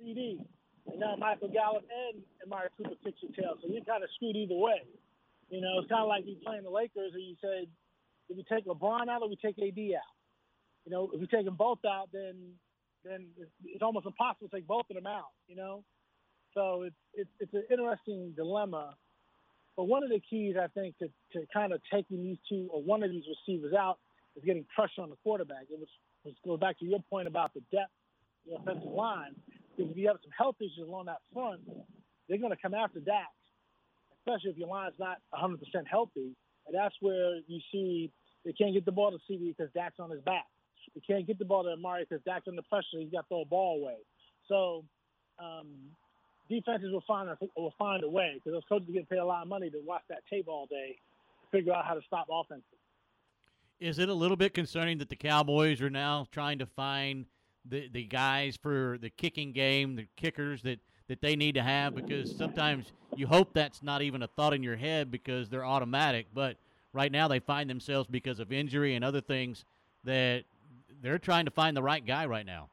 CeeDee, 0.00 0.38
and 0.86 1.00
now 1.00 1.16
Michael 1.16 1.48
Gallup 1.48 1.84
and 1.88 2.22
Amari 2.44 2.68
Cooper 2.76 2.96
kicks 3.04 3.18
your 3.22 3.32
tail. 3.32 3.54
So 3.60 3.68
you're 3.68 3.84
kind 3.84 4.02
of 4.04 4.10
screwed 4.14 4.36
either 4.36 4.54
way. 4.54 4.82
You 5.50 5.60
know, 5.60 5.78
it's 5.78 5.88
kind 5.88 6.02
of 6.02 6.08
like 6.08 6.26
you 6.26 6.36
playing 6.44 6.64
the 6.64 6.70
Lakers, 6.70 7.12
and 7.14 7.22
you 7.22 7.36
said, 7.40 7.68
if 8.28 8.36
we 8.36 8.44
take 8.44 8.66
LeBron 8.66 9.08
out 9.08 9.22
or 9.22 9.28
we 9.28 9.36
take 9.36 9.58
AD 9.58 9.78
out. 9.94 10.14
You 10.84 10.92
know, 10.92 11.10
if 11.12 11.20
we 11.20 11.26
take 11.26 11.44
them 11.44 11.56
both 11.56 11.78
out, 11.86 12.08
then 12.12 12.54
then 13.04 13.26
it's, 13.38 13.50
it's 13.64 13.82
almost 13.82 14.06
impossible 14.06 14.48
to 14.48 14.56
take 14.56 14.66
both 14.66 14.86
of 14.90 14.96
them 14.96 15.06
out. 15.06 15.30
You 15.48 15.56
know, 15.56 15.84
so 16.54 16.82
it's 16.82 16.96
it's 17.14 17.30
it's 17.40 17.54
an 17.54 17.64
interesting 17.70 18.32
dilemma. 18.36 18.94
But 19.76 19.84
one 19.84 20.02
of 20.02 20.08
the 20.08 20.20
keys, 20.20 20.56
I 20.60 20.68
think, 20.68 20.96
to, 20.98 21.08
to 21.34 21.46
kind 21.52 21.72
of 21.72 21.82
taking 21.92 22.22
these 22.22 22.38
two 22.48 22.66
or 22.72 22.82
one 22.82 23.02
of 23.02 23.10
these 23.10 23.24
receivers 23.28 23.74
out 23.74 23.98
is 24.34 24.42
getting 24.42 24.64
pressure 24.74 25.02
on 25.02 25.10
the 25.10 25.16
quarterback. 25.22 25.64
It 25.70 25.78
was, 25.78 25.88
was 26.24 26.34
goes 26.44 26.58
back 26.58 26.78
to 26.78 26.86
your 26.86 27.00
point 27.10 27.28
about 27.28 27.52
the 27.52 27.60
depth, 27.70 27.92
the 28.46 28.56
offensive 28.56 28.90
line. 28.90 29.34
Because 29.76 29.90
if 29.92 29.96
you 29.96 30.08
have 30.08 30.16
some 30.22 30.32
health 30.36 30.56
issues 30.60 30.88
along 30.88 31.06
that 31.06 31.20
front, 31.32 31.60
they're 32.28 32.38
going 32.38 32.52
to 32.52 32.60
come 32.60 32.74
after 32.74 33.00
Dak, 33.00 33.28
especially 34.20 34.50
if 34.50 34.56
your 34.56 34.68
line's 34.68 34.94
not 34.98 35.18
100% 35.34 35.58
healthy. 35.88 36.34
And 36.66 36.74
that's 36.74 36.94
where 37.00 37.36
you 37.46 37.60
see 37.70 38.10
they 38.44 38.52
can't 38.52 38.72
get 38.72 38.84
the 38.84 38.92
ball 38.92 39.10
to 39.10 39.18
CeeDee 39.30 39.54
because 39.56 39.72
Dak's 39.74 39.98
on 39.98 40.10
his 40.10 40.20
back. 40.22 40.46
They 40.94 41.00
can't 41.00 41.26
get 41.26 41.38
the 41.38 41.44
ball 41.44 41.64
to 41.64 41.70
Amari 41.70 42.06
because 42.08 42.24
Dak's 42.24 42.46
under 42.48 42.62
pressure. 42.62 42.98
He's 42.98 43.10
got 43.10 43.22
to 43.22 43.28
throw 43.28 43.42
a 43.42 43.44
ball 43.44 43.80
away. 43.82 43.96
So 44.48 44.84
um, 45.38 45.66
defenses 46.48 46.92
will 46.92 47.04
find 47.06 47.28
a, 47.28 47.36
will 47.56 47.74
find 47.78 48.02
a 48.04 48.08
way 48.08 48.32
because 48.34 48.52
those 48.52 48.64
coaches 48.68 48.88
get 48.92 49.08
paid 49.08 49.18
a 49.18 49.24
lot 49.24 49.42
of 49.42 49.48
money 49.48 49.70
to 49.70 49.78
watch 49.84 50.02
that 50.08 50.22
tape 50.30 50.46
all 50.48 50.66
day, 50.66 50.96
to 51.42 51.56
figure 51.56 51.72
out 51.72 51.84
how 51.84 51.94
to 51.94 52.00
stop 52.06 52.26
offenses. 52.30 52.64
Is 53.78 53.98
it 53.98 54.08
a 54.08 54.14
little 54.14 54.36
bit 54.36 54.54
concerning 54.54 54.98
that 54.98 55.10
the 55.10 55.16
Cowboys 55.16 55.82
are 55.82 55.90
now 55.90 56.26
trying 56.30 56.58
to 56.60 56.66
find 56.66 57.26
the 57.68 57.88
the 57.92 58.04
guys 58.04 58.56
for 58.60 58.98
the 59.00 59.10
kicking 59.10 59.52
game, 59.52 59.96
the 59.96 60.06
kickers 60.16 60.62
that 60.62 60.78
that 61.08 61.20
they 61.20 61.36
need 61.36 61.54
to 61.54 61.62
have? 61.62 61.94
Because 61.94 62.36
sometimes 62.36 62.92
you 63.14 63.26
hope 63.26 63.52
that's 63.54 63.82
not 63.82 64.02
even 64.02 64.22
a 64.22 64.26
thought 64.26 64.54
in 64.54 64.62
your 64.62 64.76
head 64.76 65.10
because 65.10 65.48
they're 65.48 65.64
automatic, 65.64 66.26
but 66.34 66.56
right 66.92 67.12
now 67.12 67.28
they 67.28 67.38
find 67.38 67.70
themselves 67.70 68.08
because 68.08 68.40
of 68.40 68.52
injury 68.52 68.94
and 68.94 69.04
other 69.04 69.20
things 69.20 69.64
that 70.04 70.44
they're 71.02 71.18
trying 71.18 71.44
to 71.44 71.50
find 71.50 71.76
the 71.76 71.82
right 71.82 72.04
guy 72.04 72.26
right 72.26 72.46
now. 72.46 72.68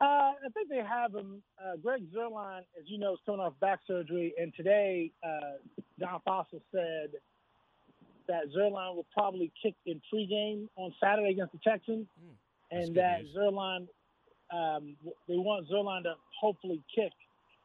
Uh, 0.00 0.04
I 0.04 0.48
think 0.54 0.68
they 0.68 0.76
have 0.76 1.12
him. 1.12 1.42
Uh, 1.60 1.76
Greg 1.76 2.02
Zuerlein, 2.14 2.60
as 2.78 2.84
you 2.86 2.98
know, 2.98 3.14
is 3.14 3.18
coming 3.26 3.40
off 3.40 3.54
back 3.60 3.80
surgery, 3.86 4.32
and 4.40 4.54
today 4.54 5.10
uh, 5.24 5.58
John 5.98 6.20
Fassel 6.26 6.60
said 6.72 7.10
that 8.28 8.44
Zuerlein 8.56 8.94
will 8.94 9.06
probably 9.12 9.50
kick 9.60 9.74
in 9.86 10.00
pregame 10.12 10.68
on 10.76 10.94
Saturday 11.02 11.30
against 11.30 11.52
the 11.52 11.58
Texans, 11.58 12.06
Hmm. 12.20 12.34
And 12.70 12.94
that 12.96 13.22
Zuerlein, 13.34 13.88
um, 14.52 14.96
they 15.26 15.36
want 15.36 15.68
Zuerlein 15.68 16.02
to 16.02 16.14
hopefully 16.40 16.82
kick 16.94 17.12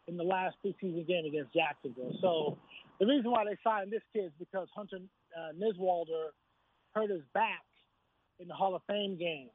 in 0.08 0.18
the 0.18 0.24
last 0.24 0.56
preseason 0.64 1.08
game 1.08 1.26
against 1.26 1.54
Jacksonville. 1.54 2.16
So 2.22 2.58
the 3.00 3.06
reason 3.06 3.32
why 3.32 3.46
they 3.46 3.58
signed 3.64 3.92
this 3.92 4.04
kid 4.14 4.26
is 4.26 4.32
because 4.40 4.68
Hunter 4.76 5.00
uh, 5.38 5.52
Niswander 5.60 6.32
hurt 6.94 7.10
his 7.10 7.22
back 7.34 7.64
in 8.40 8.48
the 8.48 8.54
Hall 8.54 8.76
of 8.76 8.82
Fame 8.88 9.18
game. 9.18 9.50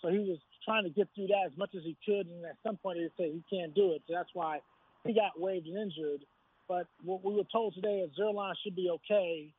So 0.00 0.08
he 0.08 0.18
was 0.18 0.38
trying 0.64 0.84
to 0.84 0.90
get 0.90 1.08
through 1.14 1.28
that 1.28 1.50
as 1.50 1.56
much 1.56 1.70
as 1.74 1.82
he 1.82 1.96
could, 2.04 2.26
and 2.26 2.44
at 2.44 2.56
some 2.62 2.76
point 2.76 2.98
they 2.98 3.08
said 3.16 3.32
he 3.32 3.42
can't 3.48 3.74
do 3.74 3.92
it. 3.92 4.02
So 4.06 4.14
that's 4.14 4.28
why 4.34 4.60
he 5.04 5.14
got 5.14 5.38
waived 5.38 5.66
and 5.66 5.78
injured. 5.78 6.24
But 6.68 6.86
what 7.02 7.24
we 7.24 7.34
were 7.34 7.48
told 7.52 7.74
today 7.74 8.04
is 8.04 8.10
Zuerlein 8.18 8.52
should 8.62 8.76
be 8.76 8.90
okay, 8.90 9.52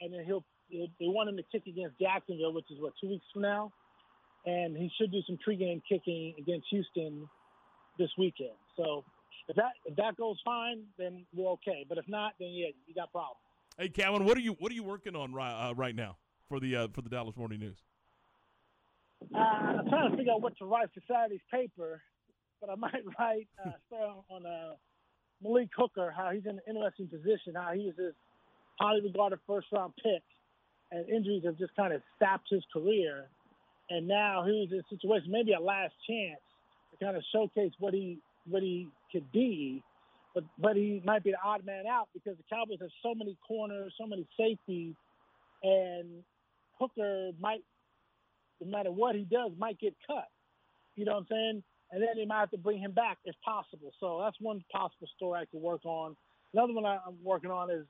and 0.00 0.12
then 0.12 0.24
he'll. 0.24 0.44
They 0.70 0.88
want 1.00 1.28
him 1.28 1.36
to 1.36 1.42
kick 1.52 1.66
against 1.66 1.98
Jacksonville, 2.00 2.54
which 2.54 2.64
is 2.70 2.80
what 2.80 2.94
two 2.98 3.10
weeks 3.10 3.26
from 3.30 3.42
now, 3.42 3.72
and 4.44 4.76
he 4.76 4.90
should 4.98 5.12
do 5.12 5.20
some 5.26 5.38
pregame 5.46 5.82
kicking 5.88 6.34
against 6.38 6.66
Houston 6.70 7.28
this 7.98 8.10
weekend. 8.18 8.56
So 8.76 9.04
if 9.48 9.56
that 9.56 9.72
if 9.86 9.96
that 9.96 10.16
goes 10.16 10.36
fine, 10.44 10.84
then 10.98 11.24
we're 11.34 11.50
okay. 11.52 11.84
But 11.88 11.98
if 11.98 12.08
not, 12.08 12.32
then 12.38 12.48
yeah, 12.50 12.68
you 12.86 12.94
got 12.94 13.12
problems. 13.12 13.38
Hey, 13.78 13.88
Calvin, 13.88 14.24
what 14.24 14.36
are 14.36 14.40
you 14.40 14.52
what 14.58 14.70
are 14.72 14.74
you 14.74 14.84
working 14.84 15.16
on 15.16 15.32
right 15.32 15.70
uh, 15.70 15.74
right 15.74 15.94
now 15.94 16.16
for 16.48 16.60
the 16.60 16.76
uh, 16.76 16.88
for 16.92 17.02
the 17.02 17.08
Dallas 17.08 17.36
Morning 17.36 17.60
News? 17.60 17.78
Uh, 19.34 19.38
I'm 19.38 19.88
trying 19.88 20.10
to 20.10 20.16
figure 20.16 20.32
out 20.32 20.42
what 20.42 20.56
to 20.58 20.64
write 20.64 20.88
for 20.92 21.00
Saturday's 21.06 21.40
paper, 21.50 22.02
but 22.60 22.70
I 22.70 22.74
might 22.76 23.02
write 23.18 23.48
uh, 23.64 23.70
start 23.86 24.16
on 24.30 24.46
uh, 24.46 24.74
Malik 25.42 25.70
Hooker, 25.76 26.12
how 26.16 26.30
he's 26.30 26.44
in 26.44 26.50
an 26.50 26.60
interesting 26.68 27.08
position, 27.08 27.54
how 27.54 27.72
he 27.72 27.86
was 27.86 27.96
this 27.96 28.14
highly 28.78 29.00
regarded 29.02 29.38
first 29.46 29.68
round 29.72 29.94
pick, 29.96 30.22
and 30.90 31.08
injuries 31.08 31.44
have 31.44 31.58
just 31.58 31.74
kind 31.76 31.92
of 31.92 32.02
stopped 32.16 32.48
his 32.50 32.64
career, 32.72 33.28
and 33.92 34.08
now 34.08 34.44
he's 34.46 34.72
in 34.72 34.78
a 34.78 34.88
situation, 34.88 35.30
maybe 35.30 35.52
a 35.52 35.60
last 35.60 35.92
chance 36.08 36.40
to 36.90 37.04
kind 37.04 37.16
of 37.16 37.22
showcase 37.32 37.72
what 37.78 37.92
he 37.92 38.18
what 38.48 38.62
he 38.62 38.88
could 39.12 39.30
be, 39.32 39.82
but 40.34 40.44
but 40.58 40.76
he 40.76 41.02
might 41.04 41.22
be 41.22 41.30
the 41.30 41.36
odd 41.44 41.64
man 41.66 41.84
out 41.86 42.08
because 42.14 42.36
the 42.38 42.44
Cowboys 42.48 42.78
have 42.80 42.90
so 43.02 43.14
many 43.14 43.36
corners, 43.46 43.92
so 44.00 44.06
many 44.06 44.26
safeties, 44.38 44.94
and 45.62 46.24
Hooker 46.78 47.32
might 47.38 47.60
no 48.62 48.70
matter 48.70 48.90
what 48.90 49.14
he 49.14 49.24
does, 49.24 49.52
might 49.58 49.78
get 49.78 49.94
cut. 50.06 50.28
You 50.96 51.04
know 51.04 51.12
what 51.12 51.20
I'm 51.20 51.26
saying? 51.30 51.62
And 51.90 52.02
then 52.02 52.10
they 52.16 52.24
might 52.24 52.40
have 52.40 52.50
to 52.52 52.58
bring 52.58 52.78
him 52.78 52.92
back 52.92 53.18
if 53.26 53.34
possible. 53.44 53.92
So 54.00 54.20
that's 54.22 54.36
one 54.40 54.64
possible 54.72 55.08
story 55.16 55.40
I 55.40 55.44
could 55.44 55.60
work 55.60 55.84
on. 55.84 56.16
Another 56.54 56.72
one 56.72 56.86
I'm 56.86 57.18
working 57.22 57.50
on 57.50 57.70
is 57.70 57.84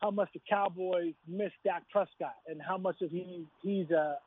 how 0.00 0.10
much 0.10 0.28
the 0.34 0.40
Cowboys 0.48 1.14
miss 1.26 1.52
Dak 1.64 1.84
Prescott 1.90 2.34
and 2.46 2.60
how 2.60 2.76
much 2.76 3.00
of 3.00 3.10
he 3.10 3.46
he's 3.62 3.90
a 3.90 4.18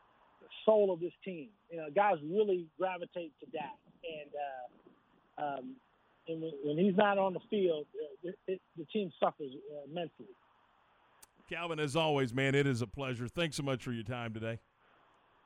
soul 0.65 0.91
of 0.93 0.99
this 0.99 1.13
team. 1.23 1.49
You 1.69 1.77
know, 1.77 1.87
guys 1.93 2.15
really 2.23 2.67
gravitate 2.79 3.33
to 3.39 3.45
Dak, 3.51 3.77
and 4.03 4.31
uh, 4.35 5.43
um, 5.43 5.75
and 6.27 6.41
when, 6.41 6.51
when 6.63 6.77
he's 6.77 6.95
not 6.95 7.17
on 7.17 7.33
the 7.33 7.39
field, 7.49 7.85
uh, 7.95 8.29
it, 8.29 8.39
it, 8.47 8.61
the 8.77 8.85
team 8.85 9.11
suffers 9.19 9.51
uh, 9.71 9.89
immensely. 9.89 10.27
Calvin, 11.49 11.79
as 11.79 11.95
always, 11.95 12.33
man, 12.33 12.55
it 12.55 12.67
is 12.67 12.81
a 12.81 12.87
pleasure. 12.87 13.27
Thanks 13.27 13.55
so 13.55 13.63
much 13.63 13.83
for 13.83 13.93
your 13.93 14.03
time 14.03 14.33
today. 14.33 14.59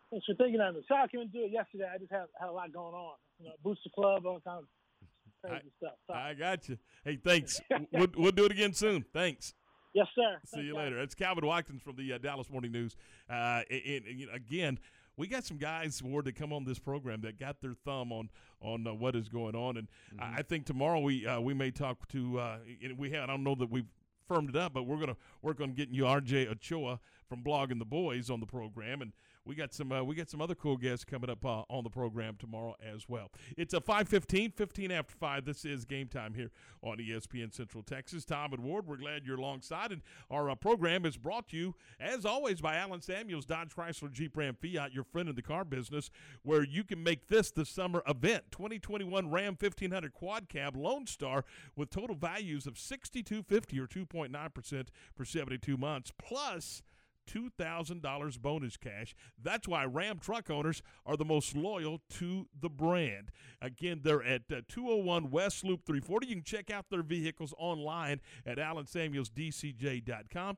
Thanks 0.09 0.25
for 0.25 0.35
thinking 0.35 0.59
of 0.59 0.75
me. 0.75 0.83
Sorry 0.87 1.03
I 1.03 1.07
couldn't 1.07 1.31
do 1.31 1.45
it 1.45 1.51
yesterday. 1.51 1.87
I 1.93 1.97
just 1.97 2.11
had, 2.11 2.25
had 2.39 2.49
a 2.49 2.51
lot 2.51 2.73
going 2.73 2.93
on. 2.93 3.13
You 3.39 3.45
know, 3.45 3.53
Booster 3.63 3.89
Club, 3.93 4.25
all 4.25 4.41
kinds 4.41 4.65
of 5.01 5.07
crazy 5.49 5.71
stuff. 5.77 5.93
Sorry. 6.07 6.19
I 6.19 6.33
got 6.33 6.67
you. 6.67 6.77
Hey, 7.05 7.17
thanks. 7.23 7.61
we'll, 7.93 8.07
we'll 8.17 8.31
do 8.31 8.45
it 8.45 8.51
again 8.51 8.73
soon. 8.73 9.05
Thanks. 9.13 9.53
Yes, 9.93 10.07
sir. 10.15 10.39
See 10.45 10.55
Thanks, 10.55 10.67
you 10.67 10.73
guys. 10.73 10.83
later. 10.83 10.99
It's 11.01 11.15
Calvin 11.15 11.45
Watkins 11.45 11.81
from 11.81 11.95
the 11.97 12.13
uh, 12.13 12.17
Dallas 12.17 12.49
Morning 12.49 12.71
News. 12.71 12.95
Uh, 13.29 13.61
and, 13.69 14.05
and, 14.05 14.19
you 14.19 14.27
know, 14.27 14.33
again, 14.33 14.79
we 15.17 15.27
got 15.27 15.43
some 15.43 15.57
guys 15.57 16.01
Ward 16.01 16.25
that 16.25 16.35
come 16.35 16.53
on 16.53 16.63
this 16.63 16.79
program 16.79 17.21
that 17.21 17.37
got 17.37 17.61
their 17.61 17.73
thumb 17.85 18.11
on 18.11 18.29
on 18.61 18.87
uh, 18.87 18.93
what 18.93 19.15
is 19.15 19.27
going 19.27 19.55
on, 19.55 19.77
and 19.77 19.87
I, 20.19 20.37
I 20.37 20.41
think 20.41 20.65
tomorrow 20.65 20.99
we 20.99 21.27
uh, 21.27 21.39
we 21.41 21.53
may 21.53 21.71
talk 21.71 22.07
to. 22.09 22.39
Uh, 22.39 22.57
and 22.83 22.97
we 22.97 23.11
have 23.11 23.23
I 23.23 23.27
don't 23.27 23.43
know 23.43 23.55
that 23.55 23.69
we've 23.69 23.87
firmed 24.27 24.49
it 24.49 24.55
up, 24.55 24.73
but 24.73 24.83
we're 24.83 24.95
going 24.95 25.09
to 25.09 25.17
work 25.41 25.59
on 25.59 25.73
getting 25.73 25.93
you 25.93 26.07
R.J. 26.07 26.47
Ochoa 26.47 26.99
from 27.27 27.43
Blogging 27.43 27.79
the 27.79 27.85
Boys 27.85 28.29
on 28.29 28.39
the 28.39 28.45
program, 28.45 29.01
and 29.01 29.11
we 29.45 29.55
got 29.55 29.73
some 29.73 29.91
uh, 29.91 30.03
we 30.03 30.15
got 30.15 30.29
some 30.29 30.41
other 30.41 30.55
cool 30.55 30.77
guests 30.77 31.03
coming 31.03 31.29
up 31.29 31.43
uh, 31.45 31.63
on 31.69 31.83
the 31.83 31.89
program 31.89 32.35
tomorrow 32.37 32.75
as 32.81 33.09
well. 33.09 33.31
It's 33.57 33.73
a 33.73 33.81
5:15, 33.81 34.53
15 34.53 34.91
after 34.91 35.15
5. 35.15 35.45
This 35.45 35.65
is 35.65 35.85
game 35.85 36.07
time 36.07 36.33
here 36.33 36.51
on 36.83 36.97
ESPN 36.97 37.53
Central 37.53 37.83
Texas. 37.83 38.25
Tom 38.25 38.53
and 38.53 38.63
Ward, 38.63 38.87
we're 38.87 38.97
glad 38.97 39.25
you're 39.25 39.37
alongside 39.37 39.91
and 39.91 40.01
our 40.29 40.49
uh, 40.49 40.55
program 40.55 41.05
is 41.05 41.17
brought 41.17 41.47
to 41.49 41.57
you 41.57 41.75
as 41.99 42.25
always 42.25 42.61
by 42.61 42.75
Allen 42.75 43.01
Samuels 43.01 43.45
Dodge 43.45 43.75
Chrysler 43.75 44.11
Jeep 44.11 44.37
Ram 44.37 44.55
Fiat, 44.61 44.93
your 44.93 45.03
friend 45.03 45.29
in 45.29 45.35
the 45.35 45.41
car 45.41 45.65
business 45.65 46.09
where 46.43 46.63
you 46.63 46.83
can 46.83 47.01
make 47.01 47.27
this 47.27 47.51
the 47.51 47.65
summer 47.65 48.03
event. 48.07 48.45
2021 48.51 49.31
Ram 49.31 49.57
1500 49.59 50.13
Quad 50.13 50.49
Cab 50.49 50.75
Lone 50.75 51.07
Star 51.07 51.45
with 51.75 51.89
total 51.89 52.15
values 52.15 52.67
of 52.67 52.77
6250 52.77 53.79
or 53.79 53.87
2.9% 53.87 54.87
for 55.15 55.25
72 55.25 55.77
months 55.77 56.11
plus 56.17 56.83
$2,000 57.31 58.39
bonus 58.39 58.77
cash. 58.77 59.15
That's 59.41 59.67
why 59.67 59.85
Ram 59.85 60.19
truck 60.19 60.49
owners 60.49 60.81
are 61.05 61.17
the 61.17 61.25
most 61.25 61.55
loyal 61.55 62.01
to 62.17 62.47
the 62.59 62.69
brand. 62.69 63.29
Again, 63.61 64.01
they're 64.03 64.23
at 64.23 64.43
uh, 64.51 64.61
201 64.67 65.31
West 65.31 65.63
Loop 65.63 65.85
340. 65.85 66.27
You 66.27 66.35
can 66.35 66.43
check 66.43 66.71
out 66.71 66.85
their 66.89 67.03
vehicles 67.03 67.53
online 67.57 68.19
at 68.45 68.57
AllenSamuelsDCJ.com. 68.57 70.57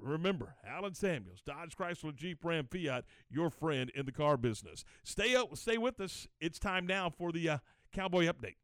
Remember, 0.00 0.56
Allen 0.66 0.94
Samuels, 0.94 1.40
Dodge 1.46 1.76
Chrysler 1.76 2.14
Jeep 2.14 2.44
Ram 2.44 2.68
Fiat, 2.70 3.04
your 3.30 3.50
friend 3.50 3.90
in 3.94 4.06
the 4.06 4.12
car 4.12 4.36
business. 4.36 4.84
Stay 5.04 5.36
up, 5.36 5.56
stay 5.56 5.78
with 5.78 6.00
us. 6.00 6.26
It's 6.40 6.58
time 6.58 6.86
now 6.86 7.10
for 7.10 7.32
the 7.32 7.48
uh, 7.48 7.58
Cowboy 7.92 8.26
Update. 8.26 8.56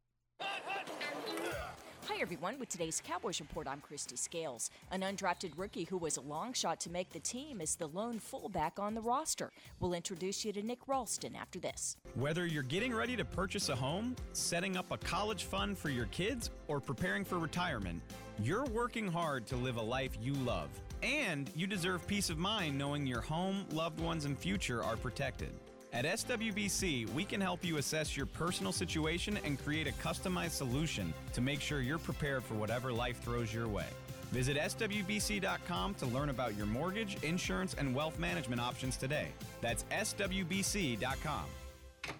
Hi, 2.13 2.19
everyone. 2.19 2.59
With 2.59 2.67
today's 2.67 3.01
Cowboys 3.03 3.39
Report, 3.39 3.69
I'm 3.69 3.79
Kristi 3.79 4.17
Scales. 4.17 4.69
An 4.91 4.99
undrafted 4.99 5.53
rookie 5.55 5.85
who 5.85 5.97
was 5.97 6.17
a 6.17 6.21
long 6.21 6.51
shot 6.51 6.77
to 6.81 6.89
make 6.89 7.09
the 7.09 7.21
team 7.21 7.61
is 7.61 7.75
the 7.75 7.87
lone 7.87 8.19
fullback 8.19 8.79
on 8.79 8.95
the 8.95 9.01
roster. 9.01 9.49
We'll 9.79 9.93
introduce 9.93 10.43
you 10.43 10.51
to 10.51 10.61
Nick 10.61 10.79
Ralston 10.89 11.37
after 11.37 11.57
this. 11.57 11.95
Whether 12.15 12.45
you're 12.45 12.63
getting 12.63 12.93
ready 12.93 13.15
to 13.15 13.23
purchase 13.23 13.69
a 13.69 13.75
home, 13.77 14.17
setting 14.33 14.75
up 14.75 14.91
a 14.91 14.97
college 14.97 15.45
fund 15.45 15.77
for 15.77 15.89
your 15.89 16.07
kids, 16.07 16.49
or 16.67 16.81
preparing 16.81 17.23
for 17.23 17.39
retirement, 17.39 18.01
you're 18.43 18.65
working 18.65 19.07
hard 19.07 19.47
to 19.47 19.55
live 19.55 19.77
a 19.77 19.81
life 19.81 20.17
you 20.21 20.33
love. 20.33 20.67
And 21.01 21.49
you 21.55 21.65
deserve 21.65 22.05
peace 22.07 22.29
of 22.29 22.37
mind 22.37 22.77
knowing 22.77 23.07
your 23.07 23.21
home, 23.21 23.65
loved 23.71 24.01
ones, 24.01 24.25
and 24.25 24.37
future 24.37 24.83
are 24.83 24.97
protected. 24.97 25.53
At 25.93 26.05
SWBC, 26.05 27.11
we 27.13 27.25
can 27.25 27.41
help 27.41 27.65
you 27.65 27.77
assess 27.77 28.15
your 28.15 28.25
personal 28.25 28.71
situation 28.71 29.37
and 29.43 29.61
create 29.61 29.87
a 29.87 29.91
customized 29.93 30.51
solution 30.51 31.13
to 31.33 31.41
make 31.41 31.59
sure 31.59 31.81
you're 31.81 31.97
prepared 31.97 32.43
for 32.43 32.53
whatever 32.53 32.93
life 32.93 33.21
throws 33.21 33.53
your 33.53 33.67
way. 33.67 33.87
Visit 34.31 34.55
SWBC.com 34.55 35.93
to 35.95 36.05
learn 36.05 36.29
about 36.29 36.55
your 36.55 36.65
mortgage, 36.65 37.21
insurance, 37.23 37.73
and 37.73 37.93
wealth 37.93 38.17
management 38.17 38.61
options 38.61 38.95
today. 38.95 39.27
That's 39.59 39.83
SWBC.com. 39.91 41.43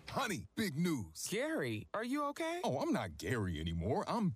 Honey, 0.10 0.44
big 0.58 0.78
news. 0.78 1.28
Gary, 1.30 1.88
are 1.94 2.04
you 2.04 2.26
okay? 2.26 2.60
Oh, 2.66 2.80
I'm 2.80 2.92
not 2.92 3.18
Gary 3.18 3.62
anymore. 3.62 4.04
I'm 4.08 4.36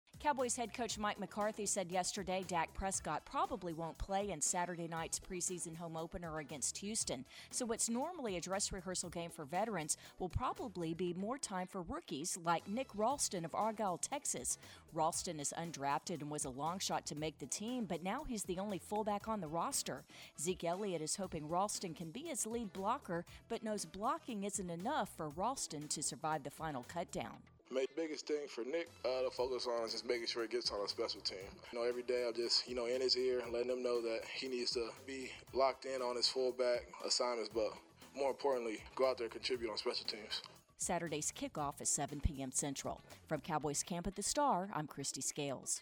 Cowboys 0.21 0.55
head 0.55 0.71
coach 0.71 0.99
Mike 0.99 1.19
McCarthy 1.19 1.65
said 1.65 1.91
yesterday 1.91 2.45
Dak 2.47 2.71
Prescott 2.75 3.25
probably 3.25 3.73
won't 3.73 3.97
play 3.97 4.29
in 4.29 4.39
Saturday 4.39 4.87
night's 4.87 5.19
preseason 5.19 5.75
home 5.75 5.97
opener 5.97 6.37
against 6.37 6.77
Houston. 6.77 7.25
So, 7.49 7.65
what's 7.65 7.89
normally 7.89 8.37
a 8.37 8.41
dress 8.41 8.71
rehearsal 8.71 9.09
game 9.09 9.31
for 9.31 9.45
veterans 9.45 9.97
will 10.19 10.29
probably 10.29 10.93
be 10.93 11.15
more 11.15 11.39
time 11.39 11.65
for 11.65 11.81
rookies 11.81 12.37
like 12.45 12.67
Nick 12.67 12.89
Ralston 12.93 13.45
of 13.45 13.55
Argyle, 13.55 13.97
Texas. 13.97 14.59
Ralston 14.93 15.39
is 15.39 15.55
undrafted 15.57 16.21
and 16.21 16.29
was 16.29 16.45
a 16.45 16.51
long 16.51 16.77
shot 16.77 17.07
to 17.07 17.15
make 17.15 17.39
the 17.39 17.47
team, 17.47 17.85
but 17.85 18.03
now 18.03 18.23
he's 18.23 18.43
the 18.43 18.59
only 18.59 18.77
fullback 18.77 19.27
on 19.27 19.41
the 19.41 19.47
roster. 19.47 20.03
Zeke 20.39 20.65
Elliott 20.65 21.01
is 21.01 21.15
hoping 21.15 21.49
Ralston 21.49 21.95
can 21.95 22.11
be 22.11 22.25
his 22.27 22.45
lead 22.45 22.71
blocker, 22.73 23.25
but 23.49 23.63
knows 23.63 23.85
blocking 23.85 24.43
isn't 24.43 24.69
enough 24.69 25.09
for 25.17 25.29
Ralston 25.29 25.87
to 25.87 26.03
survive 26.03 26.43
the 26.43 26.51
final 26.51 26.85
cutdown. 26.87 27.37
My 27.73 27.85
biggest 27.95 28.27
thing 28.27 28.47
for 28.49 28.65
Nick 28.65 28.89
uh, 29.05 29.23
to 29.23 29.29
focus 29.31 29.65
on 29.65 29.85
is 29.85 29.93
just 29.93 30.05
making 30.05 30.27
sure 30.27 30.41
he 30.41 30.49
gets 30.49 30.69
on 30.71 30.83
a 30.83 30.89
special 30.89 31.21
team. 31.21 31.37
You 31.71 31.79
know, 31.79 31.85
every 31.85 32.03
day 32.03 32.25
I'm 32.27 32.33
just, 32.33 32.67
you 32.67 32.75
know, 32.75 32.85
in 32.85 32.99
his 32.99 33.15
ear, 33.15 33.41
letting 33.49 33.71
him 33.71 33.81
know 33.81 34.01
that 34.01 34.23
he 34.35 34.49
needs 34.49 34.71
to 34.71 34.89
be 35.07 35.31
locked 35.53 35.85
in 35.85 36.01
on 36.01 36.17
his 36.17 36.27
fullback 36.27 36.81
assignments, 37.05 37.49
but 37.53 37.71
more 38.13 38.31
importantly, 38.31 38.83
go 38.95 39.09
out 39.09 39.17
there 39.17 39.25
and 39.25 39.31
contribute 39.31 39.71
on 39.71 39.77
special 39.77 40.05
teams. 40.05 40.41
Saturday's 40.77 41.31
kickoff 41.31 41.79
is 41.79 41.87
7 41.87 42.19
p.m. 42.19 42.51
Central. 42.51 42.99
From 43.27 43.39
Cowboys 43.39 43.83
Camp 43.83 44.05
at 44.05 44.17
the 44.17 44.23
Star, 44.23 44.67
I'm 44.73 44.87
Kristi 44.87 45.23
Scales. 45.23 45.79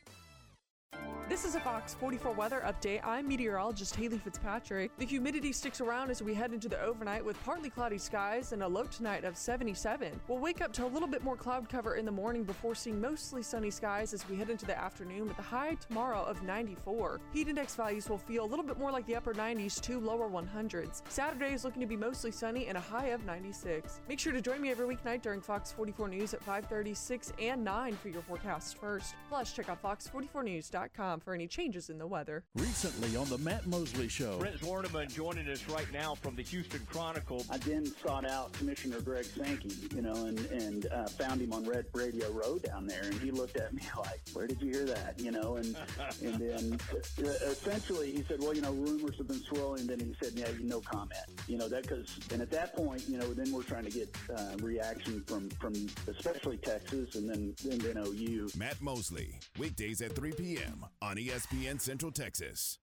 This 1.29 1.45
is 1.45 1.53
a 1.53 1.59
Fox 1.59 1.93
44 1.93 2.31
weather 2.31 2.63
update. 2.65 3.05
I'm 3.05 3.27
meteorologist 3.27 3.95
Haley 3.95 4.17
Fitzpatrick. 4.17 4.89
The 4.97 5.05
humidity 5.05 5.53
sticks 5.53 5.79
around 5.79 6.09
as 6.09 6.23
we 6.23 6.33
head 6.33 6.53
into 6.53 6.67
the 6.67 6.81
overnight 6.81 7.23
with 7.23 7.41
partly 7.43 7.69
cloudy 7.69 7.99
skies 7.99 8.51
and 8.51 8.63
a 8.63 8.67
low 8.67 8.85
tonight 8.85 9.23
of 9.23 9.37
77. 9.37 10.19
We'll 10.27 10.39
wake 10.39 10.59
up 10.59 10.73
to 10.73 10.85
a 10.85 10.87
little 10.87 11.07
bit 11.07 11.23
more 11.23 11.35
cloud 11.35 11.69
cover 11.69 11.97
in 11.97 12.05
the 12.05 12.11
morning 12.11 12.45
before 12.45 12.73
seeing 12.73 12.99
mostly 12.99 13.43
sunny 13.43 13.69
skies 13.69 14.11
as 14.11 14.27
we 14.27 14.37
head 14.37 14.49
into 14.49 14.65
the 14.65 14.75
afternoon 14.75 15.27
with 15.27 15.37
a 15.37 15.43
high 15.43 15.75
tomorrow 15.75 16.23
of 16.23 16.41
94. 16.41 17.19
Heat 17.31 17.47
index 17.47 17.75
values 17.75 18.09
will 18.09 18.17
feel 18.17 18.43
a 18.43 18.47
little 18.47 18.65
bit 18.65 18.79
more 18.79 18.91
like 18.91 19.05
the 19.05 19.15
upper 19.15 19.35
90s 19.35 19.79
to 19.81 19.99
lower 19.99 20.31
100s. 20.31 21.03
Saturday 21.09 21.53
is 21.53 21.63
looking 21.63 21.81
to 21.81 21.87
be 21.87 21.95
mostly 21.95 22.31
sunny 22.31 22.65
and 22.65 22.77
a 22.77 22.81
high 22.81 23.09
of 23.09 23.23
96. 23.25 24.01
Make 24.09 24.17
sure 24.17 24.33
to 24.33 24.41
join 24.41 24.61
me 24.61 24.71
every 24.71 24.87
weeknight 24.95 25.21
during 25.21 25.41
Fox 25.41 25.71
44 25.71 26.07
News 26.07 26.33
at 26.33 26.43
5:30, 26.43 26.95
6, 26.95 27.33
and 27.39 27.63
9 27.63 27.95
for 27.97 28.09
your 28.09 28.23
forecast 28.23 28.79
first. 28.79 29.13
Plus, 29.29 29.53
check 29.53 29.69
out 29.69 29.79
fox44news.com 29.83 31.18
for 31.19 31.33
any 31.33 31.47
changes 31.47 31.89
in 31.89 31.97
the 31.97 32.07
weather. 32.07 32.43
Recently 32.55 33.15
on 33.15 33.27
the 33.29 33.37
Matt 33.37 33.67
Mosley 33.67 34.07
Show. 34.07 34.37
Brent 34.37 34.59
Zwerneman 34.59 35.13
joining 35.13 35.47
us 35.47 35.67
right 35.69 35.91
now 35.93 36.15
from 36.15 36.35
the 36.35 36.41
Houston 36.43 36.85
Chronicle. 36.89 37.45
I 37.49 37.57
then 37.57 37.85
sought 38.03 38.29
out 38.29 38.53
Commissioner 38.53 39.01
Greg 39.01 39.25
Sankey, 39.25 39.71
you 39.95 40.01
know, 40.01 40.25
and, 40.25 40.39
and 40.47 40.85
uh, 40.87 41.07
found 41.07 41.41
him 41.41 41.53
on 41.53 41.65
Red 41.65 41.85
Radio 41.93 42.31
Row 42.31 42.57
down 42.59 42.87
there, 42.87 43.03
and 43.03 43.13
he 43.15 43.31
looked 43.31 43.57
at 43.57 43.73
me 43.73 43.81
like, 43.97 44.21
"Where 44.33 44.47
did 44.47 44.61
you 44.61 44.71
hear 44.71 44.85
that?" 44.85 45.19
You 45.19 45.31
know, 45.31 45.57
and 45.57 45.75
and 46.23 46.35
then 46.35 46.79
uh, 47.19 47.29
essentially 47.45 48.11
he 48.11 48.23
said, 48.27 48.39
"Well, 48.41 48.53
you 48.53 48.61
know, 48.61 48.71
rumors 48.71 49.17
have 49.17 49.27
been 49.27 49.43
swirling." 49.43 49.87
Then 49.87 49.99
he 49.99 50.15
said, 50.21 50.33
"Yeah, 50.35 50.47
no 50.61 50.81
comment." 50.81 51.21
You 51.47 51.57
know 51.57 51.67
that 51.69 51.83
because, 51.83 52.17
and 52.31 52.41
at 52.41 52.51
that 52.51 52.75
point, 52.75 53.03
you 53.07 53.17
know, 53.17 53.33
then 53.33 53.51
we're 53.51 53.63
trying 53.63 53.85
to 53.85 53.91
get 53.91 54.15
uh, 54.35 54.57
reaction 54.61 55.23
from 55.25 55.49
from 55.49 55.73
especially 56.07 56.57
Texas, 56.57 57.15
and 57.15 57.29
then 57.29 57.55
then, 57.63 57.77
then 57.79 57.97
OU. 57.97 58.49
Matt 58.55 58.81
Mosley, 58.81 59.39
weekdays 59.57 60.01
at 60.01 60.15
3 60.15 60.31
p.m. 60.33 60.85
on 61.01 61.08
ESPN 61.17 61.79
Central 61.79 62.11
Texas. 62.11 62.79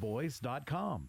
boys.com. 0.00 1.08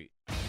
Street. 0.00 0.39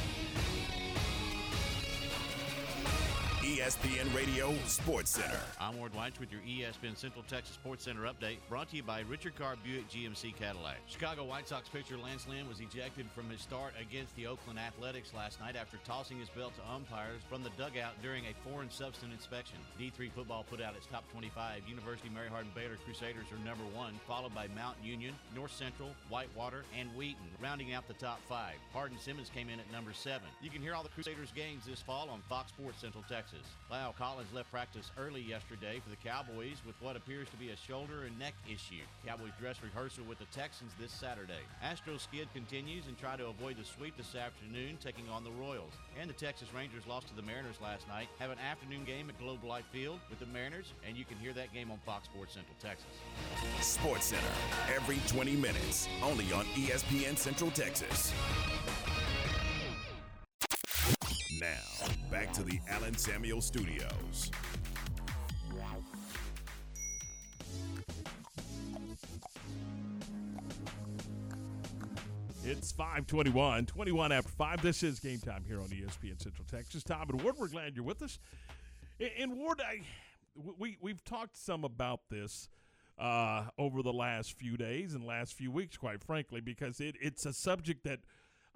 ESPN 3.51 4.15
Radio 4.15 4.55
Sports 4.65 5.11
Center. 5.11 5.37
I'm 5.59 5.77
Ward 5.77 5.93
White 5.93 6.17
with 6.21 6.31
your 6.31 6.39
ESPN 6.39 6.95
Central 6.95 7.25
Texas 7.27 7.53
Sports 7.55 7.83
Center 7.83 8.03
update, 8.03 8.37
brought 8.47 8.69
to 8.69 8.77
you 8.77 8.83
by 8.83 9.01
Richard 9.09 9.35
Carr 9.35 9.57
Buick 9.61 9.89
GMC 9.89 10.33
Cadillac. 10.37 10.77
Chicago 10.87 11.25
White 11.25 11.49
Sox 11.49 11.67
pitcher 11.67 11.97
Lance 11.97 12.25
Lynn 12.29 12.47
was 12.47 12.61
ejected 12.61 13.07
from 13.13 13.29
his 13.29 13.41
start 13.41 13.73
against 13.75 14.15
the 14.15 14.25
Oakland 14.25 14.57
Athletics 14.57 15.11
last 15.13 15.41
night 15.41 15.57
after 15.57 15.75
tossing 15.83 16.17
his 16.17 16.29
belt 16.29 16.53
to 16.55 16.73
umpires 16.73 17.23
from 17.27 17.43
the 17.43 17.49
dugout 17.57 17.91
during 18.01 18.23
a 18.23 18.49
foreign 18.49 18.71
substance 18.71 19.11
inspection. 19.13 19.57
D3 19.77 20.09
football 20.13 20.45
put 20.49 20.61
out 20.61 20.77
its 20.77 20.85
top 20.85 21.03
25. 21.11 21.63
University, 21.67 22.07
Mary 22.07 22.29
Hardin, 22.29 22.51
Baylor 22.55 22.77
Crusaders 22.85 23.27
are 23.33 23.45
number 23.45 23.65
one, 23.75 23.99
followed 24.07 24.33
by 24.33 24.47
Mount 24.55 24.77
Union, 24.81 25.13
North 25.35 25.51
Central, 25.51 25.89
Whitewater, 26.07 26.63
and 26.79 26.87
Wheaton, 26.95 27.27
rounding 27.43 27.73
out 27.73 27.85
the 27.89 27.95
top 27.95 28.21
five. 28.29 28.55
Hardin 28.71 28.97
Simmons 28.97 29.29
came 29.35 29.49
in 29.49 29.59
at 29.59 29.69
number 29.73 29.91
seven. 29.91 30.29
You 30.41 30.49
can 30.49 30.61
hear 30.61 30.73
all 30.73 30.83
the 30.83 30.95
Crusaders 30.95 31.33
games 31.35 31.65
this 31.67 31.81
fall 31.81 32.07
on 32.09 32.21
Fox 32.29 32.53
Sports 32.53 32.79
Central 32.79 33.03
Texas. 33.09 33.40
La'el 33.71 33.95
Collins 33.95 34.27
left 34.33 34.51
practice 34.51 34.91
early 34.97 35.21
yesterday 35.21 35.79
for 35.83 35.89
the 35.89 35.95
Cowboys 35.95 36.57
with 36.65 36.75
what 36.81 36.95
appears 36.95 37.29
to 37.29 37.37
be 37.37 37.49
a 37.49 37.55
shoulder 37.55 38.03
and 38.05 38.17
neck 38.19 38.33
issue. 38.47 38.83
Cowboys 39.05 39.31
dress 39.39 39.57
rehearsal 39.63 40.03
with 40.09 40.19
the 40.19 40.25
Texans 40.25 40.71
this 40.79 40.91
Saturday. 40.91 41.43
Astro 41.63 41.97
skid 41.97 42.27
continues 42.33 42.87
and 42.87 42.97
try 42.99 43.15
to 43.15 43.27
avoid 43.27 43.57
the 43.57 43.63
sweep 43.63 43.95
this 43.97 44.15
afternoon, 44.15 44.77
taking 44.83 45.07
on 45.09 45.23
the 45.23 45.31
Royals. 45.31 45.73
And 45.99 46.09
the 46.09 46.13
Texas 46.13 46.49
Rangers 46.53 46.85
lost 46.87 47.07
to 47.07 47.15
the 47.15 47.21
Mariners 47.21 47.61
last 47.61 47.87
night. 47.87 48.07
Have 48.19 48.31
an 48.31 48.39
afternoon 48.39 48.83
game 48.83 49.09
at 49.09 49.19
Globe 49.19 49.43
Life 49.43 49.65
Field 49.71 49.99
with 50.09 50.19
the 50.19 50.25
Mariners, 50.27 50.73
and 50.87 50.97
you 50.97 51.05
can 51.05 51.17
hear 51.17 51.33
that 51.33 51.53
game 51.53 51.71
on 51.71 51.79
Fox 51.85 52.05
Sports 52.05 52.33
Central 52.33 52.55
Texas. 52.61 52.91
Sports 53.61 54.05
Center, 54.05 54.75
every 54.75 54.99
20 55.07 55.35
minutes, 55.35 55.87
only 56.03 56.31
on 56.33 56.45
ESPN 56.55 57.17
Central 57.17 57.51
Texas. 57.51 58.13
Now, 61.41 61.47
back 62.11 62.31
to 62.33 62.43
the 62.43 62.59
Allen 62.69 62.95
Samuel 62.95 63.41
Studios. 63.41 64.29
It's 72.43 72.71
521, 72.71 73.65
21 73.65 74.11
after 74.11 74.29
5. 74.29 74.61
This 74.61 74.83
is 74.83 74.99
game 74.99 75.17
time 75.17 75.43
here 75.47 75.59
on 75.59 75.65
ESPN 75.69 76.21
Central 76.21 76.45
Texas. 76.45 76.83
Tom 76.83 77.09
and 77.09 77.23
Ward, 77.23 77.37
we're 77.39 77.47
glad 77.47 77.75
you're 77.75 77.85
with 77.85 78.03
us. 78.03 78.19
And 78.99 79.35
Ward, 79.35 79.61
I, 79.65 79.81
we, 80.59 80.77
we've 80.79 81.03
talked 81.03 81.35
some 81.35 81.63
about 81.63 82.01
this 82.11 82.49
uh, 82.99 83.45
over 83.57 83.81
the 83.81 83.93
last 83.93 84.37
few 84.37 84.57
days 84.57 84.93
and 84.93 85.03
last 85.07 85.33
few 85.33 85.49
weeks, 85.49 85.75
quite 85.75 86.03
frankly, 86.03 86.39
because 86.39 86.79
it, 86.79 86.97
it's 87.01 87.25
a 87.25 87.33
subject 87.33 87.83
that 87.85 88.01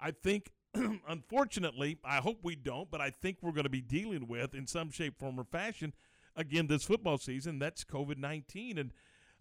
I 0.00 0.10
think, 0.10 0.50
unfortunately, 1.08 1.98
I 2.04 2.16
hope 2.16 2.38
we 2.42 2.56
don't, 2.56 2.90
but 2.90 3.00
I 3.00 3.10
think 3.10 3.38
we're 3.40 3.52
going 3.52 3.64
to 3.64 3.70
be 3.70 3.80
dealing 3.80 4.26
with 4.28 4.54
in 4.54 4.66
some 4.66 4.90
shape, 4.90 5.18
form, 5.18 5.38
or 5.38 5.44
fashion 5.44 5.92
again 6.34 6.66
this 6.66 6.84
football 6.84 7.18
season. 7.18 7.58
That's 7.58 7.84
COVID 7.84 8.18
19. 8.18 8.78
And 8.78 8.92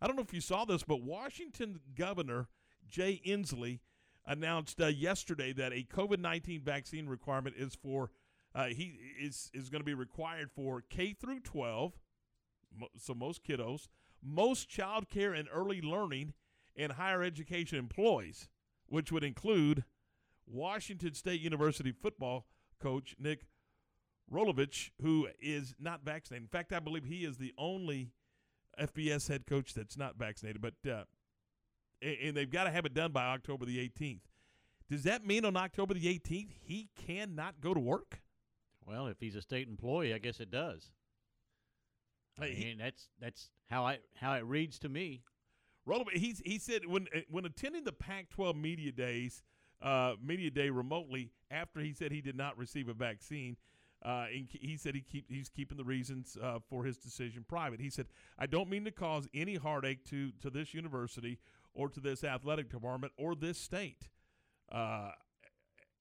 I 0.01 0.07
don't 0.07 0.15
know 0.15 0.21
if 0.21 0.33
you 0.33 0.41
saw 0.41 0.65
this, 0.65 0.83
but 0.83 1.01
Washington 1.01 1.79
Governor 1.95 2.47
Jay 2.87 3.21
Inslee 3.25 3.79
announced 4.25 4.81
uh, 4.81 4.87
yesterday 4.87 5.53
that 5.53 5.73
a 5.73 5.83
COVID 5.83 6.19
19 6.19 6.61
vaccine 6.61 7.07
requirement 7.07 7.55
is 7.57 7.75
for, 7.75 8.11
uh, 8.53 8.65
he 8.65 8.97
is, 9.21 9.51
is 9.53 9.69
going 9.69 9.81
to 9.81 9.85
be 9.85 9.93
required 9.93 10.49
for 10.51 10.83
K 10.89 11.13
through 11.13 11.41
12, 11.41 11.93
so 12.97 13.13
most 13.13 13.43
kiddos, 13.43 13.87
most 14.23 14.69
child 14.69 15.09
care 15.09 15.33
and 15.33 15.47
early 15.53 15.81
learning, 15.81 16.33
and 16.75 16.93
higher 16.93 17.23
education 17.23 17.77
employees, 17.77 18.49
which 18.87 19.11
would 19.11 19.23
include 19.23 19.83
Washington 20.47 21.13
State 21.13 21.41
University 21.41 21.91
football 21.91 22.45
coach 22.79 23.15
Nick 23.19 23.45
Rolovich, 24.31 24.91
who 25.01 25.27
is 25.39 25.75
not 25.79 26.03
vaccinated. 26.03 26.43
In 26.43 26.49
fact, 26.49 26.73
I 26.73 26.79
believe 26.79 27.05
he 27.05 27.25
is 27.25 27.37
the 27.37 27.53
only 27.57 28.11
FBS 28.79 29.27
head 29.29 29.45
coach 29.45 29.73
that's 29.73 29.97
not 29.97 30.17
vaccinated. 30.17 30.61
But 30.61 30.73
uh, 30.89 31.03
and, 32.01 32.35
they've 32.35 32.49
got 32.49 32.65
to 32.65 32.71
have 32.71 32.85
it 32.85 32.93
done 32.93 33.11
by 33.11 33.25
October 33.25 33.65
the 33.65 33.77
18th. 33.77 34.21
Does 34.89 35.03
that 35.03 35.25
mean 35.25 35.45
on 35.45 35.57
October 35.57 35.93
the 35.93 36.19
18th 36.19 36.49
he 36.61 36.89
cannot 36.95 37.61
go 37.61 37.73
to 37.73 37.79
work? 37.79 38.21
Well, 38.85 39.07
if 39.07 39.19
he's 39.19 39.35
a 39.35 39.41
state 39.41 39.67
employee, 39.67 40.13
I 40.13 40.19
guess 40.19 40.39
it 40.39 40.51
does. 40.51 40.91
I 42.39 42.49
mean, 42.49 42.77
that's 42.77 43.07
that's 43.19 43.49
how 43.69 43.85
I 43.85 43.99
how 44.15 44.33
it 44.33 44.43
reads 44.45 44.77
to 44.79 44.89
me. 44.89 45.23
Rolovich, 45.87 46.17
he's 46.17 46.41
he 46.45 46.59
said 46.59 46.85
when 46.85 47.07
uh, 47.15 47.19
when 47.29 47.45
attending 47.45 47.83
the 47.83 47.93
Pac-12 47.93 48.59
media 48.59 48.91
days, 48.91 49.41
uh, 49.85 50.15
media 50.21 50.49
day 50.49 50.69
remotely 50.69 51.29
after 51.51 51.79
he 51.79 51.93
said 51.93 52.11
he 52.11 52.21
did 52.21 52.35
not 52.35 52.57
receive 52.57 52.89
a 52.89 52.93
vaccine. 52.93 53.55
Uh, 54.03 54.25
he 54.51 54.77
said 54.77 54.93
he 54.93 55.01
keep 55.01 55.25
he's 55.29 55.49
keeping 55.49 55.77
the 55.77 55.83
reasons 55.83 56.37
uh, 56.43 56.59
for 56.69 56.83
his 56.83 56.97
decision 56.97 57.45
private. 57.47 57.79
He 57.79 57.89
said, 57.89 58.07
"I 58.37 58.45
don't 58.45 58.69
mean 58.69 58.83
to 58.85 58.91
cause 58.91 59.27
any 59.33 59.55
heartache 59.55 60.03
to 60.09 60.31
to 60.41 60.49
this 60.49 60.73
university 60.73 61.39
or 61.73 61.89
to 61.89 61.99
this 61.99 62.23
athletic 62.23 62.69
department 62.69 63.13
or 63.17 63.35
this 63.35 63.57
state. 63.57 64.09
Uh, 64.71 65.11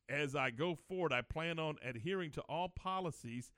as 0.08 0.36
I 0.36 0.50
go 0.50 0.74
forward, 0.74 1.12
I 1.12 1.22
plan 1.22 1.58
on 1.58 1.76
adhering 1.82 2.30
to 2.32 2.40
all 2.42 2.68
policies 2.68 3.52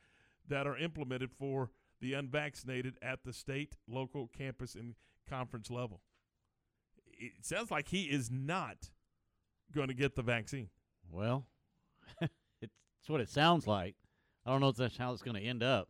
that 0.49 0.67
are 0.67 0.77
implemented 0.77 1.31
for 1.33 1.71
the 2.01 2.13
unvaccinated 2.13 2.99
at 3.03 3.25
the 3.25 3.33
state, 3.33 3.77
local, 3.89 4.29
campus, 4.29 4.75
and 4.75 4.95
conference 5.29 5.71
level. 5.71 6.03
It 7.19 7.45
sounds 7.45 7.71
like 7.71 7.89
he 7.89 8.05
is 8.05 8.31
not 8.31 8.91
going 9.75 9.89
to 9.89 9.95
get 9.95 10.15
the 10.15 10.23
vaccine. 10.23 10.69
Well, 11.11 11.47
it's 12.21 13.09
what 13.09 13.21
it 13.21 13.29
sounds 13.29 13.67
like. 13.67 13.97
I 14.45 14.51
don't 14.51 14.61
know 14.61 14.69
if 14.69 14.77
that's 14.77 14.97
how 14.97 15.13
it's 15.13 15.23
going 15.23 15.37
to 15.37 15.43
end 15.43 15.63
up. 15.63 15.89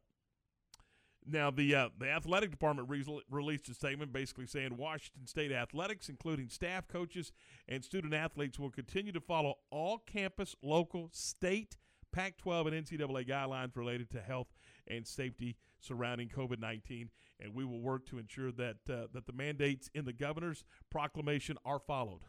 Now, 1.29 1.51
the 1.51 1.75
uh, 1.75 1.89
the 1.99 2.09
athletic 2.09 2.53
department 2.53 2.89
re- 2.89 3.23
released 3.31 3.69
a 3.69 3.75
statement 3.75 4.13
basically 4.13 4.47
saying 4.47 4.77
Washington 4.77 5.27
State 5.27 5.51
athletics, 5.51 6.09
including 6.09 6.49
staff, 6.49 6.87
coaches, 6.87 7.33
and 7.69 7.85
student 7.85 8.15
athletes, 8.15 8.61
will 8.61 8.71
continue 8.71 9.11
to 9.11 9.21
follow 9.21 9.55
all 9.71 9.99
campus, 9.99 10.55
local, 10.63 11.11
state, 11.13 11.77
Pac 12.13 12.39
12, 12.39 12.69
and 12.69 12.87
NCAA 12.87 13.29
guidelines 13.29 13.77
related 13.77 14.09
to 14.11 14.21
health 14.21 14.47
and 14.87 15.05
safety 15.07 15.57
surrounding 15.81 16.29
COVID 16.29 16.61
19. 16.61 17.11
And 17.41 17.55
we 17.55 17.65
will 17.65 17.81
work 17.81 18.07
to 18.07 18.19
ensure 18.19 18.53
that, 18.53 18.77
uh, 18.89 19.09
that 19.13 19.27
the 19.27 19.33
mandates 19.33 19.91
in 19.95 20.05
the 20.05 20.13
governor's 20.13 20.65
proclamation 20.91 21.59
are 21.65 21.81
followed. 21.81 22.23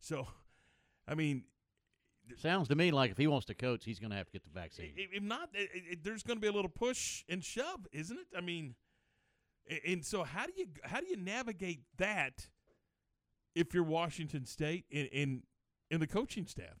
So, 0.00 0.26
I 1.08 1.14
mean, 1.14 1.44
Sounds 2.38 2.68
to 2.68 2.74
me 2.74 2.90
like 2.90 3.10
if 3.10 3.16
he 3.16 3.26
wants 3.26 3.46
to 3.46 3.54
coach, 3.54 3.84
he's 3.84 3.98
going 3.98 4.10
to 4.10 4.16
have 4.16 4.26
to 4.26 4.32
get 4.32 4.44
the 4.44 4.50
vaccine. 4.50 4.92
If 4.96 5.22
not, 5.22 5.50
it, 5.54 5.70
it, 5.74 6.04
there's 6.04 6.22
going 6.22 6.36
to 6.36 6.40
be 6.40 6.48
a 6.48 6.52
little 6.52 6.70
push 6.70 7.24
and 7.28 7.42
shove, 7.42 7.86
isn't 7.92 8.16
it? 8.16 8.26
I 8.36 8.40
mean, 8.40 8.74
and 9.86 10.04
so 10.04 10.24
how 10.24 10.46
do 10.46 10.52
you 10.56 10.66
how 10.84 11.00
do 11.00 11.06
you 11.06 11.16
navigate 11.16 11.82
that 11.98 12.48
if 13.54 13.74
you're 13.74 13.84
Washington 13.84 14.46
State 14.46 14.84
in 14.90 15.06
in, 15.06 15.42
in 15.90 16.00
the 16.00 16.06
coaching 16.06 16.46
staff? 16.46 16.78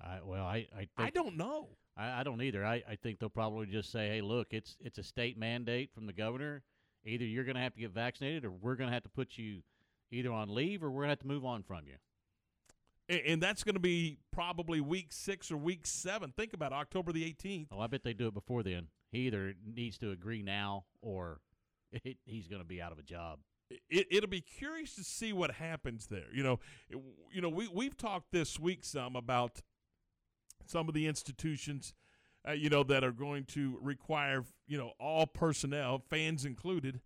I 0.00 0.18
well, 0.24 0.44
I 0.44 0.66
I, 0.76 0.88
I 0.96 1.10
don't 1.10 1.36
know. 1.36 1.70
I, 1.96 2.20
I 2.20 2.22
don't 2.22 2.42
either. 2.42 2.64
I, 2.64 2.82
I 2.88 2.96
think 2.96 3.20
they'll 3.20 3.28
probably 3.28 3.66
just 3.66 3.92
say, 3.92 4.08
hey, 4.08 4.20
look, 4.20 4.48
it's 4.50 4.76
it's 4.80 4.98
a 4.98 5.04
state 5.04 5.38
mandate 5.38 5.92
from 5.92 6.06
the 6.06 6.12
governor. 6.12 6.62
Either 7.04 7.24
you're 7.24 7.44
going 7.44 7.56
to 7.56 7.60
have 7.60 7.74
to 7.74 7.80
get 7.80 7.90
vaccinated, 7.90 8.44
or 8.44 8.50
we're 8.50 8.76
going 8.76 8.88
to 8.88 8.94
have 8.94 9.02
to 9.02 9.10
put 9.10 9.36
you 9.36 9.62
either 10.10 10.32
on 10.32 10.54
leave, 10.54 10.82
or 10.82 10.90
we're 10.90 11.02
going 11.02 11.08
to 11.08 11.12
have 11.12 11.20
to 11.20 11.26
move 11.26 11.44
on 11.44 11.62
from 11.62 11.86
you 11.86 11.96
and 13.08 13.42
that's 13.42 13.64
going 13.64 13.74
to 13.74 13.80
be 13.80 14.18
probably 14.32 14.80
week 14.80 15.08
six 15.10 15.50
or 15.50 15.56
week 15.56 15.86
seven. 15.86 16.32
Think 16.36 16.52
about 16.52 16.72
it, 16.72 16.76
October 16.76 17.12
the 17.12 17.24
18th. 17.24 17.66
Oh, 17.70 17.80
I 17.80 17.86
bet 17.86 18.02
they 18.02 18.14
do 18.14 18.28
it 18.28 18.34
before 18.34 18.62
then. 18.62 18.88
He 19.10 19.20
either 19.26 19.54
needs 19.64 19.98
to 19.98 20.10
agree 20.10 20.42
now 20.42 20.84
or 21.02 21.40
it, 21.92 22.16
he's 22.24 22.48
going 22.48 22.62
to 22.62 22.66
be 22.66 22.80
out 22.80 22.92
of 22.92 22.98
a 22.98 23.02
job. 23.02 23.40
It, 23.88 24.06
it'll 24.10 24.30
be 24.30 24.40
curious 24.40 24.94
to 24.96 25.04
see 25.04 25.32
what 25.32 25.52
happens 25.52 26.06
there. 26.06 26.32
You 26.32 26.42
know, 26.42 26.60
it, 26.88 26.98
you 27.32 27.40
know, 27.40 27.48
we 27.48 27.68
we've 27.68 27.96
talked 27.96 28.30
this 28.30 28.58
week 28.58 28.84
some 28.84 29.16
about 29.16 29.62
some 30.66 30.88
of 30.88 30.94
the 30.94 31.06
institutions, 31.06 31.94
uh, 32.46 32.52
you 32.52 32.68
know, 32.68 32.82
that 32.84 33.02
are 33.04 33.12
going 33.12 33.44
to 33.46 33.78
require 33.80 34.44
you 34.66 34.76
know 34.76 34.92
all 35.00 35.26
personnel, 35.26 36.02
fans 36.10 36.44
included, 36.44 37.00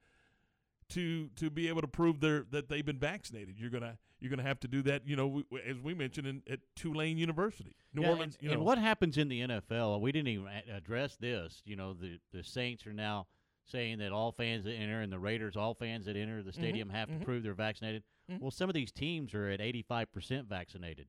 to 0.91 1.29
to 1.37 1.49
be 1.49 1.69
able 1.69 1.81
to 1.81 1.89
prove 1.89 2.20
their 2.20 2.45
that 2.51 2.69
they've 2.69 2.85
been 2.85 2.99
vaccinated. 2.99 3.59
You're 3.59 3.70
gonna 3.70 3.99
you're 4.20 4.31
gonna 4.31 4.43
have 4.43 4.61
to 4.61 4.69
do 4.69 4.82
that. 4.82 5.07
You 5.07 5.16
know, 5.16 5.43
as 5.66 5.78
we 5.78 5.95
mentioned 5.95 6.27
in, 6.27 6.43
at 6.51 6.61
Tulane 6.74 7.19
University, 7.19 7.77
New 7.95 8.03
yeah, 8.03 8.09
Orleans. 8.09 8.36
And, 8.36 8.43
you 8.43 8.49
know. 8.49 8.55
and 8.55 8.65
what 8.65 8.78
happens 8.78 9.19
in 9.19 9.28
the 9.28 9.40
NFL? 9.40 10.01
We 10.01 10.12
didn't 10.12 10.28
even 10.28 10.49
address 10.74 11.16
this. 11.16 11.62
You 11.65 11.77
know, 11.77 11.95
the 11.95 12.19
the 12.32 12.43
Saints 12.43 12.86
are 12.86 12.93
now 12.93 13.27
saying 13.65 13.99
that 13.99 14.12
all 14.12 14.32
fans 14.32 14.65
that 14.65 14.73
enter 14.73 15.01
and 15.01 15.12
the 15.12 15.19
Raiders, 15.19 15.57
all 15.57 15.74
fans 15.74 16.07
that 16.07 16.16
enter 16.16 16.43
the 16.43 16.51
mm-hmm, 16.51 16.61
stadium, 16.61 16.89
mm-hmm, 16.89 16.97
have 16.97 17.09
mm-hmm. 17.09 17.20
to 17.20 17.24
prove 17.24 17.43
they're 17.43 17.55
vaccinated. 17.55 18.03
Mm-hmm. 18.31 18.43
Well, 18.43 18.51
some 18.51 18.69
of 18.69 18.74
these 18.74 18.90
teams 18.90 19.35
are 19.35 19.49
at 19.49 19.61
85 19.61 20.12
percent 20.12 20.49
vaccinated. 20.49 21.07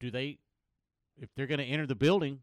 Do 0.00 0.10
they, 0.10 0.38
if 1.20 1.28
they're 1.36 1.46
going 1.46 1.58
to 1.58 1.64
enter 1.64 1.86
the 1.86 1.94
building, 1.94 2.40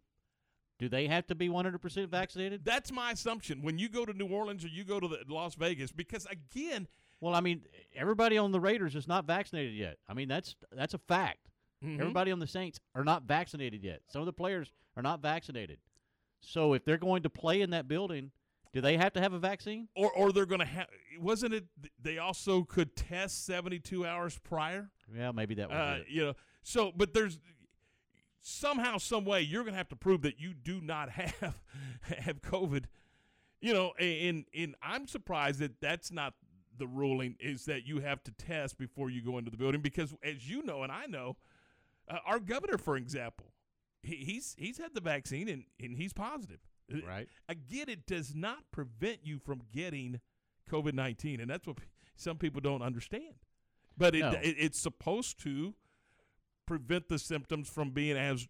do 0.80 0.88
they 0.88 1.08
have 1.08 1.26
to 1.28 1.36
be 1.36 1.50
100% 1.50 2.10
vaccinated? 2.10 2.64
That's 2.64 2.92
my 2.92 3.12
assumption. 3.12 3.64
When 3.64 3.80
you 3.80 3.90
go 3.90 4.06
to 4.06 4.14
New 4.14 4.28
Orleans 4.28 4.64
or 4.64 4.68
you 4.68 4.84
go 4.84 5.00
to 5.00 5.08
the 5.08 5.24
Las 5.28 5.56
Vegas, 5.56 5.92
because 5.92 6.28
again, 6.28 6.88
well, 7.20 7.34
I 7.34 7.42
mean, 7.42 7.62
everybody 7.96 8.38
on 8.38 8.52
the 8.52 8.60
Raiders 8.60 8.96
is 8.96 9.08
not 9.08 9.26
vaccinated 9.26 9.74
yet. 9.74 9.98
I 10.08 10.14
mean, 10.14 10.28
that's 10.28 10.56
that's 10.72 10.94
a 10.94 11.00
fact. 11.00 11.50
Mm-hmm. 11.84 12.02
Everybody 12.02 12.32
on 12.32 12.40
the 12.40 12.48
Saints 12.48 12.80
are 12.96 13.04
not 13.04 13.24
vaccinated 13.24 13.84
yet. 13.84 14.02
Some 14.08 14.22
of 14.22 14.26
the 14.26 14.34
players 14.34 14.72
are 14.96 15.04
not 15.04 15.22
vaccinated. 15.22 15.80
So 16.42 16.74
if 16.74 16.86
they're 16.86 16.98
going 16.98 17.24
to 17.24 17.30
play 17.30 17.62
in 17.62 17.72
that 17.72 17.88
building, 17.88 18.32
do 18.74 18.82
they 18.82 18.98
have 18.98 19.14
to 19.14 19.22
have 19.22 19.34
a 19.34 19.40
vaccine? 19.40 19.88
Or 19.96 20.12
or 20.12 20.32
they're 20.32 20.46
going 20.46 20.60
to 20.60 20.66
have 20.66 20.88
wasn't 21.20 21.54
it 21.54 21.66
they 22.02 22.18
also 22.18 22.64
could 22.64 22.96
test 22.96 23.46
72 23.46 24.06
hours 24.06 24.40
prior? 24.40 24.90
Yeah, 25.16 25.32
maybe 25.32 25.56
that 25.56 25.70
was 25.70 25.78
uh, 25.78 26.00
You 26.08 26.26
know, 26.26 26.34
so 26.64 26.92
but 26.96 27.14
there's 27.14 27.40
somehow, 28.48 28.98
some 28.98 29.26
way, 29.26 29.42
you're 29.42 29.64
going 29.64 29.74
to 29.74 29.78
have 29.78 29.90
to 29.90 29.96
prove 29.96 30.22
that 30.22 30.40
you 30.40 30.54
do 30.54 30.80
not 30.82 31.10
have 31.12 31.60
have 32.04 32.42
COVID. 32.42 32.86
You 33.60 33.74
know, 33.74 33.94
and 34.00 34.46
and 34.56 34.76
I'm 34.82 35.08
surprised 35.08 35.60
that 35.60 35.82
that's 35.82 36.12
not 36.12 36.34
the 36.78 36.88
ruling. 36.88 37.36
Is 37.40 37.66
that 37.66 37.86
you 37.86 38.00
have 38.00 38.24
to 38.24 38.32
test 38.32 38.78
before 38.78 39.10
you 39.10 39.22
go 39.22 39.38
into 39.38 39.52
the 39.52 39.58
building 39.58 39.82
because, 39.82 40.14
as 40.24 40.50
you 40.50 40.64
know, 40.64 40.84
and 40.84 40.92
I 40.92 41.06
know, 41.06 41.38
uh, 42.10 42.18
our 42.26 42.40
governor, 42.40 42.78
for 42.78 42.98
example, 42.98 43.54
he, 44.04 44.16
he's 44.18 44.56
he's 44.58 44.78
had 44.78 44.94
the 44.94 45.02
vaccine 45.02 45.50
and 45.50 45.64
and 45.80 45.98
he's 45.98 46.14
positive. 46.14 46.60
Uh, 46.94 47.06
right. 47.08 47.28
Again, 47.50 47.90
it 47.90 48.06
does 48.06 48.34
not 48.34 48.60
prevent 48.72 49.20
you 49.24 49.40
from 49.40 49.62
getting 49.74 50.20
COVID 50.70 50.94
nineteen, 50.94 51.40
and 51.40 51.50
that's 51.50 51.68
what 51.68 51.78
some 52.16 52.38
people 52.38 52.62
don't 52.62 52.82
understand. 52.82 53.36
But 53.98 54.16
it, 54.16 54.20
no. 54.20 54.32
it 54.32 54.56
it's 54.58 54.80
supposed 54.80 55.42
to 55.44 55.74
prevent 56.66 57.10
the 57.10 57.18
symptoms 57.18 57.70
from 57.70 57.92
being 57.92 58.18
as 58.18 58.48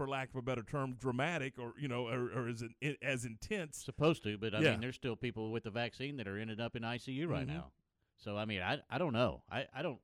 for 0.00 0.08
lack 0.08 0.30
of 0.30 0.36
a 0.36 0.40
better 0.40 0.62
term, 0.62 0.94
dramatic 0.98 1.58
or 1.58 1.74
you 1.78 1.86
know, 1.86 2.08
or, 2.08 2.30
or 2.34 2.48
as 2.48 2.64
in, 2.80 2.96
as 3.02 3.26
intense. 3.26 3.84
Supposed 3.84 4.22
to, 4.22 4.38
but 4.38 4.54
I 4.54 4.60
yeah. 4.60 4.70
mean, 4.70 4.80
there's 4.80 4.94
still 4.94 5.14
people 5.14 5.52
with 5.52 5.64
the 5.64 5.70
vaccine 5.70 6.16
that 6.16 6.26
are 6.26 6.38
ended 6.38 6.58
up 6.58 6.74
in 6.74 6.82
ICU 6.82 7.28
right 7.28 7.46
mm-hmm. 7.46 7.54
now. 7.54 7.66
So 8.16 8.38
I 8.38 8.46
mean, 8.46 8.62
I 8.62 8.78
I 8.88 8.96
don't 8.96 9.12
know. 9.12 9.42
I 9.52 9.66
I 9.74 9.82
don't. 9.82 9.98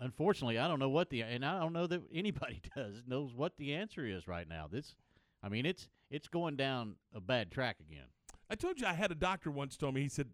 Unfortunately, 0.00 0.58
I 0.58 0.66
don't 0.66 0.80
know 0.80 0.88
what 0.88 1.08
the 1.08 1.22
and 1.22 1.44
I 1.44 1.60
don't 1.60 1.72
know 1.72 1.86
that 1.86 2.02
anybody 2.12 2.60
does 2.74 3.04
knows 3.06 3.32
what 3.32 3.56
the 3.58 3.74
answer 3.74 4.04
is 4.04 4.26
right 4.26 4.48
now. 4.48 4.66
This, 4.68 4.96
I 5.40 5.48
mean, 5.48 5.66
it's 5.66 5.88
it's 6.10 6.26
going 6.26 6.56
down 6.56 6.96
a 7.14 7.20
bad 7.20 7.52
track 7.52 7.76
again. 7.78 8.06
I 8.50 8.56
told 8.56 8.80
you 8.80 8.88
I 8.88 8.94
had 8.94 9.12
a 9.12 9.14
doctor 9.14 9.52
once 9.52 9.76
told 9.76 9.94
me 9.94 10.02
he 10.02 10.08
said 10.08 10.30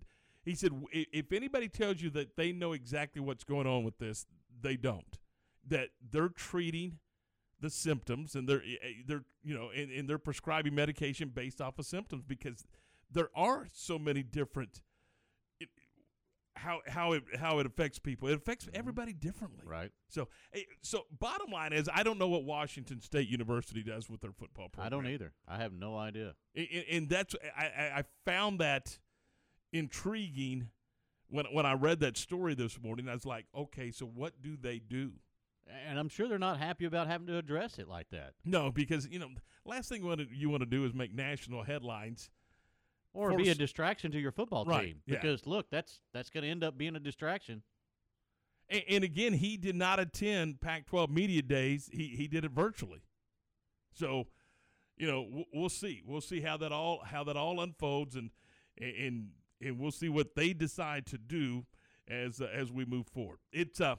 he 0.47 0.55
said 0.55 0.73
if 0.93 1.31
anybody 1.31 1.69
tells 1.69 2.01
you 2.01 2.09
that 2.11 2.37
they 2.37 2.53
know 2.53 2.73
exactly 2.73 3.21
what's 3.21 3.45
going 3.45 3.67
on 3.67 3.85
with 3.85 3.99
this, 3.99 4.25
they 4.63 4.77
don't 4.77 5.19
that 5.69 5.89
they're 6.11 6.29
treating 6.31 7.01
the 7.61 7.71
symptoms 7.71 8.35
and 8.35 8.49
they're 8.49 8.63
eh, 8.63 8.77
eh, 8.83 8.89
they're 9.07 9.25
you 9.43 9.55
know 9.55 9.71
and, 9.75 9.91
and 9.91 10.09
they're 10.09 10.19
prescribing 10.19 10.75
medication 10.75 11.29
based 11.29 11.61
off 11.61 11.79
of 11.79 11.87
symptoms 11.87 12.25
because 12.27 12.65
there 13.11 13.31
are 13.35 13.67
so 13.73 13.99
many 13.99 14.23
different 14.23 14.83
it, 15.59 15.69
how 16.57 16.81
how 16.87 17.13
it 17.13 17.23
how 17.39 17.59
it 17.59 17.67
affects 17.67 17.99
people. 17.99 18.29
It 18.29 18.35
affects 18.35 18.67
mm-hmm. 18.67 18.77
everybody 18.77 19.13
differently. 19.13 19.63
Right. 19.65 19.91
So 20.09 20.29
eh, 20.53 20.61
so 20.83 21.07
bottom 21.19 21.51
line 21.51 21.73
is 21.73 21.89
I 21.93 22.03
don't 22.03 22.19
know 22.19 22.29
what 22.29 22.45
Washington 22.45 23.01
State 23.01 23.29
University 23.29 23.83
does 23.83 24.11
with 24.11 24.21
their 24.21 24.33
football 24.33 24.69
program. 24.69 24.87
I 24.87 24.89
don't 24.91 25.07
either. 25.07 25.33
I 25.49 25.57
have 25.59 25.73
no 25.73 25.97
idea. 25.97 26.35
And, 26.55 26.85
and 26.91 27.09
that's 27.09 27.35
I 27.57 27.65
I 27.65 28.05
found 28.25 28.61
that 28.61 28.99
intriguing 29.73 30.69
when 31.29 31.47
when 31.47 31.67
I 31.67 31.73
read 31.75 32.01
that 32.01 32.17
story 32.17 32.55
this 32.55 32.81
morning. 32.81 33.09
I 33.09 33.15
was 33.15 33.27
like, 33.27 33.47
okay, 33.57 33.91
so 33.91 34.07
what 34.07 34.43
do 34.43 34.57
they 34.57 34.79
do? 34.79 35.13
And 35.89 35.99
I'm 35.99 36.09
sure 36.09 36.29
they're 36.29 36.39
not 36.39 36.59
happy 36.59 36.85
about 36.85 37.09
having 37.09 37.27
to 37.27 37.39
address 37.39 37.79
it 37.79 37.89
like 37.89 38.09
that. 38.11 38.35
No, 38.45 38.71
because 38.71 39.09
you 39.09 39.19
know, 39.19 39.29
last 39.65 39.89
thing 39.89 40.03
you 40.31 40.49
want 40.49 40.61
to 40.63 40.67
do 40.67 40.85
is 40.85 40.95
make 40.95 41.15
national 41.15 41.65
headlines, 41.65 42.31
or 43.13 43.37
be 43.37 43.49
a 43.49 43.55
distraction 43.55 44.13
to 44.13 44.19
your 44.19 44.33
football 44.33 44.65
right, 44.65 44.87
team. 44.87 44.97
Yeah. 45.07 45.17
Because 45.17 45.47
look, 45.47 45.71
that's 45.71 46.01
that's 46.13 46.31
going 46.31 46.45
to 46.45 46.51
end 46.51 46.63
up 46.63 46.79
being 46.79 46.95
a 46.97 47.01
distraction. 47.01 47.63
And, 48.69 48.83
and, 48.89 49.05
again, 49.05 49.33
he 49.33 49.57
did 49.57 49.77
not 49.77 50.01
attend 50.01 50.61
Pac-12 50.61 51.09
media 51.09 51.43
days. 51.43 51.89
He 51.93 52.09
he 52.09 52.27
did 52.27 52.45
it 52.45 52.51
virtually. 52.51 53.03
So, 53.93 54.27
you 54.97 55.07
know, 55.07 55.45
we'll 55.53 55.69
see. 55.69 56.03
We'll 56.05 56.21
see 56.21 56.41
how 56.41 56.57
that 56.59 56.73
all 56.73 57.03
how 57.05 57.25
that 57.25 57.37
all 57.37 57.61
unfolds, 57.61 58.17
and 58.17 58.31
and 58.81 59.31
and 59.61 59.79
we'll 59.79 59.93
see 59.93 60.09
what 60.09 60.35
they 60.35 60.53
decide 60.53 61.07
to 61.07 61.19
do 61.19 61.65
as 62.09 62.41
uh, 62.41 62.49
as 62.53 62.73
we 62.73 62.85
move 62.85 63.07
forward. 63.07 63.39
It's 63.53 63.81
uh, 63.81 63.97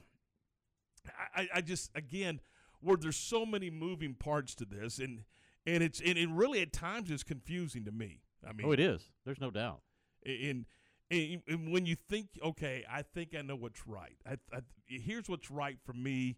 I, 1.35 1.47
I 1.55 1.61
just 1.61 1.91
again 1.95 2.39
where 2.81 2.97
there's 2.97 3.17
so 3.17 3.45
many 3.45 3.69
moving 3.69 4.13
parts 4.13 4.55
to 4.55 4.65
this, 4.65 4.99
and 4.99 5.23
and 5.65 5.83
it's 5.83 5.99
and 5.99 6.17
it 6.17 6.29
really 6.29 6.61
at 6.61 6.73
times 6.73 7.11
is 7.11 7.23
confusing 7.23 7.85
to 7.85 7.91
me. 7.91 8.21
I 8.47 8.53
mean, 8.53 8.67
oh, 8.67 8.71
it 8.71 8.79
is. 8.79 9.01
There's 9.25 9.41
no 9.41 9.51
doubt. 9.51 9.81
And, 10.25 10.65
and, 11.09 11.41
and 11.47 11.71
when 11.71 11.85
you 11.85 11.95
think, 11.95 12.27
okay, 12.43 12.83
I 12.89 13.01
think 13.01 13.35
I 13.37 13.41
know 13.41 13.55
what's 13.55 13.87
right. 13.87 14.17
I, 14.25 14.37
I, 14.53 14.59
here's 14.85 15.29
what's 15.29 15.49
right 15.49 15.77
for 15.83 15.93
me. 15.93 16.37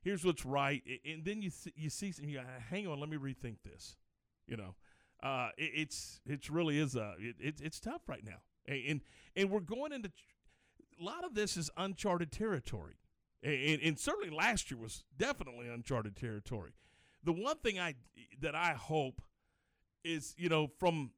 Here's 0.00 0.24
what's 0.24 0.44
right, 0.44 0.82
and 1.04 1.24
then 1.24 1.42
you 1.42 1.50
see, 1.50 1.72
you 1.76 1.90
see, 1.90 2.14
you 2.22 2.38
go, 2.38 2.44
hang 2.70 2.86
on, 2.86 3.00
let 3.00 3.08
me 3.08 3.16
rethink 3.16 3.56
this. 3.64 3.96
You 4.46 4.56
know, 4.56 4.74
uh, 5.22 5.48
it, 5.58 5.72
it's 5.74 6.20
it's 6.24 6.48
really 6.48 6.78
is 6.78 6.94
a 6.94 7.14
it, 7.18 7.34
it, 7.40 7.60
it's 7.60 7.80
tough 7.80 8.02
right 8.06 8.24
now, 8.24 8.38
and 8.68 9.00
and 9.34 9.50
we're 9.50 9.58
going 9.60 9.92
into 9.92 10.10
a 11.00 11.04
lot 11.04 11.24
of 11.24 11.34
this 11.34 11.56
is 11.56 11.68
uncharted 11.76 12.30
territory, 12.30 12.94
and, 13.42 13.80
and 13.82 13.98
certainly 13.98 14.30
last 14.30 14.70
year 14.70 14.80
was 14.80 15.04
definitely 15.16 15.68
uncharted 15.68 16.16
territory. 16.16 16.72
The 17.24 17.32
one 17.32 17.56
thing 17.58 17.78
I 17.78 17.94
that 18.40 18.54
I 18.54 18.72
hope 18.72 19.22
is 20.04 20.34
you 20.38 20.48
know 20.48 20.70
from 20.78 21.10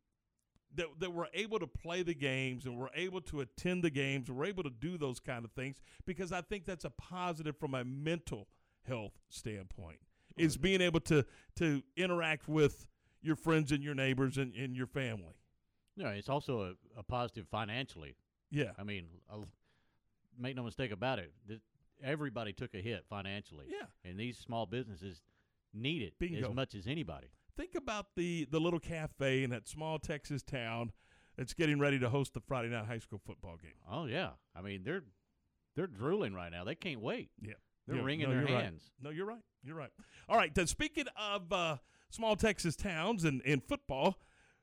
that, 0.75 0.87
that 0.99 1.13
we're 1.13 1.27
able 1.35 1.59
to 1.59 1.67
play 1.67 2.03
the 2.03 2.15
games 2.15 2.65
and 2.65 2.79
we're 2.79 2.91
able 2.95 3.21
to 3.23 3.41
attend 3.41 3.83
the 3.83 3.91
games 3.91 4.29
and 4.29 4.39
we're 4.39 4.47
able 4.47 4.63
to 4.63 4.71
do 4.71 4.97
those 4.97 5.19
kind 5.19 5.45
of 5.45 5.51
things 5.53 5.81
because 6.07 6.33
I 6.33 6.43
think 6.43 6.65
that's 6.65 6.85
a 6.85 6.91
positive 6.91 7.57
from 7.57 7.75
a 7.75 7.85
mental 7.85 8.49
health 8.87 9.19
standpoint 9.29 9.99
is 10.37 10.55
mm-hmm. 10.55 10.63
being 10.63 10.81
able 10.81 11.01
to 11.01 11.25
to 11.57 11.83
interact 11.97 12.49
with 12.49 12.87
your 13.23 13.37
friends 13.37 13.73
and 13.73 13.83
your 13.83 13.95
neighbors 13.95 14.39
and, 14.39 14.55
and 14.55 14.77
your 14.77 14.87
family. 14.87 15.35
Yeah, 15.97 16.11
it's 16.11 16.29
also 16.29 16.63
a, 16.63 17.01
a 17.01 17.03
positive 17.03 17.47
financially. 17.51 18.17
Yeah. 18.51 18.71
I 18.79 18.85
mean, 18.85 19.07
I'll 19.31 19.47
make 20.39 20.57
no 20.57 20.63
mistake 20.63 20.93
about 20.93 21.19
it. 21.19 21.33
Everybody 22.03 22.53
took 22.53 22.75
a 22.75 22.79
hit 22.79 23.05
financially. 23.09 23.67
Yeah. 23.69 23.87
And 24.09 24.19
these 24.19 24.39
small 24.39 24.67
businesses 24.67 25.23
need 25.73 26.03
it 26.03 26.15
Bingo. 26.19 26.49
as 26.49 26.55
much 26.55 26.75
as 26.75 26.87
anybody. 26.87 27.29
Think 27.57 27.75
about 27.75 28.07
the 28.17 28.47
the 28.51 28.61
little 28.61 28.81
cafe 28.81 29.43
in 29.43 29.51
that 29.51 29.69
small 29.69 29.99
Texas 29.99 30.43
town 30.43 30.93
that's 31.37 31.53
getting 31.53 31.79
ready 31.79 31.99
to 31.99 32.09
host 32.09 32.35
the 32.35 32.41
Friday 32.41 32.69
night 32.69 32.87
high 32.87 32.99
school 32.99 33.21
football 33.25 33.57
game. 33.57 33.73
Oh 33.91 34.07
yeah, 34.07 34.31
I 34.57 34.63
mean 34.63 34.83
they're 34.85 35.05
they're 35.77 35.87
drooling 35.87 36.35
right 36.35 36.51
now. 36.51 36.65
They 36.65 36.75
can't 36.75 37.01
wait. 37.01 37.31
Yeah, 37.41 37.55
they're 37.87 37.97
yeah. 37.97 38.03
wringing 38.03 38.31
no, 38.31 38.35
their 38.35 38.47
hands. 38.47 38.91
Right. 38.99 39.05
No, 39.05 39.11
you're 39.11 39.27
right. 39.27 39.43
You're 39.63 39.77
right. 39.77 39.91
All 40.29 40.37
right. 40.37 40.55
Then 40.55 40.67
speaking 40.67 41.07
of 41.17 41.53
uh, 41.53 41.77
small 42.09 42.37
Texas 42.37 42.77
towns 42.77 43.25
and, 43.25 43.43
and 43.45 43.63
football, 43.63 44.19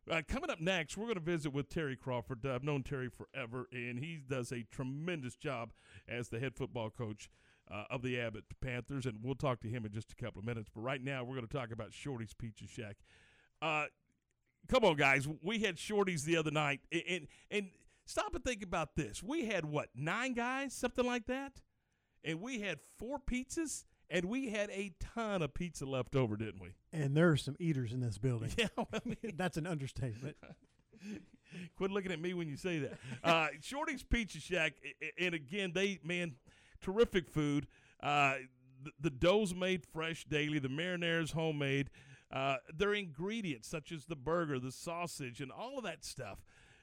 uh, 0.09 0.21
coming 0.27 0.49
up 0.49 0.61
next, 0.61 0.97
we're 0.97 1.05
going 1.05 1.15
to 1.15 1.21
visit 1.21 1.53
with 1.53 1.69
Terry 1.69 1.95
Crawford. 1.95 2.45
Uh, 2.45 2.55
I've 2.55 2.63
known 2.63 2.83
Terry 2.83 3.09
forever, 3.09 3.67
and 3.71 3.99
he 3.99 4.17
does 4.17 4.51
a 4.51 4.63
tremendous 4.63 5.35
job 5.35 5.71
as 6.07 6.29
the 6.29 6.39
head 6.39 6.55
football 6.55 6.89
coach 6.89 7.29
uh, 7.71 7.83
of 7.89 8.01
the 8.01 8.19
Abbott 8.19 8.45
Panthers, 8.61 9.05
and 9.05 9.19
we'll 9.23 9.35
talk 9.35 9.59
to 9.61 9.67
him 9.67 9.85
in 9.85 9.91
just 9.91 10.11
a 10.11 10.15
couple 10.15 10.39
of 10.39 10.45
minutes. 10.45 10.69
But 10.73 10.81
right 10.81 11.03
now, 11.03 11.23
we're 11.23 11.35
going 11.35 11.47
to 11.47 11.53
talk 11.53 11.71
about 11.71 11.93
Shorty's 11.93 12.33
Pizza 12.33 12.65
Shack. 12.67 12.97
Uh, 13.61 13.85
come 14.67 14.85
on, 14.85 14.95
guys. 14.95 15.27
We 15.41 15.59
had 15.59 15.77
Shorty's 15.77 16.23
the 16.23 16.37
other 16.37 16.51
night, 16.51 16.81
and, 16.91 17.03
and 17.09 17.27
and 17.51 17.69
stop 18.05 18.33
and 18.35 18.43
think 18.43 18.63
about 18.63 18.95
this. 18.95 19.21
We 19.21 19.45
had 19.45 19.65
what 19.65 19.89
nine 19.95 20.33
guys, 20.33 20.73
something 20.73 21.05
like 21.05 21.27
that, 21.27 21.61
and 22.23 22.41
we 22.41 22.61
had 22.61 22.79
four 22.97 23.19
pizzas. 23.19 23.85
And 24.09 24.25
we 24.25 24.49
had 24.49 24.69
a 24.69 24.93
ton 24.99 25.41
of 25.41 25.53
pizza 25.53 25.85
left 25.85 26.15
over, 26.15 26.37
didn't 26.37 26.61
we? 26.61 26.69
And 26.93 27.15
there 27.15 27.29
are 27.29 27.37
some 27.37 27.55
eaters 27.59 27.91
in 27.91 27.99
this 27.99 28.17
building. 28.17 28.51
Yeah, 28.57 28.67
well, 28.75 28.87
I 28.93 28.99
mean, 29.05 29.35
that's 29.35 29.57
an 29.57 29.67
understatement. 29.67 30.37
Quit 31.77 31.91
looking 31.91 32.11
at 32.11 32.21
me 32.21 32.33
when 32.33 32.47
you 32.47 32.55
say 32.57 32.79
that. 32.79 32.97
Uh, 33.23 33.47
Shorty's 33.61 34.03
Pizza 34.03 34.39
Shack, 34.39 34.73
and 35.19 35.35
again, 35.35 35.71
they 35.73 35.99
man, 36.03 36.35
terrific 36.81 37.29
food. 37.29 37.67
Uh, 38.01 38.35
the, 38.83 38.91
the 39.01 39.09
dough's 39.09 39.53
made 39.53 39.85
fresh 39.85 40.25
daily. 40.25 40.59
The 40.59 40.69
marinare's 40.69 41.31
homemade. 41.31 41.89
Uh, 42.31 42.57
their 42.75 42.93
ingredients, 42.93 43.67
such 43.67 43.91
as 43.91 44.05
the 44.05 44.15
burger, 44.15 44.59
the 44.59 44.71
sausage, 44.71 45.39
and 45.39 45.51
all 45.51 45.77
of 45.77 45.83
that 45.85 46.03
stuff, 46.03 46.39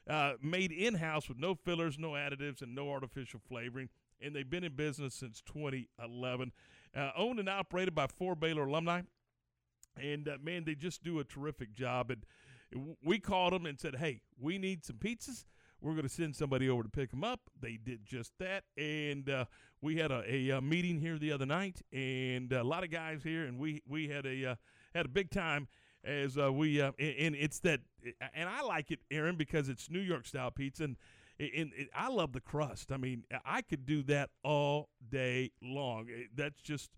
uh, 0.08 0.34
made 0.42 0.72
in 0.72 0.94
house 0.94 1.28
with 1.28 1.38
no 1.38 1.54
fillers, 1.54 1.98
no 1.98 2.10
additives, 2.10 2.62
and 2.62 2.74
no 2.74 2.90
artificial 2.90 3.40
flavoring. 3.46 3.88
And 4.20 4.34
they've 4.34 4.48
been 4.48 4.64
in 4.64 4.74
business 4.74 5.14
since 5.14 5.42
2011 5.42 6.52
uh, 6.96 7.10
owned 7.16 7.38
and 7.38 7.48
operated 7.48 7.94
by 7.94 8.06
four 8.06 8.34
Baylor 8.34 8.64
alumni. 8.64 9.02
And 9.96 10.28
uh, 10.28 10.38
man, 10.42 10.64
they 10.64 10.74
just 10.74 11.04
do 11.04 11.20
a 11.20 11.24
terrific 11.24 11.74
job. 11.74 12.10
And 12.10 12.24
we 13.04 13.18
called 13.18 13.52
them 13.52 13.66
and 13.66 13.78
said, 13.78 13.96
"Hey, 13.96 14.20
we 14.38 14.58
need 14.58 14.84
some 14.84 14.96
pizzas. 14.96 15.44
We're 15.80 15.92
going 15.92 16.04
to 16.04 16.08
send 16.08 16.34
somebody 16.34 16.68
over 16.68 16.82
to 16.82 16.88
pick 16.88 17.10
them 17.10 17.22
up." 17.22 17.40
They 17.60 17.78
did 17.82 18.04
just 18.04 18.32
that, 18.38 18.64
and 18.76 19.28
uh, 19.28 19.44
we 19.80 19.96
had 19.96 20.10
a, 20.10 20.24
a, 20.26 20.50
a, 20.50 20.60
meeting 20.60 20.98
here 20.98 21.18
the 21.18 21.30
other 21.30 21.46
night, 21.46 21.82
and 21.92 22.52
a 22.52 22.64
lot 22.64 22.82
of 22.82 22.90
guys 22.90 23.22
here, 23.22 23.44
and 23.44 23.58
we 23.58 23.82
we 23.86 24.08
had 24.08 24.26
a 24.26 24.52
uh, 24.52 24.54
had 24.94 25.06
a 25.06 25.10
big 25.10 25.30
time 25.30 25.68
as 26.04 26.36
uh, 26.36 26.52
we 26.52 26.80
uh, 26.80 26.92
and, 26.98 27.14
and 27.18 27.36
it's 27.36 27.60
that, 27.60 27.80
and 28.34 28.48
I 28.48 28.62
like 28.62 28.90
it, 28.90 29.00
Aaron, 29.10 29.36
because 29.36 29.68
it's 29.68 29.90
New 29.90 30.00
York 30.00 30.26
style 30.26 30.50
pizza 30.50 30.84
and 30.84 30.96
and, 31.38 31.72
I 31.94 32.08
love 32.08 32.32
the 32.32 32.40
crust. 32.40 32.92
I 32.92 32.96
mean, 32.96 33.24
I 33.44 33.62
could 33.62 33.86
do 33.86 34.02
that 34.04 34.30
all 34.42 34.88
day 35.10 35.50
long. 35.60 36.08
That's 36.34 36.60
just 36.60 36.90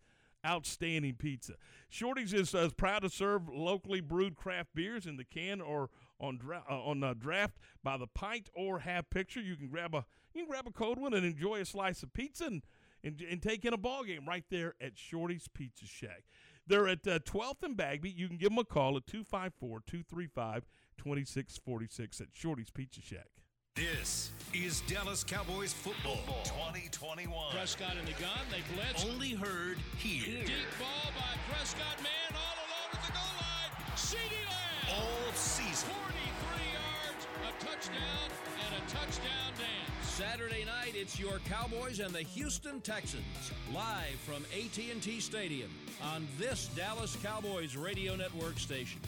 outstanding 0.46 1.14
pizza. 1.14 1.54
Shorty's 1.88 2.32
is 2.32 2.54
uh, 2.54 2.68
proud 2.76 3.02
to 3.02 3.10
serve 3.10 3.48
locally 3.48 4.00
brewed 4.00 4.36
craft 4.36 4.70
beers 4.74 5.06
in 5.06 5.16
the 5.16 5.24
can 5.24 5.60
or 5.60 5.90
on 6.20 6.38
dra- 6.38 6.64
uh, 6.70 6.80
on 6.82 7.02
uh, 7.02 7.14
draft 7.14 7.56
by 7.82 7.96
the 7.96 8.06
pint 8.06 8.48
or 8.54 8.80
half 8.80 9.10
picture. 9.10 9.40
You 9.40 9.56
can 9.56 9.68
grab 9.68 9.94
a 9.94 10.04
you 10.34 10.42
can 10.42 10.50
grab 10.50 10.66
a 10.66 10.72
cold 10.72 10.98
one 10.98 11.14
and 11.14 11.26
enjoy 11.26 11.60
a 11.60 11.64
slice 11.64 12.02
of 12.02 12.12
pizza 12.12 12.46
and 12.46 12.62
and, 13.02 13.20
and 13.20 13.42
take 13.42 13.64
in 13.64 13.72
a 13.72 13.78
ball 13.78 14.04
game 14.04 14.24
right 14.26 14.44
there 14.50 14.74
at 14.80 14.98
Shorty's 14.98 15.48
Pizza 15.52 15.86
Shack. 15.86 16.24
They're 16.66 16.88
at 16.88 17.06
uh, 17.06 17.20
12th 17.20 17.62
and 17.62 17.76
Bagby. 17.76 18.10
You 18.10 18.26
can 18.26 18.36
give 18.36 18.48
them 18.48 18.58
a 18.58 18.64
call 18.64 18.96
at 18.96 19.06
254 19.06 19.82
235 19.86 20.66
2646 20.98 22.20
at 22.20 22.28
Shorty's 22.32 22.70
Pizza 22.70 23.00
Shack. 23.00 23.28
This 23.76 24.30
is 24.54 24.80
Dallas 24.86 25.22
Cowboys 25.22 25.74
football, 25.74 26.24
2021. 26.44 27.28
Prescott 27.52 27.98
in 28.00 28.06
the 28.06 28.12
gun. 28.12 28.40
They 28.50 28.64
blitz. 28.74 29.04
Only 29.04 29.32
heard 29.32 29.76
here. 29.98 30.46
Deep 30.46 30.64
ball 30.78 31.12
by 31.12 31.36
Prescott. 31.52 32.00
Man 32.02 32.32
all 32.32 32.56
alone 32.64 32.90
at 32.94 33.04
the 33.04 33.12
goal 33.12 33.36
line. 33.36 33.70
CeeDee 33.94 34.48
Lamb. 34.48 34.96
All 34.96 35.32
season. 35.34 35.90
43 35.90 36.72
yards, 36.72 37.26
a 37.44 37.64
touchdown, 37.66 38.30
and 38.64 38.82
a 38.82 38.90
touchdown 38.90 39.52
dance. 39.58 40.08
Saturday 40.08 40.64
night, 40.64 40.94
it's 40.94 41.20
your 41.20 41.38
Cowboys 41.40 42.00
and 42.00 42.14
the 42.14 42.22
Houston 42.22 42.80
Texans 42.80 43.52
live 43.74 44.18
from 44.24 44.42
AT&T 44.54 45.20
Stadium 45.20 45.70
on 46.02 46.26
this 46.38 46.68
Dallas 46.74 47.18
Cowboys 47.22 47.76
radio 47.76 48.16
network 48.16 48.58
station. 48.58 49.02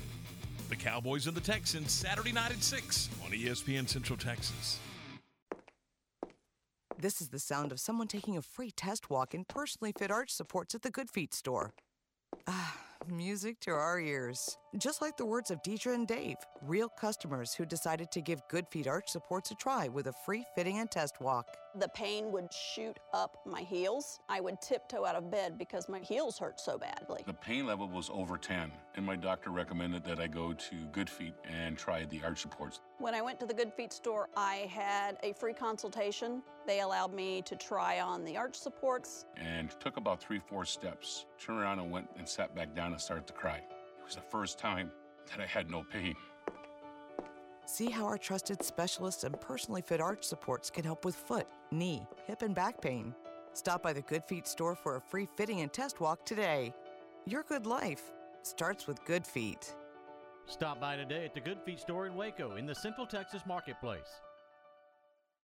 The 0.69 0.77
Cowboys 0.77 1.27
and 1.27 1.37
the 1.37 1.41
Texans, 1.41 1.93
Saturday 1.93 2.33
night 2.33 2.51
at 2.51 2.63
6 2.63 3.09
on 3.25 3.31
ESPN 3.31 3.89
Central 3.89 4.19
Texas. 4.19 4.79
This 7.01 7.21
is 7.23 7.29
the 7.29 7.39
sound 7.39 7.73
of 7.73 7.81
someone 7.81 8.09
taking 8.09 8.37
a 8.37 8.43
free 8.43 8.71
test 8.71 9.09
walk 9.09 9.33
in 9.33 9.45
personally 9.45 9.93
fit 9.97 10.11
arch 10.11 10.31
supports 10.31 10.75
at 10.75 10.83
the 10.83 10.91
Good 10.91 11.09
Feet 11.09 11.33
store. 11.33 11.73
Ah, 12.47 12.77
music 13.09 13.61
to 13.61 13.71
our 13.71 13.99
ears. 13.99 14.59
Just 14.77 15.01
like 15.01 15.17
the 15.17 15.25
words 15.25 15.51
of 15.51 15.63
Deidre 15.63 15.95
and 15.95 16.07
Dave, 16.07 16.37
real 16.61 16.89
customers 16.89 17.55
who 17.55 17.65
decided 17.65 18.11
to 18.11 18.21
give 18.21 18.43
Good 18.51 18.67
Feet 18.69 18.87
arch 18.87 19.09
supports 19.09 19.51
a 19.51 19.55
try 19.55 19.89
with 19.89 20.09
a 20.09 20.13
free 20.27 20.45
fitting 20.55 20.79
and 20.79 20.91
test 20.91 21.21
walk. 21.21 21.47
The 21.75 21.89
pain 21.89 22.33
would 22.33 22.53
shoot 22.53 22.99
up 23.13 23.39
my 23.45 23.61
heels. 23.61 24.21
I 24.29 24.41
would 24.41 24.61
tiptoe 24.61 25.05
out 25.05 25.17
of 25.17 25.31
bed 25.31 25.59
because 25.59 25.89
my 25.89 25.99
heels 25.99 26.39
hurt 26.39 26.61
so 26.61 26.79
badly. 26.79 27.23
The 27.27 27.35
pain 27.35 27.67
level 27.67 27.89
was 27.89 28.11
over 28.13 28.39
10, 28.39 28.73
and 28.95 29.05
my 29.05 29.17
doctor 29.17 29.51
recommended 29.51 30.05
that 30.05 30.19
I 30.19 30.27
go 30.27 30.53
to 30.53 30.77
Good 30.93 31.11
Feet 31.11 31.35
and 31.45 31.77
try 31.77 32.05
the 32.07 32.23
arch 32.25 32.41
supports. 32.41 32.81
When 32.99 33.15
I 33.15 33.21
went 33.21 33.39
to 33.41 33.47
the 33.47 33.55
Good 33.55 33.73
Feet 33.75 33.93
store, 33.93 34.29
I 34.37 34.69
had 34.73 35.19
a 35.23 35.33
free 35.35 35.53
consultation. 35.53 36.43
They 36.67 36.81
allowed 36.81 37.13
me 37.13 37.43
to 37.43 37.55
try 37.55 38.01
on 38.01 38.25
the 38.25 38.37
arch 38.37 38.57
supports. 38.57 39.27
And 39.37 39.71
took 39.79 39.97
about 39.99 40.21
three, 40.21 40.41
four 40.41 40.65
steps, 40.65 41.27
turned 41.39 41.61
around 41.61 41.79
and 41.81 41.91
went 41.91 42.09
and 42.17 42.29
sat 42.29 42.55
back 42.55 42.75
down 42.75 42.93
and 42.93 43.01
started 43.01 43.27
to 43.27 43.33
cry. 43.35 43.57
It 43.57 44.05
was 44.05 44.15
the 44.15 44.23
first 44.23 44.59
time 44.59 44.91
that 45.31 45.41
I 45.41 45.47
had 45.47 45.71
no 45.71 45.83
pain. 45.83 46.15
See 47.79 47.91
how 47.91 48.07
our 48.07 48.19
trusted 48.19 48.61
specialists 48.65 49.23
and 49.23 49.41
personally 49.41 49.83
fit 49.83 50.01
arch 50.01 50.25
supports 50.25 50.69
can 50.69 50.83
help 50.83 51.05
with 51.05 51.15
foot, 51.15 51.47
knee, 51.71 52.09
hip, 52.27 52.43
and 52.43 52.53
back 52.53 52.81
pain. 52.81 53.15
Stop 53.53 53.85
by 53.85 53.93
the 53.93 54.03
Good 54.03 54.25
Feet 54.25 54.49
store 54.49 54.75
for 54.75 54.97
a 54.97 55.01
free 55.01 55.29
fitting 55.37 55.61
and 55.61 55.73
test 55.73 56.01
walk 56.01 56.27
today. 56.27 56.75
Your 57.25 57.45
good 57.45 57.67
life 57.67 58.11
starts 58.43 58.89
with 58.89 59.05
Good 59.05 59.25
Feet. 59.25 59.77
Stop 60.47 60.81
by 60.81 60.97
today 60.97 61.25
at 61.25 61.35
the 61.35 61.41
Good 61.41 61.61
Feet 61.65 61.79
store 61.79 62.09
in 62.09 62.17
Waco 62.17 62.57
in 62.57 62.67
the 62.67 62.75
Central 62.75 63.07
Texas 63.07 63.43
Marketplace. 63.47 64.23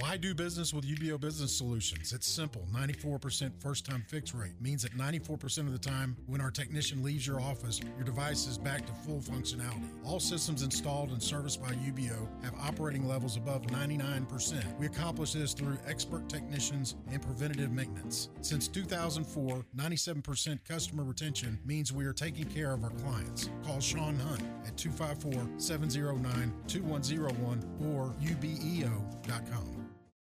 Why 0.00 0.16
do 0.16 0.32
business 0.32 0.72
with 0.72 0.84
UBEO 0.84 1.18
Business 1.18 1.56
Solutions? 1.56 2.12
It's 2.12 2.26
simple. 2.28 2.64
94% 2.72 3.50
first 3.60 3.84
time 3.84 4.04
fix 4.06 4.32
rate 4.32 4.52
means 4.60 4.82
that 4.82 4.96
94% 4.96 5.58
of 5.58 5.72
the 5.72 5.78
time 5.78 6.16
when 6.26 6.40
our 6.40 6.52
technician 6.52 7.02
leaves 7.02 7.26
your 7.26 7.40
office, 7.40 7.80
your 7.96 8.04
device 8.04 8.46
is 8.46 8.58
back 8.58 8.86
to 8.86 8.92
full 8.92 9.18
functionality. 9.18 9.88
All 10.04 10.20
systems 10.20 10.62
installed 10.62 11.10
and 11.10 11.20
serviced 11.20 11.60
by 11.60 11.70
UBEO 11.70 12.28
have 12.44 12.54
operating 12.60 13.08
levels 13.08 13.36
above 13.36 13.62
99%. 13.62 14.78
We 14.78 14.86
accomplish 14.86 15.32
this 15.32 15.52
through 15.52 15.78
expert 15.88 16.28
technicians 16.28 16.94
and 17.10 17.20
preventative 17.20 17.72
maintenance. 17.72 18.28
Since 18.40 18.68
2004, 18.68 19.64
97% 19.76 20.58
customer 20.68 21.02
retention 21.02 21.58
means 21.64 21.92
we 21.92 22.04
are 22.04 22.12
taking 22.12 22.44
care 22.44 22.72
of 22.72 22.84
our 22.84 22.90
clients. 22.90 23.50
Call 23.64 23.80
Sean 23.80 24.16
Hunt 24.20 24.42
at 24.64 24.76
254 24.76 25.58
709 25.58 26.52
2101 26.68 27.64
or 27.96 28.14
ubeo.com. 28.22 29.87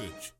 Suç 0.00 0.32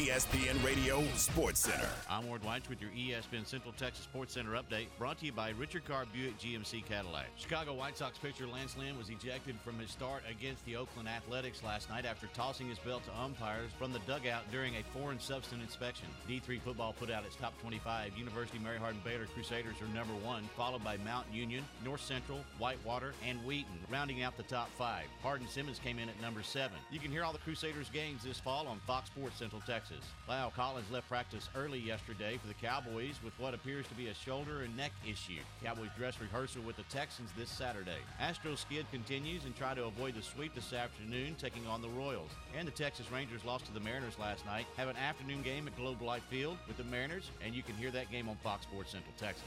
ESPN 0.00 0.64
Radio 0.64 1.04
Sports 1.14 1.60
Center. 1.60 1.90
I'm 2.08 2.26
Ward 2.26 2.42
White 2.42 2.66
with 2.70 2.80
your 2.80 2.90
ESPN 2.92 3.44
Central 3.44 3.74
Texas 3.76 4.04
Sports 4.04 4.32
Center 4.32 4.52
update, 4.52 4.86
brought 4.98 5.18
to 5.18 5.26
you 5.26 5.32
by 5.32 5.50
Richard 5.50 5.84
Carr 5.84 6.06
Buick 6.10 6.38
GMC 6.38 6.86
Cadillac. 6.86 7.26
Chicago 7.36 7.74
White 7.74 7.98
Sox 7.98 8.16
pitcher 8.16 8.46
Lance 8.46 8.78
Lynn 8.78 8.96
was 8.96 9.10
ejected 9.10 9.56
from 9.62 9.78
his 9.78 9.90
start 9.90 10.22
against 10.30 10.64
the 10.64 10.74
Oakland 10.74 11.06
Athletics 11.06 11.62
last 11.62 11.90
night 11.90 12.06
after 12.06 12.28
tossing 12.28 12.66
his 12.66 12.78
belt 12.78 13.04
to 13.04 13.20
umpires 13.20 13.72
from 13.78 13.92
the 13.92 13.98
dugout 14.06 14.50
during 14.50 14.76
a 14.76 14.98
foreign 14.98 15.20
substance 15.20 15.62
inspection. 15.62 16.08
D3 16.26 16.62
football 16.62 16.94
put 16.98 17.10
out 17.10 17.26
its 17.26 17.36
top 17.36 17.52
25. 17.60 18.16
University 18.16 18.58
Mary 18.58 18.78
Hardin 18.78 19.02
Baylor 19.04 19.26
Crusaders 19.34 19.76
are 19.82 19.94
number 19.94 20.14
one, 20.24 20.44
followed 20.56 20.82
by 20.82 20.96
Mount 21.04 21.26
Union, 21.30 21.62
North 21.84 22.00
Central, 22.00 22.38
Whitewater, 22.58 23.12
and 23.28 23.38
Wheaton, 23.44 23.78
rounding 23.90 24.22
out 24.22 24.38
the 24.38 24.44
top 24.44 24.70
five. 24.78 25.04
Hardin 25.22 25.46
Simmons 25.46 25.78
came 25.78 25.98
in 25.98 26.08
at 26.08 26.18
number 26.22 26.42
seven. 26.42 26.78
You 26.90 27.00
can 27.00 27.10
hear 27.10 27.22
all 27.22 27.34
the 27.34 27.38
Crusaders 27.38 27.90
games 27.90 28.22
this 28.24 28.40
fall 28.40 28.66
on 28.66 28.80
Fox 28.86 29.10
Sports 29.10 29.38
Central 29.38 29.60
Texas. 29.66 29.89
La'el 30.28 30.52
Collins 30.54 30.90
left 30.90 31.08
practice 31.08 31.48
early 31.56 31.78
yesterday 31.78 32.38
for 32.40 32.46
the 32.46 32.54
Cowboys 32.54 33.16
with 33.24 33.32
what 33.38 33.54
appears 33.54 33.86
to 33.88 33.94
be 33.94 34.08
a 34.08 34.14
shoulder 34.14 34.60
and 34.62 34.76
neck 34.76 34.92
issue. 35.04 35.40
Cowboys 35.62 35.88
dress 35.96 36.20
rehearsal 36.20 36.62
with 36.62 36.76
the 36.76 36.84
Texans 36.84 37.30
this 37.36 37.50
Saturday. 37.50 37.98
Astros 38.20 38.58
skid 38.58 38.86
continues 38.92 39.44
and 39.44 39.56
try 39.56 39.74
to 39.74 39.84
avoid 39.84 40.14
the 40.14 40.22
sweep 40.22 40.54
this 40.54 40.72
afternoon, 40.72 41.34
taking 41.38 41.66
on 41.66 41.82
the 41.82 41.88
Royals. 41.88 42.30
And 42.56 42.66
the 42.66 42.72
Texas 42.72 43.10
Rangers 43.10 43.44
lost 43.44 43.66
to 43.66 43.72
the 43.72 43.80
Mariners 43.80 44.18
last 44.18 44.46
night. 44.46 44.66
Have 44.76 44.88
an 44.88 44.96
afternoon 44.96 45.42
game 45.42 45.66
at 45.66 45.76
Globe 45.76 46.02
Life 46.02 46.24
Field 46.30 46.58
with 46.68 46.76
the 46.76 46.84
Mariners, 46.84 47.30
and 47.44 47.54
you 47.54 47.62
can 47.62 47.74
hear 47.74 47.90
that 47.90 48.10
game 48.10 48.28
on 48.28 48.36
Fox 48.36 48.64
Sports 48.64 48.92
Central 48.92 49.14
Texas. 49.18 49.42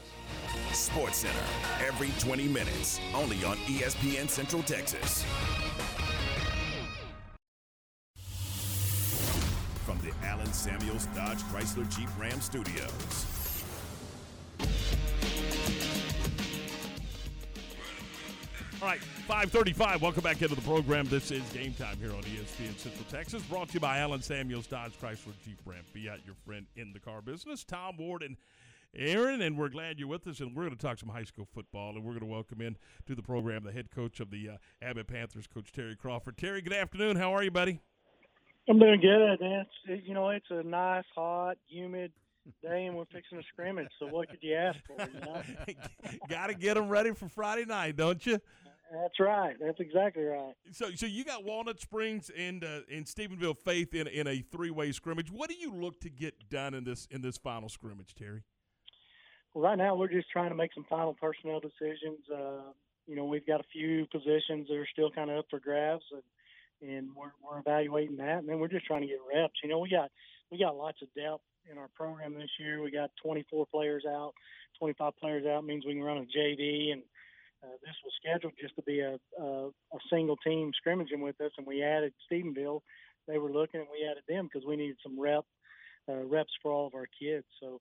Sports 0.72 1.18
Center, 1.18 1.86
every 1.86 2.10
20 2.18 2.48
minutes, 2.48 3.00
only 3.14 3.42
on 3.44 3.56
ESPN 3.58 4.28
Central 4.28 4.62
Texas. 4.62 5.24
From 9.84 9.98
the 9.98 10.12
Allen 10.26 10.50
Samuels 10.50 11.04
Dodge 11.14 11.40
Chrysler 11.52 11.86
Jeep 11.94 12.08
Ram 12.18 12.40
Studios. 12.40 13.62
All 18.80 18.88
right, 18.88 19.00
535. 19.00 20.00
Welcome 20.00 20.22
back 20.22 20.40
into 20.40 20.54
the 20.54 20.62
program. 20.62 21.06
This 21.08 21.30
is 21.30 21.42
Game 21.52 21.74
Time 21.74 21.98
here 21.98 22.12
on 22.12 22.22
ESPN 22.22 22.78
Central 22.78 23.04
Texas, 23.10 23.42
brought 23.42 23.68
to 23.68 23.74
you 23.74 23.80
by 23.80 23.98
Allen 23.98 24.22
Samuels 24.22 24.66
Dodge 24.66 24.98
Chrysler 24.98 25.34
Jeep 25.44 25.58
Ram. 25.66 25.84
Be 25.92 26.08
out 26.08 26.20
your 26.24 26.34
friend 26.46 26.64
in 26.76 26.94
the 26.94 27.00
car 27.00 27.20
business. 27.20 27.62
Tom 27.62 27.98
Ward 27.98 28.22
and 28.22 28.38
Aaron, 28.96 29.42
and 29.42 29.58
we're 29.58 29.68
glad 29.68 29.98
you're 29.98 30.08
with 30.08 30.26
us, 30.26 30.40
and 30.40 30.56
we're 30.56 30.64
going 30.64 30.76
to 30.76 30.82
talk 30.82 30.98
some 30.98 31.10
high 31.10 31.24
school 31.24 31.46
football, 31.54 31.90
and 31.90 32.04
we're 32.04 32.12
going 32.12 32.20
to 32.20 32.26
welcome 32.26 32.62
in 32.62 32.78
to 33.06 33.14
the 33.14 33.22
program 33.22 33.64
the 33.64 33.72
head 33.72 33.90
coach 33.90 34.18
of 34.20 34.30
the 34.30 34.48
uh, 34.48 34.56
Abbott 34.80 35.08
Panthers, 35.08 35.46
Coach 35.46 35.72
Terry 35.72 35.94
Crawford. 35.94 36.38
Terry, 36.38 36.62
good 36.62 36.72
afternoon. 36.72 37.16
How 37.16 37.34
are 37.34 37.42
you, 37.42 37.50
buddy? 37.50 37.80
I'm 38.68 38.78
doing 38.78 39.00
good. 39.00 39.38
It's, 39.40 40.06
you 40.06 40.14
know, 40.14 40.30
it's 40.30 40.46
a 40.50 40.62
nice, 40.62 41.04
hot, 41.14 41.56
humid 41.66 42.12
day, 42.62 42.86
and 42.86 42.96
we're 42.96 43.04
fixing 43.06 43.38
a 43.38 43.42
scrimmage. 43.52 43.88
So 43.98 44.06
what 44.06 44.28
could 44.28 44.38
you 44.42 44.54
ask 44.54 44.78
for? 44.86 44.96
You 45.00 45.20
know? 45.20 45.42
Got 46.28 46.48
to 46.48 46.54
get 46.54 46.74
them 46.74 46.88
ready 46.88 47.12
for 47.12 47.28
Friday 47.28 47.64
night, 47.64 47.96
don't 47.96 48.24
you? 48.24 48.40
That's 48.92 49.18
right. 49.18 49.56
That's 49.60 49.80
exactly 49.80 50.22
right. 50.22 50.54
So, 50.72 50.90
so 50.94 51.06
you 51.06 51.24
got 51.24 51.42
Walnut 51.42 51.80
Springs 51.80 52.30
and 52.36 52.62
uh, 52.62 52.80
and 52.92 53.06
Stephenville 53.06 53.58
Faith 53.58 53.94
in 53.94 54.06
in 54.06 54.28
a 54.28 54.44
three 54.52 54.70
way 54.70 54.92
scrimmage. 54.92 55.32
What 55.32 55.48
do 55.48 55.56
you 55.56 55.72
look 55.72 56.00
to 56.00 56.10
get 56.10 56.48
done 56.48 56.74
in 56.74 56.84
this 56.84 57.08
in 57.10 57.22
this 57.22 57.36
final 57.36 57.68
scrimmage, 57.68 58.14
Terry? 58.14 58.42
Well, 59.52 59.64
right 59.64 59.78
now 59.78 59.96
we're 59.96 60.08
just 60.08 60.30
trying 60.30 60.50
to 60.50 60.54
make 60.54 60.72
some 60.74 60.84
final 60.88 61.14
personnel 61.14 61.60
decisions. 61.60 62.20
Uh, 62.32 62.72
you 63.06 63.16
know, 63.16 63.24
we've 63.24 63.46
got 63.46 63.60
a 63.60 63.64
few 63.72 64.06
positions 64.12 64.68
that 64.68 64.76
are 64.76 64.88
still 64.92 65.10
kind 65.10 65.30
of 65.30 65.38
up 65.38 65.46
for 65.50 65.58
grabs, 65.58 66.04
and 66.12 66.22
and 66.82 67.08
we're 67.14 67.32
we're 67.42 67.58
evaluating 67.58 68.16
that, 68.18 68.38
and 68.38 68.48
then 68.48 68.58
we're 68.58 68.68
just 68.68 68.86
trying 68.86 69.02
to 69.02 69.08
get 69.08 69.18
reps. 69.32 69.54
You 69.62 69.70
know, 69.70 69.78
we 69.78 69.90
got 69.90 70.10
we 70.50 70.58
got 70.58 70.76
lots 70.76 71.02
of 71.02 71.08
depth 71.14 71.42
in 71.70 71.78
our 71.78 71.88
program 71.94 72.34
this 72.34 72.50
year. 72.58 72.82
We 72.82 72.90
got 72.90 73.10
24 73.22 73.66
players 73.66 74.04
out, 74.08 74.32
25 74.78 75.16
players 75.18 75.46
out 75.46 75.64
means 75.64 75.84
we 75.86 75.94
can 75.94 76.02
run 76.02 76.18
a 76.18 76.38
JV, 76.38 76.92
and 76.92 77.02
uh, 77.62 77.76
this 77.82 77.94
was 78.04 78.12
scheduled 78.20 78.54
just 78.60 78.76
to 78.76 78.82
be 78.82 79.00
a, 79.00 79.18
a 79.40 79.68
a 79.68 80.00
single 80.10 80.36
team 80.36 80.72
scrimmaging 80.76 81.20
with 81.20 81.40
us, 81.40 81.52
and 81.58 81.66
we 81.66 81.82
added 81.82 82.12
Stephenville. 82.30 82.80
They 83.26 83.38
were 83.38 83.50
looking, 83.50 83.80
and 83.80 83.88
we 83.90 84.06
added 84.08 84.24
them 84.28 84.48
because 84.52 84.66
we 84.66 84.76
needed 84.76 84.96
some 85.02 85.18
rep 85.18 85.44
uh, 86.08 86.24
reps 86.24 86.52
for 86.62 86.72
all 86.72 86.86
of 86.86 86.94
our 86.94 87.06
kids. 87.18 87.46
So, 87.60 87.80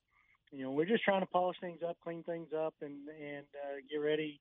you 0.52 0.64
know, 0.64 0.72
we're 0.72 0.86
just 0.86 1.04
trying 1.04 1.22
to 1.22 1.28
polish 1.28 1.58
things 1.60 1.80
up, 1.88 1.98
clean 2.04 2.24
things 2.24 2.50
up, 2.58 2.74
and 2.82 3.08
and 3.10 3.46
uh, 3.64 3.82
get 3.90 3.98
ready 3.98 4.40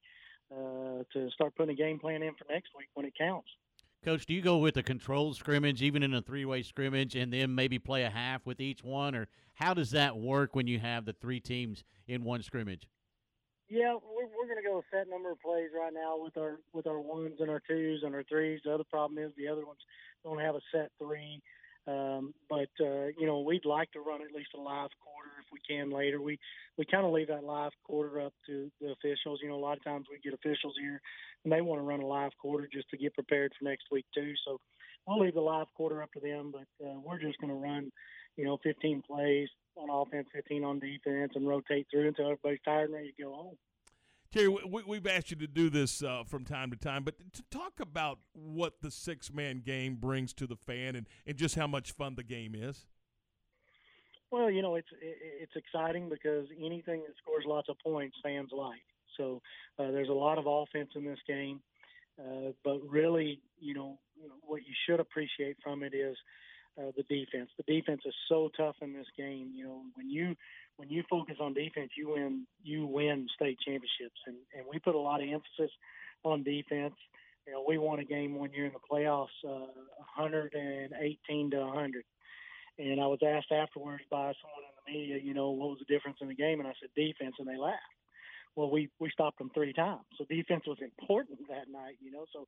uh, 0.53 1.03
to 1.13 1.31
start 1.31 1.55
putting 1.57 1.75
a 1.75 1.77
game 1.77 1.99
plan 1.99 2.23
in 2.23 2.35
for 2.35 2.45
next 2.51 2.71
week 2.77 2.89
when 2.95 3.07
it 3.07 3.15
counts. 3.19 3.49
Coach, 4.05 4.27
do 4.27 4.35
you 4.35 4.43
go 4.43 4.59
with 4.59 4.77
a 4.77 4.83
controlled 4.83 5.37
scrimmage, 5.37 5.81
even 5.81 6.03
in 6.03 6.13
a 6.13 6.21
three-way 6.21 6.63
scrimmage, 6.65 7.15
and 7.15 7.33
then 7.33 7.55
maybe 7.55 7.79
play 7.79 8.03
a 8.03 8.11
half 8.11 8.45
with 8.45 8.61
each 8.61 8.83
one, 8.83 9.15
or 9.15 9.29
how 9.55 9.75
does 9.75 9.93
that 9.93 10.17
work 10.17 10.57
when 10.57 10.67
you 10.67 10.81
have 10.81 11.05
the 11.05 11.13
three 11.13 11.39
teams 11.39 11.85
in 12.09 12.25
one 12.25 12.43
scrimmage? 12.43 12.89
Yeah, 13.69 13.95
we're, 13.95 14.27
we're 14.27 14.49
going 14.49 14.61
to 14.61 14.69
go 14.69 14.79
a 14.79 14.83
set 14.91 15.09
number 15.09 15.31
of 15.31 15.41
plays 15.41 15.71
right 15.73 15.95
now 15.95 16.17
with 16.19 16.37
our 16.37 16.59
with 16.73 16.89
our 16.89 17.01
ones 17.01 17.37
and 17.39 17.49
our 17.49 17.63
twos 17.67 18.03
and 18.03 18.13
our 18.15 18.25
threes. 18.25 18.61
The 18.65 18.75
other 18.75 18.85
problem 18.85 19.23
is 19.23 19.31
the 19.37 19.47
other 19.47 19.65
ones 19.65 19.79
don't 20.25 20.41
have 20.41 20.57
a 20.57 20.61
set 20.73 20.91
three. 20.99 21.41
Um, 21.87 22.33
but 22.49 22.71
uh, 22.81 23.07
you 23.19 23.27
know, 23.27 23.41
we'd 23.41 23.65
like 23.65 23.91
to 23.93 24.01
run 24.01 24.23
at 24.23 24.35
least 24.35 24.51
a 24.57 24.61
live 24.61 24.91
quarter 25.03 25.31
if 25.41 25.47
we 25.53 25.59
can 25.69 25.91
later. 25.91 26.21
We 26.21 26.39
we 26.79 26.85
kind 26.85 27.05
of 27.05 27.13
leave 27.13 27.29
that 27.29 27.45
live 27.45 27.73
quarter 27.85 28.21
up 28.21 28.33
to 28.47 28.71
the 28.81 28.93
officials. 28.93 29.41
You 29.43 29.49
know, 29.49 29.57
a 29.57 29.65
lot 29.65 29.77
of 29.77 29.85
times 29.85 30.07
we 30.11 30.19
get 30.19 30.35
officials 30.35 30.75
here 30.81 31.01
and 31.45 31.53
they 31.53 31.61
want 31.61 31.81
to 31.81 31.85
run 31.85 32.01
a 32.01 32.07
live 32.07 32.33
quarter 32.41 32.69
just 32.73 32.89
to 32.91 32.97
get 32.97 33.15
prepared 33.15 33.53
for 33.59 33.65
next 33.65 33.87
week 33.91 34.07
too. 34.15 34.33
So 34.47 34.61
we'll 35.07 35.21
leave 35.21 35.35
the 35.35 35.41
live 35.41 35.67
quarter 35.77 36.03
up 36.03 36.13
to 36.13 36.21
them, 36.21 36.53
but 36.53 36.87
uh, 36.87 37.01
we're 37.05 37.19
just 37.19 37.41
going 37.41 37.53
to 37.53 37.59
run, 37.59 37.91
you 38.37 38.45
know, 38.45 38.59
15 38.63 39.03
plays 39.07 39.49
on 39.77 39.91
offense, 39.91 40.29
15 40.33 40.65
on 40.65 40.79
defense, 40.79 41.33
and 41.35 41.49
rotate 41.49 41.87
through 41.91 42.09
until 42.09 42.27
everybody's 42.27 42.61
tired 42.65 42.85
and 42.85 42.95
ready 42.95 43.13
to 43.17 43.23
go 43.23 43.33
home. 43.35 43.57
Terry, 44.33 44.49
we, 44.49 44.83
we've 44.85 45.07
asked 45.07 45.31
you 45.31 45.37
to 45.37 45.47
do 45.47 45.69
this 45.69 46.03
uh, 46.03 46.23
from 46.27 46.45
time 46.45 46.71
to 46.71 46.77
time, 46.77 47.05
but 47.05 47.15
to 47.35 47.43
talk 47.51 47.81
about 47.81 48.19
what 48.33 48.81
the 48.81 48.91
six 48.91 49.33
man 49.33 49.61
game 49.61 49.97
brings 49.97 50.33
to 50.35 50.47
the 50.47 50.57
fan 50.57 50.97
and, 50.97 51.07
and 51.27 51.37
just 51.37 51.55
how 51.55 51.67
much 51.67 51.93
fun 51.93 52.15
the 52.15 52.23
game 52.23 52.55
is. 52.55 52.87
Well, 54.31 54.51
you 54.51 54.63
know, 54.63 54.77
it's 54.77 54.89
it's 55.03 55.53
exciting 55.55 56.09
because 56.09 56.47
anything 56.59 57.03
that 57.07 57.15
scores 57.23 57.45
lots 57.47 57.69
of 57.69 57.77
points, 57.85 58.17
fans 58.23 58.49
like. 58.51 58.81
So 59.19 59.43
uh, 59.79 59.91
there's 59.91 60.09
a 60.09 60.15
lot 60.15 60.39
of 60.39 60.47
offense 60.47 60.89
in 60.97 61.05
this 61.05 61.19
game. 61.29 61.61
Uh, 62.19 62.53
but 62.65 62.81
really, 62.89 63.41
you 63.61 63.75
know, 63.75 63.99
what 64.43 64.63
you 64.63 64.73
should 64.87 65.01
appreciate 65.01 65.57
from 65.63 65.83
it 65.83 65.93
is 65.95 66.17
uh, 66.79 66.91
the 66.97 67.03
defense. 67.03 67.51
The 67.59 67.71
defense 67.71 68.03
is 68.07 68.15
so 68.29 68.51
tough 68.57 68.77
in 68.81 68.95
this 68.95 69.07
game. 69.19 69.53
You 69.55 69.65
know, 69.65 69.83
when 69.95 70.09
you 70.09 70.35
when 70.77 70.89
you 70.89 71.03
focus 71.09 71.37
on 71.41 71.55
defense, 71.55 71.91
you 71.97 72.11
win 72.11 72.47
you 72.63 72.87
win 72.87 73.27
state 73.35 73.59
championships, 73.65 74.21
and 74.27 74.37
and 74.57 74.67
we 74.71 74.79
put 74.79 74.95
a 74.95 74.99
lot 74.99 75.23
of 75.23 75.29
emphasis 75.29 75.71
on 76.25 76.43
defense. 76.43 76.95
You 77.47 77.55
know, 77.55 77.65
we 77.67 77.79
won 77.79 77.99
a 77.99 78.05
game 78.05 78.37
one 78.37 78.53
year 78.53 78.67
in 78.67 78.73
the 78.73 78.79
playoffs, 78.91 79.35
uh, 79.45 79.67
118 80.17 81.51
to 81.51 81.59
100. 81.59 82.05
And 82.79 83.01
I 83.01 83.07
was 83.07 83.19
asked 83.27 83.51
afterwards 83.51 84.05
by 84.11 84.33
someone 84.41 84.63
in 84.63 84.75
the 84.79 84.93
media, 84.93 85.19
you 85.23 85.35
know, 85.35 85.51
what 85.51 85.71
was 85.71 85.79
the 85.81 85.93
difference 85.93 86.19
in 86.21 86.29
the 86.29 86.35
game? 86.35 86.61
And 86.61 86.69
I 86.69 86.73
said 86.81 86.91
defense, 86.95 87.35
and 87.39 87.49
they 87.49 87.57
laughed. 87.57 87.81
Well, 88.55 88.71
we 88.71 88.91
we 89.01 89.11
stopped 89.11 89.39
them 89.39 89.51
three 89.55 89.73
times, 89.73 90.05
so 90.19 90.25
defense 90.29 90.65
was 90.67 90.79
important 90.81 91.39
that 91.49 91.71
night, 91.71 91.97
you 92.01 92.11
know. 92.11 92.27
So, 92.33 92.47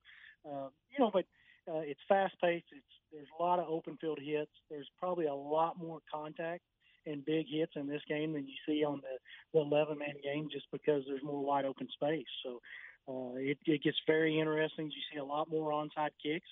uh, 0.49 0.69
you 0.91 0.99
know, 0.99 1.11
but 1.13 1.25
uh, 1.67 1.81
it's 1.81 2.01
fast 2.09 2.35
paced. 2.41 2.67
It's 2.73 2.95
there's 3.13 3.29
a 3.39 3.43
lot 3.43 3.59
of 3.59 3.69
open 3.69 3.97
field 4.01 4.19
hits. 4.23 4.51
There's 4.71 4.89
probably 4.99 5.27
a 5.27 5.35
lot 5.35 5.79
more 5.79 6.01
contact 6.13 6.63
and 7.07 7.25
big 7.25 7.47
hits 7.51 7.73
in 7.77 7.87
this 7.87 8.03
game 8.09 8.33
than 8.33 8.47
you 8.47 8.55
see 8.67 8.85
on 8.85 9.01
the, 9.03 9.59
the 9.59 9.65
11 9.65 9.99
man 9.99 10.15
game, 10.23 10.49
just 10.51 10.67
because 10.73 11.03
there's 11.07 11.23
more 11.23 11.45
wide 11.45 11.65
open 11.65 11.89
space. 11.93 12.27
So 12.43 12.61
uh, 13.09 13.37
it, 13.37 13.59
it 13.67 13.83
gets 13.83 13.99
very 14.07 14.39
interesting. 14.39 14.87
You 14.87 15.03
see 15.13 15.19
a 15.19 15.25
lot 15.25 15.51
more 15.51 15.71
onside 15.73 16.11
kicks. 16.23 16.49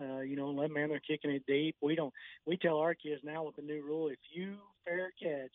Uh, 0.00 0.20
you 0.20 0.34
know, 0.34 0.50
11 0.50 0.74
man, 0.74 0.88
they're 0.88 1.00
kicking 1.00 1.30
it 1.30 1.44
deep. 1.46 1.76
We 1.80 1.94
don't. 1.94 2.12
We 2.46 2.56
tell 2.56 2.78
our 2.78 2.94
kids 2.94 3.20
now 3.22 3.44
with 3.44 3.56
the 3.56 3.62
new 3.62 3.82
rule, 3.84 4.08
if 4.08 4.18
you 4.32 4.56
fair 4.84 5.12
catch 5.22 5.52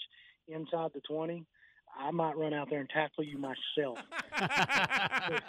inside 0.47 0.91
the 0.93 1.01
20, 1.01 1.45
I 1.97 2.11
might 2.11 2.37
run 2.37 2.53
out 2.53 2.69
there 2.69 2.79
and 2.79 2.89
tackle 2.89 3.23
you 3.23 3.37
myself. 3.37 3.99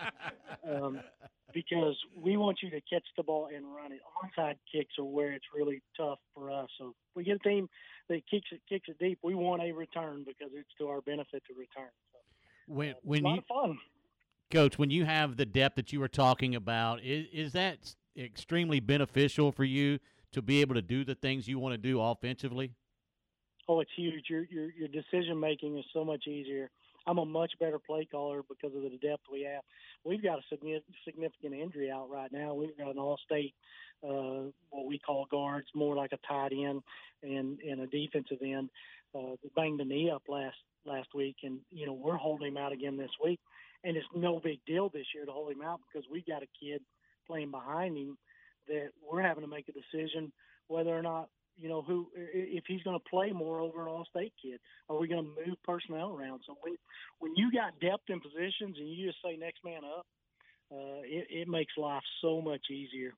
um, 0.68 1.00
because 1.52 1.96
we 2.16 2.36
want 2.36 2.58
you 2.62 2.70
to 2.70 2.80
catch 2.82 3.04
the 3.16 3.22
ball 3.22 3.48
and 3.54 3.64
run 3.74 3.92
it. 3.92 4.00
Onside 4.22 4.56
kicks 4.72 4.94
are 4.98 5.04
where 5.04 5.32
it's 5.32 5.46
really 5.54 5.82
tough 5.96 6.18
for 6.34 6.50
us. 6.50 6.68
So 6.78 6.88
if 6.88 7.16
we 7.16 7.24
get 7.24 7.36
a 7.36 7.48
team 7.48 7.68
that 8.08 8.22
kicks 8.30 8.48
it 8.52 8.60
kicks 8.68 8.88
it 8.88 8.98
deep, 8.98 9.18
we 9.22 9.34
want 9.34 9.62
a 9.62 9.72
return 9.72 10.24
because 10.26 10.52
it's 10.54 10.68
to 10.78 10.88
our 10.88 11.00
benefit 11.00 11.42
to 11.48 11.54
return. 11.54 11.90
So, 12.12 12.18
when 12.66 12.90
uh, 12.90 12.94
when 13.02 13.24
a 13.24 13.28
lot 13.28 13.34
you 13.34 13.38
of 13.38 13.44
fun. 13.46 13.78
coach, 14.50 14.78
when 14.78 14.90
you 14.90 15.04
have 15.04 15.36
the 15.36 15.46
depth 15.46 15.76
that 15.76 15.92
you 15.92 16.00
were 16.00 16.08
talking 16.08 16.54
about, 16.54 17.02
is 17.02 17.26
is 17.32 17.52
that 17.52 17.94
extremely 18.16 18.80
beneficial 18.80 19.52
for 19.52 19.64
you 19.64 19.98
to 20.32 20.42
be 20.42 20.60
able 20.60 20.74
to 20.74 20.82
do 20.82 21.04
the 21.04 21.14
things 21.14 21.48
you 21.48 21.58
want 21.58 21.72
to 21.72 21.78
do 21.78 22.00
offensively? 22.00 22.72
Oh, 23.68 23.80
it's 23.80 23.90
huge. 23.96 24.24
Your 24.28 24.44
your 24.50 24.70
your 24.70 24.88
decision 24.88 25.38
making 25.38 25.78
is 25.78 25.84
so 25.92 26.04
much 26.04 26.26
easier. 26.26 26.70
I'm 27.06 27.18
a 27.18 27.24
much 27.24 27.52
better 27.58 27.78
play 27.78 28.06
caller 28.10 28.42
because 28.48 28.74
of 28.76 28.82
the 28.82 28.98
depth 28.98 29.22
we 29.32 29.42
have. 29.42 29.62
We've 30.04 30.22
got 30.22 30.38
a 30.38 30.42
significant 31.04 31.54
injury 31.54 31.90
out 31.90 32.10
right 32.10 32.30
now. 32.30 32.52
We've 32.54 32.76
got 32.76 32.90
an 32.90 32.98
all-state, 32.98 33.54
uh, 34.04 34.50
what 34.68 34.86
we 34.86 34.98
call 34.98 35.26
guards, 35.30 35.66
more 35.74 35.96
like 35.96 36.12
a 36.12 36.18
tight 36.28 36.52
end 36.52 36.82
and 37.22 37.58
and 37.60 37.80
a 37.80 37.86
defensive 37.86 38.38
end. 38.42 38.70
Uh, 39.14 39.36
banged 39.56 39.80
the 39.80 39.84
knee 39.84 40.10
up 40.10 40.22
last 40.28 40.56
last 40.84 41.08
week, 41.14 41.36
and 41.42 41.58
you 41.70 41.86
know 41.86 41.94
we're 41.94 42.16
holding 42.16 42.48
him 42.48 42.56
out 42.56 42.72
again 42.72 42.96
this 42.96 43.10
week. 43.22 43.40
And 43.82 43.96
it's 43.96 44.06
no 44.14 44.40
big 44.42 44.60
deal 44.66 44.90
this 44.90 45.06
year 45.14 45.24
to 45.24 45.32
hold 45.32 45.52
him 45.52 45.62
out 45.62 45.80
because 45.90 46.06
we 46.10 46.22
got 46.28 46.42
a 46.42 46.46
kid 46.62 46.82
playing 47.26 47.50
behind 47.50 47.96
him 47.96 48.18
that 48.68 48.90
we're 49.02 49.22
having 49.22 49.42
to 49.42 49.48
make 49.48 49.68
a 49.68 49.72
decision 49.72 50.32
whether 50.68 50.90
or 50.90 51.02
not 51.02 51.28
you 51.56 51.68
know 51.68 51.82
who 51.82 52.08
if 52.14 52.64
he's 52.66 52.82
going 52.82 52.98
to 52.98 53.10
play 53.10 53.32
more 53.32 53.60
over 53.60 53.82
an 53.82 53.88
all-state 53.88 54.32
kid. 54.42 54.60
Are 54.88 54.98
we 54.98 55.08
going 55.08 55.24
to 55.24 55.46
move 55.46 55.56
personnel 55.64 56.12
around? 56.12 56.40
So 56.46 56.56
when 56.62 56.76
when 57.18 57.34
you 57.36 57.52
got 57.52 57.78
depth 57.80 58.08
in 58.08 58.20
positions 58.20 58.76
and 58.78 58.88
you 58.88 59.06
just 59.06 59.18
say 59.24 59.36
next 59.36 59.64
man 59.64 59.82
up, 59.84 60.06
uh, 60.72 61.02
it, 61.04 61.26
it 61.30 61.48
makes 61.48 61.72
life 61.76 62.02
so 62.22 62.40
much 62.40 62.70
easier. 62.70 63.12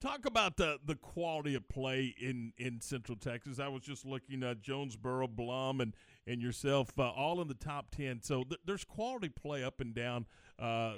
Talk 0.00 0.26
about 0.26 0.56
the 0.56 0.78
the 0.84 0.94
quality 0.94 1.54
of 1.54 1.68
play 1.68 2.14
in, 2.20 2.52
in 2.58 2.80
Central 2.80 3.16
Texas. 3.16 3.58
I 3.58 3.68
was 3.68 3.82
just 3.82 4.04
looking 4.04 4.42
at 4.42 4.60
Jonesboro, 4.60 5.28
Blum, 5.28 5.80
and 5.80 5.94
and 6.26 6.42
yourself, 6.42 6.90
uh, 6.98 7.08
all 7.10 7.40
in 7.40 7.48
the 7.48 7.54
top 7.54 7.90
ten. 7.90 8.20
So 8.22 8.44
th- 8.44 8.60
there's 8.66 8.84
quality 8.84 9.30
play 9.30 9.64
up 9.64 9.80
and 9.80 9.94
down 9.94 10.26
uh, 10.58 10.94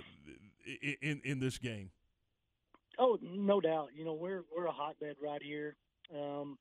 in 1.00 1.20
in 1.24 1.38
this 1.38 1.59
game. 1.59 1.90
Oh, 2.98 3.16
no 3.22 3.60
doubt. 3.60 3.90
You 3.94 4.05
know 4.05 4.14
we're 4.14 4.42
we're 4.55 4.66
a 4.66 4.72
hotbed 4.72 5.14
right 5.22 5.42
here. 5.42 5.76
Um, 6.14 6.59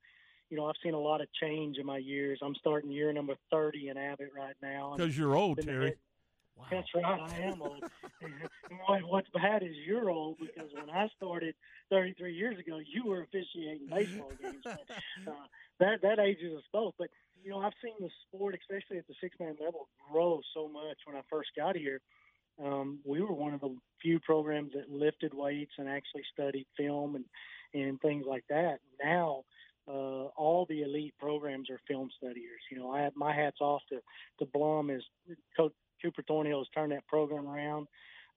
you 0.50 0.58
know 0.58 0.66
I've 0.66 0.76
seen 0.84 0.94
a 0.94 1.00
lot 1.00 1.22
of 1.22 1.28
change 1.42 1.78
in 1.78 1.86
my 1.86 1.98
years. 1.98 2.40
I'm 2.42 2.56
starting 2.56 2.92
year 2.92 3.12
number 3.14 3.36
thirty 3.52 3.90
in 3.90 3.98
Abbott 3.98 4.32
right 4.36 4.56
now. 4.62 4.94
Because 4.96 5.18
you're 5.18 5.36
old, 5.36 5.58
Been 5.58 5.66
Terry. 5.66 5.86
ahead- 5.86 5.98
That's 6.72 6.88
right, 6.96 7.06
I 7.06 7.40
am 7.42 7.62
old. 7.62 7.84
And 8.90 9.06
what's 9.08 9.30
bad 9.30 9.62
is 9.64 9.76
you're 9.86 10.10
old 10.10 10.38
because 10.40 10.70
when 10.74 10.90
I 10.90 11.08
started 11.16 11.54
33 11.92 12.34
years 12.34 12.58
ago, 12.58 12.80
you 12.80 13.06
were 13.06 13.22
officiating 13.22 13.88
baseball 13.90 14.32
games. 14.42 14.62
But, 14.64 14.86
uh, 15.28 15.32
that 15.80 16.02
that 16.02 16.20
ages 16.20 16.56
us 16.58 16.64
both. 16.74 16.94
But 16.98 17.10
you 17.44 17.52
know, 17.52 17.60
I've 17.60 17.74
seen 17.84 17.94
the 18.00 18.10
sport, 18.28 18.58
especially 18.60 18.98
at 18.98 19.08
the 19.08 19.14
six 19.22 19.36
man 19.40 19.56
level, 19.64 19.88
grow 20.12 20.42
so 20.54 20.68
much. 20.68 20.98
When 21.06 21.16
I 21.16 21.22
first 21.30 21.50
got 21.56 21.76
here, 21.76 22.02
um, 22.64 23.00
we 23.06 23.22
were 23.22 23.34
one 23.34 23.54
of 23.54 23.62
the 23.62 23.76
few 24.02 24.20
programs 24.22 24.72
that 24.74 24.90
lifted 24.90 25.34
weights 25.34 25.74
and 25.78 25.88
actually 25.88 26.24
studied 26.34 26.66
film 26.76 27.16
and 27.16 27.26
and 27.74 28.00
things 28.02 28.26
like 28.28 28.46
that. 28.50 28.80
Now. 29.04 29.44
Uh, 29.90 30.28
all 30.36 30.66
the 30.68 30.82
elite 30.82 31.14
programs 31.18 31.70
are 31.70 31.80
film 31.88 32.10
studiers. 32.18 32.60
You 32.70 32.78
know, 32.78 32.92
I 32.92 33.04
have 33.04 33.14
my 33.16 33.34
hats 33.34 33.62
off 33.62 33.82
to, 33.88 34.02
to 34.40 34.52
Blum 34.52 34.90
as 34.90 35.02
Coach 35.56 35.72
Cooper 36.02 36.24
Thornhill 36.28 36.60
has 36.60 36.68
turned 36.76 36.92
that 36.92 37.08
program 37.08 37.48
around. 37.48 37.88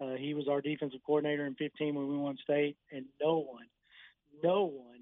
Uh, 0.01 0.15
he 0.15 0.33
was 0.33 0.49
our 0.49 0.61
defensive 0.61 1.01
coordinator 1.05 1.47
in 1.47 1.55
15 1.57 1.95
when 1.95 2.09
we 2.09 2.17
won 2.17 2.37
state, 2.43 2.77
and 2.91 3.05
no 3.21 3.39
one, 3.39 3.67
no 4.43 4.65
one 4.65 5.01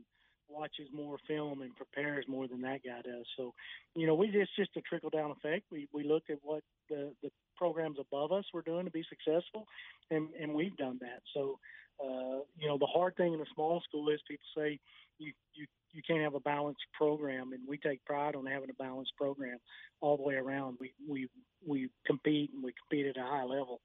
watches 0.49 0.89
more 0.93 1.19
film 1.27 1.61
and 1.61 1.77
prepares 1.77 2.25
more 2.27 2.49
than 2.49 2.63
that 2.63 2.81
guy 2.85 3.01
does. 3.05 3.27
So, 3.37 3.55
you 3.95 4.07
know, 4.07 4.15
we 4.15 4.29
just 4.29 4.51
just 4.57 4.71
a 4.77 4.81
trickle 4.81 5.11
down 5.11 5.31
effect. 5.31 5.67
We 5.71 5.89
we 5.93 6.05
looked 6.05 6.31
at 6.31 6.39
what 6.43 6.63
the 6.89 7.13
the 7.23 7.31
programs 7.57 7.99
above 8.01 8.33
us 8.33 8.45
were 8.53 8.63
doing 8.63 8.87
to 8.87 8.91
be 8.91 9.05
successful, 9.09 9.67
and 10.11 10.29
and 10.41 10.53
we've 10.53 10.77
done 10.77 10.99
that. 11.01 11.21
So, 11.35 11.59
uh, 12.01 12.41
you 12.59 12.69
know, 12.69 12.79
the 12.79 12.87
hard 12.87 13.17
thing 13.17 13.35
in 13.35 13.41
a 13.41 13.45
small 13.55 13.81
school 13.89 14.09
is 14.09 14.21
people 14.29 14.45
say 14.57 14.79
you 15.19 15.33
you 15.55 15.67
you 15.93 16.03
can't 16.07 16.23
have 16.23 16.35
a 16.35 16.41
balanced 16.41 16.85
program, 16.97 17.53
and 17.53 17.61
we 17.67 17.79
take 17.79 18.05
pride 18.05 18.37
on 18.37 18.47
having 18.47 18.71
a 18.71 18.75
balanced 18.75 19.13
program 19.17 19.59
all 20.01 20.17
the 20.17 20.23
way 20.23 20.35
around. 20.35 20.77
We 20.81 20.93
we 21.09 21.29
we 21.67 21.89
compete 22.07 22.51
and 22.55 22.63
we 22.63 22.73
compete 22.73 23.07
at 23.07 23.21
a 23.21 23.27
high 23.27 23.45
level. 23.45 23.81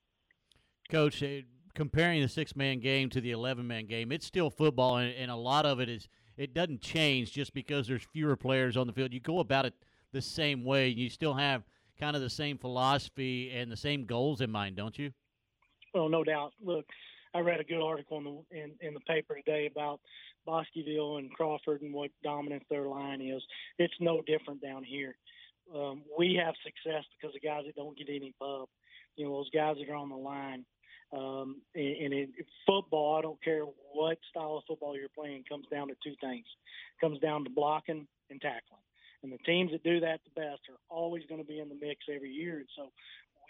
Coach, 0.90 1.24
uh, 1.24 1.42
comparing 1.74 2.22
the 2.22 2.28
six 2.28 2.56
man 2.56 2.80
game 2.80 3.10
to 3.10 3.22
the 3.22 3.32
11 3.32 3.66
man 3.66 3.86
game, 3.86 4.12
it's 4.12 4.26
still 4.26 4.50
football, 4.50 4.98
and, 4.98 5.14
and 5.16 5.32
a 5.32 5.36
lot 5.36 5.66
of 5.66 5.80
it 5.80 5.90
is 5.90 6.08
it 6.38 6.54
doesn't 6.54 6.82
change 6.82 7.32
just 7.32 7.54
because 7.54 7.88
there's 7.88 8.04
fewer 8.04 8.36
players 8.36 8.78
on 8.78 8.88
the 8.88 8.94
field. 8.94 9.14
You 9.14 9.20
go 9.20 9.40
about 9.40 9.66
it 9.66 9.74
the 10.12 10.22
same 10.22 10.64
way, 10.64 10.90
and 10.90 11.00
you 11.00 11.10
still 11.10 11.34
have 11.34 11.64
kind 12.00 12.16
of 12.16 12.22
the 12.22 12.30
same 12.30 12.58
philosophy 12.58 13.52
and 13.52 13.72
the 13.72 13.78
same 13.78 14.06
goals 14.06 14.42
in 14.42 14.52
mind, 14.52 14.76
don't 14.76 14.98
you? 14.98 15.12
Well, 15.94 16.10
no 16.10 16.24
doubt. 16.24 16.54
Look, 16.64 16.86
I 17.34 17.40
read 17.40 17.60
a 17.60 17.64
good 17.64 17.84
article 17.84 18.18
in 18.18 18.24
the 18.24 18.58
in, 18.58 18.72
in 18.82 18.94
the 18.94 19.00
paper 19.02 19.36
today 19.36 19.68
about 19.72 20.00
Bosqueville 20.46 21.18
and 21.18 21.32
Crawford 21.32 21.82
and 21.82 21.94
what 21.94 22.12
dominance 22.24 22.66
their 22.70 22.88
line 22.88 23.22
is. 23.22 23.42
It's 23.80 23.94
no 24.00 24.22
different 24.22 24.62
down 24.62 24.84
here. 24.84 25.16
Um, 25.74 26.04
we 26.18 26.40
have 26.44 26.54
success 26.64 27.04
because 27.18 27.36
of 27.36 27.42
guys 27.42 27.64
that 27.66 27.76
don't 27.76 27.98
get 27.98 28.10
any 28.10 28.34
pub. 28.40 28.68
You 29.16 29.26
know, 29.26 29.38
those 29.38 29.50
guys 29.50 29.78
that 29.80 29.92
are 29.92 29.96
on 29.96 30.10
the 30.10 30.16
line. 30.16 30.66
Um, 31.12 31.62
and 31.76 31.96
and 31.98 32.14
in 32.14 32.34
football, 32.66 33.18
I 33.18 33.22
don't 33.22 33.44
care 33.44 33.64
what 33.94 34.18
style 34.30 34.58
of 34.58 34.64
football 34.68 34.96
you're 34.98 35.10
playing, 35.10 35.44
comes 35.48 35.66
down 35.72 35.88
to 35.88 35.96
two 36.04 36.16
things. 36.22 36.46
It 36.46 37.06
comes 37.06 37.20
down 37.20 37.44
to 37.44 37.50
blocking 37.50 38.08
and 38.30 38.42
tackling. 38.42 38.82
And 39.24 39.32
the 39.32 39.38
teams 39.40 39.72
that 39.72 39.84
do 39.84 40.02
that 40.02 40.20
the 40.26 40.42
best 40.42 40.62
are 40.70 40.80
always 40.90 41.24
going 41.30 41.40
to 41.40 41.48
be 41.48 41.60
in 41.60 41.70
the 41.70 41.80
mix 41.80 42.06
every 42.14 42.32
year. 42.32 42.58
And 42.58 42.68
so 42.76 42.92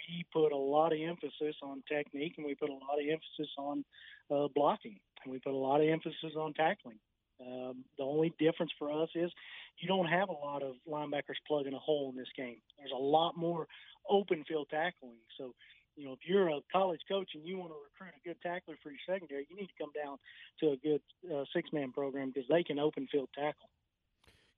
we 0.08 0.26
put 0.32 0.52
a 0.52 0.58
lot 0.58 0.94
of 0.94 1.00
emphasis 1.00 1.56
on 1.62 1.84
technique 1.90 2.34
and 2.38 2.46
we 2.46 2.56
put 2.56 2.70
a 2.70 2.74
lot 2.74 3.00
of 3.00 3.06
emphasis 3.10 3.52
on 3.58 3.84
uh, 4.32 4.48
blocking 4.54 5.00
and 5.24 5.32
we 5.32 5.40
put 5.40 5.54
a 5.54 5.58
lot 5.58 5.82
of 5.82 5.88
emphasis 5.88 6.34
on 6.38 6.54
tackling. 6.54 7.00
Um, 7.42 7.84
the 7.98 8.04
only 8.04 8.34
difference 8.40 8.72
for 8.78 8.92
us 8.92 9.10
is 9.16 9.32
you 9.80 9.88
don't 9.88 10.06
have 10.06 10.30
a 10.30 10.34
lot 10.34 10.62
of 10.62 10.76
linebackers 10.90 11.40
plugging 11.48 11.74
a 11.74 11.80
hole 11.80 12.10
in 12.12 12.18
this 12.18 12.28
game. 12.38 12.58
There's 12.78 12.92
a 12.94 13.02
lot 13.02 13.36
more 13.36 13.68
open 14.10 14.44
field 14.48 14.68
tackling. 14.70 15.18
So, 15.38 15.54
you 15.96 16.06
know, 16.06 16.14
if 16.14 16.20
you're 16.26 16.50
a 16.50 16.60
college 16.72 17.02
coach 17.10 17.32
and 17.34 17.46
you 17.46 17.58
want 17.58 17.72
to 17.72 17.78
recruit 17.84 18.16
a 18.24 18.28
good 18.28 18.38
tackler 18.42 18.76
for 18.82 18.90
your 18.90 19.00
secondary, 19.08 19.48
you 19.50 19.56
need 19.56 19.68
to 19.68 19.84
come 19.84 19.92
down 19.94 20.18
to 20.60 20.72
a 20.72 20.78
good 20.78 21.02
uh, 21.34 21.44
six 21.56 21.70
man 21.74 21.92
program 21.92 22.32
because 22.34 22.48
they 22.50 22.64
can 22.64 22.80
open 22.80 23.08
field 23.12 23.30
tackle. 23.36 23.70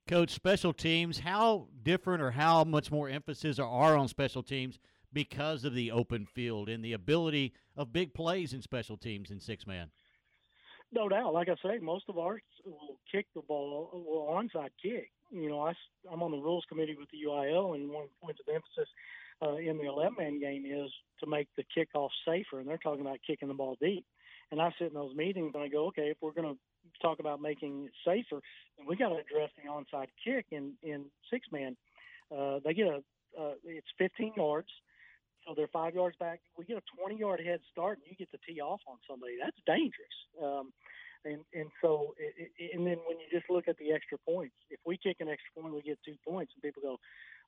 Coach, 0.06 0.30
special 0.30 0.72
teams, 0.72 1.18
how 1.18 1.66
different 1.82 2.22
or 2.22 2.30
how 2.30 2.62
much 2.62 2.92
more 2.92 3.08
emphasis 3.08 3.58
are, 3.58 3.68
are 3.68 3.96
on 3.96 4.06
special 4.06 4.42
teams 4.42 4.78
because 5.16 5.64
of 5.64 5.72
the 5.72 5.90
open 5.90 6.26
field 6.26 6.68
and 6.68 6.84
the 6.84 6.92
ability 6.92 7.54
of 7.74 7.90
big 7.90 8.12
plays 8.12 8.52
in 8.52 8.60
special 8.60 8.98
teams 8.98 9.30
in 9.30 9.40
six 9.40 9.66
man? 9.66 9.88
No 10.92 11.08
doubt. 11.08 11.32
Like 11.32 11.48
I 11.48 11.54
say, 11.64 11.78
most 11.80 12.04
of 12.10 12.18
ours 12.18 12.42
will 12.66 12.98
kick 13.10 13.24
the 13.34 13.40
ball, 13.40 13.88
will 13.94 14.26
onside 14.30 14.68
kick. 14.82 15.10
You 15.30 15.48
know, 15.48 15.62
I, 15.62 15.72
I'm 16.12 16.22
on 16.22 16.32
the 16.32 16.36
rules 16.36 16.66
committee 16.68 16.96
with 16.98 17.08
the 17.10 17.26
UIL, 17.26 17.74
and 17.74 17.88
one 17.88 18.08
point 18.22 18.36
of 18.38 18.54
emphasis 18.54 18.92
uh, 19.40 19.56
in 19.56 19.78
the 19.78 19.88
11 19.88 20.16
man 20.18 20.38
game 20.38 20.66
is 20.66 20.90
to 21.20 21.26
make 21.26 21.48
the 21.56 21.64
kickoff 21.74 22.10
safer. 22.28 22.60
And 22.60 22.68
they're 22.68 22.76
talking 22.76 23.00
about 23.00 23.20
kicking 23.26 23.48
the 23.48 23.54
ball 23.54 23.78
deep. 23.80 24.04
and 24.52 24.60
I 24.60 24.70
sit 24.78 24.88
in 24.88 24.94
those 24.94 25.14
meetings 25.14 25.52
and 25.54 25.64
I 25.64 25.68
go, 25.68 25.86
okay, 25.86 26.10
if 26.10 26.18
we're 26.20 26.32
going 26.32 26.54
to 26.54 26.58
talk 27.00 27.20
about 27.20 27.40
making 27.40 27.86
it 27.86 27.92
safer, 28.04 28.42
then 28.76 28.86
we 28.86 28.96
got 28.96 29.08
to 29.08 29.14
address 29.14 29.48
the 29.56 29.70
onside 29.70 30.08
kick 30.22 30.44
in 30.50 30.74
in 30.82 31.06
six 31.30 31.46
man. 31.50 31.74
Uh, 32.30 32.58
they 32.62 32.74
get 32.74 32.88
a 32.88 33.00
uh, 33.38 33.52
it's 33.64 33.86
15 33.98 34.32
yards, 34.36 34.68
so 35.46 35.54
they're 35.54 35.68
five 35.68 35.94
yards 35.94 36.16
back. 36.18 36.40
We 36.58 36.64
get 36.64 36.76
a 36.76 36.82
20 36.98 37.16
yard 37.16 37.40
head 37.44 37.60
start, 37.70 37.98
and 37.98 38.06
you 38.10 38.16
get 38.16 38.30
to 38.32 38.38
tee 38.46 38.60
off 38.60 38.80
on 38.88 38.96
somebody. 39.08 39.34
That's 39.42 39.56
dangerous. 39.66 40.16
Um, 40.42 40.72
and 41.24 41.40
and 41.54 41.70
so 41.82 42.14
it, 42.18 42.50
it, 42.58 42.74
and 42.74 42.86
then 42.86 42.98
when 43.06 43.18
you 43.18 43.26
just 43.30 43.50
look 43.50 43.68
at 43.68 43.76
the 43.78 43.92
extra 43.92 44.18
points, 44.18 44.54
if 44.70 44.80
we 44.84 44.96
kick 44.96 45.18
an 45.20 45.28
extra 45.28 45.62
point, 45.62 45.74
we 45.74 45.82
get 45.82 45.98
two 46.04 46.16
points, 46.26 46.52
and 46.54 46.62
people 46.62 46.82
go, 46.82 46.98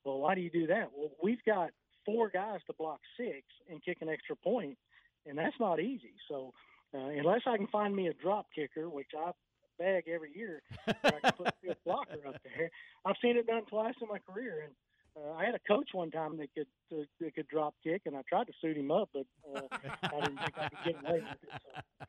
well, 0.03 0.19
why 0.19 0.35
do 0.35 0.41
you 0.41 0.49
do 0.49 0.67
that? 0.67 0.89
Well, 0.95 1.11
we've 1.21 1.43
got 1.45 1.71
four 2.05 2.29
guys 2.29 2.59
to 2.67 2.73
block 2.77 2.99
six 3.17 3.43
and 3.69 3.83
kick 3.83 3.97
an 4.01 4.09
extra 4.09 4.35
point, 4.35 4.77
and 5.25 5.37
that's 5.37 5.55
not 5.59 5.79
easy. 5.79 6.13
So 6.29 6.53
uh, 6.93 7.09
unless 7.09 7.41
I 7.45 7.57
can 7.57 7.67
find 7.67 7.95
me 7.95 8.07
a 8.07 8.13
drop 8.13 8.47
kicker, 8.55 8.89
which 8.89 9.11
I 9.17 9.31
bag 9.77 10.05
every 10.13 10.31
year, 10.35 10.61
I 10.87 11.19
can 11.21 11.31
put 11.37 11.47
a 11.47 11.75
blocker 11.85 12.27
up 12.27 12.35
there, 12.43 12.69
I've 13.05 13.15
seen 13.21 13.37
it 13.37 13.47
done 13.47 13.65
twice 13.69 13.95
in 14.01 14.07
my 14.07 14.19
career, 14.19 14.63
and 14.65 14.73
uh, 15.15 15.33
I 15.33 15.45
had 15.45 15.55
a 15.55 15.59
coach 15.59 15.89
one 15.93 16.11
time 16.11 16.37
that 16.37 16.53
could 16.53 16.67
uh, 16.91 17.03
that 17.19 17.35
could 17.35 17.47
drop 17.47 17.75
kick, 17.83 18.03
and 18.05 18.15
I 18.15 18.21
tried 18.27 18.47
to 18.47 18.53
suit 18.61 18.77
him 18.77 18.91
up, 18.91 19.09
but 19.13 19.25
uh, 19.55 19.61
I 20.03 20.21
didn't 20.21 20.37
think 20.37 20.57
I 20.57 20.69
could 20.69 20.77
get 20.85 20.95
away 21.03 21.21
with 21.21 21.43
it. 21.43 21.61
So. 21.63 21.99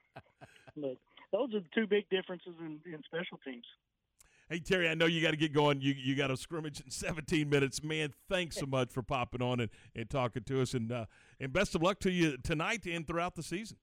But 0.77 0.97
those 1.33 1.55
are 1.55 1.61
the 1.61 1.69
two 1.75 1.87
big 1.87 2.09
differences 2.11 2.55
in, 2.61 2.81
in 2.87 3.03
special 3.05 3.39
teams. 3.45 3.65
Hey 4.49 4.59
Terry, 4.59 4.89
I 4.89 4.95
know 4.95 5.07
you 5.07 5.23
got 5.23 5.31
to 5.31 5.37
get 5.37 5.53
going. 5.53 5.81
You 5.81 5.95
you 5.97 6.17
got 6.17 6.31
a 6.31 6.37
scrimmage 6.37 6.81
in 6.81 6.91
17 6.91 7.49
minutes. 7.49 7.83
Man, 7.83 8.13
thanks 8.29 8.57
so 8.57 8.67
much 8.67 8.91
for 8.91 9.03
popping 9.03 9.43
on 9.43 9.61
and, 9.61 9.71
and 9.95 10.11
talking 10.11 10.43
to 10.45 10.61
us, 10.61 10.75
and 10.75 10.91
uh, 10.91 11.07
and 11.39 11.53
best 11.53 11.75
of 11.75 11.83
luck 11.83 12.01
to 12.01 12.11
you 12.11 12.37
tonight 12.39 12.85
and 12.87 13.07
throughout 13.07 13.37
the 13.37 13.43
season. 13.43 13.77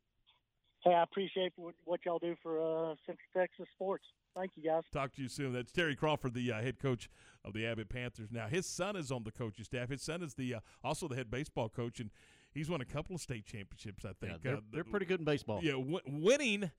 Hey, 0.84 0.94
I 0.94 1.03
appreciate 1.03 1.53
what, 1.56 1.76
what 1.85 2.02
y'all 2.06 2.19
do 2.19 2.35
for 2.44 2.60
uh, 2.60 2.95
Central 3.06 3.27
Texas 3.35 3.65
sports. 3.73 4.06
Thank 4.38 4.56
you, 4.56 4.64
guys. 4.64 4.84
Talk 4.92 5.14
to 5.16 5.22
you 5.24 5.28
soon. 5.30 5.54
That's 5.54 5.72
Terry 5.72 5.96
Crawford, 5.96 6.34
the 6.36 6.52
uh, 6.52 6.62
head 6.62 6.80
coach 6.80 7.10
of 7.44 7.54
the 7.54 7.66
Abbott 7.66 7.90
Panthers. 7.90 8.30
Now, 8.32 8.48
his 8.48 8.68
son 8.68 8.96
is 8.96 9.12
on 9.12 9.24
the 9.24 9.32
coaching 9.32 9.66
staff. 9.66 9.90
His 9.90 10.02
son 10.04 10.22
is 10.22 10.36
the 10.36 10.56
uh, 10.56 10.60
also 10.84 11.08
the 11.08 11.16
head 11.16 11.32
baseball 11.32 11.70
coach, 11.70 12.00
and 12.00 12.12
he's 12.54 12.70
won 12.70 12.80
a 12.82 12.86
couple 12.86 13.16
of 13.16 13.22
state 13.22 13.46
championships. 13.46 14.06
I 14.06 14.12
think 14.20 14.34
Yeah, 14.34 14.38
they're, 14.44 14.58
Uh, 14.58 14.62
they're 14.72 14.84
pretty 14.84 15.08
good 15.08 15.20
in 15.22 15.26
baseball. 15.26 15.62
Yeah, 15.64 15.72
w- 15.74 16.00
winning 16.06 16.70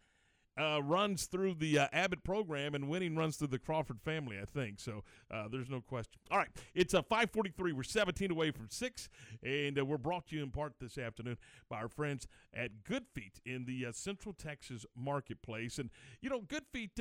uh, 0.56 0.82
runs 0.82 1.26
through 1.26 1.54
the 1.54 1.78
uh, 1.80 1.86
Abbott 1.92 2.22
program, 2.24 2.74
and 2.74 2.88
winning 2.88 3.16
runs 3.16 3.36
through 3.36 3.48
the 3.48 3.58
Crawford 3.58 4.00
family. 4.02 4.38
I 4.40 4.44
think 4.44 4.78
so. 4.80 5.02
Uh, 5.30 5.48
there's 5.48 5.68
no 5.70 5.80
question. 5.80 6.20
All 6.30 6.38
right, 6.38 6.50
it's 6.74 6.94
a 6.94 7.02
5:43. 7.02 7.72
We're 7.72 7.82
17 7.82 8.30
away 8.30 8.50
from 8.52 8.68
six, 8.70 9.08
and 9.42 9.78
uh, 9.78 9.84
we're 9.84 9.98
brought 9.98 10.26
to 10.28 10.36
you 10.36 10.42
in 10.44 10.50
part 10.50 10.74
this 10.80 10.96
afternoon 10.98 11.38
by 11.68 11.78
our 11.78 11.88
friends 11.88 12.26
at 12.54 12.84
Good 12.84 13.06
Feet 13.14 13.40
in 13.44 13.64
the 13.64 13.86
uh, 13.86 13.92
Central 13.92 14.32
Texas 14.32 14.84
Marketplace. 14.96 15.78
And 15.78 15.90
you 16.20 16.30
know, 16.30 16.40
Good 16.40 16.64
Feet. 16.72 17.00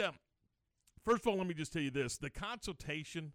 First 1.08 1.22
of 1.24 1.28
all, 1.28 1.38
let 1.38 1.48
me 1.48 1.54
just 1.54 1.72
tell 1.72 1.82
you 1.82 1.90
this: 1.90 2.18
the 2.18 2.30
consultation 2.30 3.32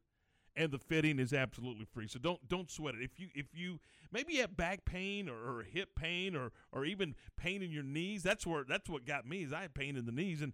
and 0.55 0.71
the 0.71 0.79
fitting 0.79 1.19
is 1.19 1.33
absolutely 1.33 1.87
free. 1.87 2.07
So 2.07 2.19
don't 2.19 2.47
don't 2.47 2.71
sweat 2.71 2.95
it. 2.95 3.03
If 3.03 3.19
you 3.19 3.29
if 3.35 3.47
you 3.55 3.81
maybe 4.13 4.35
you 4.35 4.43
have 4.43 4.59
back 4.59 4.85
pain 4.85 5.27
or, 5.27 5.37
or 5.37 5.63
hip 5.63 5.89
pain 5.97 6.37
or 6.37 6.53
or 6.71 6.85
even 6.85 7.15
pain 7.39 7.63
in 7.63 7.71
your 7.71 7.83
knees, 7.83 8.23
that's 8.23 8.47
where 8.47 8.65
that's 8.69 8.91
what 8.91 9.07
got 9.07 9.27
me 9.27 9.43
is 9.43 9.55
I 9.55 9.63
had 9.63 9.73
pain 9.73 9.97
in 9.97 10.05
the 10.05 10.13
knees 10.13 10.43
and 10.43 10.53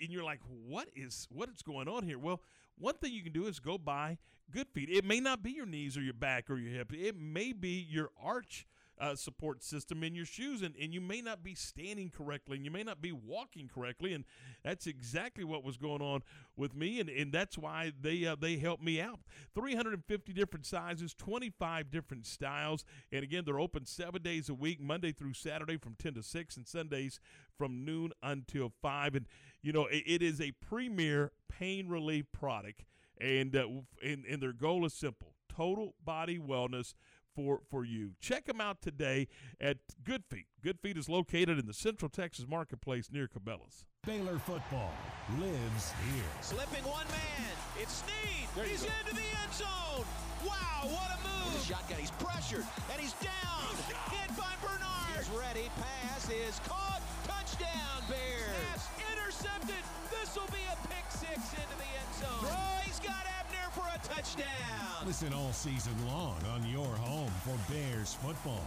and 0.00 0.10
you're 0.10 0.24
like, 0.24 0.40
what 0.66 0.88
is 0.96 1.28
what 1.30 1.48
is 1.48 1.62
going 1.62 1.86
on 1.86 2.02
here? 2.02 2.18
Well, 2.18 2.40
one 2.76 2.94
thing 2.94 3.12
you 3.12 3.22
can 3.22 3.32
do 3.32 3.46
is 3.46 3.60
go 3.60 3.78
buy 3.78 4.18
Good 4.50 4.66
Feet. 4.74 4.90
It 4.90 5.04
may 5.04 5.20
not 5.20 5.44
be 5.44 5.52
your 5.52 5.66
knees 5.66 5.96
or 5.96 6.02
your 6.02 6.12
back 6.12 6.50
or 6.50 6.56
your 6.56 6.72
hip. 6.72 6.92
It 6.92 7.16
may 7.16 7.52
be 7.52 7.86
your 7.88 8.10
arch 8.20 8.66
uh, 9.00 9.14
support 9.16 9.62
system 9.62 10.02
in 10.02 10.14
your 10.14 10.24
shoes, 10.24 10.62
and, 10.62 10.74
and 10.80 10.94
you 10.94 11.00
may 11.00 11.20
not 11.20 11.42
be 11.42 11.54
standing 11.54 12.10
correctly, 12.10 12.56
and 12.56 12.64
you 12.64 12.70
may 12.70 12.82
not 12.82 13.02
be 13.02 13.12
walking 13.12 13.68
correctly, 13.68 14.12
and 14.12 14.24
that's 14.62 14.86
exactly 14.86 15.44
what 15.44 15.64
was 15.64 15.76
going 15.76 16.00
on 16.00 16.22
with 16.56 16.74
me, 16.74 17.00
and, 17.00 17.08
and 17.08 17.32
that's 17.32 17.58
why 17.58 17.92
they 18.00 18.24
uh, 18.24 18.36
they 18.38 18.56
helped 18.56 18.82
me 18.82 19.00
out. 19.00 19.20
350 19.54 20.32
different 20.32 20.64
sizes, 20.64 21.12
25 21.14 21.90
different 21.90 22.26
styles, 22.26 22.84
and 23.10 23.24
again, 23.24 23.42
they're 23.44 23.60
open 23.60 23.84
seven 23.84 24.22
days 24.22 24.48
a 24.48 24.54
week, 24.54 24.80
Monday 24.80 25.12
through 25.12 25.34
Saturday 25.34 25.76
from 25.76 25.96
10 25.98 26.14
to 26.14 26.22
6, 26.22 26.56
and 26.56 26.66
Sundays 26.66 27.18
from 27.58 27.84
noon 27.84 28.12
until 28.22 28.72
5. 28.80 29.16
And 29.16 29.26
you 29.62 29.72
know, 29.72 29.86
it, 29.86 30.04
it 30.06 30.22
is 30.22 30.40
a 30.40 30.52
premier 30.52 31.32
pain 31.48 31.88
relief 31.88 32.26
product, 32.32 32.84
and, 33.20 33.56
uh, 33.56 33.66
and 34.04 34.24
and 34.24 34.40
their 34.40 34.52
goal 34.52 34.86
is 34.86 34.94
simple: 34.94 35.32
total 35.48 35.94
body 36.04 36.38
wellness 36.38 36.94
for 37.34 37.60
for 37.70 37.84
you. 37.84 38.12
Check 38.20 38.46
them 38.46 38.60
out 38.60 38.80
today 38.82 39.28
at 39.60 39.78
Good 40.02 40.24
Feet. 40.24 40.46
Good 40.62 40.80
Feet 40.80 40.96
is 40.96 41.08
located 41.08 41.58
in 41.58 41.66
the 41.66 41.74
Central 41.74 42.08
Texas 42.08 42.46
Marketplace 42.48 43.10
near 43.12 43.28
Cabela's. 43.28 43.84
Baylor 44.06 44.38
football 44.38 44.92
lives 45.40 45.92
here. 46.12 46.24
Slipping 46.40 46.84
one 46.84 47.06
man. 47.08 47.54
It's 47.80 48.04
Sneed. 48.04 48.48
He's 48.66 48.82
into 48.82 49.14
the 49.14 49.28
end 49.42 49.52
zone. 49.52 50.04
Wow, 50.44 50.88
what 50.88 51.10
a 51.10 51.18
move. 51.24 51.52
The 51.60 51.74
shotgun. 51.74 51.98
He's 51.98 52.12
pressured 52.12 52.66
and 52.92 53.00
he's 53.00 53.14
down. 53.14 53.70
Hit 54.12 54.30
by 54.36 54.52
Bernard. 54.60 55.16
He's 55.16 55.28
ready. 55.30 55.70
Pass 55.80 56.28
is 56.30 56.60
caught. 56.68 57.00
Touchdown, 57.24 58.04
Bears. 58.08 58.52
Pass 58.72 58.88
intercepted. 59.12 59.82
This 60.10 60.36
will 60.36 60.48
be 60.52 60.64
a 60.68 60.76
pick 60.88 61.08
six 61.08 61.40
into 61.56 61.76
the 61.80 61.90
end 61.96 62.12
zone. 62.20 62.50
Oh, 62.52 62.80
he's 62.84 63.00
got 63.00 63.24
Ebner 63.40 63.53
for 63.74 63.84
a 63.94 63.98
touchdown. 64.06 65.06
Listen 65.06 65.32
all 65.34 65.52
season 65.52 65.92
long 66.06 66.36
on 66.54 66.66
your 66.68 66.86
home 66.86 67.30
for 67.42 67.56
Bears 67.72 68.14
football. 68.14 68.64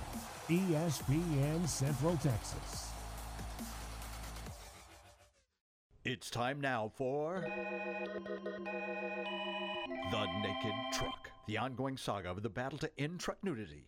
ESPN 0.49 1.67
Central 1.67 2.17
Texas. 2.17 2.91
It's 6.03 6.29
time 6.29 6.61
now 6.61 6.91
for 6.95 7.45
The 10.11 10.25
Naked 10.41 10.73
Truck, 10.93 11.29
the 11.47 11.57
ongoing 11.57 11.97
saga 11.97 12.29
of 12.29 12.43
the 12.43 12.49
battle 12.49 12.79
to 12.79 12.89
end 12.97 13.19
truck 13.19 13.38
nudity, 13.43 13.88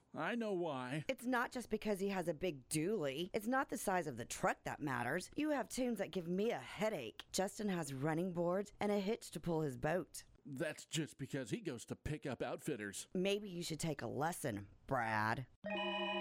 I 0.17 0.35
know 0.35 0.53
why. 0.53 1.05
It's 1.07 1.25
not 1.25 1.51
just 1.51 1.69
because 1.69 1.99
he 1.99 2.09
has 2.09 2.27
a 2.27 2.33
big 2.33 2.67
dually. 2.69 3.29
It's 3.33 3.47
not 3.47 3.69
the 3.69 3.77
size 3.77 4.07
of 4.07 4.17
the 4.17 4.25
truck 4.25 4.57
that 4.65 4.81
matters. 4.81 5.29
You 5.35 5.51
have 5.51 5.69
tunes 5.69 5.99
that 5.99 6.11
give 6.11 6.27
me 6.27 6.51
a 6.51 6.57
headache. 6.57 7.23
Justin 7.31 7.69
has 7.69 7.93
running 7.93 8.33
boards 8.33 8.73
and 8.81 8.91
a 8.91 8.99
hitch 8.99 9.31
to 9.31 9.39
pull 9.39 9.61
his 9.61 9.77
boat. 9.77 10.23
That's 10.45 10.85
just 10.85 11.17
because 11.19 11.51
he 11.51 11.57
goes 11.57 11.85
to 11.85 11.95
Pickup 11.95 12.41
Outfitters. 12.41 13.07
Maybe 13.13 13.47
you 13.47 13.61
should 13.61 13.79
take 13.79 14.01
a 14.01 14.07
lesson, 14.07 14.65
Brad. 14.87 15.45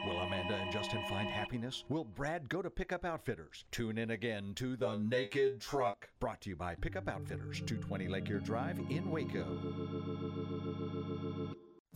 Will 0.06 0.18
Amanda 0.18 0.54
and 0.54 0.70
Justin 0.70 1.02
find 1.08 1.28
happiness? 1.28 1.84
Will 1.88 2.04
Brad 2.04 2.48
go 2.48 2.60
to 2.60 2.70
Pickup 2.70 3.04
Outfitters? 3.04 3.64
Tune 3.70 3.96
in 3.96 4.10
again 4.10 4.52
to 4.56 4.76
The 4.76 4.98
Naked 4.98 5.60
Truck, 5.60 6.10
brought 6.20 6.42
to 6.42 6.50
you 6.50 6.56
by 6.56 6.74
Pickup 6.74 7.08
Outfitters, 7.08 7.60
220 7.60 8.08
Lake 8.08 8.28
Erie 8.28 8.40
Drive 8.40 8.78
in 8.90 9.10
Waco. 9.10 9.46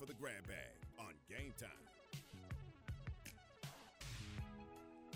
For 0.00 0.06
the 0.06 0.14
grab 0.14 0.48
bag 0.48 0.56
on 0.98 1.12
game 1.28 1.52
time. 1.58 1.68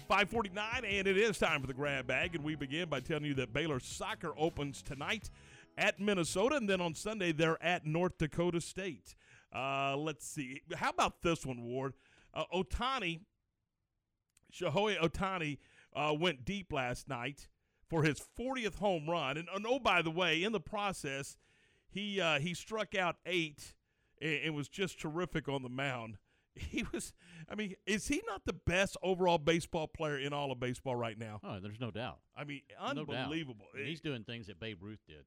549, 0.06 0.85
and 0.85 1.06
it 1.06 1.16
is 1.16 1.39
time 1.39 1.62
for 1.62 1.66
the 1.66 1.73
grab 1.73 2.06
bag. 2.06 2.35
And 2.35 2.44
we 2.44 2.55
begin 2.55 2.90
by 2.90 3.01
telling 3.01 3.24
you 3.24 3.32
that 3.36 3.55
Baylor 3.55 3.81
soccer 3.81 4.35
opens 4.36 4.82
tonight 4.82 5.31
at 5.78 6.01
Minnesota, 6.01 6.56
and 6.56 6.69
then 6.69 6.82
on 6.82 6.94
Sunday 6.94 7.32
they're 7.32 7.56
at 7.65 7.86
North 7.86 8.19
Dakota 8.19 8.61
State. 8.61 9.15
Uh, 9.56 9.97
let's 9.97 10.28
see. 10.28 10.61
How 10.77 10.90
about 10.90 11.23
this 11.23 11.47
one, 11.47 11.62
Ward? 11.62 11.94
Uh, 12.35 12.44
Ohtani, 12.55 13.20
Shohei 14.52 14.98
Ohtani, 14.98 15.56
uh, 15.97 16.12
went 16.12 16.44
deep 16.44 16.74
last 16.74 17.09
night 17.09 17.48
for 17.89 18.02
his 18.02 18.20
40th 18.39 18.74
home 18.74 19.09
run. 19.09 19.39
And, 19.39 19.48
and 19.48 19.65
oh, 19.66 19.78
by 19.78 20.02
the 20.02 20.11
way, 20.11 20.43
in 20.43 20.52
the 20.52 20.61
process, 20.61 21.39
he 21.89 22.20
uh, 22.20 22.39
he 22.39 22.52
struck 22.52 22.94
out 22.94 23.16
eight 23.24 23.73
and, 24.20 24.41
and 24.47 24.55
was 24.55 24.69
just 24.69 25.01
terrific 25.01 25.49
on 25.49 25.62
the 25.62 25.69
mound. 25.69 26.16
He 26.57 26.85
was, 26.93 27.12
I 27.51 27.57
mean, 27.57 27.74
is 27.85 28.07
he 28.07 28.23
not 28.28 28.43
the 28.47 28.53
best 28.53 28.97
overall 29.03 29.39
baseball 29.39 29.89
player 29.89 30.16
in 30.19 30.32
all 30.32 30.53
of 30.53 30.61
baseball 30.61 30.95
right 30.95 31.19
now? 31.19 31.41
Oh, 31.43 31.59
there's 31.61 31.81
no 31.81 31.91
doubt. 31.91 32.20
I 32.36 32.45
mean, 32.45 32.61
No 32.95 33.05
unbelievable. 33.23 33.66
He's 33.85 34.01
doing 34.01 34.23
things 34.23 34.47
that 34.47 34.61
Babe 34.61 34.78
Ruth 34.81 35.01
did. 35.05 35.24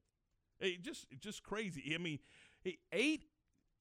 It 0.58 0.80
just 0.80 1.06
just 1.20 1.42
crazy. 1.42 1.92
I 1.94 1.98
mean, 1.98 2.18
he- 2.62 2.78
eight 2.92 3.24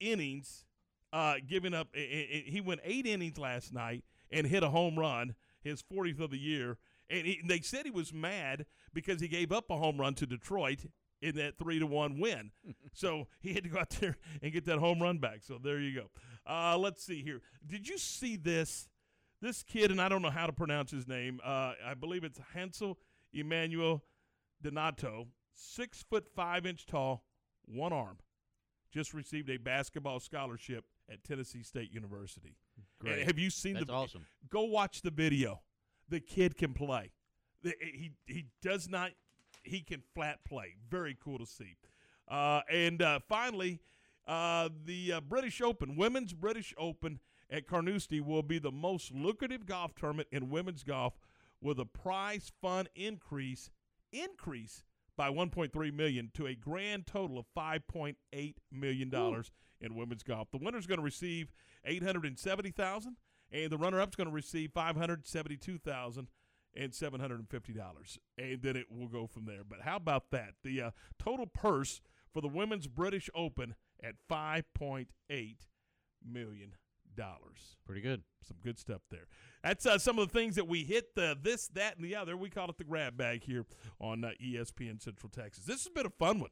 innings, 0.01 0.65
uh, 1.13 1.35
giving 1.47 1.73
up. 1.73 1.87
He 1.95 2.61
went 2.63 2.81
eight 2.83 3.05
innings 3.05 3.37
last 3.37 3.73
night 3.73 4.03
and 4.29 4.45
hit 4.45 4.61
a 4.61 4.69
home 4.69 4.99
run, 4.99 5.33
his 5.61 5.81
40th 5.81 6.19
of 6.19 6.31
the 6.31 6.37
year. 6.37 6.77
And 7.09 7.25
he, 7.25 7.41
they 7.45 7.61
said 7.61 7.85
he 7.85 7.91
was 7.91 8.13
mad 8.13 8.65
because 8.93 9.21
he 9.21 9.29
gave 9.29 9.53
up 9.53 9.69
a 9.69 9.77
home 9.77 10.01
run 10.01 10.15
to 10.15 10.25
Detroit 10.25 10.85
in 11.21 11.35
that 11.35 11.57
three 11.57 11.79
to 11.79 11.87
one 11.87 12.19
win. 12.19 12.51
so 12.93 13.27
he 13.39 13.53
had 13.53 13.63
to 13.63 13.69
go 13.69 13.79
out 13.79 13.89
there 13.91 14.17
and 14.41 14.51
get 14.51 14.65
that 14.65 14.79
home 14.79 15.01
run 15.01 15.17
back. 15.17 15.39
So 15.41 15.59
there 15.61 15.79
you 15.79 15.93
go. 15.95 16.09
Uh, 16.45 16.77
let's 16.77 17.03
see 17.03 17.23
here. 17.23 17.41
Did 17.65 17.87
you 17.87 17.97
see 17.97 18.35
this? 18.35 18.87
This 19.39 19.61
kid, 19.61 19.91
and 19.91 20.01
I 20.01 20.09
don't 20.09 20.23
know 20.23 20.31
how 20.31 20.47
to 20.47 20.51
pronounce 20.53 20.89
his 20.89 21.07
name. 21.07 21.39
Uh, 21.45 21.73
I 21.85 21.93
believe 21.93 22.23
it's 22.23 22.39
Hansel 22.55 22.97
Enmanuel 23.35 24.01
Donato, 24.63 25.27
six 25.53 26.03
foot 26.09 26.25
five 26.35 26.65
inch 26.65 26.87
tall, 26.87 27.23
one 27.65 27.93
arm, 27.93 28.17
just 28.91 29.13
received 29.13 29.49
a 29.51 29.57
basketball 29.57 30.19
scholarship 30.19 30.85
at 31.11 31.23
Tennessee 31.23 31.61
State 31.61 31.93
University. 31.93 32.55
Great. 32.99 33.19
And 33.19 33.27
have 33.27 33.37
you 33.37 33.49
seen 33.49 33.75
That's 33.75 33.85
the? 33.85 33.93
awesome. 33.93 34.25
Go 34.49 34.63
watch 34.63 35.01
the 35.01 35.11
video. 35.11 35.61
The 36.09 36.19
kid 36.19 36.57
can 36.57 36.73
play. 36.73 37.11
The- 37.61 37.75
He 37.79 38.11
he 38.25 38.45
does 38.61 38.89
not. 38.89 39.11
He 39.67 39.81
can 39.81 40.01
flat 40.13 40.39
play. 40.45 40.75
Very 40.89 41.17
cool 41.23 41.37
to 41.39 41.45
see. 41.45 41.77
Uh, 42.27 42.61
and 42.71 43.01
uh, 43.01 43.19
finally, 43.27 43.79
uh, 44.27 44.69
the 44.85 45.13
uh, 45.13 45.21
British 45.21 45.61
Open, 45.61 45.95
Women's 45.95 46.33
British 46.33 46.73
Open 46.77 47.19
at 47.49 47.67
Carnoustie 47.67 48.19
will 48.19 48.43
be 48.43 48.59
the 48.59 48.71
most 48.71 49.13
lucrative 49.13 49.65
golf 49.65 49.95
tournament 49.95 50.27
in 50.31 50.49
women's 50.49 50.83
golf, 50.83 51.13
with 51.61 51.79
a 51.79 51.85
prize 51.85 52.51
fund 52.61 52.89
increase 52.95 53.69
increase 54.11 54.83
by 55.15 55.29
1.3 55.29 55.93
million 55.93 56.29
to 56.33 56.45
a 56.45 56.55
grand 56.55 57.07
total 57.07 57.39
of 57.39 57.45
5.8 57.57 58.15
million 58.71 59.09
dollars 59.09 59.51
in 59.81 59.95
women's 59.95 60.23
golf. 60.23 60.49
The 60.51 60.57
winner 60.57 60.77
is 60.77 60.87
going 60.87 60.99
to 60.99 61.03
receive 61.03 61.51
870,000 61.85 63.15
and 63.51 63.71
the 63.71 63.77
runner-up 63.77 64.09
is 64.09 64.15
going 64.15 64.27
to 64.27 64.33
receive 64.33 64.71
572,000 64.73 66.27
and 66.77 66.91
$750 66.91 68.17
and 68.37 68.61
then 68.61 68.75
it 68.75 68.85
will 68.89 69.07
go 69.07 69.27
from 69.27 69.45
there. 69.45 69.63
But 69.67 69.81
how 69.81 69.97
about 69.97 70.31
that? 70.31 70.53
The 70.63 70.81
uh, 70.81 70.91
total 71.17 71.47
purse 71.47 72.01
for 72.31 72.41
the 72.41 72.47
women's 72.47 72.87
British 72.87 73.29
Open 73.33 73.75
at 74.03 74.15
5.8 74.29 75.07
million 76.25 76.75
dollars. 77.15 77.75
Pretty 77.85 78.01
good. 78.01 78.21
Some 78.47 78.57
good 78.63 78.79
stuff 78.79 79.01
there. 79.09 79.27
That's 79.63 79.85
uh, 79.85 79.97
some 79.97 80.19
of 80.19 80.27
the 80.27 80.39
things 80.39 80.55
that 80.55 80.67
we 80.67 80.83
hit 80.83 81.15
the 81.15 81.35
this, 81.41 81.67
that, 81.69 81.95
and 81.97 82.05
the 82.05 82.15
other. 82.15 82.37
We 82.37 82.49
call 82.49 82.69
it 82.69 82.77
the 82.77 82.83
grab 82.83 83.17
bag 83.17 83.43
here 83.43 83.65
on 83.99 84.23
uh, 84.23 84.31
ESPN 84.41 85.01
Central 85.01 85.29
Texas. 85.29 85.65
This 85.65 85.83
has 85.83 85.89
been 85.89 86.05
a 86.05 86.11
fun 86.11 86.39
one. 86.39 86.51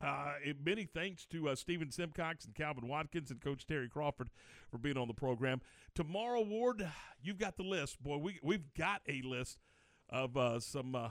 Uh, 0.00 0.34
many 0.64 0.84
thanks 0.84 1.24
to 1.26 1.48
uh, 1.48 1.54
Stephen 1.54 1.90
Simcox 1.90 2.44
and 2.44 2.54
Calvin 2.54 2.86
Watkins 2.86 3.30
and 3.30 3.40
Coach 3.40 3.66
Terry 3.66 3.88
Crawford 3.88 4.28
for 4.70 4.78
being 4.78 4.98
on 4.98 5.08
the 5.08 5.14
program. 5.14 5.62
Tomorrow, 5.94 6.42
Ward, 6.42 6.86
you've 7.22 7.38
got 7.38 7.56
the 7.56 7.62
list, 7.62 8.02
boy. 8.02 8.18
We 8.18 8.38
we've 8.42 8.74
got 8.74 9.00
a 9.08 9.22
list 9.22 9.58
of 10.10 10.36
uh, 10.36 10.60
some 10.60 10.94
uh, 10.94 11.10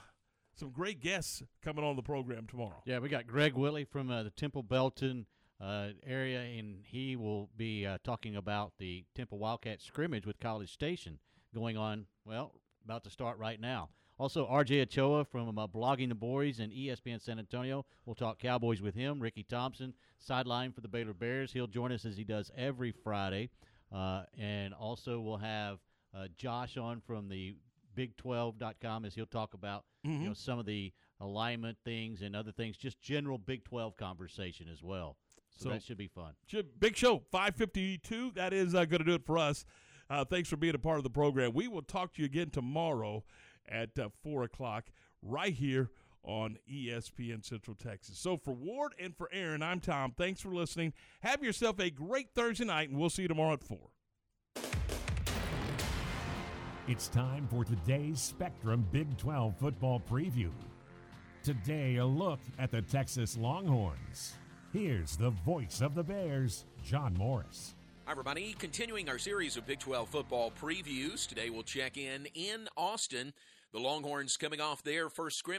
some 0.53 0.70
great 0.70 0.99
guests 0.99 1.41
coming 1.64 1.84
on 1.84 1.95
the 1.95 2.03
program 2.03 2.45
tomorrow. 2.48 2.84
Yeah, 2.86 2.99
we 2.99 3.10
got 3.10 3.26
Greg 3.26 3.56
Willie 3.56 3.86
from 3.86 4.12
uh, 4.12 4.24
the 4.24 4.30
Temple 4.30 4.62
Belton 4.62 5.26
uh, 5.60 5.90
area, 6.06 6.41
and 6.41 6.86
he 6.86 7.16
will 7.16 7.49
be 7.57 7.88
talking 8.03 8.36
about 8.36 8.74
the 8.78 9.06
Temple 9.16 9.40
Wildcat 9.40 9.82
scrimmage 9.82 10.28
with 10.28 10.40
College 10.40 10.72
Station 10.72 11.18
going 11.56 11.78
on, 11.78 12.06
well, 12.26 12.53
about 12.84 13.03
to 13.06 13.10
start 13.10 13.40
right 13.40 13.60
now. 13.60 13.90
Also, 14.17 14.47
RJ 14.47 14.81
Ochoa 14.83 15.25
from 15.25 15.57
uh, 15.59 15.67
Blogging 15.67 16.07
the 16.09 16.15
Boys 16.15 16.59
and 16.59 16.71
ESPN 16.71 17.21
San 17.21 17.37
Antonio. 17.37 17.85
We'll 18.05 18.15
talk 18.15 18.39
Cowboys 18.39 18.81
with 18.81 18.95
him. 18.95 19.19
Ricky 19.19 19.43
Thompson, 19.43 19.93
sideline 20.19 20.71
for 20.71 20.79
the 20.81 20.87
Baylor 20.87 21.13
Bears. 21.13 21.51
He'll 21.51 21.67
join 21.67 21.91
us 21.91 22.05
as 22.05 22.15
he 22.15 22.23
does 22.23 22.49
every 22.55 22.91
Friday. 22.91 23.49
Uh, 23.93 24.23
and 24.39 24.73
also, 24.73 25.19
we'll 25.19 25.35
have 25.37 25.79
uh, 26.15 26.27
Josh 26.37 26.77
on 26.77 27.01
from 27.01 27.27
the 27.27 27.55
Big12.com 27.97 29.05
as 29.05 29.15
he'll 29.15 29.25
talk 29.25 29.53
about 29.53 29.83
you 30.03 30.11
Mhm. 30.11 30.21
know 30.27 30.33
some 30.33 30.59
of 30.59 30.65
the 30.65 30.93
alignment 31.19 31.77
things 31.83 32.21
and 32.21 32.35
other 32.35 32.51
things, 32.51 32.77
just 32.77 33.01
general 33.01 33.37
Big 33.37 33.63
12 33.63 33.95
conversation 33.97 34.67
as 34.69 34.81
well. 34.83 35.17
So, 35.57 35.63
So- 35.65 35.69
that 35.69 35.83
should 35.83 35.97
be 35.97 36.07
fun. 36.07 36.35
Should- 36.47 36.79
Big 36.79 36.95
show, 36.95 37.19
552. 37.31 38.31
That 38.31 38.53
is 38.53 38.75
uh, 38.75 38.85
going 38.85 38.99
to 38.99 39.05
do 39.05 39.13
it 39.15 39.25
for 39.25 39.37
us. 39.37 39.65
Uh, 40.09 40.23
thanks 40.23 40.47
for 40.49 40.57
being 40.57 40.75
a 40.75 40.79
part 40.79 40.97
of 40.97 41.03
the 41.03 41.09
program. 41.09 41.53
We 41.53 41.67
will 41.67 41.81
talk 41.81 42.13
to 42.13 42.21
you 42.21 42.25
again 42.27 42.49
tomorrow 42.51 43.23
at 43.67 43.97
uh, 43.99 44.09
4 44.23 44.43
o'clock 44.43 44.85
right 45.21 45.53
here 45.53 45.89
on 46.23 46.57
ESPN 46.71 47.45
Central 47.45 47.75
Texas. 47.75 48.17
So 48.17 48.37
for 48.37 48.53
Ward 48.53 48.93
and 48.99 49.15
for 49.15 49.29
Aaron, 49.31 49.61
I'm 49.61 49.79
Tom. 49.79 50.13
Thanks 50.17 50.41
for 50.41 50.49
listening. 50.49 50.93
Have 51.21 51.43
yourself 51.43 51.79
a 51.79 51.89
great 51.89 52.29
Thursday 52.33 52.65
night, 52.65 52.89
and 52.89 52.99
we'll 52.99 53.09
see 53.09 53.23
you 53.23 53.27
tomorrow 53.27 53.53
at 53.53 53.63
4. 53.63 53.77
It's 56.87 57.07
time 57.07 57.47
for 57.49 57.63
today's 57.63 58.21
Spectrum 58.21 58.87
Big 58.91 59.17
12 59.17 59.57
football 59.57 59.99
preview. 59.99 60.51
Today, 61.43 61.97
a 61.97 62.05
look 62.05 62.39
at 62.59 62.71
the 62.71 62.81
Texas 62.81 63.37
Longhorns. 63.37 64.33
Here's 64.71 65.15
the 65.15 65.29
voice 65.29 65.81
of 65.81 65.95
the 65.95 66.03
Bears, 66.03 66.65
John 66.83 67.15
Morris. 67.15 67.75
Hi, 68.05 68.11
everybody. 68.11 68.55
Continuing 68.59 69.09
our 69.09 69.17
series 69.17 69.57
of 69.57 69.65
Big 69.65 69.79
12 69.79 70.09
football 70.09 70.51
previews. 70.51 71.27
Today 71.27 71.49
we'll 71.49 71.63
check 71.63 71.97
in 71.97 72.27
in 72.35 72.67
Austin. 72.77 73.33
The 73.76 73.81
Longhorns 73.81 74.38
coming 74.38 74.61
off 74.61 74.84
their 74.84 75.10
first 75.10 75.38
scrimmage. 75.38 75.53